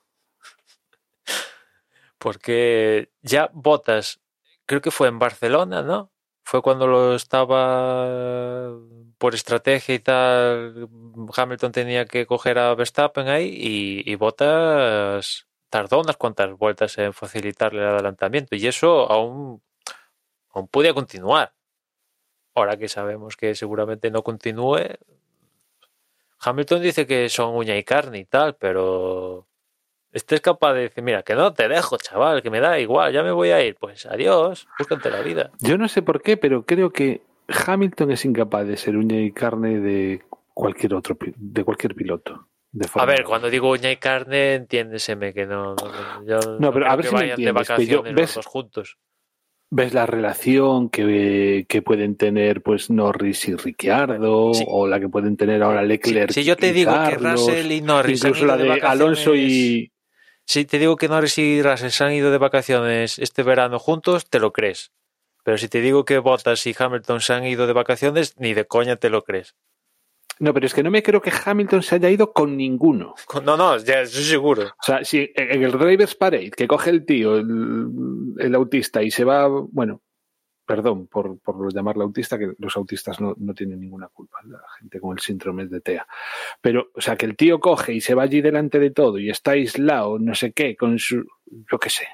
Porque 2.20 3.10
ya 3.24 3.50
Bottas, 3.52 4.22
creo 4.68 4.82
que 4.82 4.92
fue 4.92 5.08
en 5.08 5.18
Barcelona, 5.18 5.82
¿no? 5.82 6.12
Fue 6.44 6.62
cuando 6.62 6.86
lo 6.86 7.16
estaba 7.16 8.72
por 9.18 9.34
estrategia 9.34 9.96
y 9.96 10.00
tal. 10.00 10.88
Hamilton 11.36 11.72
tenía 11.72 12.06
que 12.06 12.28
coger 12.28 12.60
a 12.60 12.76
Verstappen 12.76 13.28
ahí 13.28 13.48
y, 13.48 14.12
y 14.12 14.16
Bottas 14.16 15.48
tardó 15.70 16.00
unas 16.02 16.18
cuantas 16.18 16.56
vueltas 16.58 16.96
en 17.00 17.14
facilitarle 17.14 17.82
el 17.82 17.88
adelantamiento 17.88 18.56
y 18.56 18.68
eso 18.68 19.12
aún, 19.12 19.64
aún 20.52 20.68
podía 20.68 20.94
continuar. 20.94 21.57
Ahora 22.58 22.76
que 22.76 22.90
sabemos 22.90 23.38
que 23.38 23.54
seguramente 23.54 24.10
no 24.10 24.24
continúe, 24.24 24.98
Hamilton 26.40 26.82
dice 26.82 27.06
que 27.06 27.30
son 27.30 27.56
uña 27.56 27.78
y 27.78 27.84
carne 27.84 28.18
y 28.18 28.26
tal, 28.26 28.56
pero 28.56 29.46
este 30.12 30.34
es 30.34 30.42
capaz 30.42 30.74
de 30.74 30.82
decir, 30.82 31.04
mira, 31.04 31.22
que 31.22 31.36
no 31.36 31.54
te 31.54 31.68
dejo, 31.68 31.98
chaval, 31.98 32.42
que 32.42 32.50
me 32.50 32.60
da 32.60 32.80
igual, 32.80 33.14
ya 33.14 33.22
me 33.22 33.32
voy 33.32 33.52
a 33.52 33.64
ir. 33.64 33.76
Pues 33.76 34.08
adiós, 34.08 34.68
búscate 34.80 35.12
la 35.12 35.22
vida. 35.22 35.52
Yo 35.60 35.78
no 35.78 35.88
sé 35.88 36.02
por 36.02 36.24
qué, 36.24 36.36
pero 36.36 36.66
creo 36.66 36.92
que 36.92 37.22
Hamilton 37.48 38.10
es 38.14 38.26
incapaz 38.26 38.66
de 38.66 38.76
ser 38.76 38.98
uña 38.98 39.20
y 39.22 39.32
carne 39.32 39.80
de 39.80 40.24
cualquier 40.56 40.96
otro 40.96 41.16
de 41.36 41.64
cualquier 41.64 41.94
piloto. 41.94 42.48
de 42.72 42.90
A 42.96 43.06
ver, 43.06 43.24
cuando 43.24 43.52
digo 43.52 43.70
uña 43.70 43.92
y 43.92 43.98
carne, 43.98 44.56
entiéndeseme 44.56 45.32
que 45.32 45.46
no. 45.46 45.76
no, 45.76 45.76
no, 45.76 46.26
yo 46.26 46.60
No, 46.60 46.74
pero 46.74 46.88
a 46.88 46.96
ver 46.96 47.06
si 47.06 47.14
me 47.14 47.30
entiendes, 47.30 47.68
que 47.68 48.36
los 48.36 48.46
juntos. 48.48 48.98
Ves 49.70 49.94
la 49.94 50.06
relación 50.06 50.90
que, 50.90 51.66
que 51.68 51.82
pueden 51.82 52.16
tener 52.16 52.62
pues 52.62 52.90
Norris 52.90 53.48
y 53.48 53.56
Ricciardo 53.56 54.54
Sí. 54.54 54.64
o 54.68 54.88
la 54.88 55.00
que 55.00 55.10
pueden 55.10 55.36
tener 55.38 55.62
ahora 55.64 55.84
Leclerc 55.84 56.32
Si 56.32 56.44
yo 56.44 56.56
te 56.56 56.70
y 56.70 56.72
digo 56.72 56.94
que 57.10 57.16
Russell 57.16 57.72
y 57.72 57.82
Norris 57.82 58.24
han 58.24 58.30
incluso 58.30 58.46
ido 58.46 58.56
la 58.56 58.64
de 58.64 58.70
vacaciones- 58.70 58.90
Alonso 59.02 59.36
y 59.36 59.92
Si 60.46 60.64
te 60.66 60.80
digo 60.80 60.96
que 60.96 61.10
Norris 61.10 61.38
y 61.38 61.62
Russell 61.62 61.90
se 61.90 62.04
han 62.06 62.14
ido 62.14 62.32
de 62.32 62.38
vacaciones 62.38 63.20
este 63.20 63.44
verano 63.44 63.80
juntos, 63.80 64.30
te 64.30 64.40
lo 64.40 64.54
crees. 64.54 64.92
Pero 65.44 65.58
si 65.58 65.68
te 65.68 65.82
digo 65.82 66.06
que 66.06 66.18
Bottas 66.20 66.66
y 66.68 66.76
Hamilton 66.78 67.20
se 67.22 67.34
han 67.34 67.46
ido 67.46 67.68
de 67.68 67.74
vacaciones, 67.74 68.36
ni 68.38 68.54
de 68.54 68.66
coña 68.66 68.96
te 68.96 69.10
lo 69.10 69.24
crees. 69.24 69.56
No 70.40 70.54
pero 70.54 70.66
es 70.66 70.74
que 70.74 70.84
no 70.84 70.92
me 70.92 71.04
creo 71.04 71.22
que 71.22 71.32
Hamilton 71.46 71.84
se 71.84 71.96
haya 71.96 72.10
ido 72.10 72.34
con 72.34 72.56
ninguno 72.58 73.16
No, 73.44 73.58
no, 73.58 73.78
ya 73.78 74.02
estoy 74.02 74.24
seguro. 74.24 74.64
o 74.64 74.84
sea 74.84 75.04
si 75.04 75.32
en 75.36 75.64
el 75.64 75.72
Drivers 75.72 76.16
Parade 76.16 76.52
que 76.52 76.68
coge 76.68 76.90
el 76.90 77.06
tío 77.06 77.38
el, 77.38 77.88
el 78.40 78.56
autista 78.56 79.02
y 79.04 79.12
se 79.12 79.24
va 79.24 79.48
bueno 79.48 80.02
perdón 80.68 81.08
por, 81.08 81.40
por 81.40 81.74
llamarle 81.74 82.04
autista, 82.04 82.38
que 82.38 82.54
los 82.60 82.76
autistas 82.76 83.20
no, 83.22 83.34
no 83.38 83.54
tienen 83.54 83.80
ninguna 83.80 84.10
culpa, 84.10 84.40
la 84.46 84.60
gente 84.80 85.00
con 85.00 85.14
el 85.14 85.20
síndrome 85.20 85.66
de 85.66 85.80
TEA. 85.80 86.06
Pero, 86.62 86.92
o 86.94 87.02
sea, 87.02 87.16
que 87.16 87.26
el 87.26 87.38
tío 87.38 87.60
coge 87.60 87.94
y 87.94 88.02
se 88.02 88.14
va 88.14 88.24
allí 88.24 88.42
delante 88.42 88.78
de 88.78 88.92
todo 88.92 89.18
y 89.18 89.30
está 89.30 89.52
aislado, 89.52 90.20
no 90.20 90.36
sé 90.36 90.52
qué, 90.52 90.76
con 90.76 91.00
su. 91.00 91.26
yo 91.72 91.80
qué 91.80 91.90
sé. 91.90 92.08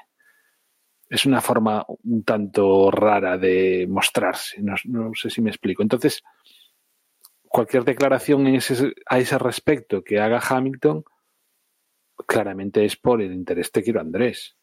Es 1.10 1.26
una 1.26 1.40
forma 1.40 1.84
un 2.04 2.22
tanto 2.22 2.90
rara 2.90 3.36
de 3.36 3.86
mostrarse, 3.90 4.62
no, 4.62 4.74
no 4.84 5.10
sé 5.14 5.30
si 5.30 5.42
me 5.42 5.50
explico. 5.50 5.82
Entonces, 5.82 6.22
cualquier 7.54 7.84
declaración 7.84 8.48
en 8.48 8.56
ese, 8.56 8.94
a 9.06 9.20
ese 9.20 9.38
respecto 9.38 10.02
que 10.02 10.18
haga 10.18 10.40
Hamilton, 10.40 11.04
claramente 12.26 12.84
es 12.84 12.96
por 12.96 13.22
el 13.22 13.32
interés 13.32 13.70
de 13.70 13.84
quiero 13.84 14.00
Andrés. 14.00 14.56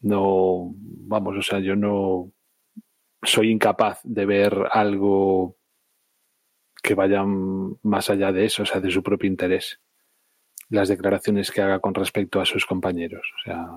No, 0.00 0.74
vamos, 0.74 1.36
o 1.36 1.42
sea, 1.42 1.60
yo 1.60 1.76
no 1.76 2.32
soy 3.22 3.52
incapaz 3.52 4.00
de 4.02 4.26
ver 4.26 4.66
algo 4.72 5.56
que 6.82 6.96
vaya 6.96 7.22
más 7.24 8.10
allá 8.10 8.32
de 8.32 8.46
eso, 8.46 8.64
o 8.64 8.66
sea, 8.66 8.80
de 8.80 8.90
su 8.90 9.00
propio 9.00 9.30
interés. 9.30 9.80
Las 10.68 10.88
declaraciones 10.88 11.52
que 11.52 11.62
haga 11.62 11.78
con 11.78 11.94
respecto 11.94 12.40
a 12.40 12.44
sus 12.44 12.66
compañeros, 12.66 13.24
o 13.36 13.42
sea, 13.44 13.68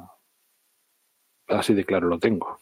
así 1.50 1.76
de 1.76 1.86
claro 1.86 2.08
lo 2.08 2.18
tengo. 2.18 2.58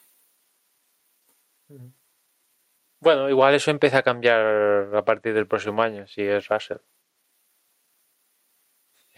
Bueno, 3.00 3.30
igual 3.30 3.54
eso 3.56 3.72
empieza 3.72 4.00
a 4.00 4.04
cambiar 4.04 4.94
a 4.96 5.06
partir 5.06 5.34
del 5.34 5.48
próximo 5.48 5.82
año, 5.82 6.06
si 6.08 6.22
es 6.22 6.48
Russell. 6.48 6.78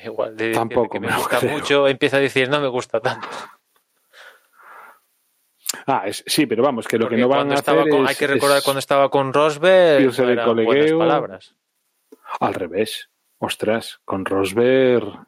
Igual 0.03 0.35
de 0.35 0.51
Tampoco 0.51 0.89
que 0.93 0.99
me, 0.99 1.15
gusta 1.15 1.39
creo. 1.39 1.51
mucho, 1.51 1.87
empieza 1.87 2.17
a 2.17 2.19
decir 2.19 2.49
no 2.49 2.59
me 2.59 2.67
gusta 2.67 2.99
tanto. 2.99 3.27
Ah, 5.87 6.03
es- 6.05 6.23
sí, 6.27 6.45
pero 6.45 6.63
vamos, 6.63 6.87
que 6.87 6.97
lo 6.97 7.05
Porque 7.05 7.15
que 7.15 7.21
no 7.21 7.27
van 7.29 7.51
a 7.51 7.55
hacer 7.55 7.89
con- 7.89 8.03
es- 8.03 8.09
hay 8.09 8.15
que 8.15 8.27
recordar 8.27 8.57
es 8.57 8.63
cuando 8.63 8.79
estaba 8.79 9.09
con 9.09 9.33
Rosberg, 9.33 10.11
de 10.13 10.63
buenas 10.65 10.91
palabras. 10.93 11.55
al 12.39 12.53
revés. 12.53 13.09
Ostras, 13.39 13.99
con 14.05 14.25
Rosberg 14.25 15.25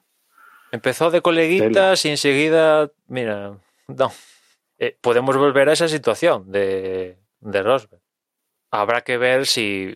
Empezó 0.72 1.10
de 1.12 1.22
coleguitas 1.22 2.04
y 2.06 2.10
enseguida, 2.10 2.92
mira, 3.08 3.58
no. 3.88 4.12
Eh, 4.80 4.98
podemos 5.02 5.36
volver 5.38 5.70
a 5.70 5.74
esa 5.74 5.88
situación 5.88 6.52
de, 6.52 7.18
de 7.40 7.64
Rosberg. 7.64 8.03
Habrá 8.74 9.04
que 9.04 9.20
ver 9.20 9.46
si, 9.46 9.96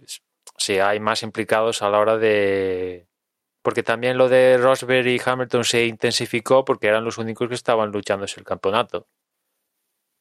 si 0.55 0.77
hay 0.77 0.99
más 0.99 1.23
implicados 1.23 1.81
a 1.81 1.89
la 1.89 1.97
hora 1.97 2.17
de... 2.19 3.07
Porque 3.63 3.81
también 3.81 4.19
lo 4.19 4.29
de 4.29 4.59
Rosberg 4.59 5.07
y 5.07 5.19
Hamilton 5.23 5.63
se 5.63 5.87
intensificó 5.87 6.63
porque 6.63 6.85
eran 6.85 7.03
los 7.03 7.17
únicos 7.17 7.49
que 7.49 7.55
estaban 7.55 7.91
luchándose 7.91 8.39
el 8.39 8.45
campeonato. 8.45 9.07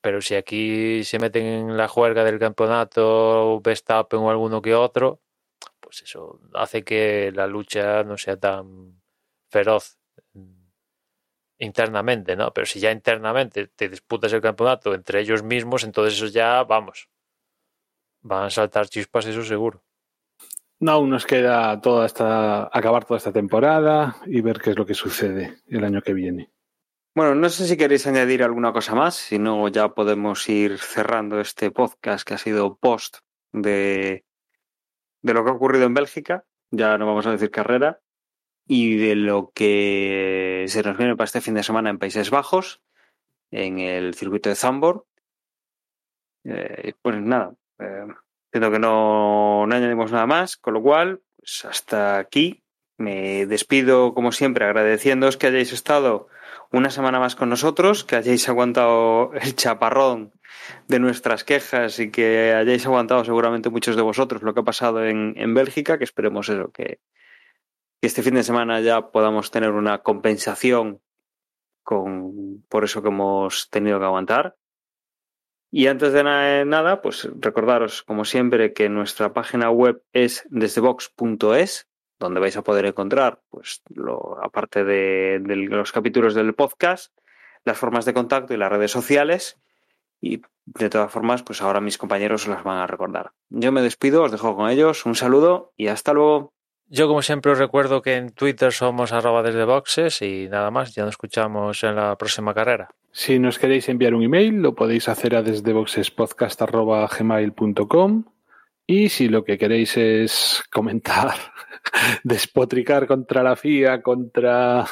Pero 0.00 0.22
si 0.22 0.36
aquí 0.36 1.04
se 1.04 1.18
meten 1.18 1.44
en 1.44 1.76
la 1.76 1.86
juerga 1.86 2.24
del 2.24 2.38
campeonato 2.38 3.60
Verstappen 3.60 4.20
o 4.20 4.30
alguno 4.30 4.62
que 4.62 4.74
otro, 4.74 5.20
pues 5.78 6.00
eso 6.00 6.40
hace 6.54 6.82
que 6.82 7.32
la 7.34 7.46
lucha 7.46 8.04
no 8.04 8.16
sea 8.16 8.38
tan 8.38 9.02
feroz 9.50 9.98
internamente, 11.58 12.36
¿no? 12.36 12.54
Pero 12.54 12.66
si 12.66 12.80
ya 12.80 12.90
internamente 12.90 13.66
te 13.66 13.90
disputas 13.90 14.32
el 14.32 14.40
campeonato 14.40 14.94
entre 14.94 15.20
ellos 15.20 15.42
mismos, 15.42 15.84
entonces 15.84 16.14
eso 16.14 16.28
ya, 16.28 16.64
vamos, 16.64 17.10
van 18.26 18.44
a 18.44 18.50
saltar 18.50 18.88
chispas, 18.88 19.26
eso 19.26 19.42
seguro. 19.44 19.82
No, 20.80 20.92
aún 20.92 21.10
nos 21.10 21.24
queda 21.24 21.80
toda 21.80 22.04
esta, 22.04 22.64
acabar 22.64 23.04
toda 23.04 23.18
esta 23.18 23.32
temporada 23.32 24.16
y 24.26 24.40
ver 24.42 24.60
qué 24.60 24.70
es 24.70 24.76
lo 24.76 24.84
que 24.84 24.94
sucede 24.94 25.62
el 25.68 25.84
año 25.84 26.02
que 26.02 26.12
viene. 26.12 26.50
Bueno, 27.14 27.34
no 27.34 27.48
sé 27.48 27.66
si 27.66 27.78
queréis 27.78 28.06
añadir 28.06 28.42
alguna 28.42 28.72
cosa 28.72 28.94
más, 28.94 29.14
si 29.14 29.38
no 29.38 29.68
ya 29.68 29.94
podemos 29.94 30.46
ir 30.50 30.78
cerrando 30.78 31.40
este 31.40 31.70
podcast 31.70 32.28
que 32.28 32.34
ha 32.34 32.38
sido 32.38 32.76
post 32.76 33.18
de, 33.52 34.26
de 35.22 35.34
lo 35.34 35.42
que 35.42 35.50
ha 35.50 35.54
ocurrido 35.54 35.86
en 35.86 35.94
Bélgica, 35.94 36.44
ya 36.70 36.98
no 36.98 37.06
vamos 37.06 37.26
a 37.26 37.30
decir 37.30 37.50
carrera, 37.50 38.02
y 38.66 38.96
de 38.96 39.14
lo 39.14 39.50
que 39.54 40.66
se 40.68 40.82
nos 40.82 40.98
viene 40.98 41.16
para 41.16 41.24
este 41.24 41.40
fin 41.40 41.54
de 41.54 41.62
semana 41.62 41.88
en 41.88 41.98
Países 41.98 42.28
Bajos, 42.28 42.82
en 43.50 43.78
el 43.78 44.14
circuito 44.14 44.50
de 44.50 44.56
Zandvoort. 44.56 45.06
Eh, 46.44 46.92
pues 47.00 47.20
nada, 47.22 47.54
eh, 47.78 48.06
entiendo 48.46 48.70
que 48.70 48.78
no, 48.78 49.66
no 49.66 49.74
añadimos 49.74 50.12
nada 50.12 50.26
más, 50.26 50.56
con 50.56 50.74
lo 50.74 50.82
cual, 50.82 51.20
pues 51.36 51.64
hasta 51.64 52.18
aquí. 52.18 52.62
Me 52.98 53.44
despido, 53.44 54.14
como 54.14 54.32
siempre, 54.32 54.64
agradeciéndoos 54.64 55.36
que 55.36 55.48
hayáis 55.48 55.72
estado 55.74 56.28
una 56.72 56.90
semana 56.90 57.20
más 57.20 57.36
con 57.36 57.50
nosotros, 57.50 58.04
que 58.04 58.16
hayáis 58.16 58.48
aguantado 58.48 59.32
el 59.34 59.54
chaparrón 59.54 60.32
de 60.88 60.98
nuestras 60.98 61.44
quejas 61.44 61.98
y 61.98 62.10
que 62.10 62.54
hayáis 62.54 62.86
aguantado 62.86 63.24
seguramente 63.24 63.68
muchos 63.68 63.96
de 63.96 64.02
vosotros 64.02 64.42
lo 64.42 64.54
que 64.54 64.60
ha 64.60 64.64
pasado 64.64 65.04
en, 65.04 65.34
en 65.36 65.54
Bélgica, 65.54 65.98
que 65.98 66.04
esperemos 66.04 66.48
eso, 66.48 66.70
que, 66.72 67.00
que 68.00 68.06
este 68.06 68.22
fin 68.22 68.34
de 68.34 68.42
semana 68.42 68.80
ya 68.80 69.10
podamos 69.10 69.50
tener 69.50 69.72
una 69.72 69.98
compensación 69.98 71.00
con, 71.82 72.64
por 72.68 72.84
eso 72.84 73.02
que 73.02 73.08
hemos 73.08 73.68
tenido 73.70 73.98
que 73.98 74.06
aguantar. 74.06 74.56
Y 75.78 75.88
antes 75.88 76.14
de 76.14 76.24
na- 76.24 76.64
nada, 76.64 77.02
pues 77.02 77.28
recordaros, 77.38 78.02
como 78.02 78.24
siempre, 78.24 78.72
que 78.72 78.88
nuestra 78.88 79.34
página 79.34 79.68
web 79.70 80.02
es 80.14 80.46
desdebox.es, 80.48 81.86
donde 82.18 82.40
vais 82.40 82.56
a 82.56 82.62
poder 82.64 82.86
encontrar, 82.86 83.42
pues, 83.50 83.82
aparte 84.42 84.84
de, 84.84 85.38
los 85.68 85.92
capítulos 85.92 86.34
del 86.34 86.54
podcast, 86.54 87.14
las 87.66 87.76
formas 87.76 88.06
de 88.06 88.14
contacto 88.14 88.54
y 88.54 88.56
las 88.56 88.72
redes 88.72 88.90
sociales. 88.90 89.60
Y 90.18 90.40
de 90.64 90.88
todas 90.88 91.12
formas, 91.12 91.42
pues 91.42 91.60
ahora 91.60 91.82
mis 91.82 91.98
compañeros 91.98 92.44
os 92.44 92.54
las 92.54 92.64
van 92.64 92.78
a 92.78 92.86
recordar. 92.86 93.32
Yo 93.50 93.70
me 93.70 93.82
despido, 93.82 94.22
os 94.22 94.32
dejo 94.32 94.56
con 94.56 94.70
ellos, 94.70 95.04
un 95.04 95.14
saludo 95.14 95.74
y 95.76 95.88
hasta 95.88 96.14
luego. 96.14 96.54
Yo, 96.88 97.08
como 97.08 97.20
siempre, 97.20 97.50
os 97.50 97.58
recuerdo 97.58 98.00
que 98.00 98.14
en 98.14 98.30
Twitter 98.30 98.70
somos 98.72 99.12
arroba 99.12 99.42
desde 99.42 99.64
boxes 99.64 100.22
y 100.22 100.46
nada 100.48 100.70
más, 100.70 100.94
ya 100.94 101.02
nos 101.02 101.14
escuchamos 101.14 101.82
en 101.82 101.96
la 101.96 102.16
próxima 102.16 102.54
carrera. 102.54 102.90
Si 103.10 103.40
nos 103.40 103.58
queréis 103.58 103.88
enviar 103.88 104.14
un 104.14 104.22
email, 104.22 104.62
lo 104.62 104.72
podéis 104.74 105.08
hacer 105.08 105.34
a 105.34 105.42
desdeboxespodcast.gmail.com 105.42 108.24
y 108.86 109.08
si 109.08 109.28
lo 109.28 109.42
que 109.42 109.58
queréis 109.58 109.96
es 109.96 110.62
comentar, 110.70 111.34
despotricar 112.24 113.08
contra 113.08 113.42
la 113.42 113.56
FIA, 113.56 114.00
contra 114.00 114.86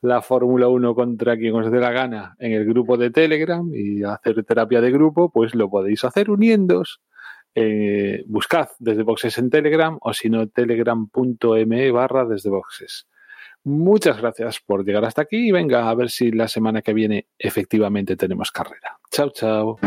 la 0.00 0.22
Fórmula 0.22 0.68
1, 0.68 0.94
contra 0.94 1.36
quien 1.36 1.56
os 1.56 1.72
dé 1.72 1.80
la 1.80 1.90
gana 1.90 2.36
en 2.38 2.52
el 2.52 2.64
grupo 2.64 2.96
de 2.96 3.10
Telegram 3.10 3.68
y 3.74 4.04
hacer 4.04 4.44
terapia 4.44 4.80
de 4.80 4.92
grupo, 4.92 5.32
pues 5.32 5.56
lo 5.56 5.68
podéis 5.68 6.04
hacer 6.04 6.30
uniéndos. 6.30 7.00
Eh, 7.54 8.24
buscad 8.26 8.68
desde 8.78 9.02
boxes 9.02 9.36
en 9.38 9.50
Telegram 9.50 9.98
o 10.00 10.12
si 10.12 10.30
no 10.30 10.48
telegram.me 10.48 11.90
barra 11.90 12.24
desde 12.24 12.50
boxes. 12.50 13.06
Muchas 13.64 14.20
gracias 14.20 14.60
por 14.60 14.84
llegar 14.84 15.04
hasta 15.04 15.22
aquí 15.22 15.48
y 15.48 15.52
venga 15.52 15.88
a 15.88 15.94
ver 15.94 16.10
si 16.10 16.32
la 16.32 16.48
semana 16.48 16.82
que 16.82 16.92
viene 16.92 17.28
efectivamente 17.38 18.16
tenemos 18.16 18.50
carrera. 18.50 18.98
Chao, 19.10 19.30
chao. 19.30 19.78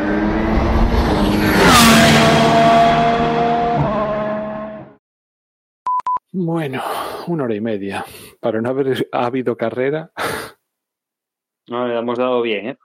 Bueno, 6.32 6.82
una 7.28 7.46
hora 7.46 7.56
y 7.56 7.62
media. 7.62 8.06
Para 8.40 8.62
no 8.62 8.70
haber 8.70 9.08
habido 9.12 9.58
carrera, 9.58 10.12
No, 11.68 11.88
le 11.88 11.98
hemos 11.98 12.18
dado 12.18 12.42
bien, 12.42 12.68
¿eh? 12.68 12.78